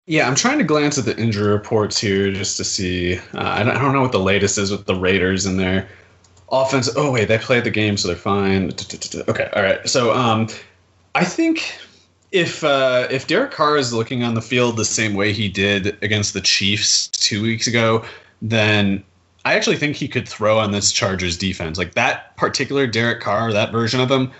Yeah, 0.07 0.29
I'm 0.29 0.35
trying 0.35 0.59
to 0.59 0.65
glance 0.65 0.99
at 0.99 1.07
the 1.07 1.17
injury 1.19 1.51
reports 1.51 1.99
here 1.99 2.31
just 2.31 2.59
to 2.59 2.65
see. 2.65 3.17
Uh, 3.17 3.21
I, 3.35 3.63
don't, 3.63 3.93
know 3.93 4.03
what 4.03 4.13
the 4.13 4.19
latest 4.19 4.59
is 4.59 4.71
with 4.71 4.85
the 4.85 4.95
Raiders 4.95 5.47
and 5.47 5.59
their 5.59 5.89
offense. 6.53 6.91
Oh 6.95 7.11
wait, 7.11 7.29
they 7.29 7.39
played 7.39 7.65
the 7.65 7.71
game, 7.71 7.97
so 7.97 8.09
they're 8.09 8.17
fine. 8.17 8.71
Okay, 8.71 9.51
all 9.55 9.63
right. 9.63 9.89
So 9.89 10.13
um, 10.13 10.49
I 11.15 11.25
think 11.25 11.79
if 12.33 12.63
uh, 12.63 13.09
if 13.11 13.27
Derek 13.27 13.53
Carr 13.53 13.79
is 13.79 13.95
looking 13.95 14.23
on 14.23 14.35
the 14.35 14.43
field 14.43 14.77
the 14.77 14.85
same 14.85 15.15
way 15.15 15.33
he 15.33 15.49
did 15.49 15.97
against 16.03 16.35
the 16.35 16.43
Chiefs 16.43 17.09
two 17.09 17.43
weeks 17.43 17.67
ago, 17.67 18.05
then 18.43 19.03
I 19.47 19.55
actually 19.55 19.77
think 19.77 19.97
he 19.97 20.09
could 20.09 20.29
throw 20.29 20.59
on 20.59 20.73
this 20.73 20.93
Chargers 20.93 21.39
defense. 21.39 21.79
Like 21.79 21.95
that 21.95 22.37
particular 22.37 22.87
Derek 22.87 23.21
Carr, 23.23 23.55
that 23.55 23.73
version 23.73 24.01
of 24.01 24.11
him 24.11 24.33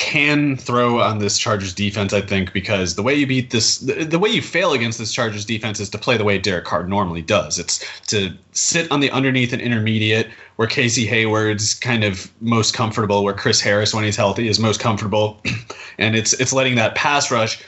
can 0.00 0.56
throw 0.56 0.98
on 0.98 1.18
this 1.18 1.36
Chargers 1.36 1.74
defense, 1.74 2.14
I 2.14 2.22
think, 2.22 2.54
because 2.54 2.94
the 2.94 3.02
way 3.02 3.14
you 3.14 3.26
beat 3.26 3.50
this, 3.50 3.78
the, 3.78 4.02
the, 4.02 4.18
way 4.18 4.30
you 4.30 4.40
fail 4.40 4.72
against 4.72 4.98
this 4.98 5.12
Chargers 5.12 5.44
defense 5.44 5.78
is 5.78 5.90
to 5.90 5.98
play 5.98 6.16
the 6.16 6.24
way 6.24 6.38
Derek 6.38 6.64
Carr 6.64 6.84
normally 6.84 7.20
does. 7.20 7.58
It's 7.58 7.84
to 8.06 8.32
sit 8.52 8.90
on 8.90 9.00
the 9.00 9.10
underneath 9.10 9.52
and 9.52 9.60
intermediate 9.60 10.28
where 10.56 10.66
Casey 10.66 11.06
Hayward's 11.06 11.74
kind 11.74 12.02
of 12.02 12.32
most 12.40 12.72
comfortable, 12.72 13.22
where 13.22 13.34
Chris 13.34 13.60
Harris, 13.60 13.94
when 13.94 14.02
he's 14.02 14.16
healthy, 14.16 14.48
is 14.48 14.58
most 14.58 14.80
comfortable, 14.80 15.38
and 15.98 16.16
it's 16.16 16.32
it's 16.32 16.54
letting 16.54 16.76
that 16.76 16.94
pass 16.94 17.30
rush 17.30 17.62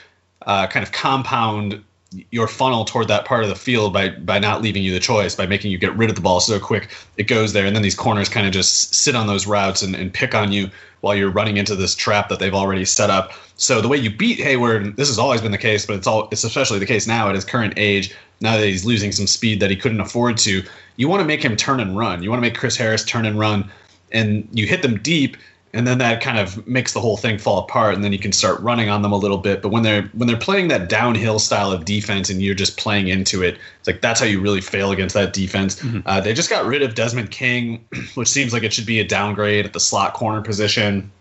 uh, 0.47 0.65
kind 0.65 0.83
of 0.83 0.91
compound 0.91 1.83
your 2.31 2.47
funnel 2.47 2.83
toward 2.83 3.07
that 3.07 3.25
part 3.25 3.43
of 3.43 3.49
the 3.49 3.55
field 3.55 3.93
by 3.93 4.09
by 4.09 4.39
not 4.39 4.63
leaving 4.63 4.81
you 4.81 4.91
the 4.91 4.99
choice 4.99 5.35
by 5.35 5.45
making 5.45 5.71
you 5.71 5.77
get 5.77 5.95
rid 5.95 6.09
of 6.09 6.15
the 6.15 6.21
ball 6.21 6.39
so 6.39 6.59
quick 6.59 6.89
it 7.15 7.27
goes 7.27 7.53
there. 7.53 7.67
And 7.67 7.75
then 7.75 7.83
these 7.83 7.95
corners 7.95 8.27
kind 8.27 8.47
of 8.47 8.53
just 8.53 8.95
sit 8.95 9.15
on 9.15 9.27
those 9.27 9.45
routes 9.45 9.83
and, 9.83 9.95
and 9.95 10.11
pick 10.11 10.33
on 10.33 10.51
you 10.51 10.71
while 11.03 11.13
you're 11.13 11.29
running 11.29 11.57
into 11.57 11.75
this 11.75 11.95
trap 11.95 12.29
that 12.29 12.39
they've 12.39 12.53
already 12.53 12.85
set 12.85 13.09
up. 13.09 13.33
So 13.57 13.81
the 13.81 13.89
way 13.89 13.97
you 13.97 14.09
beat 14.09 14.39
hayward 14.39 14.95
this 14.95 15.09
has 15.09 15.19
always 15.19 15.41
been 15.41 15.51
the 15.51 15.57
case 15.57 15.85
but 15.85 15.97
it's 15.97 16.07
all 16.07 16.29
it's 16.31 16.45
especially 16.45 16.79
the 16.79 16.85
case 16.85 17.05
now 17.05 17.27
at 17.27 17.35
his 17.35 17.43
current 17.43 17.73
age 17.75 18.15
now 18.39 18.55
that 18.55 18.65
he's 18.65 18.85
losing 18.85 19.11
some 19.11 19.27
speed 19.27 19.59
that 19.59 19.69
he 19.69 19.75
couldn't 19.75 19.99
afford 19.99 20.37
to 20.37 20.63
you 20.95 21.09
want 21.09 21.19
to 21.19 21.25
make 21.25 21.43
him 21.43 21.57
turn 21.57 21.81
and 21.81 21.97
run. 21.97 22.23
You 22.23 22.29
want 22.29 22.41
to 22.41 22.47
make 22.49 22.55
chris 22.55 22.77
harris 22.77 23.03
turn 23.03 23.25
and 23.25 23.37
run 23.37 23.69
and 24.13 24.47
you 24.53 24.65
hit 24.65 24.81
them 24.81 24.97
deep 24.99 25.35
and 25.73 25.87
then 25.87 25.97
that 25.97 26.21
kind 26.21 26.37
of 26.37 26.65
makes 26.67 26.93
the 26.93 26.99
whole 26.99 27.17
thing 27.17 27.39
fall 27.39 27.57
apart 27.57 27.95
and 27.95 28.03
then 28.03 28.13
you 28.13 28.19
can 28.19 28.31
start 28.31 28.59
running 28.61 28.89
on 28.89 29.01
them 29.01 29.11
a 29.11 29.17
little 29.17 29.39
bit. 29.39 29.61
But 29.61 29.69
when 29.69 29.83
they're 29.83 30.03
when 30.13 30.27
they're 30.27 30.37
playing 30.37 30.67
that 30.67 30.87
downhill 30.87 31.39
style 31.39 31.71
of 31.71 31.85
defense 31.85 32.29
and 32.29 32.41
you're 32.41 32.55
just 32.55 32.77
playing 32.77 33.07
into 33.07 33.41
it 33.41 33.57
it's 33.79 33.87
like 33.87 34.01
that's 34.01 34.19
how 34.19 34.25
you 34.25 34.39
really 34.39 34.61
fail 34.61 34.91
against 34.91 35.15
that 35.15 35.33
defense. 35.33 35.81
Mm-hmm. 35.81 35.99
uh, 36.05 36.21
they 36.21 36.33
just 36.33 36.49
got 36.49 36.65
rid 36.65 36.83
of 36.83 36.95
desmond 36.95 37.31
king 37.31 37.85
which 38.13 38.27
seems 38.27 38.53
like 38.53 38.63
it 38.63 38.71
should 38.71 38.85
be 38.85 38.99
a 38.99 39.03
downgrade 39.03 39.65
at 39.65 39.73
the 39.73 39.79
slot 39.79 40.13
corner 40.13 40.41
position. 40.41 41.11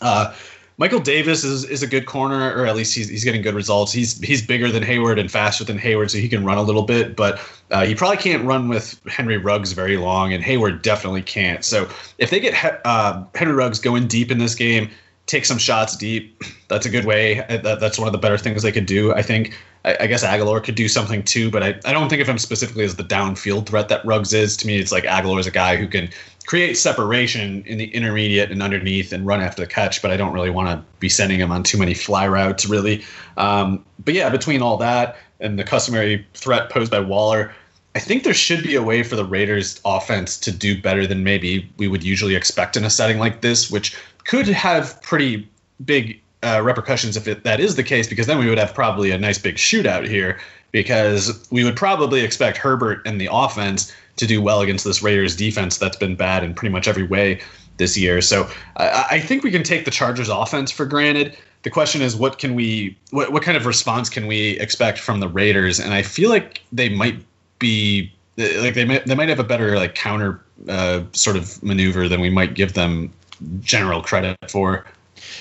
Uh, 0.00 0.34
Michael 0.80 1.00
Davis 1.00 1.44
is, 1.44 1.64
is 1.64 1.82
a 1.82 1.86
good 1.86 2.06
corner, 2.06 2.54
or 2.54 2.64
at 2.64 2.74
least 2.74 2.94
he's, 2.94 3.10
he's 3.10 3.22
getting 3.22 3.42
good 3.42 3.54
results. 3.54 3.92
He's 3.92 4.18
he's 4.22 4.40
bigger 4.40 4.72
than 4.72 4.82
Hayward 4.82 5.18
and 5.18 5.30
faster 5.30 5.62
than 5.62 5.76
Hayward, 5.76 6.10
so 6.10 6.16
he 6.16 6.26
can 6.26 6.42
run 6.42 6.56
a 6.56 6.62
little 6.62 6.84
bit. 6.84 7.16
But 7.16 7.38
uh, 7.70 7.84
he 7.84 7.94
probably 7.94 8.16
can't 8.16 8.46
run 8.46 8.70
with 8.70 8.98
Henry 9.06 9.36
Ruggs 9.36 9.72
very 9.72 9.98
long, 9.98 10.32
and 10.32 10.42
Hayward 10.42 10.80
definitely 10.80 11.20
can't. 11.20 11.66
So 11.66 11.86
if 12.16 12.30
they 12.30 12.40
get 12.40 12.80
uh, 12.86 13.22
Henry 13.34 13.52
Ruggs 13.52 13.78
going 13.78 14.06
deep 14.06 14.30
in 14.30 14.38
this 14.38 14.54
game, 14.54 14.88
take 15.26 15.44
some 15.44 15.58
shots 15.58 15.98
deep, 15.98 16.42
that's 16.68 16.86
a 16.86 16.90
good 16.90 17.04
way. 17.04 17.44
That, 17.50 17.78
that's 17.78 17.98
one 17.98 18.08
of 18.08 18.12
the 18.12 18.18
better 18.18 18.38
things 18.38 18.62
they 18.62 18.72
could 18.72 18.86
do. 18.86 19.12
I 19.12 19.20
think. 19.20 19.54
I, 19.82 19.96
I 20.00 20.06
guess 20.08 20.22
Agholor 20.22 20.62
could 20.62 20.74
do 20.74 20.88
something 20.88 21.22
too, 21.22 21.50
but 21.50 21.62
I, 21.62 21.68
I 21.86 21.92
don't 21.92 22.10
think 22.10 22.20
of 22.20 22.28
him 22.28 22.36
specifically 22.36 22.84
as 22.84 22.96
the 22.96 23.04
downfield 23.04 23.66
threat 23.66 23.88
that 23.88 24.04
Ruggs 24.04 24.34
is. 24.34 24.54
To 24.58 24.66
me, 24.66 24.78
it's 24.78 24.92
like 24.92 25.04
Agholor 25.04 25.40
is 25.40 25.46
a 25.46 25.50
guy 25.50 25.76
who 25.76 25.88
can 25.88 26.10
create 26.50 26.76
separation 26.76 27.62
in 27.64 27.78
the 27.78 27.84
intermediate 27.94 28.50
and 28.50 28.60
underneath 28.60 29.12
and 29.12 29.24
run 29.24 29.40
after 29.40 29.62
the 29.62 29.68
catch, 29.68 30.02
but 30.02 30.10
I 30.10 30.16
don't 30.16 30.32
really 30.32 30.50
want 30.50 30.66
to 30.66 30.84
be 30.98 31.08
sending 31.08 31.38
him 31.38 31.52
on 31.52 31.62
too 31.62 31.78
many 31.78 31.94
fly 31.94 32.26
routes, 32.26 32.66
really. 32.66 33.04
Um, 33.36 33.84
but 34.04 34.14
yeah, 34.14 34.30
between 34.30 34.60
all 34.60 34.76
that 34.78 35.16
and 35.38 35.60
the 35.60 35.62
customary 35.62 36.26
threat 36.34 36.68
posed 36.68 36.90
by 36.90 36.98
Waller, 36.98 37.54
I 37.94 38.00
think 38.00 38.24
there 38.24 38.34
should 38.34 38.64
be 38.64 38.74
a 38.74 38.82
way 38.82 39.04
for 39.04 39.14
the 39.14 39.24
Raiders 39.24 39.80
offense 39.84 40.36
to 40.40 40.50
do 40.50 40.82
better 40.82 41.06
than 41.06 41.22
maybe 41.22 41.70
we 41.76 41.86
would 41.86 42.02
usually 42.02 42.34
expect 42.34 42.76
in 42.76 42.82
a 42.82 42.90
setting 42.90 43.20
like 43.20 43.42
this, 43.42 43.70
which 43.70 43.96
could 44.24 44.48
have 44.48 45.00
pretty 45.02 45.48
big 45.84 46.20
uh, 46.42 46.60
repercussions 46.64 47.16
if 47.16 47.28
it, 47.28 47.44
that 47.44 47.60
is 47.60 47.76
the 47.76 47.84
case, 47.84 48.08
because 48.08 48.26
then 48.26 48.40
we 48.40 48.48
would 48.48 48.58
have 48.58 48.74
probably 48.74 49.12
a 49.12 49.18
nice 49.18 49.38
big 49.38 49.54
shootout 49.54 50.08
here, 50.08 50.40
because 50.72 51.46
we 51.52 51.62
would 51.62 51.76
probably 51.76 52.22
expect 52.22 52.56
Herbert 52.56 53.02
and 53.06 53.20
the 53.20 53.28
offense 53.30 53.94
to 54.20 54.26
do 54.26 54.40
well 54.40 54.60
against 54.60 54.84
this 54.84 55.02
Raiders 55.02 55.34
defense 55.34 55.78
that's 55.78 55.96
been 55.96 56.14
bad 56.14 56.44
in 56.44 56.54
pretty 56.54 56.72
much 56.72 56.86
every 56.86 57.02
way 57.02 57.40
this 57.78 57.96
year. 57.96 58.20
So 58.20 58.48
I, 58.76 59.06
I 59.12 59.20
think 59.20 59.42
we 59.42 59.50
can 59.50 59.62
take 59.62 59.84
the 59.84 59.90
Chargers 59.90 60.28
offense 60.28 60.70
for 60.70 60.86
granted. 60.86 61.36
The 61.62 61.70
question 61.70 62.00
is, 62.00 62.14
what 62.14 62.38
can 62.38 62.54
we, 62.54 62.96
what, 63.10 63.32
what 63.32 63.42
kind 63.42 63.56
of 63.56 63.66
response 63.66 64.08
can 64.08 64.26
we 64.26 64.58
expect 64.60 64.98
from 64.98 65.20
the 65.20 65.28
Raiders? 65.28 65.80
And 65.80 65.92
I 65.92 66.02
feel 66.02 66.30
like 66.30 66.62
they 66.72 66.88
might 66.88 67.16
be 67.58 68.12
like 68.36 68.74
they 68.74 68.84
might 68.84 69.04
they 69.04 69.14
might 69.14 69.28
have 69.28 69.38
a 69.40 69.44
better 69.44 69.76
like 69.76 69.94
counter 69.94 70.40
uh, 70.68 71.02
sort 71.12 71.36
of 71.36 71.62
maneuver 71.62 72.08
than 72.08 72.20
we 72.20 72.30
might 72.30 72.54
give 72.54 72.72
them 72.72 73.12
general 73.60 74.02
credit 74.02 74.38
for. 74.48 74.86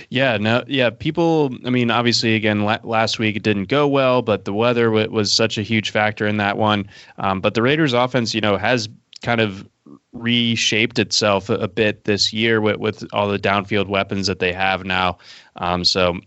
Yeah, 0.10 0.38
no, 0.38 0.64
yeah. 0.68 0.90
People, 0.90 1.56
I 1.66 1.70
mean, 1.70 1.92
obviously, 1.92 2.36
again, 2.36 2.64
la- 2.64 2.80
last 2.84 3.20
week 3.20 3.36
it 3.36 3.44
didn't 3.44 3.66
go 3.70 3.88
well, 3.88 4.22
but 4.22 4.46
the 4.46 4.54
weather 4.54 4.86
w- 4.86 5.10
was 5.10 5.32
such 5.32 5.58
a 5.58 5.62
huge 5.62 5.92
factor 5.92 6.28
in 6.28 6.38
that 6.38 6.58
one. 6.58 6.90
Um, 7.18 7.42
but 7.42 7.54
the 7.54 7.62
Raiders' 7.62 7.94
offense, 7.94 8.34
you 8.34 8.42
know, 8.42 8.58
has 8.58 8.90
kind 9.22 9.42
of 9.42 9.68
reshaped 10.14 11.00
itself 11.00 11.50
a, 11.50 11.56
a 11.56 11.68
bit 11.68 12.04
this 12.06 12.34
year 12.34 12.62
with, 12.62 12.78
with 12.78 13.08
all 13.14 13.28
the 13.28 13.40
downfield 13.40 13.88
weapons 13.88 14.28
that 14.28 14.40
they 14.40 14.54
have 14.54 14.86
now. 14.86 15.18
Um, 15.58 15.84
so 15.84 16.20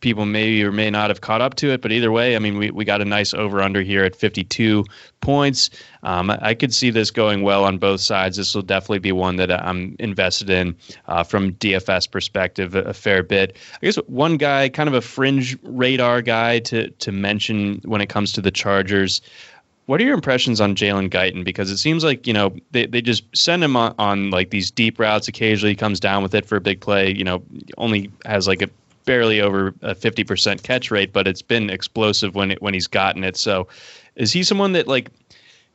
people 0.00 0.26
may 0.26 0.62
or 0.62 0.70
may 0.70 0.90
not 0.90 1.10
have 1.10 1.20
caught 1.20 1.40
up 1.40 1.54
to 1.56 1.70
it, 1.70 1.82
but 1.82 1.90
either 1.90 2.12
way, 2.12 2.36
I 2.36 2.38
mean, 2.38 2.56
we, 2.56 2.70
we 2.70 2.84
got 2.84 3.00
a 3.00 3.04
nice 3.04 3.34
over 3.34 3.60
under 3.60 3.82
here 3.82 4.04
at 4.04 4.14
52 4.14 4.84
points. 5.20 5.70
Um, 6.02 6.30
I 6.30 6.54
could 6.54 6.72
see 6.72 6.90
this 6.90 7.10
going 7.10 7.42
well 7.42 7.64
on 7.64 7.78
both 7.78 8.00
sides. 8.00 8.36
This 8.36 8.54
will 8.54 8.62
definitely 8.62 9.00
be 9.00 9.12
one 9.12 9.36
that 9.36 9.50
I'm 9.50 9.96
invested 9.98 10.50
in 10.50 10.76
uh, 11.06 11.24
from 11.24 11.52
DFS 11.54 12.10
perspective 12.10 12.74
a, 12.74 12.82
a, 12.82 12.94
fair 12.94 13.22
bit. 13.22 13.56
I 13.74 13.86
guess 13.86 13.96
one 14.06 14.36
guy, 14.36 14.68
kind 14.68 14.88
of 14.88 14.94
a 14.94 15.00
fringe 15.00 15.56
radar 15.62 16.22
guy 16.22 16.60
to 16.60 16.90
to 16.90 17.12
mention 17.12 17.80
when 17.84 18.00
it 18.00 18.08
comes 18.08 18.32
to 18.32 18.40
the 18.40 18.50
Chargers. 18.50 19.20
What 19.86 20.00
are 20.02 20.04
your 20.04 20.14
impressions 20.14 20.60
on 20.60 20.74
Jalen 20.74 21.08
Guyton? 21.08 21.44
Because 21.44 21.70
it 21.70 21.78
seems 21.78 22.04
like 22.04 22.26
you 22.26 22.32
know 22.32 22.54
they, 22.70 22.86
they 22.86 23.00
just 23.00 23.24
send 23.34 23.64
him 23.64 23.74
on, 23.74 23.94
on 23.98 24.30
like 24.30 24.50
these 24.50 24.70
deep 24.70 24.98
routes. 24.98 25.28
Occasionally, 25.28 25.74
comes 25.74 25.98
down 25.98 26.22
with 26.22 26.34
it 26.34 26.46
for 26.46 26.56
a 26.56 26.60
big 26.60 26.80
play. 26.80 27.12
You 27.12 27.24
know, 27.24 27.42
only 27.78 28.12
has 28.24 28.46
like 28.46 28.62
a 28.62 28.68
barely 29.08 29.40
over 29.40 29.68
a 29.80 29.94
50% 29.94 30.62
catch 30.62 30.90
rate, 30.90 31.14
but 31.14 31.26
it's 31.26 31.40
been 31.40 31.70
explosive 31.70 32.34
when 32.34 32.50
it, 32.50 32.60
when 32.60 32.74
he's 32.74 32.86
gotten 32.86 33.24
it. 33.24 33.38
So 33.38 33.66
is 34.16 34.34
he 34.34 34.42
someone 34.42 34.72
that 34.72 34.86
like 34.86 35.08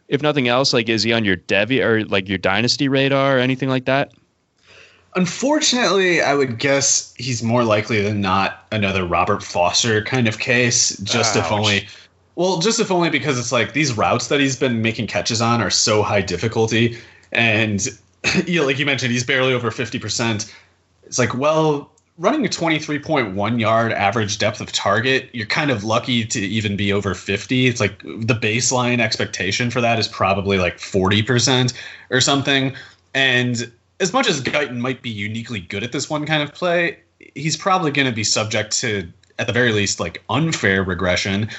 if 0.07 0.21
nothing 0.21 0.47
else 0.47 0.71
like 0.71 0.87
is 0.87 1.01
he 1.01 1.13
on 1.13 1.25
your 1.25 1.37
Devy 1.37 1.83
or 1.83 2.05
like 2.05 2.29
your 2.29 2.37
dynasty 2.37 2.87
radar 2.87 3.37
or 3.37 3.39
anything 3.39 3.69
like 3.69 3.85
that? 3.85 4.11
Unfortunately, 5.15 6.21
I 6.21 6.35
would 6.35 6.59
guess 6.59 7.11
he's 7.17 7.41
more 7.41 7.63
likely 7.63 8.03
than 8.03 8.21
not 8.21 8.67
another 8.71 9.03
Robert 9.03 9.41
Foster 9.41 10.03
kind 10.03 10.27
of 10.27 10.37
case. 10.37 10.95
Just 10.99 11.35
Ouch. 11.35 11.43
if 11.43 11.51
only, 11.51 11.87
well, 12.35 12.59
just 12.59 12.79
if 12.79 12.91
only 12.91 13.09
because 13.09 13.39
it's 13.39 13.51
like 13.51 13.73
these 13.73 13.97
routes 13.97 14.27
that 14.27 14.39
he's 14.39 14.55
been 14.55 14.83
making 14.83 15.07
catches 15.07 15.41
on 15.41 15.59
are 15.59 15.71
so 15.71 16.03
high 16.03 16.21
difficulty, 16.21 16.99
and 17.31 17.87
you 18.45 18.59
know, 18.59 18.65
like 18.67 18.77
you 18.77 18.85
mentioned, 18.85 19.11
he's 19.11 19.23
barely 19.23 19.53
over 19.53 19.71
fifty 19.71 19.97
percent. 19.97 20.53
It's 21.03 21.17
like, 21.17 21.33
well, 21.35 21.92
running 22.17 22.45
a 22.45 22.49
23.1 22.49 23.59
yard 23.59 23.91
average 23.91 24.37
depth 24.37 24.61
of 24.61 24.71
target, 24.71 25.29
you're 25.33 25.47
kind 25.47 25.71
of 25.71 25.83
lucky 25.83 26.25
to 26.25 26.39
even 26.39 26.75
be 26.75 26.93
over 26.93 27.13
50. 27.13 27.67
It's 27.67 27.79
like 27.79 27.99
the 28.03 28.35
baseline 28.35 28.99
expectation 28.99 29.71
for 29.71 29.81
that 29.81 29.97
is 29.99 30.07
probably 30.07 30.57
like 30.57 30.77
40% 30.77 31.73
or 32.11 32.21
something. 32.21 32.75
And 33.13 33.71
as 33.99 34.13
much 34.13 34.27
as 34.27 34.41
Guyton 34.41 34.77
might 34.77 35.01
be 35.01 35.09
uniquely 35.09 35.59
good 35.59 35.83
at 35.83 35.91
this 35.91 36.09
one 36.09 36.25
kind 36.25 36.43
of 36.43 36.53
play, 36.53 36.99
he's 37.35 37.57
probably 37.57 37.91
going 37.91 38.07
to 38.07 38.13
be 38.13 38.23
subject 38.23 38.77
to, 38.79 39.07
at 39.39 39.47
the 39.47 39.53
very 39.53 39.71
least, 39.71 39.99
like 39.99 40.21
unfair 40.29 40.83
regression. 40.83 41.49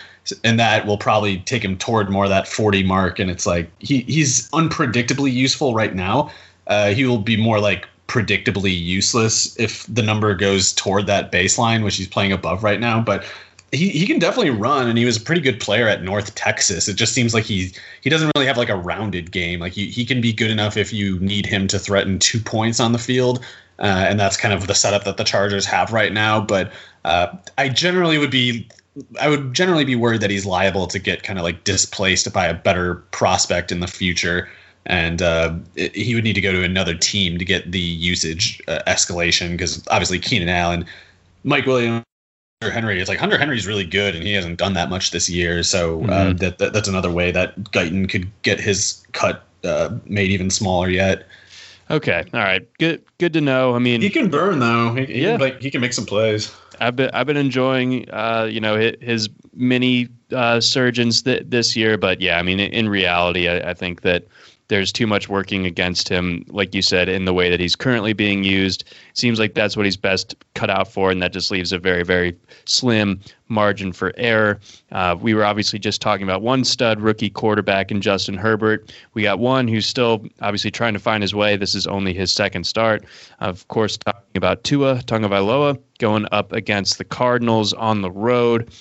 And 0.45 0.59
that 0.61 0.87
will 0.87 0.99
probably 0.99 1.39
take 1.39 1.65
him 1.65 1.77
toward 1.77 2.11
more 2.11 2.29
that 2.29 2.47
40 2.47 2.85
mark. 2.85 3.19
And 3.19 3.31
it's 3.31 3.47
like 3.47 3.71
he, 3.81 4.01
he's 4.03 4.49
unpredictably 4.51 5.33
useful 5.33 5.75
right 5.75 5.95
now. 5.95 6.31
Uh, 6.67 6.91
he 6.91 7.05
will 7.05 7.19
be 7.19 7.37
more 7.37 7.61
like 7.61 7.89
predictably 8.07 8.79
useless 8.79 9.59
if 9.59 9.87
the 9.93 10.03
number 10.03 10.35
goes 10.35 10.73
toward 10.73 11.07
that 11.07 11.33
baseline, 11.33 11.85
which 11.85 11.97
he's 11.97 12.09
playing 12.09 12.33
above 12.33 12.63
right 12.63 12.81
now. 12.81 13.01
But 13.01 13.25
he, 13.73 13.89
he 13.91 14.07
can 14.07 14.19
definitely 14.19 14.51
run, 14.51 14.89
and 14.89 14.97
he 14.97 15.05
was 15.05 15.17
a 15.17 15.21
pretty 15.21 15.41
good 15.41 15.61
player 15.61 15.89
at 15.89 16.03
North 16.03 16.35
Texas. 16.35 16.89
It 16.89 16.95
just 16.95 17.13
seems 17.13 17.35
like 17.35 17.45
he 17.45 17.73
he 18.01 18.11
doesn't 18.11 18.31
really 18.37 18.47
have 18.47 18.57
like 18.57 18.69
a 18.69 18.77
rounded 18.77 19.33
game. 19.33 19.61
Like 19.61 19.73
he, 19.73 19.87
he 19.91 20.05
can 20.05 20.21
be 20.21 20.33
good 20.33 20.51
enough 20.51 20.77
if 20.77 20.93
you 20.93 21.19
need 21.21 21.47
him 21.47 21.67
to 21.69 21.79
threaten 21.79 22.19
two 22.19 22.41
points 22.41 22.81
on 22.81 22.93
the 22.93 22.99
field, 22.99 23.45
uh, 23.79 24.07
and 24.09 24.19
that's 24.19 24.37
kind 24.37 24.55
of 24.55 24.67
the 24.67 24.75
setup 24.75 25.05
that 25.05 25.17
the 25.17 25.25
Chargers 25.25 25.67
have 25.67 25.93
right 25.93 26.13
now. 26.13 26.41
But 26.41 26.73
uh, 27.05 27.37
I 27.59 27.69
generally 27.69 28.19
would 28.19 28.31
be 28.31 28.69
I 29.21 29.29
would 29.29 29.55
generally 29.55 29.85
be 29.85 29.97
worried 29.97 30.21
that 30.21 30.31
he's 30.31 30.47
liable 30.47 30.87
to 30.89 30.99
get 30.99 31.23
kind 31.23 31.39
of 31.39 31.45
like 31.45 31.65
displaced 31.65 32.33
by 32.33 32.47
a 32.47 32.55
better 32.55 32.97
prospect 33.11 33.73
in 33.73 33.81
the 33.81 33.89
future 33.89 34.49
and 34.87 35.23
uh, 35.23 35.55
it, 35.77 35.95
he 35.95 36.15
would 36.15 36.25
need 36.25 36.35
to 36.35 36.41
go 36.41 36.53
to 36.53 36.63
another 36.63 36.95
team 36.95 37.39
to 37.39 37.45
get 37.45 37.73
the 37.73 37.81
usage 37.81 38.61
uh, 38.69 38.81
escalation 38.87 39.53
because 39.53 39.87
obviously 39.89 40.19
Keenan 40.19 40.49
Allen, 40.49 40.87
Mike 41.45 41.67
Williams, 41.67 42.05
Hunter 42.63 42.73
Henry. 42.73 43.01
It's 43.01 43.09
like 43.09 43.19
Hunter 43.19 43.39
Henry's 43.39 43.67
really 43.67 43.85
good, 43.85 44.15
and 44.15 44.25
he 44.25 44.33
hasn't 44.33 44.59
done 44.59 44.75
that 44.75 44.89
much 44.89 45.11
this 45.11 45.29
year. 45.29 45.63
So 45.63 46.03
uh, 46.05 46.07
mm-hmm. 46.07 46.37
that, 46.39 46.59
that, 46.59 46.73
that's 46.73 46.89
another 46.89 47.11
way 47.11 47.31
that 47.31 47.57
Guyton 47.65 48.09
could 48.09 48.31
get 48.43 48.61
his 48.61 49.05
cut 49.13 49.45
uh, 49.65 49.97
made 50.07 50.31
even 50.31 50.51
smaller 50.51 50.89
yet. 50.89 51.27
Okay, 51.91 52.25
all 52.33 52.41
right, 52.41 52.67
good 52.79 53.03
good 53.19 53.35
to 53.35 53.43
know. 53.43 53.75
I 53.75 53.79
mean, 53.79 54.01
he 54.01 54.09
can 54.09 54.31
burn 54.31 54.59
though. 54.59 54.95
He, 54.95 55.05
he 55.05 55.23
yeah, 55.23 55.33
can, 55.33 55.41
like, 55.41 55.61
he 55.61 55.71
can 55.71 55.83
make 55.83 55.93
some 55.93 56.07
plays. 56.07 56.55
I've 56.81 56.97
been 56.97 57.11
I've 57.13 57.27
been 57.27 57.37
enjoying 57.37 58.09
uh, 58.11 58.49
you 58.51 58.59
know 58.59 58.77
his, 58.77 58.97
his 59.03 59.29
mini 59.53 60.09
uh, 60.33 60.61
surgeons 60.61 61.23
th- 61.23 61.45
this 61.47 61.77
year, 61.77 61.99
but 61.99 62.23
yeah, 62.23 62.39
I 62.39 62.43
mean 62.43 62.59
in, 62.59 62.73
in 62.73 62.89
reality, 62.89 63.49
I, 63.49 63.71
I 63.71 63.75
think 63.75 64.01
that 64.01 64.25
there's 64.75 64.91
too 64.91 65.07
much 65.07 65.29
working 65.29 65.67
against 65.67 66.09
him, 66.09 66.45
like 66.49 66.75
you 66.75 66.83
said, 66.83 67.09
in 67.09 67.27
the 67.27 67.33
way 67.33 67.49
that 67.49 67.61
he's 67.61 67.77
currently 67.77 68.13
being 68.13 68.43
used. 68.43 68.83
Seems 69.13 69.39
like 69.39 69.55
that's 69.55 69.77
what 69.77 69.87
he's 69.87 69.97
best 69.97 70.35
cut 70.55 70.69
out 70.69 70.91
for, 70.91 71.13
and 71.13 71.23
that 71.23 71.33
just 71.33 71.53
leaves 71.53 71.71
a 71.71 71.79
very, 71.79 72.03
very 72.03 72.37
slim 72.65 73.21
margin 73.47 73.93
for 73.93 74.13
error. 74.17 74.59
Uh, 74.91 75.17
we 75.21 75.33
were 75.33 75.45
obviously 75.45 75.79
just 75.79 76.03
talking 76.03 76.25
about 76.25 76.43
one 76.43 76.65
stud 76.65 77.01
rookie 77.01 77.31
quarterback 77.31 77.93
in 77.93 78.01
Justin 78.01 78.37
Herbert. 78.37 78.93
We 79.13 79.23
got 79.23 79.39
one 79.39 79.69
who's 79.69 79.87
still 79.87 80.27
obviously 80.41 80.73
trying 80.73 80.95
to 80.95 80.99
find 80.99 81.23
his 81.23 81.37
way. 81.37 81.57
This 81.57 81.77
is 81.77 81.87
only 81.87 82.13
his 82.13 82.33
second 82.33 82.65
start. 82.65 83.05
Of 83.39 83.69
course, 83.69 83.97
talking 83.97 84.23
about 84.35 84.65
Tua 84.65 84.97
Tagovailoa 85.05 85.79
going 86.01 86.27
up 86.33 86.51
against 86.53 86.99
the 86.99 87.05
Cardinals 87.05 87.73
on 87.75 88.03
the 88.03 88.11
road. 88.11 88.73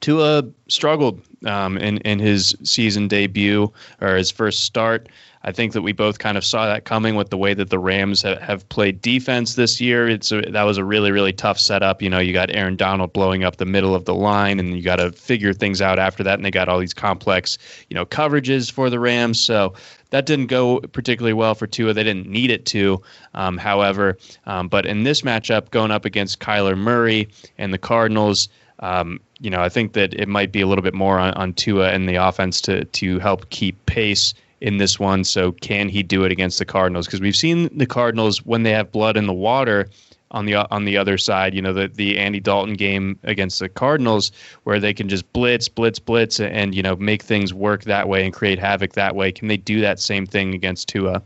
Tua 0.00 0.44
struggled 0.68 1.20
um, 1.46 1.78
in 1.78 1.98
in 1.98 2.18
his 2.18 2.56
season 2.62 3.08
debut 3.08 3.72
or 4.00 4.16
his 4.16 4.30
first 4.30 4.60
start. 4.60 5.08
I 5.44 5.50
think 5.50 5.72
that 5.72 5.82
we 5.82 5.92
both 5.92 6.20
kind 6.20 6.38
of 6.38 6.44
saw 6.44 6.66
that 6.66 6.84
coming 6.84 7.16
with 7.16 7.30
the 7.30 7.36
way 7.36 7.52
that 7.52 7.68
the 7.68 7.78
Rams 7.78 8.22
have, 8.22 8.40
have 8.40 8.68
played 8.68 9.02
defense 9.02 9.56
this 9.56 9.80
year. 9.80 10.08
It's 10.08 10.30
a, 10.30 10.40
that 10.42 10.62
was 10.62 10.78
a 10.78 10.84
really 10.84 11.10
really 11.10 11.32
tough 11.32 11.58
setup. 11.58 12.00
You 12.00 12.10
know, 12.10 12.20
you 12.20 12.32
got 12.32 12.54
Aaron 12.54 12.76
Donald 12.76 13.12
blowing 13.12 13.42
up 13.42 13.56
the 13.56 13.64
middle 13.64 13.94
of 13.94 14.04
the 14.04 14.14
line, 14.14 14.60
and 14.60 14.76
you 14.76 14.82
got 14.82 14.96
to 14.96 15.10
figure 15.12 15.52
things 15.52 15.82
out 15.82 15.98
after 15.98 16.22
that. 16.22 16.34
And 16.34 16.44
they 16.44 16.50
got 16.50 16.68
all 16.68 16.78
these 16.78 16.94
complex, 16.94 17.58
you 17.90 17.94
know, 17.94 18.06
coverages 18.06 18.70
for 18.70 18.88
the 18.88 19.00
Rams. 19.00 19.40
So 19.40 19.74
that 20.10 20.26
didn't 20.26 20.46
go 20.46 20.80
particularly 20.80 21.32
well 21.32 21.54
for 21.54 21.66
Tua. 21.66 21.92
They 21.92 22.04
didn't 22.04 22.28
need 22.28 22.50
it 22.50 22.64
to, 22.66 23.02
um, 23.34 23.58
however. 23.58 24.18
Um, 24.46 24.68
but 24.68 24.86
in 24.86 25.02
this 25.02 25.22
matchup, 25.22 25.70
going 25.70 25.90
up 25.90 26.04
against 26.04 26.38
Kyler 26.38 26.78
Murray 26.78 27.28
and 27.58 27.72
the 27.74 27.78
Cardinals. 27.78 28.48
Um, 28.82 29.20
you 29.40 29.48
know, 29.48 29.62
I 29.62 29.68
think 29.68 29.94
that 29.94 30.12
it 30.14 30.28
might 30.28 30.52
be 30.52 30.60
a 30.60 30.66
little 30.66 30.82
bit 30.82 30.92
more 30.92 31.18
on, 31.18 31.32
on 31.34 31.54
Tua 31.54 31.90
and 31.90 32.08
the 32.08 32.16
offense 32.16 32.60
to 32.62 32.84
to 32.84 33.18
help 33.20 33.48
keep 33.50 33.86
pace 33.86 34.34
in 34.60 34.78
this 34.78 34.98
one. 34.98 35.24
So 35.24 35.52
can 35.52 35.88
he 35.88 36.02
do 36.02 36.24
it 36.24 36.32
against 36.32 36.58
the 36.58 36.64
Cardinals? 36.64 37.06
Because 37.06 37.20
we've 37.20 37.36
seen 37.36 37.70
the 37.76 37.86
Cardinals 37.86 38.44
when 38.44 38.64
they 38.64 38.72
have 38.72 38.92
blood 38.92 39.16
in 39.16 39.26
the 39.26 39.32
water 39.32 39.88
on 40.32 40.46
the 40.46 40.56
on 40.72 40.84
the 40.84 40.96
other 40.96 41.16
side. 41.16 41.54
You 41.54 41.62
know, 41.62 41.72
the 41.72 41.88
the 41.88 42.18
Andy 42.18 42.40
Dalton 42.40 42.74
game 42.74 43.18
against 43.22 43.60
the 43.60 43.68
Cardinals, 43.68 44.32
where 44.64 44.80
they 44.80 44.92
can 44.92 45.08
just 45.08 45.32
blitz, 45.32 45.68
blitz, 45.68 46.00
blitz, 46.00 46.40
and 46.40 46.74
you 46.74 46.82
know 46.82 46.96
make 46.96 47.22
things 47.22 47.54
work 47.54 47.84
that 47.84 48.08
way 48.08 48.24
and 48.24 48.34
create 48.34 48.58
havoc 48.58 48.94
that 48.94 49.14
way. 49.14 49.30
Can 49.30 49.46
they 49.46 49.56
do 49.56 49.80
that 49.80 50.00
same 50.00 50.26
thing 50.26 50.54
against 50.54 50.88
Tua? 50.88 51.22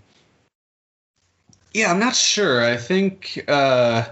Yeah, 1.72 1.90
I'm 1.90 1.98
not 1.98 2.16
sure. 2.16 2.64
I 2.64 2.76
think. 2.76 3.42
Uh 3.48 4.04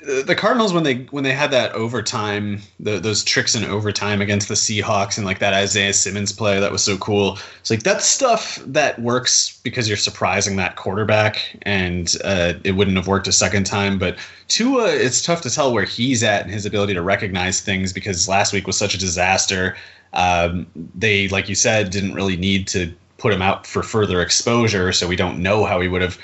the 0.00 0.34
Cardinals 0.34 0.72
when 0.72 0.84
they 0.84 0.96
when 1.10 1.24
they 1.24 1.32
had 1.32 1.50
that 1.50 1.72
overtime, 1.72 2.60
the, 2.78 3.00
those 3.00 3.24
tricks 3.24 3.54
in 3.54 3.64
overtime 3.64 4.20
against 4.20 4.48
the 4.48 4.54
Seahawks 4.54 5.16
and 5.16 5.26
like 5.26 5.40
that 5.40 5.54
Isaiah 5.54 5.92
Simmons 5.92 6.32
play 6.32 6.60
that 6.60 6.70
was 6.70 6.84
so 6.84 6.96
cool. 6.98 7.38
It's 7.60 7.70
like 7.70 7.82
that's 7.82 8.06
stuff 8.06 8.62
that 8.66 9.00
works 9.00 9.60
because 9.64 9.88
you're 9.88 9.96
surprising 9.96 10.56
that 10.56 10.76
quarterback, 10.76 11.58
and 11.62 12.14
uh, 12.24 12.54
it 12.62 12.72
wouldn't 12.72 12.96
have 12.96 13.08
worked 13.08 13.26
a 13.26 13.32
second 13.32 13.64
time. 13.64 13.98
But 13.98 14.16
Tua, 14.46 14.86
it's 14.88 15.20
tough 15.20 15.42
to 15.42 15.50
tell 15.50 15.72
where 15.72 15.84
he's 15.84 16.22
at 16.22 16.42
and 16.42 16.50
his 16.50 16.64
ability 16.64 16.94
to 16.94 17.02
recognize 17.02 17.60
things 17.60 17.92
because 17.92 18.28
last 18.28 18.52
week 18.52 18.66
was 18.66 18.78
such 18.78 18.94
a 18.94 18.98
disaster. 18.98 19.76
Um, 20.12 20.66
they, 20.94 21.28
like 21.28 21.48
you 21.48 21.54
said, 21.54 21.90
didn't 21.90 22.14
really 22.14 22.36
need 22.36 22.68
to 22.68 22.94
put 23.18 23.32
him 23.32 23.42
out 23.42 23.66
for 23.66 23.82
further 23.82 24.22
exposure, 24.22 24.92
so 24.92 25.08
we 25.08 25.16
don't 25.16 25.42
know 25.42 25.64
how 25.64 25.80
he 25.80 25.88
would 25.88 26.02
have 26.02 26.18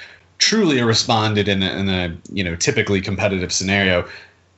truly 0.44 0.82
responded 0.82 1.48
in 1.48 1.62
a, 1.62 1.70
in 1.70 1.88
a 1.88 2.14
you 2.30 2.44
know 2.44 2.54
typically 2.54 3.00
competitive 3.00 3.50
scenario. 3.50 4.06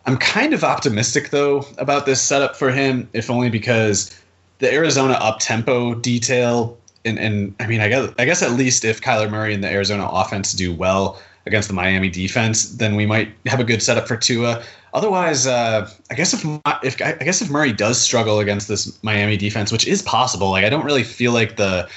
I'm 0.04 0.16
kind 0.16 0.52
of 0.52 0.64
optimistic 0.64 1.30
though 1.30 1.64
about 1.78 2.06
this 2.06 2.20
setup 2.20 2.56
for 2.56 2.72
him, 2.72 3.08
if 3.12 3.30
only 3.30 3.50
because 3.50 4.10
the 4.58 4.72
Arizona 4.72 5.14
up 5.14 5.38
tempo 5.38 5.94
detail 5.94 6.76
and, 7.04 7.20
and 7.20 7.54
I 7.60 7.68
mean 7.68 7.80
I 7.80 7.88
guess 7.88 8.12
I 8.18 8.24
guess 8.24 8.42
at 8.42 8.52
least 8.52 8.84
if 8.84 9.00
Kyler 9.00 9.30
Murray 9.30 9.54
and 9.54 9.62
the 9.62 9.70
Arizona 9.70 10.08
offense 10.10 10.52
do 10.52 10.74
well 10.74 11.20
against 11.46 11.68
the 11.68 11.74
Miami 11.74 12.10
defense, 12.10 12.70
then 12.70 12.96
we 12.96 13.06
might 13.06 13.32
have 13.46 13.60
a 13.60 13.64
good 13.64 13.80
setup 13.80 14.08
for 14.08 14.16
Tua. 14.16 14.64
Otherwise, 14.92 15.46
uh, 15.46 15.88
I 16.10 16.14
guess 16.14 16.34
if 16.34 16.44
if 16.82 17.00
I 17.00 17.12
guess 17.12 17.40
if 17.40 17.48
Murray 17.48 17.72
does 17.72 18.00
struggle 18.00 18.40
against 18.40 18.66
this 18.66 19.00
Miami 19.04 19.36
defense, 19.36 19.70
which 19.70 19.86
is 19.86 20.02
possible, 20.02 20.50
like 20.50 20.64
I 20.64 20.68
don't 20.68 20.84
really 20.84 21.04
feel 21.04 21.30
like 21.30 21.56
the 21.56 21.88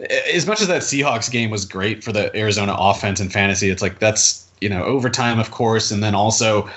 as 0.00 0.46
much 0.46 0.60
as 0.60 0.68
that 0.68 0.82
Seahawks 0.82 1.30
game 1.30 1.50
was 1.50 1.64
great 1.64 2.04
for 2.04 2.12
the 2.12 2.34
Arizona 2.36 2.74
offense 2.78 3.20
and 3.20 3.32
fantasy, 3.32 3.70
it's 3.70 3.82
like 3.82 3.98
that's 3.98 4.46
you 4.60 4.68
know 4.68 4.84
overtime, 4.84 5.38
of 5.38 5.50
course, 5.50 5.90
and 5.90 6.02
then 6.02 6.14
also 6.14 6.68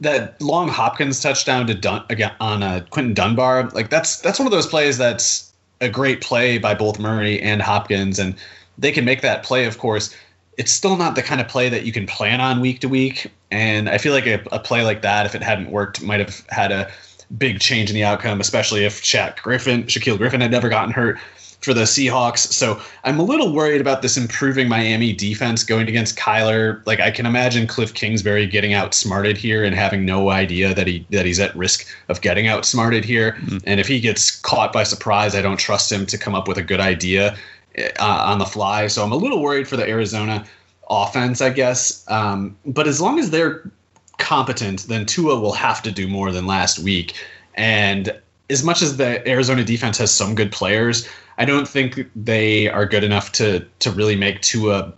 that 0.00 0.40
long 0.42 0.68
Hopkins 0.68 1.20
touchdown 1.20 1.66
to 1.66 1.74
Dun- 1.74 2.04
again 2.10 2.32
on 2.40 2.62
uh, 2.62 2.84
Quinton 2.90 3.14
Dunbar. 3.14 3.70
Like 3.70 3.90
that's 3.90 4.20
that's 4.20 4.38
one 4.38 4.46
of 4.46 4.52
those 4.52 4.66
plays 4.66 4.98
that's 4.98 5.52
a 5.80 5.88
great 5.88 6.20
play 6.20 6.58
by 6.58 6.74
both 6.74 6.98
Murray 6.98 7.40
and 7.40 7.62
Hopkins, 7.62 8.18
and 8.18 8.34
they 8.78 8.92
can 8.92 9.04
make 9.04 9.22
that 9.22 9.42
play, 9.42 9.64
of 9.64 9.78
course. 9.78 10.14
It's 10.58 10.72
still 10.72 10.96
not 10.96 11.16
the 11.16 11.22
kind 11.22 11.40
of 11.40 11.48
play 11.48 11.68
that 11.68 11.84
you 11.84 11.92
can 11.92 12.06
plan 12.06 12.40
on 12.40 12.60
week 12.60 12.80
to 12.80 12.88
week, 12.88 13.30
and 13.50 13.88
I 13.88 13.98
feel 13.98 14.12
like 14.12 14.26
a, 14.26 14.42
a 14.52 14.58
play 14.58 14.82
like 14.82 15.02
that, 15.02 15.26
if 15.26 15.34
it 15.34 15.42
hadn't 15.42 15.70
worked, 15.70 16.02
might 16.02 16.20
have 16.20 16.46
had 16.48 16.72
a 16.72 16.90
big 17.36 17.60
change 17.60 17.90
in 17.90 17.94
the 17.94 18.04
outcome, 18.04 18.40
especially 18.40 18.84
if 18.84 19.02
Shaq 19.02 19.42
Griffin, 19.42 19.84
Shaquill 19.84 20.16
Griffin 20.16 20.40
had 20.40 20.50
never 20.50 20.68
gotten 20.68 20.92
hurt 20.92 21.18
for 21.60 21.74
the 21.74 21.82
Seahawks. 21.82 22.38
So 22.52 22.80
I'm 23.04 23.18
a 23.18 23.22
little 23.22 23.52
worried 23.52 23.80
about 23.80 24.02
this 24.02 24.16
improving 24.16 24.68
Miami 24.68 25.12
defense 25.12 25.64
going 25.64 25.88
against 25.88 26.16
Kyler. 26.16 26.84
Like 26.86 27.00
I 27.00 27.10
can 27.10 27.26
imagine 27.26 27.66
Cliff 27.66 27.94
Kingsbury 27.94 28.46
getting 28.46 28.72
outsmarted 28.72 29.36
here 29.36 29.64
and 29.64 29.74
having 29.74 30.04
no 30.04 30.30
idea 30.30 30.74
that 30.74 30.86
he 30.86 31.06
that 31.10 31.26
he's 31.26 31.40
at 31.40 31.54
risk 31.56 31.86
of 32.08 32.20
getting 32.20 32.46
outsmarted 32.46 33.04
here. 33.04 33.32
Mm-hmm. 33.32 33.58
And 33.64 33.80
if 33.80 33.88
he 33.88 34.00
gets 34.00 34.40
caught 34.40 34.72
by 34.72 34.84
surprise, 34.84 35.34
I 35.34 35.42
don't 35.42 35.58
trust 35.58 35.90
him 35.90 36.06
to 36.06 36.18
come 36.18 36.34
up 36.34 36.46
with 36.46 36.58
a 36.58 36.62
good 36.62 36.80
idea 36.80 37.36
uh, 37.78 38.22
on 38.26 38.38
the 38.38 38.46
fly. 38.46 38.86
So 38.86 39.02
I'm 39.02 39.12
a 39.12 39.16
little 39.16 39.42
worried 39.42 39.68
for 39.68 39.76
the 39.76 39.88
Arizona 39.88 40.44
offense, 40.88 41.40
I 41.40 41.50
guess. 41.50 42.04
Um, 42.08 42.56
but 42.64 42.86
as 42.86 43.00
long 43.00 43.18
as 43.18 43.30
they're 43.30 43.70
competent, 44.18 44.84
then 44.84 45.06
Tua 45.06 45.38
will 45.38 45.52
have 45.52 45.82
to 45.82 45.90
do 45.90 46.06
more 46.08 46.32
than 46.32 46.46
last 46.46 46.78
week. 46.78 47.14
And 47.54 48.12
as 48.50 48.62
much 48.62 48.82
as 48.82 48.96
the 48.96 49.26
Arizona 49.28 49.64
defense 49.64 49.98
has 49.98 50.10
some 50.10 50.34
good 50.34 50.52
players, 50.52 51.08
I 51.38 51.44
don't 51.44 51.68
think 51.68 52.00
they 52.16 52.68
are 52.68 52.86
good 52.86 53.04
enough 53.04 53.32
to 53.32 53.60
to 53.80 53.90
really 53.90 54.16
make 54.16 54.40
Tua 54.42 54.92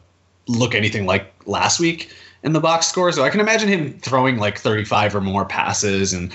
look 0.47 0.75
anything 0.75 1.07
like 1.07 1.33
last 1.47 1.81
week 1.81 2.11
in 2.43 2.53
the 2.53 2.61
box 2.61 2.87
score. 2.87 3.13
So 3.13 3.25
I 3.25 3.31
can 3.31 3.41
imagine 3.41 3.69
him 3.69 3.99
throwing 4.01 4.39
like 4.39 4.59
35 4.59 5.17
or 5.17 5.21
more 5.21 5.45
passes 5.45 6.13
and 6.13 6.33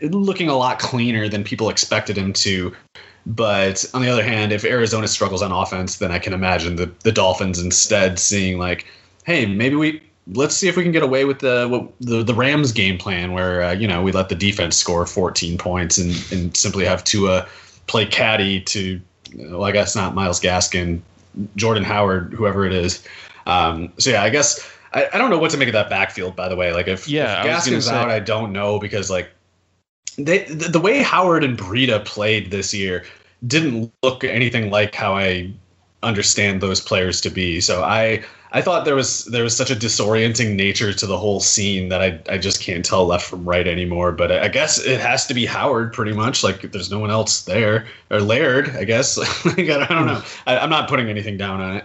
looking 0.00 0.48
a 0.48 0.56
lot 0.56 0.78
cleaner 0.78 1.28
than 1.28 1.44
people 1.44 1.70
expected 1.70 2.16
him 2.16 2.32
to. 2.34 2.74
But 3.26 3.84
on 3.92 4.02
the 4.02 4.08
other 4.08 4.22
hand, 4.22 4.52
if 4.52 4.64
Arizona 4.64 5.08
struggles 5.08 5.42
on 5.42 5.52
offense, 5.52 5.96
then 5.96 6.12
I 6.12 6.18
can 6.18 6.32
imagine 6.32 6.76
the, 6.76 6.90
the 7.02 7.12
Dolphins 7.12 7.58
instead 7.58 8.18
seeing 8.18 8.58
like, 8.58 8.86
hey, 9.24 9.44
maybe 9.44 9.76
we 9.76 10.02
let's 10.34 10.54
see 10.54 10.68
if 10.68 10.76
we 10.76 10.82
can 10.82 10.92
get 10.92 11.02
away 11.02 11.24
with 11.24 11.40
the 11.40 11.66
what, 11.68 11.90
the, 12.00 12.22
the 12.22 12.34
Rams 12.34 12.72
game 12.72 12.98
plan 12.98 13.32
where 13.32 13.62
uh, 13.62 13.72
you 13.72 13.86
know 13.86 14.02
we 14.02 14.12
let 14.12 14.28
the 14.28 14.34
defense 14.34 14.76
score 14.76 15.06
14 15.06 15.58
points 15.58 15.98
and, 15.98 16.10
and 16.30 16.56
simply 16.56 16.84
have 16.84 17.04
Tua 17.04 17.46
play 17.86 18.06
caddy 18.06 18.60
to 18.62 19.00
well, 19.36 19.64
I 19.64 19.72
guess 19.72 19.94
not 19.94 20.14
Myles 20.14 20.40
Gaskin, 20.40 21.00
Jordan 21.56 21.84
Howard, 21.84 22.32
whoever 22.32 22.66
it 22.66 22.72
is. 22.72 23.04
Um, 23.46 23.92
so 23.98 24.10
yeah, 24.10 24.22
I 24.22 24.30
guess 24.30 24.70
I, 24.92 25.08
I 25.12 25.18
don't 25.18 25.30
know 25.30 25.38
what 25.38 25.50
to 25.52 25.56
make 25.56 25.68
of 25.68 25.74
that 25.74 25.90
backfield. 25.90 26.36
By 26.36 26.48
the 26.48 26.56
way, 26.56 26.72
like 26.72 26.88
if, 26.88 27.08
yeah, 27.08 27.44
if 27.44 27.46
Gaskin's 27.46 27.86
say, 27.86 27.94
out, 27.94 28.10
I 28.10 28.20
don't 28.20 28.52
know 28.52 28.78
because 28.78 29.10
like 29.10 29.30
they 30.16 30.44
the, 30.44 30.68
the 30.68 30.80
way 30.80 31.02
Howard 31.02 31.44
and 31.44 31.56
Breida 31.56 32.04
played 32.04 32.50
this 32.50 32.74
year 32.74 33.04
didn't 33.46 33.92
look 34.02 34.24
anything 34.24 34.70
like 34.70 34.94
how 34.94 35.14
I 35.14 35.52
understand 36.02 36.60
those 36.60 36.80
players 36.80 37.20
to 37.22 37.30
be. 37.30 37.60
So 37.60 37.82
I 37.82 38.24
I 38.52 38.62
thought 38.62 38.84
there 38.84 38.94
was 38.94 39.24
there 39.26 39.42
was 39.42 39.56
such 39.56 39.70
a 39.70 39.76
disorienting 39.76 40.56
nature 40.56 40.92
to 40.92 41.06
the 41.06 41.18
whole 41.18 41.40
scene 41.40 41.88
that 41.88 42.00
I 42.00 42.20
I 42.28 42.38
just 42.38 42.60
can't 42.60 42.84
tell 42.84 43.06
left 43.06 43.26
from 43.26 43.44
right 43.44 43.66
anymore. 43.66 44.12
But 44.12 44.32
I 44.32 44.48
guess 44.48 44.78
it 44.78 45.00
has 45.00 45.26
to 45.26 45.34
be 45.34 45.44
Howard 45.44 45.92
pretty 45.92 46.12
much. 46.12 46.42
Like 46.42 46.72
there's 46.72 46.90
no 46.90 46.98
one 46.98 47.10
else 47.10 47.42
there 47.42 47.86
or 48.10 48.20
Laird. 48.20 48.70
I 48.70 48.84
guess 48.84 49.18
like, 49.44 49.58
I 49.58 49.86
don't 49.86 50.06
know. 50.06 50.22
I, 50.46 50.56
am 50.56 50.70
not 50.70 50.88
putting 50.88 51.08
anything 51.08 51.36
down 51.36 51.60
on 51.60 51.76
it. 51.76 51.84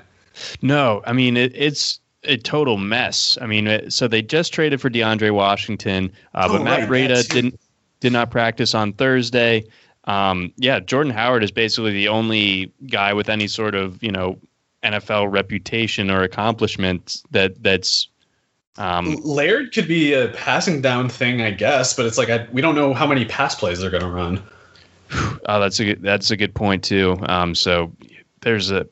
No, 0.61 1.01
I 1.05 1.13
mean 1.13 1.37
it, 1.37 1.51
it's 1.55 1.99
a 2.23 2.37
total 2.37 2.77
mess. 2.77 3.37
I 3.41 3.45
mean, 3.45 3.67
it, 3.67 3.91
so 3.91 4.07
they 4.07 4.21
just 4.21 4.53
traded 4.53 4.79
for 4.79 4.89
DeAndre 4.89 5.31
Washington, 5.31 6.11
uh, 6.33 6.47
but 6.47 6.61
oh, 6.61 6.63
Matt 6.63 6.89
right, 6.89 7.09
Breida 7.09 7.27
didn't 7.27 7.59
did 7.99 8.13
not 8.13 8.31
practice 8.31 8.73
on 8.73 8.93
Thursday. 8.93 9.65
Um, 10.05 10.51
yeah, 10.57 10.79
Jordan 10.79 11.13
Howard 11.13 11.43
is 11.43 11.51
basically 11.51 11.91
the 11.91 12.09
only 12.09 12.71
guy 12.87 13.13
with 13.13 13.29
any 13.29 13.47
sort 13.47 13.75
of 13.75 14.01
you 14.01 14.11
know 14.11 14.39
NFL 14.83 15.31
reputation 15.31 16.09
or 16.09 16.23
accomplishment 16.23 17.21
that 17.31 17.61
that's 17.61 18.07
um, 18.77 19.15
Laird 19.23 19.71
could 19.73 19.87
be 19.87 20.13
a 20.13 20.29
passing 20.29 20.81
down 20.81 21.07
thing, 21.07 21.41
I 21.41 21.51
guess, 21.51 21.93
but 21.93 22.05
it's 22.05 22.17
like 22.17 22.29
I, 22.29 22.47
we 22.51 22.61
don't 22.61 22.75
know 22.75 22.93
how 22.93 23.05
many 23.05 23.25
pass 23.25 23.53
plays 23.53 23.79
they're 23.79 23.91
going 23.91 24.03
to 24.03 24.09
run. 24.09 24.43
Oh, 25.45 25.59
that's 25.59 25.79
a 25.79 25.85
good, 25.85 26.01
that's 26.01 26.31
a 26.31 26.37
good 26.37 26.55
point 26.55 26.83
too. 26.83 27.17
Um, 27.27 27.53
so 27.53 27.91
there's 28.41 28.71
a 28.71 28.87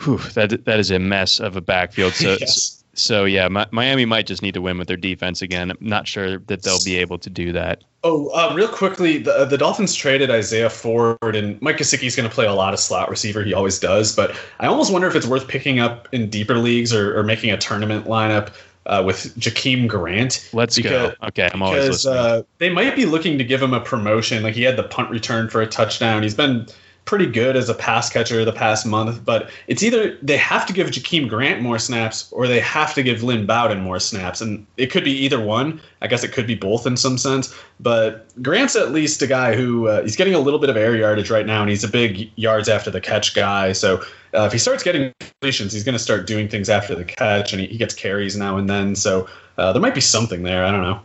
whew, 0.00 0.18
that 0.34 0.64
that 0.66 0.78
is 0.78 0.90
a 0.90 0.98
mess 0.98 1.40
of 1.40 1.56
a 1.56 1.62
backfield. 1.62 2.12
So 2.12 2.32
yes. 2.40 2.81
So 2.94 3.24
yeah, 3.24 3.48
Miami 3.48 4.04
might 4.04 4.26
just 4.26 4.42
need 4.42 4.54
to 4.54 4.60
win 4.60 4.78
with 4.78 4.88
their 4.88 4.96
defense 4.96 5.42
again. 5.42 5.70
I'm 5.70 5.78
not 5.80 6.06
sure 6.06 6.38
that 6.38 6.62
they'll 6.62 6.84
be 6.84 6.96
able 6.96 7.18
to 7.18 7.30
do 7.30 7.52
that. 7.52 7.84
Oh, 8.04 8.28
uh, 8.28 8.52
real 8.54 8.68
quickly, 8.68 9.18
the, 9.18 9.44
the 9.44 9.56
Dolphins 9.56 9.94
traded 9.94 10.30
Isaiah 10.30 10.68
Ford, 10.68 11.18
and 11.22 11.60
Mike 11.62 11.76
Gesicki 11.76 12.04
is 12.04 12.16
going 12.16 12.28
to 12.28 12.34
play 12.34 12.46
a 12.46 12.52
lot 12.52 12.74
of 12.74 12.80
slot 12.80 13.08
receiver. 13.08 13.44
He 13.44 13.54
always 13.54 13.78
does, 13.78 14.14
but 14.14 14.36
I 14.58 14.66
almost 14.66 14.92
wonder 14.92 15.06
if 15.06 15.14
it's 15.14 15.26
worth 15.26 15.46
picking 15.46 15.78
up 15.78 16.08
in 16.12 16.28
deeper 16.28 16.58
leagues 16.58 16.92
or, 16.92 17.16
or 17.16 17.22
making 17.22 17.52
a 17.52 17.56
tournament 17.56 18.06
lineup 18.06 18.52
uh, 18.86 19.02
with 19.06 19.34
Jakeem 19.38 19.86
Grant. 19.86 20.50
Let's 20.52 20.76
because, 20.76 21.14
go. 21.14 21.26
Okay, 21.28 21.48
I'm 21.52 21.62
always 21.62 21.84
because, 21.84 22.04
listening. 22.04 22.18
Uh, 22.18 22.42
they 22.58 22.70
might 22.70 22.96
be 22.96 23.06
looking 23.06 23.38
to 23.38 23.44
give 23.44 23.62
him 23.62 23.72
a 23.72 23.80
promotion. 23.80 24.42
Like 24.42 24.54
he 24.54 24.62
had 24.62 24.76
the 24.76 24.82
punt 24.82 25.10
return 25.10 25.48
for 25.48 25.62
a 25.62 25.66
touchdown. 25.66 26.22
He's 26.22 26.34
been 26.34 26.66
pretty 27.04 27.26
good 27.26 27.56
as 27.56 27.68
a 27.68 27.74
pass 27.74 28.08
catcher 28.08 28.44
the 28.44 28.52
past 28.52 28.86
month, 28.86 29.24
but 29.24 29.50
it's 29.66 29.82
either 29.82 30.16
they 30.22 30.36
have 30.36 30.64
to 30.66 30.72
give 30.72 30.88
Jakeem 30.88 31.28
Grant 31.28 31.60
more 31.60 31.78
snaps 31.78 32.30
or 32.32 32.46
they 32.46 32.60
have 32.60 32.94
to 32.94 33.02
give 33.02 33.22
Lynn 33.22 33.44
Bowden 33.44 33.80
more 33.80 33.98
snaps. 33.98 34.40
And 34.40 34.66
it 34.76 34.90
could 34.90 35.04
be 35.04 35.10
either 35.10 35.40
one. 35.40 35.80
I 36.00 36.06
guess 36.06 36.22
it 36.22 36.32
could 36.32 36.46
be 36.46 36.54
both 36.54 36.86
in 36.86 36.96
some 36.96 37.18
sense. 37.18 37.54
But 37.80 38.26
Grant's 38.40 38.76
at 38.76 38.92
least 38.92 39.20
a 39.20 39.26
guy 39.26 39.56
who 39.56 39.88
uh, 39.88 40.02
he's 40.02 40.16
getting 40.16 40.34
a 40.34 40.38
little 40.38 40.60
bit 40.60 40.70
of 40.70 40.76
air 40.76 40.96
yardage 40.96 41.30
right 41.30 41.46
now, 41.46 41.60
and 41.60 41.70
he's 41.70 41.84
a 41.84 41.88
big 41.88 42.30
yards 42.36 42.68
after 42.68 42.90
the 42.90 43.00
catch 43.00 43.34
guy. 43.34 43.72
So 43.72 44.02
uh, 44.34 44.44
if 44.44 44.52
he 44.52 44.58
starts 44.58 44.82
getting 44.82 45.12
completions, 45.20 45.72
he's 45.72 45.84
going 45.84 45.94
to 45.94 46.02
start 46.02 46.26
doing 46.26 46.48
things 46.48 46.70
after 46.70 46.94
the 46.94 47.04
catch, 47.04 47.52
and 47.52 47.60
he, 47.60 47.66
he 47.66 47.78
gets 47.78 47.94
carries 47.94 48.36
now 48.36 48.56
and 48.56 48.70
then. 48.70 48.94
So 48.94 49.28
uh, 49.58 49.72
there 49.72 49.82
might 49.82 49.94
be 49.94 50.00
something 50.00 50.44
there. 50.44 50.64
I 50.64 50.70
don't 50.70 50.82
know. 50.82 51.00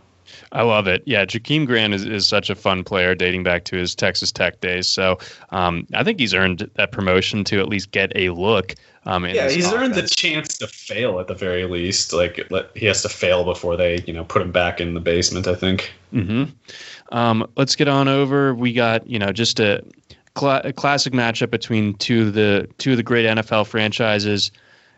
I 0.51 0.63
love 0.63 0.87
it. 0.87 1.03
Yeah, 1.05 1.25
Jakeem 1.25 1.65
Grant 1.65 1.93
is, 1.93 2.05
is 2.05 2.27
such 2.27 2.49
a 2.49 2.55
fun 2.55 2.83
player 2.83 3.15
dating 3.15 3.43
back 3.43 3.63
to 3.65 3.75
his 3.77 3.95
Texas 3.95 4.31
Tech 4.31 4.59
days. 4.61 4.87
So 4.87 5.17
um, 5.49 5.87
I 5.93 6.03
think 6.03 6.19
he's 6.19 6.33
earned 6.33 6.69
that 6.75 6.91
promotion 6.91 7.43
to 7.45 7.59
at 7.59 7.67
least 7.67 7.91
get 7.91 8.11
a 8.15 8.29
look. 8.29 8.75
Um, 9.05 9.25
yeah, 9.25 9.49
he's 9.49 9.65
offense. 9.65 9.81
earned 9.81 9.93
the 9.95 10.07
chance 10.09 10.57
to 10.57 10.67
fail 10.67 11.19
at 11.21 11.27
the 11.27 11.33
very 11.33 11.65
least. 11.65 12.11
Like 12.11 12.45
let, 12.49 12.69
he 12.75 12.85
has 12.87 13.01
to 13.03 13.09
fail 13.09 13.45
before 13.45 13.77
they, 13.77 14.03
you 14.05 14.11
know, 14.13 14.25
put 14.25 14.41
him 14.41 14.51
back 14.51 14.81
in 14.81 14.93
the 14.95 14.99
basement. 14.99 15.47
I 15.47 15.55
think. 15.55 15.93
hmm 16.11 16.43
Um, 17.13 17.49
let's 17.55 17.75
get 17.75 17.87
on 17.87 18.07
over. 18.09 18.53
We 18.53 18.73
got 18.73 19.07
you 19.07 19.17
know 19.17 19.31
just 19.31 19.61
a, 19.61 19.81
cl- 20.37 20.61
a 20.65 20.73
classic 20.73 21.13
matchup 21.13 21.51
between 21.51 21.93
two 21.95 22.27
of 22.27 22.33
the 22.33 22.67
two 22.79 22.91
of 22.91 22.97
the 22.97 23.03
great 23.03 23.25
NFL 23.25 23.67
franchises 23.67 24.51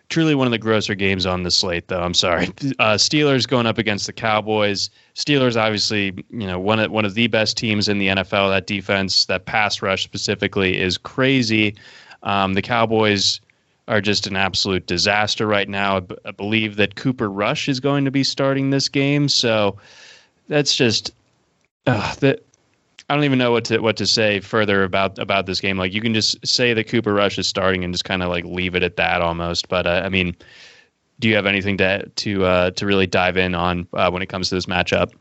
truly 0.10 0.36
one 0.36 0.48
of 0.48 0.52
the 0.52 0.58
grosser 0.58 0.96
games 0.96 1.26
on 1.26 1.44
the 1.44 1.52
slate, 1.52 1.88
though. 1.88 2.02
I'm 2.02 2.14
sorry. 2.14 2.50
Uh, 2.80 2.96
Steelers 2.96 3.48
going 3.48 3.66
up 3.66 3.78
against 3.78 4.06
the 4.06 4.14
Cowboys. 4.14 4.90
Steelers, 5.16 5.60
obviously, 5.60 6.14
you 6.30 6.48
know, 6.48 6.60
one 6.60 6.80
of 6.80 6.92
one 6.92 7.04
of 7.04 7.14
the 7.14 7.28
best 7.28 7.58
teams 7.58 7.90
in 7.90 7.98
the 7.98 8.08
NFL. 8.08 8.50
That 8.50 8.68
defense, 8.68 9.26
that 9.26 9.46
pass 9.46 9.82
rush 9.82 10.04
specifically, 10.04 10.80
is 10.80 10.98
crazy. 10.98 11.76
Um, 12.24 12.54
the 12.54 12.62
Cowboys 12.62 13.42
are 13.88 14.02
just 14.02 14.28
an 14.28 14.36
absolute 14.36 14.86
disaster 14.86 15.46
right 15.46 15.68
now. 15.68 15.98
I, 15.98 16.00
b- 16.02 16.18
I 16.26 16.32
believe 16.32 16.78
that 16.78 16.96
Cooper 16.96 17.30
Rush 17.30 17.68
is 17.68 17.80
going 17.80 18.06
to 18.06 18.12
be 18.12 18.24
starting 18.24 18.70
this 18.70 18.88
game, 18.88 19.28
so 19.28 19.78
that's 20.48 20.76
just 20.76 21.12
uh, 21.86 22.16
that 22.16 22.44
I 23.10 23.16
don't 23.16 23.24
even 23.24 23.40
know 23.40 23.52
what 23.52 23.66
to 23.66 23.80
what 23.80 23.98
to 23.98 24.06
say 24.06 24.40
further 24.40 24.84
about 24.84 25.18
about 25.18 25.48
this 25.48 25.60
game. 25.60 25.78
Like 25.78 25.94
you 25.94 26.02
can 26.02 26.14
just 26.14 26.46
say 26.46 26.74
that 26.76 26.88
Cooper 26.88 27.14
Rush 27.14 27.40
is 27.40 27.48
starting 27.48 27.84
and 27.84 27.92
just 27.94 28.06
kind 28.06 28.22
of 28.22 28.30
like 28.30 28.46
leave 28.46 28.76
it 28.76 28.84
at 28.84 28.98
that 28.98 29.22
almost. 29.22 29.68
But 29.68 29.88
uh, 29.88 30.02
I 30.06 30.10
mean, 30.10 30.36
do 31.20 31.28
you 31.28 31.36
have 31.36 31.48
anything 31.48 31.78
to 31.78 32.08
to 32.08 32.46
uh, 32.46 32.72
to 32.72 32.86
really 32.86 33.08
dive 33.08 33.36
in 33.36 33.56
on 33.56 33.88
uh, 33.94 34.12
when 34.12 34.22
it 34.22 34.28
comes 34.28 34.50
to 34.50 34.56
this 34.56 34.68
matchup? 34.68 35.12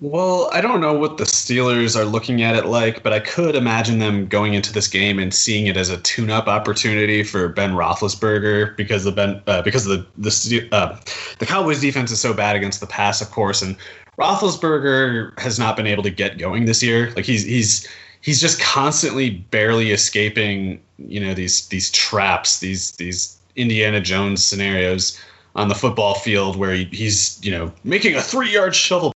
Well, 0.00 0.50
I 0.52 0.60
don't 0.60 0.80
know 0.80 0.94
what 0.94 1.18
the 1.18 1.24
Steelers 1.24 1.96
are 1.96 2.04
looking 2.04 2.42
at 2.42 2.56
it 2.56 2.66
like, 2.66 3.04
but 3.04 3.12
I 3.12 3.20
could 3.20 3.54
imagine 3.54 4.00
them 4.00 4.26
going 4.26 4.52
into 4.52 4.72
this 4.72 4.88
game 4.88 5.20
and 5.20 5.32
seeing 5.32 5.68
it 5.68 5.76
as 5.76 5.90
a 5.90 5.98
tune-up 5.98 6.48
opportunity 6.48 7.22
for 7.22 7.48
Ben 7.48 7.74
Roethlisberger 7.74 8.76
because 8.76 9.04
the 9.04 9.12
Ben 9.12 9.40
uh, 9.46 9.62
because 9.62 9.84
the 9.84 10.04
the 10.18 10.68
uh, 10.72 10.98
the 11.38 11.46
Cowboys 11.46 11.80
defense 11.80 12.10
is 12.10 12.20
so 12.20 12.34
bad 12.34 12.56
against 12.56 12.80
the 12.80 12.86
pass, 12.86 13.22
of 13.22 13.30
course, 13.30 13.62
and 13.62 13.76
Roethlisberger 14.22 15.38
has 15.38 15.58
not 15.58 15.76
been 15.76 15.86
able 15.86 16.04
to 16.04 16.10
get 16.10 16.38
going 16.38 16.64
this 16.64 16.82
year. 16.82 17.12
Like 17.16 17.24
he's 17.24 17.44
he's 17.44 17.88
he's 18.20 18.40
just 18.40 18.60
constantly 18.60 19.30
barely 19.30 19.90
escaping, 19.90 20.80
you 20.98 21.18
know, 21.18 21.34
these 21.34 21.66
these 21.68 21.90
traps, 21.90 22.60
these 22.60 22.92
these 22.92 23.36
Indiana 23.56 24.00
Jones 24.00 24.44
scenarios 24.44 25.20
on 25.56 25.68
the 25.68 25.74
football 25.74 26.14
field 26.14 26.56
where 26.56 26.72
he, 26.72 26.84
he's 26.84 27.44
you 27.44 27.50
know 27.50 27.72
making 27.82 28.14
a 28.14 28.22
three 28.22 28.52
yard 28.52 28.76
shovel, 28.76 29.12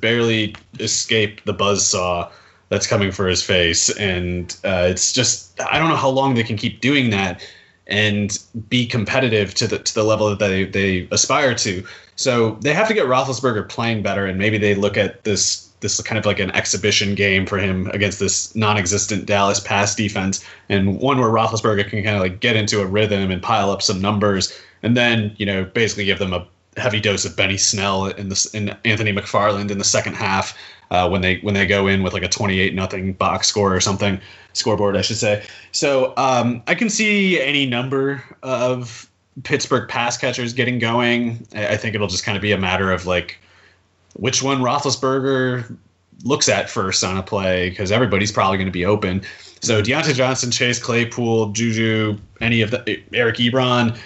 barely 0.00 0.54
escape 0.80 1.42
the 1.44 1.54
buzz 1.54 1.86
saw 1.86 2.30
that's 2.68 2.86
coming 2.86 3.10
for 3.10 3.26
his 3.26 3.42
face, 3.42 3.88
and 3.96 4.56
uh, 4.64 4.86
it's 4.90 5.12
just 5.12 5.58
I 5.60 5.78
don't 5.78 5.88
know 5.88 5.96
how 5.96 6.10
long 6.10 6.34
they 6.34 6.44
can 6.44 6.56
keep 6.58 6.82
doing 6.82 7.08
that 7.10 7.42
and 7.86 8.38
be 8.68 8.86
competitive 8.86 9.54
to 9.54 9.66
the 9.66 9.78
to 9.78 9.94
the 9.94 10.04
level 10.04 10.28
that 10.28 10.38
they 10.38 10.64
they 10.64 11.08
aspire 11.10 11.54
to. 11.54 11.84
So 12.16 12.52
they 12.60 12.74
have 12.74 12.88
to 12.88 12.94
get 12.94 13.06
Roethlisberger 13.06 13.68
playing 13.68 14.02
better, 14.02 14.26
and 14.26 14.38
maybe 14.38 14.58
they 14.58 14.74
look 14.74 14.96
at 14.96 15.24
this 15.24 15.68
this 15.80 16.00
kind 16.00 16.18
of 16.18 16.24
like 16.24 16.38
an 16.38 16.52
exhibition 16.52 17.16
game 17.16 17.44
for 17.44 17.58
him 17.58 17.88
against 17.88 18.20
this 18.20 18.54
non-existent 18.54 19.26
Dallas 19.26 19.58
pass 19.58 19.94
defense, 19.94 20.44
and 20.68 20.98
one 21.00 21.18
where 21.18 21.28
Roethlisberger 21.28 21.88
can 21.88 22.04
kind 22.04 22.16
of 22.16 22.22
like 22.22 22.40
get 22.40 22.54
into 22.56 22.80
a 22.80 22.86
rhythm 22.86 23.30
and 23.30 23.42
pile 23.42 23.70
up 23.70 23.82
some 23.82 24.00
numbers, 24.00 24.56
and 24.82 24.96
then 24.96 25.34
you 25.38 25.46
know 25.46 25.64
basically 25.64 26.04
give 26.04 26.18
them 26.18 26.32
a 26.32 26.46
heavy 26.76 27.00
dose 27.00 27.24
of 27.24 27.36
Benny 27.36 27.56
Snell 27.56 28.06
in 28.06 28.28
this 28.28 28.46
in 28.54 28.76
Anthony 28.84 29.12
McFarland 29.12 29.70
in 29.70 29.78
the 29.78 29.84
second 29.84 30.14
half 30.14 30.56
uh, 30.90 31.08
when 31.08 31.20
they 31.20 31.38
when 31.38 31.54
they 31.54 31.66
go 31.66 31.86
in 31.86 32.02
with 32.02 32.12
like 32.12 32.22
a 32.22 32.28
28 32.28 32.74
nothing 32.74 33.12
box 33.14 33.46
score 33.46 33.74
or 33.74 33.80
something 33.80 34.20
scoreboard 34.52 34.96
I 34.96 35.02
should 35.02 35.16
say. 35.16 35.44
So 35.72 36.14
um, 36.16 36.62
I 36.66 36.74
can 36.74 36.90
see 36.90 37.40
any 37.40 37.66
number 37.66 38.22
of 38.42 39.10
Pittsburgh 39.44 39.88
pass 39.88 40.16
catchers 40.16 40.52
getting 40.52 40.78
going. 40.78 41.46
I 41.54 41.76
think 41.76 41.94
it'll 41.94 42.08
just 42.08 42.24
kind 42.24 42.36
of 42.36 42.42
be 42.42 42.52
a 42.52 42.58
matter 42.58 42.92
of 42.92 43.06
like 43.06 43.38
which 44.14 44.42
one 44.42 44.60
Roethlisberger 44.60 45.76
looks 46.24 46.48
at 46.48 46.68
first 46.68 47.02
on 47.02 47.16
a 47.16 47.22
play 47.22 47.70
because 47.70 47.90
everybody's 47.90 48.30
probably 48.30 48.58
going 48.58 48.66
to 48.66 48.72
be 48.72 48.84
open. 48.84 49.22
So 49.60 49.80
Diontae 49.80 50.14
Johnson, 50.14 50.50
Chase 50.50 50.78
Claypool, 50.78 51.52
Juju, 51.52 52.18
any 52.40 52.62
of 52.62 52.70
the 52.70 53.02
Eric 53.14 53.36
Ebron, 53.36 53.96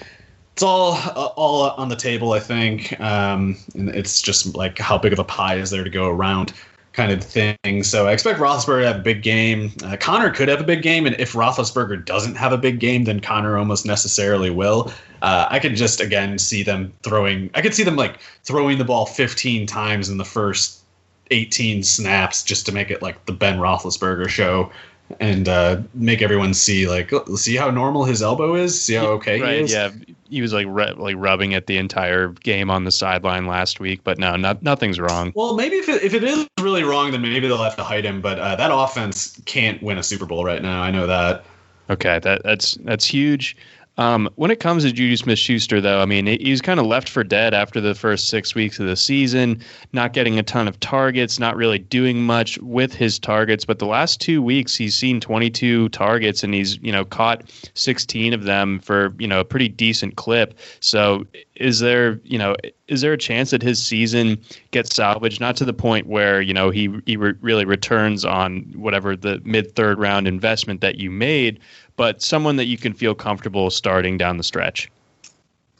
it's 0.53 0.63
all 0.63 0.97
all 1.37 1.71
on 1.71 1.89
the 1.89 1.97
table. 1.97 2.33
I 2.33 2.41
think, 2.41 2.99
um, 3.01 3.57
and 3.75 3.89
it's 3.91 4.23
just 4.23 4.55
like 4.55 4.79
how 4.79 4.97
big 4.97 5.13
of 5.13 5.19
a 5.19 5.25
pie 5.25 5.57
is 5.57 5.71
there 5.71 5.85
to 5.85 5.91
go 5.91 6.09
around 6.09 6.53
kind 6.97 7.13
of 7.13 7.23
thing. 7.23 7.83
So 7.83 8.09
I 8.09 8.13
expect 8.13 8.41
Roethlisberger 8.41 8.81
to 8.81 8.87
have 8.87 8.97
a 8.97 9.03
big 9.03 9.23
game. 9.23 9.71
Uh, 9.85 9.97
Conner 10.01 10.31
could 10.31 10.49
have 10.49 10.61
a 10.61 10.65
big 10.65 10.83
game, 10.83 11.07
and 11.07 11.15
if 11.21 11.35
Roethlisberger 11.35 12.05
doesn't 12.05 12.37
have 12.37 12.53
a 12.53 12.59
big 12.59 12.81
game, 12.81 13.05
then 13.05 13.21
Conner 13.21 13.59
almost 13.59 13.85
necessarily 13.85 14.49
will. 14.49 14.91
Uh, 15.21 15.47
I 15.51 15.59
could 15.59 15.77
just 15.77 16.01
again 16.01 16.39
see 16.39 16.63
them 16.63 16.93
throwing. 17.03 17.51
I 17.55 17.61
could 17.61 17.75
see 17.75 17.85
them 17.85 17.97
like 17.97 18.19
throwing 18.45 18.79
the 18.79 18.85
ball 18.85 19.07
15 19.07 19.67
times 19.67 20.09
in 20.09 20.17
the 20.17 20.25
first 20.25 20.81
18 21.31 21.83
snaps 21.83 22.43
just 22.43 22.65
to 22.67 22.73
make 22.73 22.91
it 22.91 23.03
like 23.03 23.27
the 23.27 23.33
Ben 23.33 23.59
Roethlisberger 23.59 24.29
show 24.29 24.73
and 25.21 25.49
uh, 25.49 25.81
make 25.95 26.23
everyone 26.23 26.55
see 26.55 26.89
like 26.89 27.13
see 27.37 27.57
how 27.57 27.71
normal 27.71 28.05
his 28.05 28.23
elbow 28.23 28.55
is, 28.55 28.81
see 28.81 28.95
how 28.95 29.07
okay 29.07 29.41
right, 29.41 29.57
he 29.57 29.61
is. 29.65 29.73
Yeah, 29.73 29.91
he 30.29 30.41
was 30.41 30.53
like 30.53 30.67
re- 30.69 30.93
like 30.93 31.17
rubbing 31.19 31.53
it 31.53 31.67
the 31.67 31.79
entire 31.79 32.29
game 32.29 32.71
on 32.71 32.85
the 32.85 32.91
sideline 32.91 33.47
last 33.47 33.81
week, 33.81 34.01
but 34.05 34.19
no, 34.19 34.37
not, 34.37 34.63
nothing's 34.63 34.99
wrong. 34.99 35.33
Well, 35.35 35.55
maybe 35.55 35.77
if 35.77 35.89
it, 35.89 36.03
if 36.03 36.15
it 36.15 36.25
is 36.25 36.49
really 36.61 36.85
wrong, 36.85 37.13
then 37.13 37.23
maybe 37.23 37.47
they'll 37.47 37.57
have 37.59 37.77
to 37.77 37.85
hide 37.85 38.05
him. 38.05 38.21
But 38.21 38.39
uh, 38.39 38.57
that 38.57 38.71
offense 38.73 39.41
can't 39.45 39.83
win 39.83 39.99
a 39.99 40.03
Super 40.03 40.27
Bowl 40.27 40.45
right 40.45 40.63
now. 40.63 40.83
I 40.83 40.91
know 40.91 41.07
that. 41.07 41.45
Okay, 41.89 42.19
that 42.19 42.43
that's 42.43 42.75
that's 42.83 43.05
huge. 43.05 43.57
Um, 43.99 44.29
when 44.35 44.51
it 44.51 44.61
comes 44.61 44.85
to 44.85 44.93
Juju 44.93 45.17
Smith 45.17 45.39
Schuster, 45.39 45.81
though, 45.81 46.01
I 46.01 46.05
mean, 46.05 46.27
he 46.27 46.51
was 46.51 46.61
kind 46.61 46.79
of 46.79 46.87
left 46.87 47.09
for 47.09 47.25
dead 47.25 47.55
after 47.55 47.81
the 47.81 47.95
first 47.95 48.29
six 48.29 48.55
weeks 48.55 48.79
of 48.79 48.87
the 48.87 48.97
season, 48.97 49.63
not 49.93 50.13
getting 50.13 50.39
a 50.39 50.43
ton 50.43 50.69
of 50.69 50.79
targets, 50.81 51.39
not 51.39 51.57
really 51.57 51.79
doing 51.79 52.23
much 52.23 52.59
with 52.59 52.93
his 52.93 53.19
targets. 53.19 53.65
But 53.65 53.79
the 53.79 53.87
last 53.87 54.21
two 54.21 54.43
weeks, 54.43 54.77
he's 54.77 54.95
seen 54.95 55.21
22 55.21 55.89
targets 55.91 56.45
and 56.45 56.53
he's, 56.53 56.79
you 56.83 56.93
know, 56.93 57.05
caught 57.07 57.51
16 57.73 58.35
of 58.35 58.45
them 58.45 58.81
for, 58.81 59.15
you 59.19 59.27
know, 59.27 59.41
a 59.41 59.45
pretty 59.45 59.69
decent 59.69 60.17
clip. 60.17 60.59
So 60.81 61.27
is 61.55 61.81
there, 61.81 62.21
you 62.23 62.39
know, 62.39 62.55
is 62.89 63.01
there 63.01 63.15
a 63.15 63.19
chance 63.19 63.51
that 63.51 63.63
his 63.63 63.83
season 63.83 64.39
gets 64.73 64.95
salvaged? 64.95 65.41
Not 65.41 65.57
to 65.57 65.65
the 65.65 65.73
point 65.73 66.07
where, 66.07 66.43
you 66.43 66.53
know, 66.53 66.69
he, 66.69 66.95
he 67.07 67.17
re- 67.17 67.35
really 67.41 67.65
returns 67.65 68.27
on 68.27 68.73
whatever 68.77 69.17
the 69.17 69.41
mid 69.45 69.75
third 69.75 69.99
round 69.99 70.29
investment 70.29 70.83
that 70.83 70.97
you 70.97 71.11
made 71.11 71.61
but 71.97 72.23
someone 72.23 72.57
that 72.57 72.67
you 72.67 72.79
can 72.79 72.93
feel 72.93 73.15
comfortable 73.15 73.71
starting 73.71 74.19
down 74.19 74.37
the 74.37 74.45
stretch. 74.45 74.91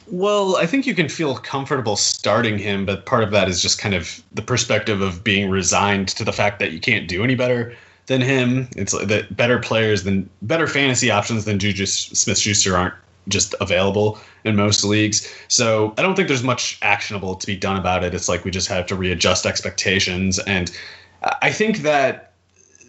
Well, 0.09 0.57
I 0.57 0.67
think 0.67 0.87
you 0.87 0.95
can 0.95 1.09
feel 1.09 1.35
comfortable 1.37 1.97
starting 1.97 2.59
him, 2.59 2.87
but 2.87 3.07
part 3.07 3.25
of 3.25 3.33
that 3.33 3.49
is 3.49 3.61
just 3.61 3.79
kind 3.79 3.95
of 3.95 4.23
the 4.33 4.43
perspective 4.43 5.01
of 5.01 5.25
being 5.25 5.51
resigned 5.51 6.09
to 6.09 6.25
the 6.25 6.33
fact 6.33 6.61
that 6.61 6.71
you 6.71 6.79
can't 6.79 7.09
do 7.09 7.25
any 7.25 7.35
better 7.35 7.77
than 8.07 8.21
him. 8.21 8.69
It's 8.77 8.93
that 8.93 9.37
better 9.37 9.59
players 9.59 10.05
than 10.05 10.31
better 10.43 10.69
fantasy 10.69 11.11
options 11.11 11.45
than 11.45 11.59
Juju 11.59 11.87
Smith 11.87 12.39
Schuster 12.39 12.77
aren't 12.77 12.95
just 13.29 13.57
available 13.61 14.21
in 14.45 14.55
most 14.55 14.85
leagues. 14.85 15.29
So 15.49 15.93
I 15.99 16.03
don't 16.03 16.15
think 16.15 16.29
there's 16.29 16.45
much 16.45 16.79
actionable 16.83 17.35
to 17.35 17.47
be 17.47 17.57
done 17.57 17.77
about 17.77 18.05
it. 18.05 18.15
It's 18.15 18.29
like 18.29 18.45
we 18.45 18.53
just 18.53 18.69
have 18.69 18.87
to 18.87 18.95
readjust 18.95 19.45
expectations. 19.45 20.39
And 20.39 20.71
I 21.43 21.51
think 21.51 21.79
that 21.79 22.26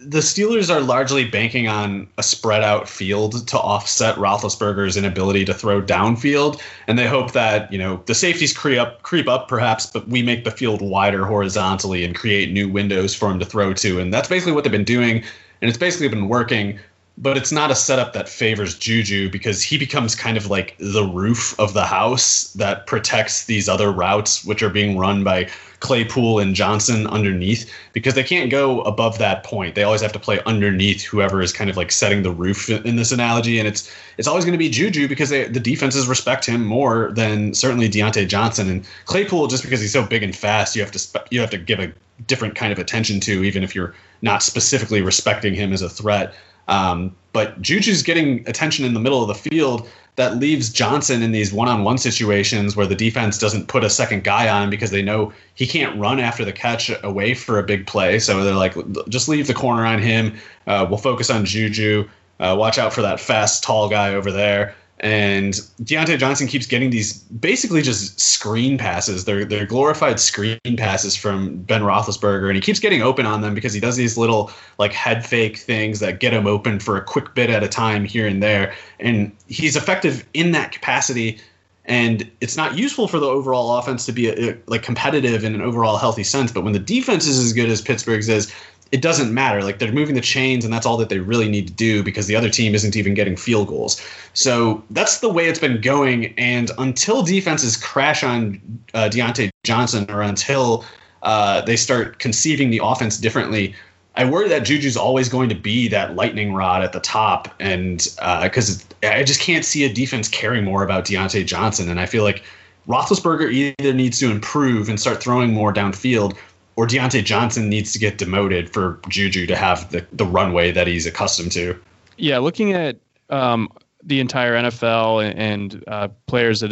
the 0.00 0.20
Steelers 0.20 0.72
are 0.74 0.80
largely 0.80 1.24
banking 1.24 1.66
on 1.66 2.08
a 2.18 2.22
spread 2.22 2.62
out 2.62 2.88
field 2.88 3.46
to 3.48 3.58
offset 3.58 4.16
Roethlisberger's 4.16 4.96
inability 4.96 5.44
to 5.46 5.54
throw 5.54 5.82
downfield, 5.82 6.60
and 6.86 6.98
they 6.98 7.06
hope 7.06 7.32
that 7.32 7.70
you 7.72 7.78
know 7.78 8.00
the 8.06 8.14
safeties 8.14 8.56
creep 8.56 8.78
up, 8.78 9.02
creep 9.02 9.28
up 9.28 9.48
perhaps, 9.48 9.86
but 9.86 10.06
we 10.08 10.22
make 10.22 10.44
the 10.44 10.50
field 10.50 10.80
wider 10.82 11.24
horizontally 11.24 12.04
and 12.04 12.14
create 12.14 12.52
new 12.52 12.68
windows 12.68 13.14
for 13.14 13.30
him 13.30 13.38
to 13.40 13.44
throw 13.44 13.72
to, 13.74 13.98
and 13.98 14.14
that's 14.14 14.28
basically 14.28 14.52
what 14.52 14.64
they've 14.64 14.70
been 14.72 14.84
doing, 14.84 15.16
and 15.60 15.68
it's 15.68 15.78
basically 15.78 16.08
been 16.08 16.28
working 16.28 16.78
but 17.20 17.36
it's 17.36 17.50
not 17.50 17.70
a 17.70 17.74
setup 17.74 18.12
that 18.12 18.28
favors 18.28 18.78
Juju 18.78 19.28
because 19.30 19.60
he 19.60 19.76
becomes 19.76 20.14
kind 20.14 20.36
of 20.36 20.48
like 20.48 20.76
the 20.78 21.02
roof 21.02 21.58
of 21.58 21.74
the 21.74 21.84
house 21.84 22.52
that 22.52 22.86
protects 22.86 23.46
these 23.46 23.68
other 23.68 23.90
routes, 23.90 24.44
which 24.44 24.62
are 24.62 24.70
being 24.70 24.96
run 24.96 25.24
by 25.24 25.48
Claypool 25.80 26.38
and 26.38 26.54
Johnson 26.54 27.08
underneath, 27.08 27.68
because 27.92 28.14
they 28.14 28.22
can't 28.22 28.50
go 28.50 28.82
above 28.82 29.18
that 29.18 29.42
point. 29.42 29.74
They 29.74 29.82
always 29.82 30.00
have 30.00 30.12
to 30.12 30.18
play 30.20 30.40
underneath 30.46 31.02
whoever 31.02 31.42
is 31.42 31.52
kind 31.52 31.68
of 31.68 31.76
like 31.76 31.90
setting 31.90 32.22
the 32.22 32.30
roof 32.30 32.70
in 32.70 32.94
this 32.94 33.10
analogy, 33.10 33.58
and 33.58 33.66
it's 33.66 33.92
it's 34.16 34.28
always 34.28 34.44
going 34.44 34.52
to 34.52 34.58
be 34.58 34.70
Juju 34.70 35.08
because 35.08 35.30
they, 35.30 35.44
the 35.48 35.60
defenses 35.60 36.06
respect 36.06 36.46
him 36.46 36.64
more 36.64 37.10
than 37.12 37.52
certainly 37.52 37.88
Diontae 37.88 38.28
Johnson 38.28 38.70
and 38.70 38.86
Claypool. 39.06 39.48
Just 39.48 39.64
because 39.64 39.80
he's 39.80 39.92
so 39.92 40.04
big 40.04 40.22
and 40.22 40.34
fast, 40.34 40.76
you 40.76 40.82
have 40.82 40.92
to 40.92 40.98
spe- 40.98 41.26
you 41.30 41.40
have 41.40 41.50
to 41.50 41.58
give 41.58 41.80
a 41.80 41.92
different 42.26 42.54
kind 42.54 42.72
of 42.72 42.78
attention 42.78 43.20
to, 43.20 43.44
even 43.44 43.62
if 43.62 43.74
you're 43.74 43.94
not 44.22 44.42
specifically 44.42 45.02
respecting 45.02 45.54
him 45.54 45.72
as 45.72 45.82
a 45.82 45.88
threat. 45.88 46.34
Um, 46.68 47.14
but 47.32 47.60
Juju's 47.60 48.02
getting 48.02 48.48
attention 48.48 48.84
in 48.84 48.94
the 48.94 49.00
middle 49.00 49.22
of 49.22 49.28
the 49.28 49.50
field 49.50 49.88
that 50.16 50.38
leaves 50.38 50.68
Johnson 50.68 51.22
in 51.22 51.30
these 51.30 51.52
one-on-one 51.52 51.96
situations 51.98 52.74
where 52.74 52.86
the 52.86 52.96
defense 52.96 53.38
doesn't 53.38 53.68
put 53.68 53.84
a 53.84 53.90
second 53.90 54.24
guy 54.24 54.48
on 54.48 54.64
him 54.64 54.70
because 54.70 54.90
they 54.90 55.02
know 55.02 55.32
he 55.54 55.64
can't 55.66 55.96
run 55.98 56.18
after 56.18 56.44
the 56.44 56.52
catch 56.52 56.90
away 57.04 57.34
for 57.34 57.58
a 57.58 57.62
big 57.62 57.86
play. 57.86 58.18
So 58.18 58.42
they're 58.42 58.54
like, 58.54 58.74
just 59.08 59.28
leave 59.28 59.46
the 59.46 59.54
corner 59.54 59.86
on 59.86 60.02
him. 60.02 60.36
Uh, 60.66 60.86
we'll 60.88 60.98
focus 60.98 61.30
on 61.30 61.44
Juju. 61.44 62.08
Uh, 62.40 62.56
watch 62.58 62.78
out 62.78 62.92
for 62.92 63.02
that 63.02 63.20
fast, 63.20 63.62
tall 63.62 63.88
guy 63.88 64.14
over 64.14 64.32
there. 64.32 64.74
And 65.00 65.54
Diontae 65.82 66.18
Johnson 66.18 66.48
keeps 66.48 66.66
getting 66.66 66.90
these 66.90 67.18
basically 67.18 67.82
just 67.82 68.18
screen 68.18 68.78
passes. 68.78 69.26
They're 69.26 69.44
they're 69.44 69.66
glorified 69.66 70.18
screen 70.18 70.58
passes 70.76 71.14
from 71.14 71.58
Ben 71.62 71.82
Roethlisberger, 71.82 72.48
and 72.48 72.56
he 72.56 72.60
keeps 72.60 72.80
getting 72.80 73.00
open 73.00 73.24
on 73.24 73.40
them 73.40 73.54
because 73.54 73.72
he 73.72 73.78
does 73.78 73.94
these 73.94 74.18
little 74.18 74.50
like 74.78 74.92
head 74.92 75.24
fake 75.24 75.56
things 75.56 76.00
that 76.00 76.18
get 76.18 76.32
him 76.32 76.48
open 76.48 76.80
for 76.80 76.96
a 76.96 77.04
quick 77.04 77.34
bit 77.34 77.48
at 77.48 77.62
a 77.62 77.68
time 77.68 78.04
here 78.04 78.26
and 78.26 78.42
there. 78.42 78.74
And 78.98 79.30
he's 79.46 79.76
effective 79.76 80.26
in 80.34 80.50
that 80.52 80.72
capacity. 80.72 81.38
And 81.84 82.30
it's 82.40 82.56
not 82.56 82.76
useful 82.76 83.08
for 83.08 83.18
the 83.18 83.26
overall 83.26 83.78
offense 83.78 84.04
to 84.06 84.12
be 84.12 84.28
a, 84.28 84.50
a, 84.50 84.58
like 84.66 84.82
competitive 84.82 85.42
in 85.42 85.54
an 85.54 85.62
overall 85.62 85.96
healthy 85.96 86.24
sense. 86.24 86.52
But 86.52 86.62
when 86.62 86.74
the 86.74 86.78
defense 86.78 87.26
is 87.26 87.38
as 87.38 87.52
good 87.54 87.70
as 87.70 87.80
Pittsburgh's 87.80 88.28
is, 88.28 88.52
it 88.90 89.02
doesn't 89.02 89.32
matter. 89.32 89.62
Like 89.62 89.78
they're 89.78 89.92
moving 89.92 90.14
the 90.14 90.20
chains, 90.20 90.64
and 90.64 90.72
that's 90.72 90.86
all 90.86 90.96
that 90.96 91.08
they 91.08 91.18
really 91.18 91.48
need 91.48 91.68
to 91.68 91.72
do 91.72 92.02
because 92.02 92.26
the 92.26 92.36
other 92.36 92.48
team 92.48 92.74
isn't 92.74 92.96
even 92.96 93.14
getting 93.14 93.36
field 93.36 93.68
goals. 93.68 94.00
So 94.34 94.82
that's 94.90 95.20
the 95.20 95.28
way 95.28 95.48
it's 95.48 95.58
been 95.58 95.80
going. 95.80 96.34
And 96.38 96.70
until 96.78 97.22
defenses 97.22 97.76
crash 97.76 98.22
on 98.22 98.60
uh, 98.94 99.10
Diontae 99.12 99.50
Johnson, 99.64 100.10
or 100.10 100.22
until 100.22 100.84
uh, 101.22 101.60
they 101.62 101.76
start 101.76 102.18
conceiving 102.18 102.70
the 102.70 102.80
offense 102.82 103.18
differently, 103.18 103.74
I 104.16 104.24
worry 104.24 104.48
that 104.48 104.62
Juju's 104.62 104.96
always 104.96 105.28
going 105.28 105.48
to 105.48 105.54
be 105.54 105.86
that 105.88 106.16
lightning 106.16 106.54
rod 106.54 106.82
at 106.82 106.92
the 106.92 107.00
top, 107.00 107.54
and 107.60 107.98
because 108.42 108.84
uh, 109.04 109.08
I 109.08 109.22
just 109.22 109.40
can't 109.40 109.64
see 109.64 109.84
a 109.84 109.92
defense 109.92 110.28
caring 110.28 110.64
more 110.64 110.82
about 110.82 111.04
Diontae 111.04 111.46
Johnson, 111.46 111.88
and 111.88 112.00
I 112.00 112.06
feel 112.06 112.24
like 112.24 112.42
Roethlisberger 112.88 113.52
either 113.52 113.92
needs 113.92 114.18
to 114.20 114.30
improve 114.30 114.88
and 114.88 114.98
start 114.98 115.22
throwing 115.22 115.52
more 115.52 115.72
downfield, 115.72 116.36
or 116.78 116.86
Diontae 116.86 117.24
Johnson 117.24 117.68
needs 117.68 117.92
to 117.92 117.98
get 117.98 118.18
demoted 118.18 118.72
for 118.72 119.00
Juju 119.08 119.46
to 119.46 119.56
have 119.56 119.90
the, 119.90 120.06
the 120.12 120.24
runway 120.24 120.70
that 120.70 120.86
he's 120.86 121.06
accustomed 121.06 121.50
to. 121.50 121.76
Yeah, 122.18 122.38
looking 122.38 122.72
at 122.72 122.98
um, 123.30 123.68
the 124.04 124.20
entire 124.20 124.54
NFL 124.54 125.34
and, 125.36 125.82
uh, 125.88 126.06
players 126.28 126.60
that 126.60 126.70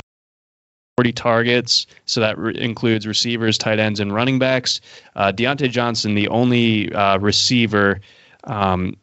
40 0.97 1.13
targets. 1.13 1.89
So 2.05 2.21
that 2.21 2.39
re- 2.39 2.57
includes 2.57 3.05
receivers, 3.05 3.59
tight 3.59 3.81
ends, 3.81 3.99
and 3.99 4.15
running 4.15 4.39
backs. 4.39 4.81
Uh, 5.17 5.33
Diontae 5.33 5.73
Johnson, 5.73 6.15
the 6.15 6.29
only 6.29 6.93
uh, 6.93 7.19
receiver 7.19 8.01
um, 8.45 8.97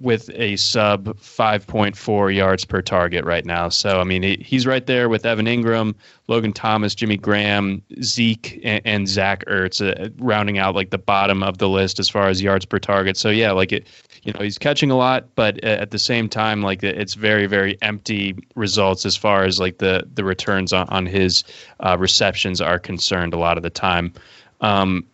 with 0.00 0.30
a 0.34 0.56
sub 0.56 1.16
5.4 1.18 2.34
yards 2.34 2.64
per 2.64 2.82
target 2.82 3.24
right 3.24 3.44
now. 3.44 3.68
So, 3.68 4.00
I 4.00 4.04
mean, 4.04 4.22
he, 4.22 4.36
he's 4.44 4.66
right 4.66 4.86
there 4.86 5.08
with 5.08 5.24
Evan 5.24 5.46
Engram, 5.46 5.94
Logan 6.28 6.52
Thomas, 6.52 6.94
Jimmy 6.94 7.16
Graham, 7.16 7.82
Zeke, 8.02 8.60
and, 8.62 8.82
and 8.84 9.08
Zach 9.08 9.44
Ertz, 9.46 9.80
uh, 9.80 10.10
rounding 10.18 10.58
out 10.58 10.74
like 10.74 10.90
the 10.90 10.98
bottom 10.98 11.42
of 11.42 11.58
the 11.58 11.68
list 11.68 11.98
as 11.98 12.08
far 12.08 12.28
as 12.28 12.42
yards 12.42 12.64
per 12.64 12.78
target. 12.78 13.16
So, 13.16 13.30
yeah, 13.30 13.52
like 13.52 13.72
it, 13.72 13.86
you 14.22 14.32
know, 14.32 14.40
he's 14.40 14.58
catching 14.58 14.90
a 14.90 14.96
lot, 14.96 15.26
but 15.36 15.62
at 15.62 15.92
the 15.92 15.98
same 15.98 16.28
time, 16.28 16.60
like 16.60 16.82
it's 16.82 17.14
very, 17.14 17.46
very 17.46 17.78
empty 17.80 18.36
results 18.56 19.06
as 19.06 19.16
far 19.16 19.44
as 19.44 19.60
like 19.60 19.78
the 19.78 20.06
the 20.14 20.24
returns 20.24 20.72
on, 20.72 20.88
on 20.88 21.06
his 21.06 21.44
uh, 21.80 21.96
receptions 21.98 22.60
are 22.60 22.78
concerned 22.78 23.32
a 23.34 23.38
lot 23.38 23.56
of 23.56 23.62
the 23.62 23.70
time. 23.70 24.12
Um, 24.60 25.06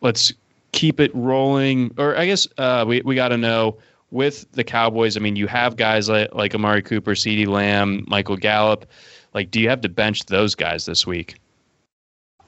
let's 0.00 0.32
keep 0.70 1.00
it 1.00 1.14
rolling, 1.14 1.92
or 1.98 2.16
I 2.16 2.26
guess 2.26 2.46
uh, 2.58 2.84
we 2.86 3.00
we 3.02 3.16
got 3.16 3.28
to 3.28 3.36
know 3.36 3.76
with 4.10 4.50
the 4.52 4.64
Cowboys, 4.64 5.16
I 5.16 5.20
mean, 5.20 5.36
you 5.36 5.46
have 5.46 5.76
guys 5.76 6.08
like, 6.08 6.34
like 6.34 6.54
Amari 6.54 6.82
Cooper, 6.82 7.12
CeeDee 7.12 7.46
Lamb, 7.46 8.04
Michael 8.06 8.36
Gallup. 8.36 8.86
Like, 9.34 9.50
do 9.50 9.60
you 9.60 9.68
have 9.68 9.80
to 9.82 9.88
bench 9.88 10.26
those 10.26 10.54
guys 10.54 10.86
this 10.86 11.06
week? 11.06 11.38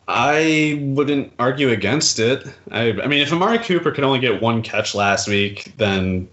I 0.08 0.78
wouldn't 0.82 1.32
argue 1.38 1.68
against 1.68 2.18
it. 2.18 2.44
I, 2.70 2.92
I 3.00 3.06
mean, 3.06 3.20
if 3.20 3.32
Amari 3.32 3.58
Cooper 3.58 3.92
could 3.92 4.02
only 4.02 4.18
get 4.18 4.42
one 4.42 4.62
catch 4.62 4.94
last 4.94 5.28
week, 5.28 5.72
then 5.76 6.28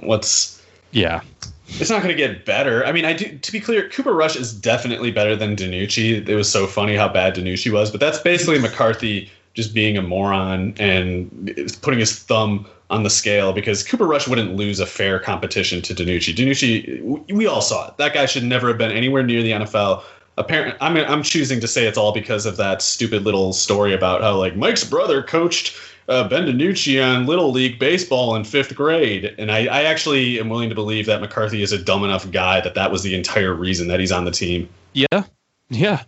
what's 0.00 0.62
yeah, 0.92 1.20
it's 1.68 1.90
not 1.90 2.02
going 2.02 2.14
to 2.14 2.14
get 2.14 2.46
better. 2.46 2.84
I 2.86 2.92
mean, 2.92 3.04
I 3.04 3.12
do. 3.12 3.36
To 3.36 3.52
be 3.52 3.60
clear, 3.60 3.88
Cooper 3.90 4.14
Rush 4.14 4.36
is 4.36 4.54
definitely 4.54 5.10
better 5.10 5.36
than 5.36 5.54
DiNucci. 5.56 6.26
It 6.26 6.34
was 6.34 6.50
so 6.50 6.66
funny 6.66 6.96
how 6.96 7.08
bad 7.08 7.34
DiNucci 7.34 7.70
was, 7.70 7.90
but 7.90 8.00
that's 8.00 8.18
basically 8.18 8.58
McCarthy 8.58 9.30
just 9.58 9.74
being 9.74 9.96
a 9.96 10.02
moron 10.02 10.72
and 10.78 11.52
putting 11.82 11.98
his 11.98 12.16
thumb 12.16 12.64
on 12.90 13.02
the 13.02 13.10
scale 13.10 13.52
because 13.52 13.82
Cooper 13.82 14.06
Rush 14.06 14.28
wouldn't 14.28 14.54
lose 14.54 14.78
a 14.78 14.86
fair 14.86 15.18
competition 15.18 15.82
to 15.82 15.92
DiNucci. 15.92 16.32
DiNucci, 16.32 17.32
we 17.32 17.44
all 17.48 17.60
saw 17.60 17.88
it. 17.88 17.96
That 17.96 18.14
guy 18.14 18.26
should 18.26 18.44
never 18.44 18.68
have 18.68 18.78
been 18.78 18.92
anywhere 18.92 19.24
near 19.24 19.42
the 19.42 19.50
NFL. 19.50 20.04
Apparently, 20.36 20.78
I'm 20.80 20.96
I'm 20.96 21.24
choosing 21.24 21.58
to 21.58 21.66
say 21.66 21.88
it's 21.88 21.98
all 21.98 22.12
because 22.12 22.46
of 22.46 22.56
that 22.58 22.82
stupid 22.82 23.24
little 23.24 23.52
story 23.52 23.92
about 23.92 24.20
how 24.20 24.36
like 24.36 24.54
Mike's 24.54 24.84
brother 24.84 25.24
coached 25.24 25.76
uh, 26.08 26.28
Ben 26.28 26.46
DiNucci 26.46 27.04
on 27.04 27.26
Little 27.26 27.50
League 27.50 27.80
baseball 27.80 28.36
in 28.36 28.44
fifth 28.44 28.76
grade, 28.76 29.34
and 29.38 29.50
I, 29.50 29.66
I 29.66 29.82
actually 29.82 30.38
am 30.38 30.48
willing 30.48 30.68
to 30.68 30.76
believe 30.76 31.06
that 31.06 31.20
McCarthy 31.20 31.62
is 31.64 31.72
a 31.72 31.82
dumb 31.82 32.04
enough 32.04 32.30
guy 32.30 32.60
that 32.60 32.76
that 32.76 32.92
was 32.92 33.02
the 33.02 33.16
entire 33.16 33.52
reason 33.52 33.88
that 33.88 33.98
he's 33.98 34.12
on 34.12 34.24
the 34.24 34.30
team. 34.30 34.68
Yeah, 34.92 35.24
yeah. 35.68 36.04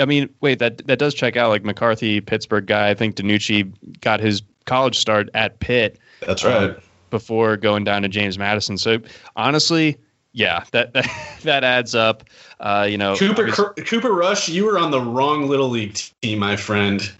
I 0.00 0.04
mean, 0.04 0.28
wait, 0.40 0.58
that 0.58 0.86
that 0.86 0.98
does 0.98 1.14
check 1.14 1.36
out. 1.36 1.48
Like 1.48 1.64
McCarthy, 1.64 2.20
Pittsburgh 2.20 2.66
guy. 2.66 2.90
I 2.90 2.94
think 2.94 3.16
DiNucci 3.16 4.00
got 4.00 4.20
his 4.20 4.42
college 4.66 4.98
start 4.98 5.30
at 5.34 5.60
Pitt 5.60 5.98
that's 6.20 6.44
right. 6.44 6.70
Um, 6.70 6.76
before 7.10 7.56
going 7.56 7.84
down 7.84 8.02
to 8.02 8.08
James 8.08 8.38
Madison. 8.38 8.76
So 8.76 8.98
honestly, 9.34 9.96
yeah, 10.32 10.64
that 10.72 10.92
that, 10.92 11.06
that 11.42 11.64
adds 11.64 11.94
up. 11.94 12.24
Uh, 12.60 12.86
you 12.88 12.98
know, 12.98 13.16
Cooper 13.16 13.50
Cooper 13.50 14.12
Rush, 14.12 14.48
you 14.48 14.64
were 14.64 14.78
on 14.78 14.90
the 14.90 15.00
wrong 15.00 15.48
little 15.48 15.68
league 15.68 15.98
team, 16.22 16.38
my 16.38 16.56
friend. 16.56 17.10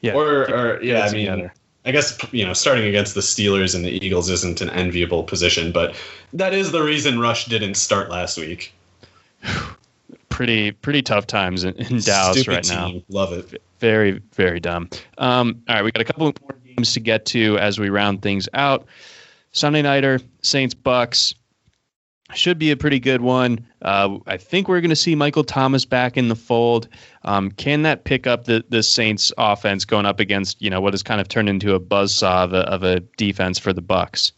Yeah. 0.00 0.14
Or, 0.14 0.50
or 0.50 0.82
yeah, 0.82 1.00
I 1.00 1.12
mean. 1.12 1.50
I 1.86 1.92
guess 1.92 2.18
you 2.32 2.46
know, 2.46 2.54
starting 2.54 2.86
against 2.86 3.14
the 3.14 3.20
Steelers 3.20 3.74
and 3.74 3.84
the 3.84 3.90
Eagles 3.90 4.30
isn't 4.30 4.62
an 4.62 4.70
enviable 4.70 5.22
position, 5.22 5.70
but 5.70 5.94
that 6.32 6.54
is 6.54 6.72
the 6.72 6.82
reason 6.82 7.20
Rush 7.20 7.44
didn't 7.44 7.74
start 7.74 8.08
last 8.08 8.38
week. 8.38 8.72
pretty 10.34 10.72
pretty 10.72 11.00
tough 11.00 11.28
times 11.28 11.62
in, 11.62 11.74
in 11.74 12.00
Dallas 12.00 12.40
Stupid 12.40 12.48
right 12.48 12.64
team. 12.64 12.76
now. 12.76 13.02
Love 13.08 13.32
it. 13.32 13.62
Very 13.78 14.20
very 14.32 14.58
dumb. 14.58 14.90
Um, 15.18 15.62
all 15.68 15.76
right, 15.76 15.84
we 15.84 15.92
got 15.92 16.00
a 16.00 16.04
couple 16.04 16.24
more 16.24 16.58
games 16.64 16.92
to 16.94 17.00
get 17.00 17.24
to 17.26 17.56
as 17.58 17.78
we 17.78 17.88
round 17.88 18.20
things 18.20 18.48
out. 18.52 18.84
Sunday 19.52 19.82
nighter, 19.82 20.18
Saints 20.42 20.74
Bucks 20.74 21.36
should 22.32 22.58
be 22.58 22.72
a 22.72 22.76
pretty 22.76 22.98
good 22.98 23.20
one. 23.20 23.64
Uh, 23.82 24.18
I 24.26 24.36
think 24.36 24.66
we're 24.66 24.80
going 24.80 24.90
to 24.90 24.96
see 24.96 25.14
Michael 25.14 25.44
Thomas 25.44 25.84
back 25.84 26.16
in 26.16 26.26
the 26.26 26.34
fold. 26.34 26.88
Um, 27.22 27.52
can 27.52 27.82
that 27.82 28.02
pick 28.02 28.26
up 28.26 28.46
the 28.46 28.64
the 28.68 28.82
Saints 28.82 29.32
offense 29.38 29.84
going 29.84 30.04
up 30.04 30.18
against 30.18 30.60
you 30.60 30.68
know 30.68 30.80
what 30.80 30.94
has 30.94 31.04
kind 31.04 31.20
of 31.20 31.28
turned 31.28 31.48
into 31.48 31.74
a 31.74 31.80
buzzsaw 31.80 32.44
of 32.44 32.52
a, 32.52 32.68
of 32.68 32.82
a 32.82 32.98
defense 33.16 33.60
for 33.60 33.72
the 33.72 33.82
Bucks? 33.82 34.32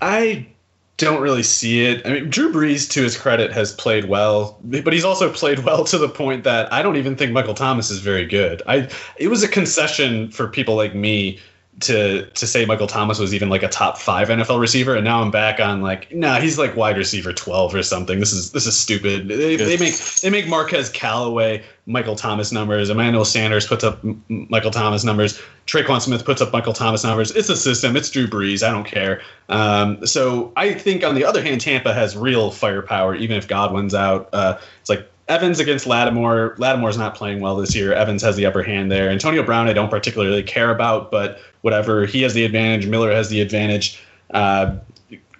I 0.00 0.46
don't 0.96 1.20
really 1.20 1.42
see 1.42 1.84
it. 1.84 2.06
I 2.06 2.12
mean, 2.12 2.30
Drew 2.30 2.52
Brees, 2.52 2.88
to 2.90 3.02
his 3.02 3.16
credit, 3.16 3.52
has 3.52 3.72
played 3.72 4.04
well, 4.04 4.58
but 4.62 4.92
he's 4.92 5.04
also 5.04 5.32
played 5.32 5.60
well 5.60 5.84
to 5.84 5.98
the 5.98 6.08
point 6.08 6.44
that 6.44 6.72
I 6.72 6.82
don't 6.82 6.96
even 6.96 7.16
think 7.16 7.32
Michael 7.32 7.54
Thomas 7.54 7.90
is 7.90 7.98
very 7.98 8.26
good. 8.26 8.62
I 8.66 8.88
it 9.16 9.28
was 9.28 9.42
a 9.42 9.48
concession 9.48 10.30
for 10.30 10.48
people 10.48 10.76
like 10.76 10.94
me 10.94 11.40
to 11.80 12.26
to 12.26 12.46
say 12.46 12.64
Michael 12.64 12.86
Thomas 12.86 13.18
was 13.18 13.34
even 13.34 13.48
like 13.48 13.62
a 13.62 13.68
top 13.68 13.98
five 13.98 14.28
NFL 14.28 14.60
receiver, 14.60 14.94
and 14.94 15.04
now 15.04 15.20
I'm 15.20 15.30
back 15.30 15.58
on 15.58 15.82
like, 15.82 16.14
nah, 16.14 16.38
he's 16.40 16.58
like 16.58 16.76
wide 16.76 16.96
receiver 16.96 17.32
twelve 17.32 17.74
or 17.74 17.82
something. 17.82 18.20
This 18.20 18.32
is 18.32 18.52
this 18.52 18.66
is 18.66 18.78
stupid. 18.78 19.28
They, 19.28 19.56
they 19.56 19.76
make 19.76 19.96
they 19.96 20.30
make 20.30 20.46
Marquez 20.46 20.88
Callaway 20.88 21.64
Michael 21.86 22.16
Thomas 22.16 22.52
numbers. 22.52 22.90
Emmanuel 22.90 23.24
Sanders 23.24 23.66
puts 23.66 23.82
up 23.82 24.00
Michael 24.28 24.70
Thomas 24.70 25.04
numbers. 25.04 25.40
Tre'Quan 25.66 26.00
Smith 26.00 26.24
puts 26.24 26.40
up 26.40 26.52
Michael 26.52 26.72
Thomas 26.72 27.02
numbers. 27.02 27.30
It's 27.32 27.48
a 27.48 27.56
system. 27.56 27.96
It's 27.96 28.10
Drew 28.10 28.26
Brees. 28.26 28.62
I 28.66 28.70
don't 28.70 28.86
care. 28.86 29.20
Um, 29.48 30.06
so 30.06 30.52
I 30.56 30.74
think 30.74 31.04
on 31.04 31.14
the 31.14 31.24
other 31.24 31.42
hand, 31.42 31.60
Tampa 31.60 31.92
has 31.92 32.16
real 32.16 32.50
firepower, 32.50 33.14
even 33.14 33.36
if 33.36 33.48
Godwin's 33.48 33.94
out. 33.94 34.28
Uh, 34.32 34.58
it's 34.80 34.90
like 34.90 35.10
Evans 35.28 35.58
against 35.58 35.86
Lattimore. 35.86 36.54
Lattimore's 36.58 36.98
not 36.98 37.14
playing 37.14 37.40
well 37.40 37.56
this 37.56 37.74
year. 37.74 37.92
Evans 37.92 38.22
has 38.22 38.36
the 38.36 38.44
upper 38.46 38.62
hand 38.62 38.92
there. 38.92 39.08
Antonio 39.08 39.42
Brown, 39.42 39.68
I 39.68 39.72
don't 39.72 39.90
particularly 39.90 40.42
care 40.42 40.70
about, 40.70 41.10
but 41.10 41.40
whatever. 41.62 42.04
He 42.04 42.22
has 42.22 42.34
the 42.34 42.44
advantage. 42.44 42.86
Miller 42.86 43.10
has 43.10 43.30
the 43.30 43.40
advantage. 43.40 44.02
Uh, 44.32 44.76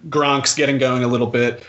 Gronk's 0.09 0.55
getting 0.55 0.79
going 0.79 1.05
a 1.05 1.09
little 1.09 1.27
bit. 1.27 1.65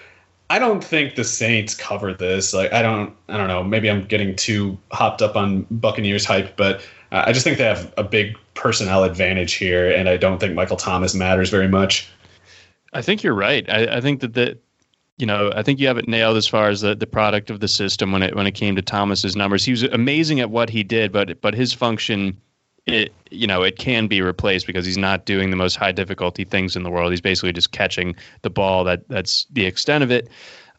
I 0.49 0.59
don't 0.59 0.83
think 0.83 1.15
the 1.15 1.23
Saints 1.23 1.75
cover 1.75 2.13
this. 2.13 2.53
Like 2.53 2.71
I 2.71 2.81
don't, 2.81 3.13
I 3.27 3.37
don't 3.37 3.47
know. 3.47 3.63
Maybe 3.63 3.89
I'm 3.89 4.05
getting 4.05 4.35
too 4.35 4.77
hopped 4.91 5.21
up 5.21 5.35
on 5.35 5.65
Buccaneers 5.71 6.23
hype, 6.23 6.55
but 6.55 6.81
uh, 7.11 7.23
I 7.25 7.33
just 7.33 7.43
think 7.43 7.57
they 7.57 7.63
have 7.63 7.93
a 7.97 8.03
big 8.03 8.37
personnel 8.53 9.03
advantage 9.03 9.53
here, 9.53 9.91
and 9.91 10.07
I 10.07 10.17
don't 10.17 10.39
think 10.39 10.53
Michael 10.53 10.77
Thomas 10.77 11.15
matters 11.15 11.49
very 11.49 11.67
much. 11.67 12.07
I 12.93 13.01
think 13.01 13.23
you're 13.23 13.33
right. 13.33 13.69
I, 13.69 13.97
I 13.97 14.01
think 14.01 14.21
that 14.21 14.35
the 14.35 14.57
you 15.17 15.25
know, 15.25 15.51
I 15.55 15.63
think 15.63 15.79
you 15.79 15.87
have 15.87 15.97
it 15.97 16.07
nailed 16.07 16.35
as 16.35 16.47
far 16.47 16.69
as 16.69 16.81
the, 16.81 16.93
the 16.93 17.07
product 17.07 17.49
of 17.49 17.61
the 17.61 17.67
system 17.67 18.11
when 18.11 18.21
it 18.21 18.35
when 18.35 18.47
it 18.47 18.51
came 18.51 18.75
to 18.75 18.81
Thomas's 18.81 19.35
numbers. 19.35 19.63
He 19.63 19.71
was 19.71 19.83
amazing 19.83 20.39
at 20.39 20.49
what 20.49 20.69
he 20.69 20.83
did, 20.83 21.11
but 21.11 21.39
but 21.41 21.53
his 21.53 21.73
function, 21.73 22.39
it 22.85 23.13
you 23.31 23.47
know, 23.47 23.63
it 23.63 23.77
can 23.77 24.07
be 24.07 24.21
replaced 24.21 24.67
because 24.67 24.85
he's 24.85 24.97
not 24.97 25.25
doing 25.25 25.51
the 25.51 25.55
most 25.55 25.75
high 25.75 25.93
difficulty 25.93 26.43
things 26.43 26.75
in 26.75 26.83
the 26.83 26.89
world. 26.89 27.11
He's 27.11 27.21
basically 27.21 27.53
just 27.53 27.71
catching 27.71 28.15
the 28.41 28.49
ball. 28.49 28.83
That 28.83 29.07
that's 29.07 29.45
the 29.51 29.65
extent 29.65 30.03
of 30.03 30.11
it. 30.11 30.29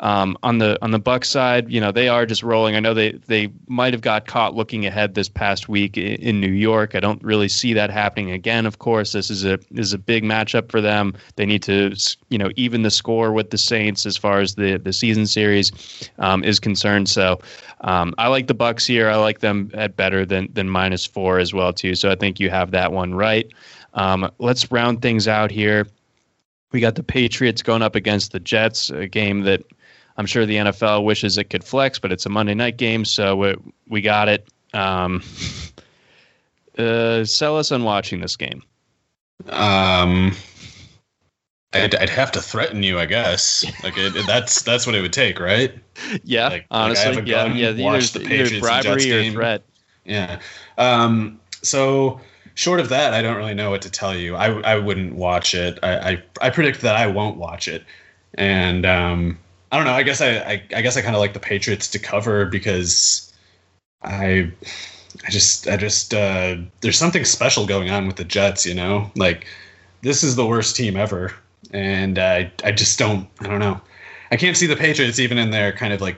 Um, 0.01 0.37
on 0.43 0.59
the 0.59 0.79
on 0.83 0.91
the 0.91 0.99
Buck 0.99 1.25
side, 1.25 1.71
you 1.71 1.81
know 1.81 1.91
they 1.91 2.09
are 2.09 2.27
just 2.27 2.43
rolling. 2.43 2.77
I 2.77 2.81
know 2.81 2.93
they 2.93 3.13
they 3.13 3.51
might 3.67 3.95
have 3.95 4.03
got 4.03 4.27
caught 4.27 4.55
looking 4.55 4.85
ahead 4.85 5.15
this 5.15 5.29
past 5.29 5.69
week 5.69 5.97
in, 5.97 6.17
in, 6.17 6.41
New 6.41 6.53
York. 6.53 6.95
I 6.95 7.01
don't 7.01 7.23
really 7.23 7.49
see 7.49 7.73
that 7.73 7.89
happening 7.89 8.31
again. 8.31 8.67
Of 8.67 8.79
course, 8.79 9.13
this 9.13 9.31
is 9.31 9.45
a 9.45 9.59
this 9.71 9.87
is 9.87 9.93
a 9.95 9.99
big 9.99 10.23
matchup 10.23 10.71
for 10.71 10.83
them. 10.83 11.15
They 11.37 11.47
need 11.47 11.63
to 11.63 11.97
you 12.29 12.37
know 12.37 12.51
even 12.57 12.83
the 12.83 12.91
score 12.91 13.33
with 13.33 13.51
the 13.51 13.59
Saints 13.59 14.05
as 14.05 14.19
far 14.19 14.41
as 14.41 14.57
the 14.57 14.77
the 14.77 14.93
season 14.93 15.27
series 15.27 16.11
um, 16.19 16.45
is 16.45 16.61
concerned. 16.61 17.09
So 17.09 17.41
um, 17.81 18.15
I 18.19 18.29
like 18.29 18.49
the 18.49 18.55
Bucks 18.55 18.87
here. 18.87 19.09
I 19.09 19.17
like 19.17 19.41
them 19.41 19.71
at 19.73 19.97
better 19.97 20.27
than 20.27 20.53
than 20.53 20.69
minus 20.69 21.07
four 21.07 21.39
as 21.39 21.55
well 21.55 21.73
too. 21.73 21.95
So 21.95 22.11
I 22.11 22.17
think 22.17 22.39
you 22.39 22.51
have 22.51 22.71
that 22.73 22.93
one 22.93 23.15
right. 23.15 23.51
Um, 23.95 24.31
let's 24.39 24.71
round 24.71 25.01
things 25.01 25.27
out 25.27 25.51
here. 25.51 25.87
We 26.73 26.81
got 26.81 26.97
the 26.97 27.03
Patriots 27.03 27.63
going 27.63 27.81
up 27.83 27.95
against 27.95 28.33
the 28.33 28.41
Jets, 28.41 28.91
a 28.91 29.09
game 29.09 29.43
that 29.43 29.63
I'm 30.17 30.27
sure 30.27 30.47
the 30.47 30.57
NFL 30.57 31.05
wishes 31.05 31.39
it 31.39 31.51
could 31.51 31.65
flex, 31.65 31.99
but 31.99 32.13
it's 32.13 32.27
a 32.27 32.29
Monday 32.29 32.55
night 32.55 32.77
game, 32.77 33.05
so 33.05 33.37
we, 33.37 33.55
we 33.89 34.01
got 34.01 34.29
it. 34.29 34.49
Um, 34.73 35.23
uh, 36.79 37.25
sell 37.25 37.59
us 37.59 37.73
on 37.73 37.85
watching 37.85 38.21
this 38.21 38.37
game. 38.37 38.63
Um, 39.49 40.35
I'd, 41.73 41.95
I'd 41.95 42.09
have 42.11 42.33
to 42.33 42.41
threaten 42.41 42.83
you, 42.83 42.99
I 42.99 43.07
guess. 43.07 43.65
Like 43.83 43.95
it, 43.97 44.27
that's 44.27 44.63
that's 44.63 44.87
what 44.87 44.95
it 44.95 45.03
would 45.03 45.13
take, 45.13 45.41
right? 45.41 45.73
Yeah, 46.23 46.49
like, 46.49 46.67
honestly, 46.71 47.15
like 47.15 47.27
yeah, 47.27 47.47
yeah. 47.47 47.85
Watch 47.85 48.15
either, 48.15 48.19
the 48.19 48.29
Patriots 48.29 48.61
bribery 48.61 49.13
or 49.13 49.33
threat. 49.33 49.63
Yeah. 50.05 50.41
Um. 50.77 51.41
So 51.63 52.21
short 52.55 52.81
of 52.81 52.91
that, 52.91 53.15
I 53.15 53.23
don't 53.23 53.37
really 53.37 53.55
know 53.55 53.71
what 53.71 53.83
to 53.83 53.91
tell 53.91 54.15
you. 54.15 54.37
I 54.37 54.49
I 54.61 54.79
wouldn't 54.79 55.15
watch 55.15 55.55
it. 55.55 55.79
I 55.83 56.11
I, 56.11 56.23
I 56.43 56.51
predict 56.51 56.83
that 56.83 56.97
I 56.97 57.07
won't 57.07 57.39
watch 57.39 57.67
it, 57.67 57.83
and 58.35 58.85
um 58.85 59.39
I 59.73 59.77
don't 59.77 59.87
know. 59.87 59.93
I 59.93 60.03
guess 60.03 60.21
I, 60.21 60.37
I, 60.39 60.63
I 60.77 60.83
guess 60.83 60.97
I 60.97 61.03
kind 61.03 61.15
of 61.15 61.21
like 61.21 61.33
the 61.33 61.41
Patriots 61.41 61.89
to 61.89 61.99
cover 61.99 62.47
because 62.47 63.33
I, 64.03 64.51
I 65.27 65.31
just, 65.31 65.67
I 65.69 65.77
just, 65.77 66.15
uh, 66.15 66.57
there's 66.81 66.99
something 66.99 67.25
special 67.25 67.67
going 67.67 67.91
on 67.91 68.07
with 68.07 68.17
the 68.17 68.25
Jets. 68.25 68.65
You 68.65 68.75
know, 68.75 69.11
like 69.17 69.47
this 70.03 70.23
is 70.23 70.37
the 70.37 70.47
worst 70.47 70.77
team 70.77 70.97
ever, 70.97 71.33
and 71.73 72.19
I, 72.19 72.51
I 72.65 72.73
just 72.73 72.99
don't, 72.99 73.29
I 73.41 73.49
don't 73.49 73.61
know. 73.61 73.81
I 74.31 74.37
can't 74.37 74.57
see 74.57 74.67
the 74.67 74.77
Patriots 74.77 75.19
even 75.19 75.39
in 75.39 75.51
their 75.51 75.73
kind 75.73 75.93
of 75.93 76.01
like 76.01 76.17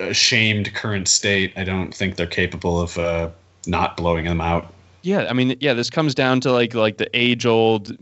ashamed 0.00 0.72
current 0.74 1.08
state, 1.08 1.52
I 1.56 1.64
don't 1.64 1.94
think 1.94 2.16
they're 2.16 2.26
capable 2.26 2.80
of 2.80 2.98
uh, 2.98 3.30
not 3.66 3.96
blowing 3.96 4.24
them 4.24 4.40
out. 4.40 4.72
Yeah, 5.02 5.26
I 5.28 5.32
mean, 5.32 5.56
yeah, 5.60 5.74
this 5.74 5.90
comes 5.90 6.14
down 6.14 6.40
to 6.40 6.52
like 6.52 6.74
like 6.74 6.98
the 6.98 7.08
age 7.14 7.46
old, 7.46 7.96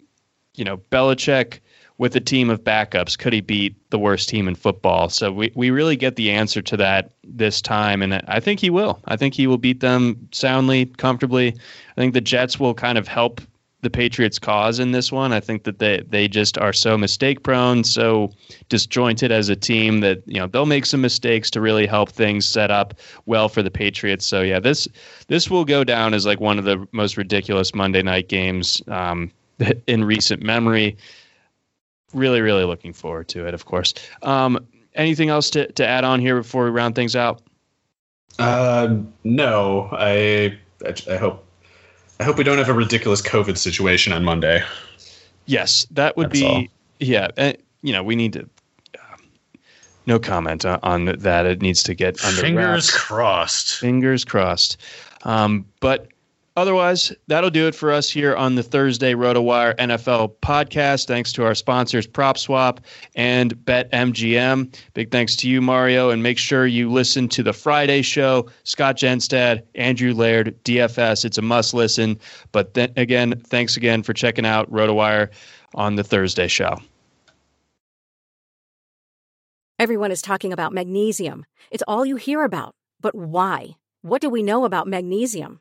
you 0.55 0.65
know, 0.65 0.79
Belichick 0.91 1.61
with 1.99 2.15
a 2.15 2.21
team 2.21 2.49
of 2.49 2.63
backups, 2.63 3.19
could 3.19 3.33
he 3.33 3.41
beat 3.41 3.75
the 3.91 3.99
worst 3.99 4.29
team 4.29 4.47
in 4.49 4.55
football? 4.55 5.09
So 5.09 5.33
we, 5.33 5.53
we 5.55 5.71
really 5.71 5.97
get 5.97 6.17
the 6.17 6.31
answer 6.31 6.63
to 6.63 6.77
that 6.77 7.13
this 7.25 7.61
time, 7.61 8.03
and 8.03 8.23
I 8.29 8.41
think 8.41 8.61
he 8.61 8.71
will. 8.71 9.01
I 9.07 9.17
think 9.17 9.35
he 9.35 9.47
will 9.47 9.59
beat 9.59 9.81
them 9.81 10.29
soundly, 10.31 10.87
comfortably. 10.87 11.49
I 11.49 12.01
think 12.01 12.15
the 12.15 12.21
Jets 12.21 12.59
will 12.59 12.75
kind 12.75 12.99
of 12.99 13.09
help 13.09 13.41
the 13.81 13.91
Patriots' 13.91 14.39
cause 14.39 14.79
in 14.79 14.93
this 14.93 15.13
one. 15.13 15.33
I 15.33 15.41
think 15.41 15.63
that 15.65 15.79
they 15.79 16.03
they 16.09 16.27
just 16.27 16.59
are 16.59 16.73
so 16.73 16.99
mistake 16.99 17.43
prone, 17.43 17.85
so 17.85 18.33
disjointed 18.69 19.31
as 19.31 19.49
a 19.49 19.57
team 19.57 20.01
that 20.01 20.23
you 20.27 20.41
know 20.41 20.47
they'll 20.47 20.67
make 20.67 20.87
some 20.87 21.01
mistakes 21.01 21.51
to 21.51 21.61
really 21.61 21.87
help 21.87 22.11
things 22.11 22.45
set 22.45 22.71
up 22.71 22.95
well 23.27 23.49
for 23.49 23.63
the 23.63 23.71
Patriots. 23.71 24.27
So 24.27 24.43
yeah, 24.43 24.59
this 24.59 24.89
this 25.29 25.49
will 25.49 25.65
go 25.65 25.85
down 25.85 26.15
as 26.15 26.27
like 26.27 26.41
one 26.41 26.59
of 26.59 26.65
the 26.65 26.89
most 26.93 27.17
ridiculous 27.17 27.75
Monday 27.75 28.03
night 28.03 28.29
games 28.29 28.83
um, 28.89 29.31
in 29.87 30.05
recent 30.05 30.43
memory. 30.43 30.97
Really, 32.15 32.41
really 32.41 32.65
looking 32.65 32.93
forward 32.93 33.29
to 33.29 33.47
it. 33.47 33.55
Of 33.55 33.67
course. 33.67 33.95
Um, 34.23 34.67
anything 34.95 35.29
else 35.29 35.51
to 35.51 35.71
to 35.73 35.87
add 35.87 36.05
on 36.05 36.21
here 36.21 36.37
before 36.37 36.65
we 36.65 36.71
round 36.71 36.95
things 36.95 37.15
out? 37.17 37.43
Uh, 38.39 38.97
no, 39.25 39.89
I 39.93 40.59
I 41.09 41.17
hope 41.17 41.45
I 42.21 42.25
hope 42.25 42.37
we 42.37 42.45
don't 42.45 42.59
have 42.59 42.69
a 42.69 42.75
ridiculous 42.75 43.23
COVID 43.23 43.57
situation 43.57 44.13
on 44.13 44.25
Monday. 44.25 44.63
Yes, 45.47 45.87
that 45.93 46.17
would 46.17 46.31
That's 46.31 46.41
be. 46.41 46.47
All. 46.47 46.65
Yeah, 47.01 47.29
uh, 47.37 47.53
you 47.83 47.93
know, 47.93 48.03
we 48.03 48.17
need 48.17 48.33
to. 48.35 48.49
Uh, 48.95 49.17
no 50.07 50.19
comment 50.19 50.65
on 50.65 51.07
that. 51.07 51.47
It 51.47 51.63
needs 51.63 51.83
to 51.85 51.95
get 51.95 52.23
under 52.25 52.41
fingers 52.41 52.93
wraps. 52.93 52.97
crossed. 52.97 53.77
Fingers 53.77 54.25
crossed. 54.25 54.77
Um, 55.25 55.65
but 55.81 56.09
Otherwise, 56.59 57.13
that'll 57.29 57.51
do 57.51 57.69
it 57.69 57.75
for 57.77 57.93
us 57.93 58.11
here 58.11 58.35
on 58.35 58.57
the 58.57 58.65
Thursday 58.65 59.15
RotoWire 59.15 59.77
NFL 59.77 60.35
podcast. 60.43 61.07
Thanks 61.07 61.33
to 61.35 61.45
our 61.45 61.55
sponsors, 61.55 62.05
PropSwap 62.05 62.79
and 63.15 63.55
BetMGM. 63.65 64.75
Big 64.93 65.13
thanks 65.13 65.37
to 65.37 65.49
you, 65.49 65.63
Mario. 65.63 66.11
And 66.11 66.21
make 66.21 66.37
sure 66.37 66.67
you 66.67 66.91
listen 66.91 67.29
to 67.29 67.45
the 67.45 67.53
Friday 67.53 68.03
show. 68.03 68.51
Scott 68.65 68.97
Jenstad, 68.97 69.63
Andrew 69.77 70.13
Laird, 70.13 70.59
DFS. 70.65 71.25
It's 71.25 71.39
a 71.39 71.43
must 71.43 71.75
listen. 71.75 72.19
But 72.51 72.75
then 72.75 72.93
again, 72.97 73.41
thanks 73.47 73.77
again 73.77 74.03
for 74.03 74.13
checking 74.13 74.45
out 74.45 74.69
RotoWire 74.69 75.31
on 75.77 75.95
the 75.95 76.03
Thursday 76.03 76.49
show. 76.49 76.77
Everyone 79.79 80.11
is 80.11 80.23
talking 80.23 80.53
about 80.53 80.73
magnesium. 80.73 81.47
It's 81.71 81.85
all 81.87 82.05
you 82.05 82.17
hear 82.17 82.43
about. 82.43 82.75
But 83.01 83.15
why? 83.15 83.77
What 84.03 84.21
do 84.21 84.29
we 84.29 84.43
know 84.43 84.65
about 84.65 84.89
magnesium? 84.89 85.61